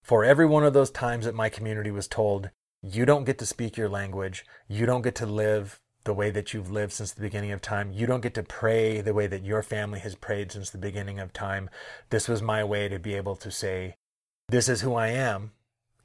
for 0.02 0.26
every 0.26 0.44
one 0.44 0.62
of 0.62 0.74
those 0.74 0.90
times 0.90 1.24
that 1.24 1.34
my 1.34 1.48
community 1.48 1.90
was 1.90 2.06
told, 2.06 2.50
you 2.82 3.06
don't 3.06 3.24
get 3.24 3.38
to 3.38 3.46
speak 3.46 3.78
your 3.78 3.88
language, 3.88 4.44
you 4.68 4.84
don't 4.84 5.00
get 5.00 5.14
to 5.14 5.24
live 5.24 5.80
the 6.04 6.12
way 6.12 6.30
that 6.30 6.52
you've 6.52 6.70
lived 6.70 6.92
since 6.92 7.12
the 7.12 7.22
beginning 7.22 7.50
of 7.50 7.62
time. 7.62 7.90
You 7.94 8.06
don't 8.06 8.20
get 8.20 8.34
to 8.34 8.42
pray 8.42 9.00
the 9.00 9.14
way 9.14 9.26
that 9.28 9.42
your 9.42 9.62
family 9.62 10.00
has 10.00 10.16
prayed 10.16 10.52
since 10.52 10.68
the 10.68 10.76
beginning 10.76 11.18
of 11.18 11.32
time. 11.32 11.70
This 12.10 12.28
was 12.28 12.42
my 12.42 12.62
way 12.62 12.90
to 12.90 12.98
be 12.98 13.14
able 13.14 13.36
to 13.36 13.50
say, 13.50 13.96
This 14.50 14.68
is 14.68 14.82
who 14.82 14.94
I 14.94 15.06
am. 15.06 15.52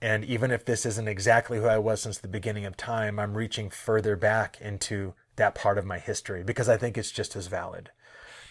And 0.02 0.24
even 0.24 0.52
if 0.52 0.64
this 0.64 0.86
isn't 0.86 1.10
exactly 1.10 1.58
who 1.58 1.66
I 1.66 1.80
was 1.80 2.02
since 2.02 2.18
the 2.18 2.30
beginning 2.30 2.66
of 2.66 2.78
time, 2.78 3.20
I'm 3.20 3.36
reaching 3.36 3.70
further 3.70 4.16
back 4.16 4.62
into 4.62 5.16
that 5.36 5.54
part 5.54 5.78
of 5.78 5.86
my 5.86 6.00
history 6.00 6.44
because 6.44 6.70
I 6.70 6.78
think 6.78 6.98
it's 6.98 7.12
just 7.12 7.36
as 7.36 7.48
valid. 7.48 7.92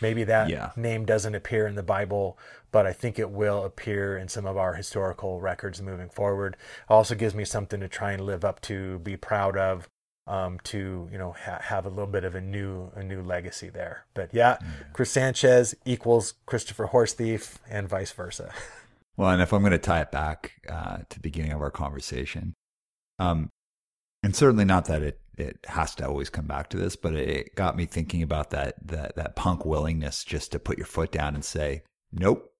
Maybe 0.01 0.25
that 0.25 0.49
yeah. 0.49 0.71
name 0.77 1.05
doesn't 1.05 1.35
appear 1.35 1.67
in 1.67 1.75
the 1.75 1.83
Bible, 1.83 2.39
but 2.71 2.87
I 2.87 2.93
think 2.93 3.19
it 3.19 3.31
will 3.31 3.65
appear 3.65 4.17
in 4.17 4.29
some 4.29 4.47
of 4.47 4.57
our 4.57 4.75
historical 4.75 5.41
records 5.41 5.81
moving 5.81 6.09
forward. 6.09 6.57
It 6.89 6.93
also 6.93 7.15
gives 7.15 7.35
me 7.35 7.45
something 7.45 7.81
to 7.81 7.89
try 7.89 8.13
and 8.13 8.25
live 8.25 8.45
up 8.45 8.61
to, 8.63 8.99
be 9.01 9.17
proud 9.17 9.57
of, 9.57 9.89
um, 10.27 10.59
to 10.65 11.09
you 11.11 11.19
know 11.19 11.33
ha- 11.33 11.61
have 11.63 11.87
a 11.87 11.89
little 11.89 12.07
bit 12.07 12.25
of 12.25 12.35
a 12.35 12.41
new 12.41 12.91
a 12.95 13.03
new 13.03 13.23
legacy 13.23 13.71
there. 13.71 14.05
But 14.15 14.33
yeah, 14.33 14.57
mm-hmm. 14.57 14.93
Chris 14.93 15.11
Sanchez 15.11 15.75
equals 15.85 16.35
Christopher 16.47 16.87
Horse 16.87 17.15
Thief, 17.15 17.59
and 17.69 17.89
vice 17.89 18.13
versa. 18.13 18.53
Well, 19.17 19.31
and 19.31 19.43
if 19.43 19.53
I'm 19.53 19.63
going 19.63 19.73
to 19.73 19.79
tie 19.79 20.03
it 20.03 20.13
back 20.13 20.53
uh, 20.69 20.99
to 20.99 21.17
the 21.17 21.21
beginning 21.21 21.51
of 21.51 21.61
our 21.61 21.73
conversation, 21.73 22.55
um, 23.19 23.51
and 24.23 24.35
certainly 24.35 24.65
not 24.65 24.85
that 24.85 25.03
it 25.03 25.21
it 25.37 25.59
has 25.67 25.97
to 25.97 26.07
always 26.07 26.31
come 26.31 26.47
back 26.47 26.71
to 26.71 26.77
this, 26.77 26.95
but 26.95 27.15
it 27.15 27.57
got 27.57 27.77
me 27.77 27.85
thinking 27.85 28.23
about 28.23 28.51
that 28.51 28.77
that 28.87 29.17
that 29.17 29.35
punk 29.35 29.65
willingness 29.65 30.23
just 30.23 30.53
to 30.53 30.61
put 30.61 30.79
your 30.79 30.87
foot 30.87 31.11
down 31.11 31.35
and 31.35 31.45
say, 31.45 31.83
"Nope, 32.13 32.53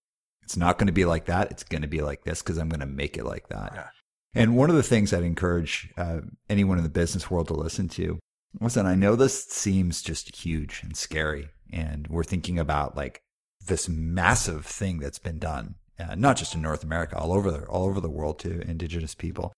it's 0.49 0.57
not 0.57 0.79
going 0.79 0.87
to 0.87 0.95
be 0.95 1.05
like 1.05 1.27
that. 1.27 1.51
It's 1.51 1.63
going 1.63 1.83
to 1.83 1.89
be 1.89 2.01
like 2.01 2.25
this 2.25 2.41
because 2.41 2.57
I'm 2.57 2.71
going 2.71 2.81
to 2.81 2.87
make 2.87 3.19
it 3.19 3.27
like 3.27 3.51
that." 3.51 3.73
Yeah. 3.75 3.89
And 4.33 4.57
one 4.57 4.71
of 4.71 4.77
the 4.77 4.83
things 4.83 5.13
I'd 5.13 5.23
encourage 5.23 5.93
uh, 5.99 6.21
anyone 6.49 6.79
in 6.79 6.85
the 6.85 6.91
business 6.91 7.31
world 7.31 7.49
to 7.49 7.55
listen 7.55 7.87
to, 7.91 8.19
listen, 8.59 8.87
I 8.87 8.95
know 8.95 9.15
this 9.15 9.45
seems 9.45 10.01
just 10.01 10.35
huge 10.35 10.81
and 10.83 10.97
scary, 10.97 11.51
and 11.71 12.07
we're 12.07 12.25
thinking 12.25 12.59
about 12.59 12.97
like 12.97 13.21
this 13.67 13.91
massive 13.91 14.65
thing 14.65 15.01
that's 15.01 15.19
been 15.19 15.39
done, 15.39 15.75
uh, 16.01 16.15
not 16.15 16.39
just 16.39 16.55
in 16.55 16.63
North 16.63 16.83
America, 16.83 17.19
all 17.19 17.35
over 17.35 17.51
the, 17.51 17.67
all 17.67 17.85
over 17.85 18.01
the 18.01 18.09
world 18.09 18.39
to 18.39 18.63
Indigenous 18.63 19.15
people. 19.15 19.53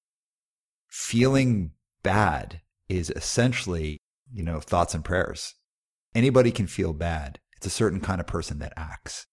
Feeling 0.89 1.71
bad 2.03 2.63
is 2.89 3.11
essentially, 3.11 3.99
you 4.33 4.43
know, 4.43 4.59
thoughts 4.59 4.93
and 4.93 5.05
prayers. 5.05 5.55
Anybody 6.17 6.51
can 6.51 6.67
feel 6.67 6.93
bad. 6.93 7.39
It's 7.57 7.67
a 7.69 7.71
certain 7.71 8.01
kind 8.01 8.21
of 8.21 8.27
person 8.27 8.59
that 8.59 8.73
acts. 8.77 9.27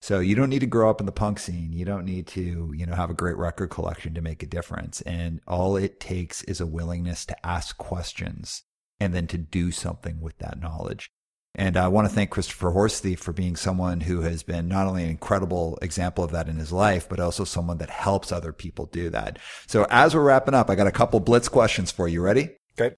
So 0.00 0.20
you 0.20 0.34
don't 0.34 0.50
need 0.50 0.60
to 0.60 0.66
grow 0.66 0.88
up 0.88 1.00
in 1.00 1.06
the 1.06 1.12
punk 1.12 1.38
scene. 1.38 1.72
You 1.72 1.84
don't 1.84 2.04
need 2.04 2.26
to, 2.28 2.72
you 2.74 2.86
know, 2.86 2.94
have 2.94 3.10
a 3.10 3.14
great 3.14 3.36
record 3.36 3.70
collection 3.70 4.14
to 4.14 4.20
make 4.20 4.42
a 4.42 4.46
difference. 4.46 5.00
And 5.02 5.40
all 5.46 5.76
it 5.76 5.98
takes 5.98 6.42
is 6.44 6.60
a 6.60 6.66
willingness 6.66 7.26
to 7.26 7.46
ask 7.46 7.76
questions 7.76 8.62
and 9.00 9.14
then 9.14 9.26
to 9.28 9.38
do 9.38 9.72
something 9.72 10.20
with 10.20 10.38
that 10.38 10.60
knowledge. 10.60 11.10
And 11.54 11.76
I 11.76 11.88
want 11.88 12.08
to 12.08 12.14
thank 12.14 12.30
Christopher 12.30 12.70
Horsethief 12.70 13.18
for 13.18 13.32
being 13.32 13.56
someone 13.56 14.02
who 14.02 14.20
has 14.20 14.44
been 14.44 14.68
not 14.68 14.86
only 14.86 15.02
an 15.02 15.10
incredible 15.10 15.76
example 15.82 16.22
of 16.22 16.30
that 16.30 16.48
in 16.48 16.56
his 16.56 16.70
life, 16.70 17.08
but 17.08 17.18
also 17.18 17.42
someone 17.42 17.78
that 17.78 17.90
helps 17.90 18.30
other 18.30 18.52
people 18.52 18.86
do 18.86 19.10
that. 19.10 19.38
So 19.66 19.86
as 19.90 20.14
we're 20.14 20.22
wrapping 20.22 20.54
up, 20.54 20.70
I 20.70 20.76
got 20.76 20.86
a 20.86 20.92
couple 20.92 21.18
blitz 21.18 21.48
questions 21.48 21.90
for 21.90 22.06
you. 22.06 22.22
Ready? 22.22 22.50
Okay. 22.78 22.94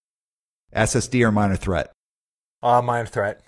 SSD 0.76 1.24
or 1.24 1.32
minor 1.32 1.56
threat? 1.56 1.90
Uh, 2.62 2.82
minor 2.82 3.06
threat. 3.06 3.40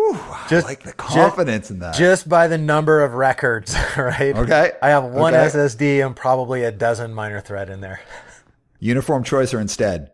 Whew, 0.00 0.18
Just- 0.48 0.66
I 0.66 0.70
like 0.70 0.82
the 0.82 0.92
confidence 0.94 1.70
in 1.70 1.78
that. 1.80 1.94
Just 1.94 2.28
by 2.28 2.48
the 2.48 2.56
number 2.58 3.02
of 3.02 3.14
records, 3.14 3.74
right? 3.96 4.34
okay. 4.36 4.72
I 4.80 4.88
have 4.90 5.04
one 5.04 5.34
Okay. 5.34 5.46
SSD 5.46 6.04
and 6.04 6.16
probably 6.16 6.64
a 6.64 6.72
dozen 6.72 7.12
minor 7.12 7.40
threat 7.40 7.68
in 7.68 7.80
there. 7.80 8.00
Uniform 8.78 9.24
choice 9.24 9.52
or 9.52 9.60
Insted? 9.60 10.10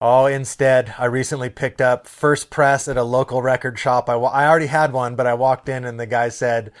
Oh, 0.00 0.26
Insted, 0.28 0.92
I 0.98 1.04
recently 1.04 1.50
picked 1.50 1.80
up 1.80 2.06
first 2.08 2.50
press 2.50 2.88
at 2.88 2.96
a 2.96 3.02
local 3.04 3.42
record 3.42 3.78
shop. 3.78 4.08
I, 4.08 4.14
I 4.14 4.48
already 4.48 4.66
had 4.66 4.92
one, 4.92 5.14
but 5.14 5.26
I 5.26 5.34
walked 5.34 5.68
in 5.68 5.84
and 5.84 6.00
the 6.00 6.06
guy 6.06 6.30
said, 6.30 6.72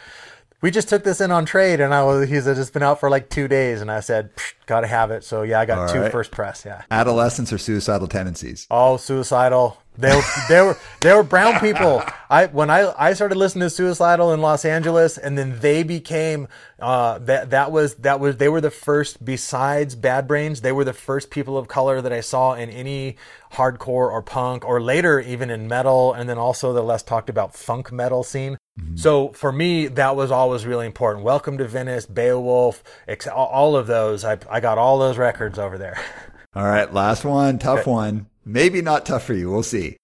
"We 0.62 0.70
just 0.70 0.88
took 0.88 1.04
this 1.04 1.20
in 1.20 1.30
on 1.30 1.44
trade," 1.44 1.80
and 1.80 1.92
I 1.92 2.02
was 2.02 2.30
he 2.30 2.40
said 2.40 2.56
it's 2.56 2.70
been 2.70 2.82
out 2.82 2.98
for 2.98 3.10
like 3.10 3.28
two 3.28 3.46
days, 3.46 3.82
and 3.82 3.90
I 3.92 4.00
said, 4.00 4.30
"Got 4.64 4.80
to 4.80 4.86
have 4.86 5.10
it." 5.10 5.22
So 5.22 5.42
yeah, 5.42 5.60
I 5.60 5.66
got 5.66 5.78
All 5.80 5.88
two 5.88 6.00
right. 6.00 6.10
first 6.10 6.30
press. 6.30 6.64
Yeah. 6.64 6.80
Adolescents 6.90 7.52
or 7.52 7.58
suicidal 7.58 8.08
tendencies? 8.08 8.66
Oh, 8.70 8.96
suicidal. 8.96 9.76
They 9.98 10.14
were, 10.16 10.22
they 10.48 10.60
were 10.62 10.78
they 11.00 11.12
were 11.12 11.22
brown 11.22 11.58
people. 11.60 12.02
I 12.30 12.46
when 12.46 12.70
I 12.70 12.92
I 12.96 13.12
started 13.12 13.36
listening 13.36 13.62
to 13.62 13.70
suicidal 13.70 14.32
in 14.32 14.40
Los 14.40 14.64
Angeles, 14.64 15.18
and 15.18 15.36
then 15.36 15.58
they 15.60 15.82
became 15.82 16.48
uh, 16.78 17.18
that 17.18 17.50
that 17.50 17.70
was 17.72 17.96
that 17.96 18.18
was 18.20 18.36
they 18.38 18.48
were 18.48 18.60
the 18.60 18.70
first 18.70 19.22
besides 19.24 19.94
Bad 19.96 20.26
Brains. 20.26 20.60
They 20.62 20.72
were 20.72 20.84
the 20.84 20.92
first 20.94 21.28
people 21.30 21.58
of 21.58 21.68
color 21.68 22.00
that 22.00 22.12
I 22.12 22.20
saw 22.20 22.54
in 22.54 22.70
any 22.70 23.16
hardcore 23.54 24.10
or 24.10 24.22
punk 24.22 24.64
or 24.64 24.80
later 24.80 25.20
even 25.20 25.50
in 25.50 25.68
metal, 25.68 26.12
and 26.14 26.28
then 26.30 26.38
also 26.38 26.72
the 26.72 26.82
less 26.82 27.02
talked 27.02 27.28
about 27.28 27.54
funk 27.54 27.92
metal 27.92 28.22
scene. 28.22 28.56
So 28.94 29.28
for 29.30 29.52
me, 29.52 29.88
that 29.88 30.16
was 30.16 30.30
always 30.30 30.64
really 30.64 30.86
important. 30.86 31.22
Welcome 31.22 31.58
to 31.58 31.68
Venice, 31.68 32.06
Beowulf, 32.06 32.82
ex- 33.06 33.26
all 33.26 33.76
of 33.76 33.86
those. 33.86 34.24
I 34.24 34.38
I 34.48 34.60
got 34.60 34.78
all 34.78 34.98
those 34.98 35.18
records 35.18 35.58
over 35.58 35.76
there. 35.76 36.00
All 36.56 36.64
right, 36.64 36.92
last 36.92 37.24
one, 37.24 37.60
tough 37.60 37.80
Okay. 37.80 37.90
one. 37.90 38.26
Maybe 38.50 38.82
not 38.82 39.06
tough 39.06 39.22
for 39.22 39.34
you. 39.34 39.48
We'll 39.48 39.62
see. 39.62 39.96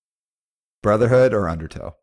Brotherhood 0.81 1.35
or 1.35 1.48
Undertow? 1.48 1.97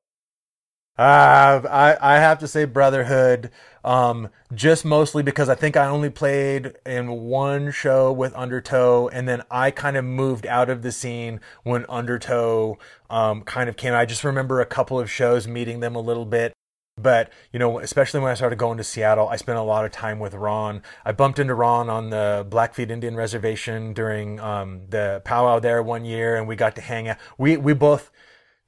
Uh, 0.97 1.61
I 1.69 1.97
I 2.01 2.19
have 2.19 2.39
to 2.39 2.49
say 2.49 2.65
Brotherhood, 2.65 3.49
um, 3.85 4.27
just 4.53 4.83
mostly 4.83 5.23
because 5.23 5.47
I 5.47 5.55
think 5.55 5.77
I 5.77 5.87
only 5.87 6.09
played 6.09 6.73
in 6.85 7.09
one 7.11 7.71
show 7.71 8.11
with 8.11 8.35
Undertow, 8.35 9.07
and 9.07 9.25
then 9.25 9.41
I 9.49 9.71
kind 9.71 9.95
of 9.95 10.03
moved 10.03 10.45
out 10.45 10.69
of 10.69 10.81
the 10.81 10.91
scene 10.91 11.39
when 11.63 11.85
Undertow 11.87 12.77
um, 13.09 13.43
kind 13.43 13.69
of 13.69 13.77
came. 13.77 13.93
I 13.93 14.05
just 14.05 14.25
remember 14.25 14.59
a 14.59 14.65
couple 14.65 14.99
of 14.99 15.09
shows 15.09 15.47
meeting 15.47 15.79
them 15.79 15.95
a 15.95 16.01
little 16.01 16.25
bit. 16.25 16.51
But 16.95 17.31
you 17.51 17.59
know, 17.59 17.79
especially 17.79 18.19
when 18.19 18.31
I 18.31 18.35
started 18.35 18.59
going 18.59 18.77
to 18.77 18.83
Seattle, 18.83 19.27
I 19.27 19.35
spent 19.35 19.57
a 19.57 19.63
lot 19.63 19.83
of 19.85 19.91
time 19.91 20.19
with 20.19 20.35
Ron. 20.35 20.83
I 21.03 21.11
bumped 21.11 21.39
into 21.39 21.55
Ron 21.55 21.89
on 21.89 22.11
the 22.11 22.45
Blackfeet 22.47 22.91
Indian 22.91 23.15
Reservation 23.15 23.93
during 23.93 24.39
um, 24.39 24.81
the 24.89 25.21
powwow 25.25 25.59
there 25.59 25.81
one 25.81 26.05
year, 26.05 26.35
and 26.35 26.47
we 26.47 26.55
got 26.55 26.75
to 26.75 26.81
hang 26.81 27.07
out. 27.07 27.17
We 27.37 27.57
we 27.57 27.73
both 27.73 28.11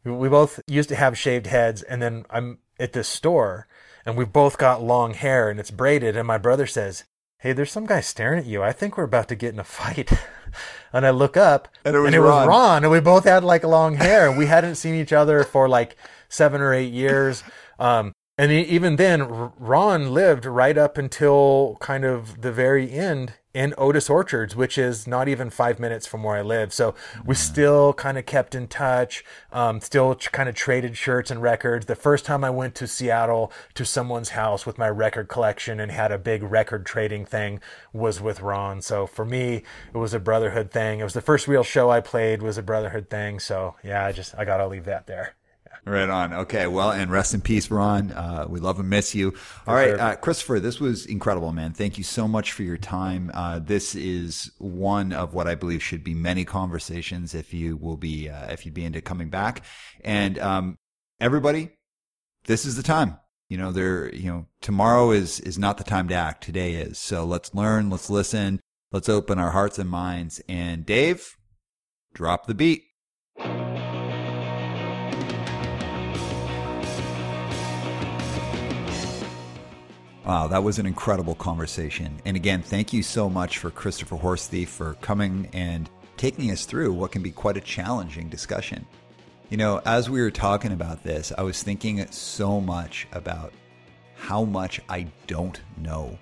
we 0.03 0.27
both 0.27 0.60
used 0.68 0.89
to 0.89 0.95
have 0.95 1.18
shaved 1.18 1.47
heads, 1.47 1.84
and 1.84 2.02
then 2.02 2.26
I'm 2.31 2.60
at 2.80 2.93
this 2.93 3.07
store, 3.07 3.68
and 4.06 4.18
we 4.18 4.26
both 4.26 4.57
got 4.57 4.81
long 4.81 5.14
hair, 5.14 5.49
and 5.49 5.60
it's 5.60 5.72
braided. 5.72 6.18
And 6.18 6.27
my 6.27 6.39
brother 6.39 6.65
says, 6.65 7.03
"Hey, 7.38 7.53
there's 7.53 7.72
some 7.72 7.85
guy 7.85 8.02
staring 8.02 8.39
at 8.39 8.47
you. 8.47 8.64
I 8.64 8.72
think 8.72 8.97
we're 8.97 9.03
about 9.03 9.27
to 9.30 9.35
get 9.35 9.53
in 9.53 9.60
a 9.60 9.64
fight." 9.64 10.11
and 10.93 11.06
I 11.06 11.11
look 11.11 11.38
up, 11.38 11.68
And 12.07 12.15
it 12.15 12.22
was 12.22 12.30
Ron. 12.30 12.47
Ron, 12.47 12.84
and 12.85 12.91
we 12.91 13.02
both 13.02 13.26
had 13.26 13.43
like 13.43 13.64
long 13.64 13.97
hair, 13.97 14.27
and 14.27 14.35
we 14.35 14.47
hadn't 14.47 14.76
seen 14.76 14.95
each 14.95 15.14
other 15.14 15.43
for 15.43 15.69
like 15.69 15.95
seven 16.27 16.60
or 16.60 16.73
eight 16.73 16.91
years. 16.91 17.43
Um, 17.80 18.14
and 18.38 18.52
even 18.52 18.97
then, 18.97 19.23
Ron 19.57 20.14
lived 20.14 20.45
right 20.45 20.77
up 20.77 20.97
until 20.97 21.77
kind 21.80 22.03
of 22.03 22.41
the 22.41 22.52
very 22.52 22.91
end 22.91 23.35
in 23.53 23.73
Otis 23.77 24.10
Orchards, 24.10 24.53
which 24.53 24.77
is 24.77 25.07
not 25.07 25.30
even 25.30 25.49
five 25.49 25.80
minutes 25.80 26.06
from 26.06 26.23
where 26.23 26.35
I 26.35 26.41
live. 26.41 26.73
So 26.73 26.93
we 27.26 27.34
still 27.35 27.93
kind 27.93 28.18
of 28.18 28.26
kept 28.26 28.53
in 28.53 28.68
touch, 28.68 29.23
um, 29.53 29.80
still 29.80 30.14
kind 30.15 30.49
of 30.49 30.56
traded 30.56 30.97
shirts 30.97 31.31
and 31.31 31.41
records. 31.41 31.85
The 31.85 31.95
first 31.95 32.26
time 32.26 32.43
I 32.43 32.49
went 32.49 32.76
to 32.76 32.88
Seattle 32.88 33.53
to 33.76 33.85
someone's 33.85 34.31
house 34.31 34.65
with 34.65 34.77
my 34.77 34.89
record 34.89 35.30
collection 35.30 35.80
and 35.80 35.89
had 35.89 36.11
a 36.11 36.18
big 36.18 36.43
record 36.43 36.85
trading 36.85 37.26
thing 37.26 37.61
was 37.93 38.19
with 38.19 38.41
Ron. 38.41 38.81
So 38.81 39.07
for 39.07 39.23
me, 39.23 39.64
it 39.93 39.97
was 39.97 40.14
a 40.14 40.19
brotherhood 40.19 40.72
thing. 40.72 40.99
It 40.99 41.06
was 41.06 41.14
the 41.14 41.22
first 41.22 41.47
real 41.47 41.64
show 41.64 41.89
I 41.89 42.02
played 42.02 42.41
was 42.41 42.57
a 42.57 42.64
brotherhood 42.64 43.10
thing. 43.10 43.39
So 43.39 43.76
yeah, 43.81 44.06
I 44.06 44.11
just, 44.11 44.35
I 44.38 44.43
got 44.43 44.57
to 44.57 44.68
leave 44.68 44.84
that 44.84 45.07
there. 45.07 45.35
Right 45.84 46.10
on. 46.10 46.34
Okay. 46.34 46.68
Well, 46.68 46.91
and 46.91 47.11
rest 47.11 47.34
in 47.34 47.41
peace, 47.41 47.69
Ron. 47.69 48.11
Uh, 48.11 48.45
we 48.47 48.60
love 48.60 48.80
and 48.80 48.89
miss 48.89 49.14
you. 49.14 49.34
All 49.68 49.76
right, 49.76 49.89
sure. 49.89 50.02
uh, 50.02 50.15
Christopher, 50.15 50.60
this 50.60 50.80
was 50.80 51.06
incredible, 51.06 51.52
man. 51.52 51.73
Thank 51.73 51.97
you 51.97 52.03
so 52.03 52.27
much 52.27 52.52
for 52.53 52.64
your 52.64 52.77
time. 52.77 53.30
Uh, 53.34 53.60
this 53.60 53.95
is 53.95 54.52
one 54.57 55.14
of 55.14 55.34
what 55.34 55.47
I 55.47 55.56
believe 55.56 55.84
should 55.84 56.03
be 56.03 56.14
many 56.14 56.45
conversations 56.45 57.35
if 57.35 57.53
you 57.53 57.77
will 57.77 57.97
be, 57.97 58.30
uh, 58.30 58.52
if 58.52 58.65
you'd 58.65 58.73
be 58.73 58.85
into 58.85 59.02
coming 59.02 59.30
back. 59.30 59.64
And, 60.03 60.39
um, 60.39 60.77
everybody, 61.19 61.72
this 62.45 62.65
is 62.65 62.76
the 62.76 62.84
time. 62.84 63.19
You 63.49 63.57
know, 63.57 63.72
there, 63.72 64.14
you 64.14 64.31
know, 64.31 64.47
tomorrow 64.61 65.11
is, 65.11 65.39
is 65.39 65.60
not 65.60 65.77
the 65.77 65.84
time 65.84 66.07
to 66.07 66.15
act. 66.15 66.43
Today 66.43 66.73
is. 66.73 66.97
So 66.97 67.26
let's 67.26 67.53
learn, 67.53 67.89
let's 67.91 68.10
listen, 68.10 68.60
let's 68.91 69.10
open 69.10 69.38
our 69.38 69.52
hearts 69.52 69.77
and 69.77 69.89
minds. 69.89 70.41
And 70.49 70.85
Dave, 70.85 71.35
drop 72.14 72.47
the 72.47 72.56
beat. 72.56 72.84
Wow, 80.26 80.47
that 80.47 80.64
was 80.64 80.80
an 80.80 80.88
incredible 80.88 81.35
conversation. 81.35 82.19
And 82.26 82.35
again, 82.35 82.64
thank 82.64 82.91
you 82.91 83.03
so 83.03 83.30
much 83.30 83.60
for 83.60 83.69
Christopher 83.69 84.15
Horsethief 84.15 84.69
for 84.69 84.95
coming 84.95 85.47
and 85.53 85.88
taking 86.18 86.49
us 86.49 86.65
through 86.65 86.93
what 86.93 87.11
can 87.11 87.22
be 87.22 87.30
quite 87.30 87.57
a 87.57 87.61
challenging 87.61 88.27
discussion. 88.27 88.88
You 89.52 89.57
know, 89.57 89.84
as 89.85 90.10
we 90.10 90.19
were 90.22 90.31
talking 90.31 90.72
about 90.72 91.03
this, 91.03 91.31
I 91.38 91.43
was 91.43 91.61
thinking 91.61 92.03
so 92.07 92.60
much 92.60 93.07
about 93.11 93.53
how 94.15 94.45
much 94.45 94.81
I 94.89 95.06
don't 95.27 95.61
know 95.77 96.18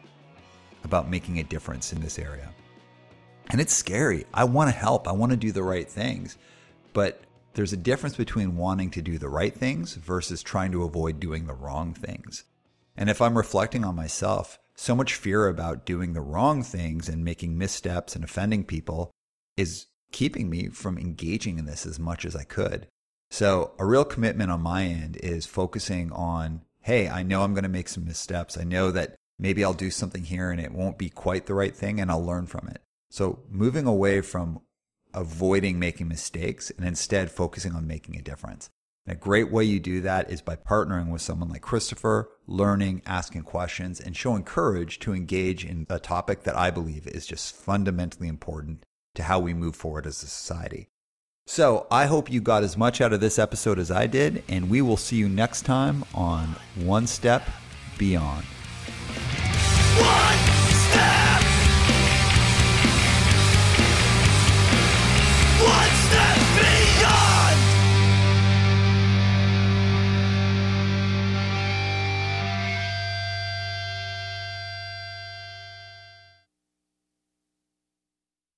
about 0.84 1.10
making 1.10 1.40
a 1.40 1.44
difference 1.44 1.94
in 1.94 2.02
this 2.02 2.20
area. 2.20 2.50
And 3.52 3.62
it's 3.62 3.74
scary. 3.74 4.26
I 4.34 4.44
want 4.44 4.70
to 4.70 4.76
help, 4.76 5.08
I 5.08 5.14
want 5.14 5.32
to 5.32 5.38
do 5.38 5.54
the 5.54 5.64
right 5.64 5.88
things. 5.88 6.38
But 6.92 7.22
there's 7.54 7.72
a 7.72 7.78
difference 7.78 8.18
between 8.18 8.58
wanting 8.58 8.90
to 8.92 9.02
do 9.02 9.18
the 9.18 9.30
right 9.30 9.56
things 9.56 9.94
versus 9.94 10.44
trying 10.44 10.74
to 10.74 10.84
avoid 10.84 11.22
doing 11.22 11.48
the 11.48 11.54
wrong 11.54 11.94
things. 11.94 12.44
And 12.96 13.10
if 13.10 13.22
I'm 13.22 13.38
reflecting 13.38 13.84
on 13.84 13.96
myself, 13.96 14.60
so 14.76 14.96
much 14.96 15.16
fear 15.16 15.48
about 15.48 15.86
doing 15.86 16.14
the 16.14 16.22
wrong 16.22 16.64
things 16.64 17.10
and 17.10 17.24
making 17.24 17.58
missteps 17.58 18.16
and 18.16 18.24
offending 18.24 18.64
people 18.64 19.12
is 19.58 19.88
keeping 20.12 20.50
me 20.50 20.68
from 20.68 20.98
engaging 20.98 21.60
in 21.60 21.66
this 21.66 21.86
as 21.86 22.00
much 22.00 22.26
as 22.26 22.36
I 22.36 22.44
could. 22.44 22.88
So, 23.30 23.72
a 23.80 23.86
real 23.86 24.06
commitment 24.06 24.52
on 24.52 24.62
my 24.62 24.84
end 24.84 25.18
is 25.18 25.46
focusing 25.46 26.12
on 26.12 26.62
hey, 26.82 27.08
I 27.08 27.24
know 27.24 27.44
I'm 27.44 27.54
going 27.54 27.64
to 27.64 27.70
make 27.70 27.88
some 27.88 28.04
missteps. 28.04 28.58
I 28.58 28.66
know 28.66 28.92
that 28.92 29.16
maybe 29.40 29.64
I'll 29.64 29.74
do 29.74 29.90
something 29.90 30.26
here 30.26 30.52
and 30.52 30.60
it 30.60 30.74
won't 30.74 30.98
be 30.98 31.10
quite 31.10 31.46
the 31.46 31.54
right 31.54 31.74
thing 31.74 32.02
and 32.02 32.12
I'll 32.12 32.24
learn 32.24 32.46
from 32.46 32.68
it. 32.68 32.82
So, 33.10 33.40
moving 33.50 33.88
away 33.88 34.22
from 34.22 34.62
avoiding 35.14 35.80
making 35.80 36.08
mistakes 36.08 36.72
and 36.72 36.86
instead 36.86 37.32
focusing 37.32 37.74
on 37.74 37.88
making 37.88 38.18
a 38.18 38.22
difference. 38.22 38.70
And 39.06 39.18
a 39.18 39.20
great 39.20 39.52
way 39.52 39.64
you 39.66 39.80
do 39.80 40.02
that 40.02 40.32
is 40.32 40.42
by 40.42 40.56
partnering 40.56 41.12
with 41.12 41.22
someone 41.22 41.50
like 41.50 41.62
Christopher, 41.62 42.30
learning, 42.48 43.02
asking 43.06 43.44
questions, 43.44 44.00
and 44.00 44.16
showing 44.16 44.44
courage 44.44 45.00
to 45.00 45.14
engage 45.14 45.66
in 45.66 45.86
a 45.90 46.00
topic 46.00 46.44
that 46.44 46.58
I 46.58 46.72
believe 46.72 47.08
is 47.08 47.26
just 47.26 47.56
fundamentally 47.56 48.28
important 48.28 48.86
to 49.16 49.24
how 49.24 49.40
we 49.40 49.54
move 49.54 49.76
forward 49.76 50.08
as 50.08 50.24
a 50.24 50.28
society. 50.28 50.88
So 51.46 51.88
I 51.92 52.06
hope 52.06 52.32
you 52.32 52.40
got 52.40 52.64
as 52.64 52.78
much 52.78 53.02
out 53.02 53.12
of 53.12 53.20
this 53.20 53.38
episode 53.38 53.78
as 53.78 53.92
I 53.92 54.08
did, 54.08 54.44
and 54.48 54.70
we 54.70 54.82
will 54.82 54.96
see 54.96 55.18
you 55.18 55.28
next 55.28 55.64
time 55.64 56.06
on 56.14 56.56
One 56.76 57.06
Step 57.06 57.44
Beyond. 57.98 58.46
One 59.98 60.38
step 60.72 61.33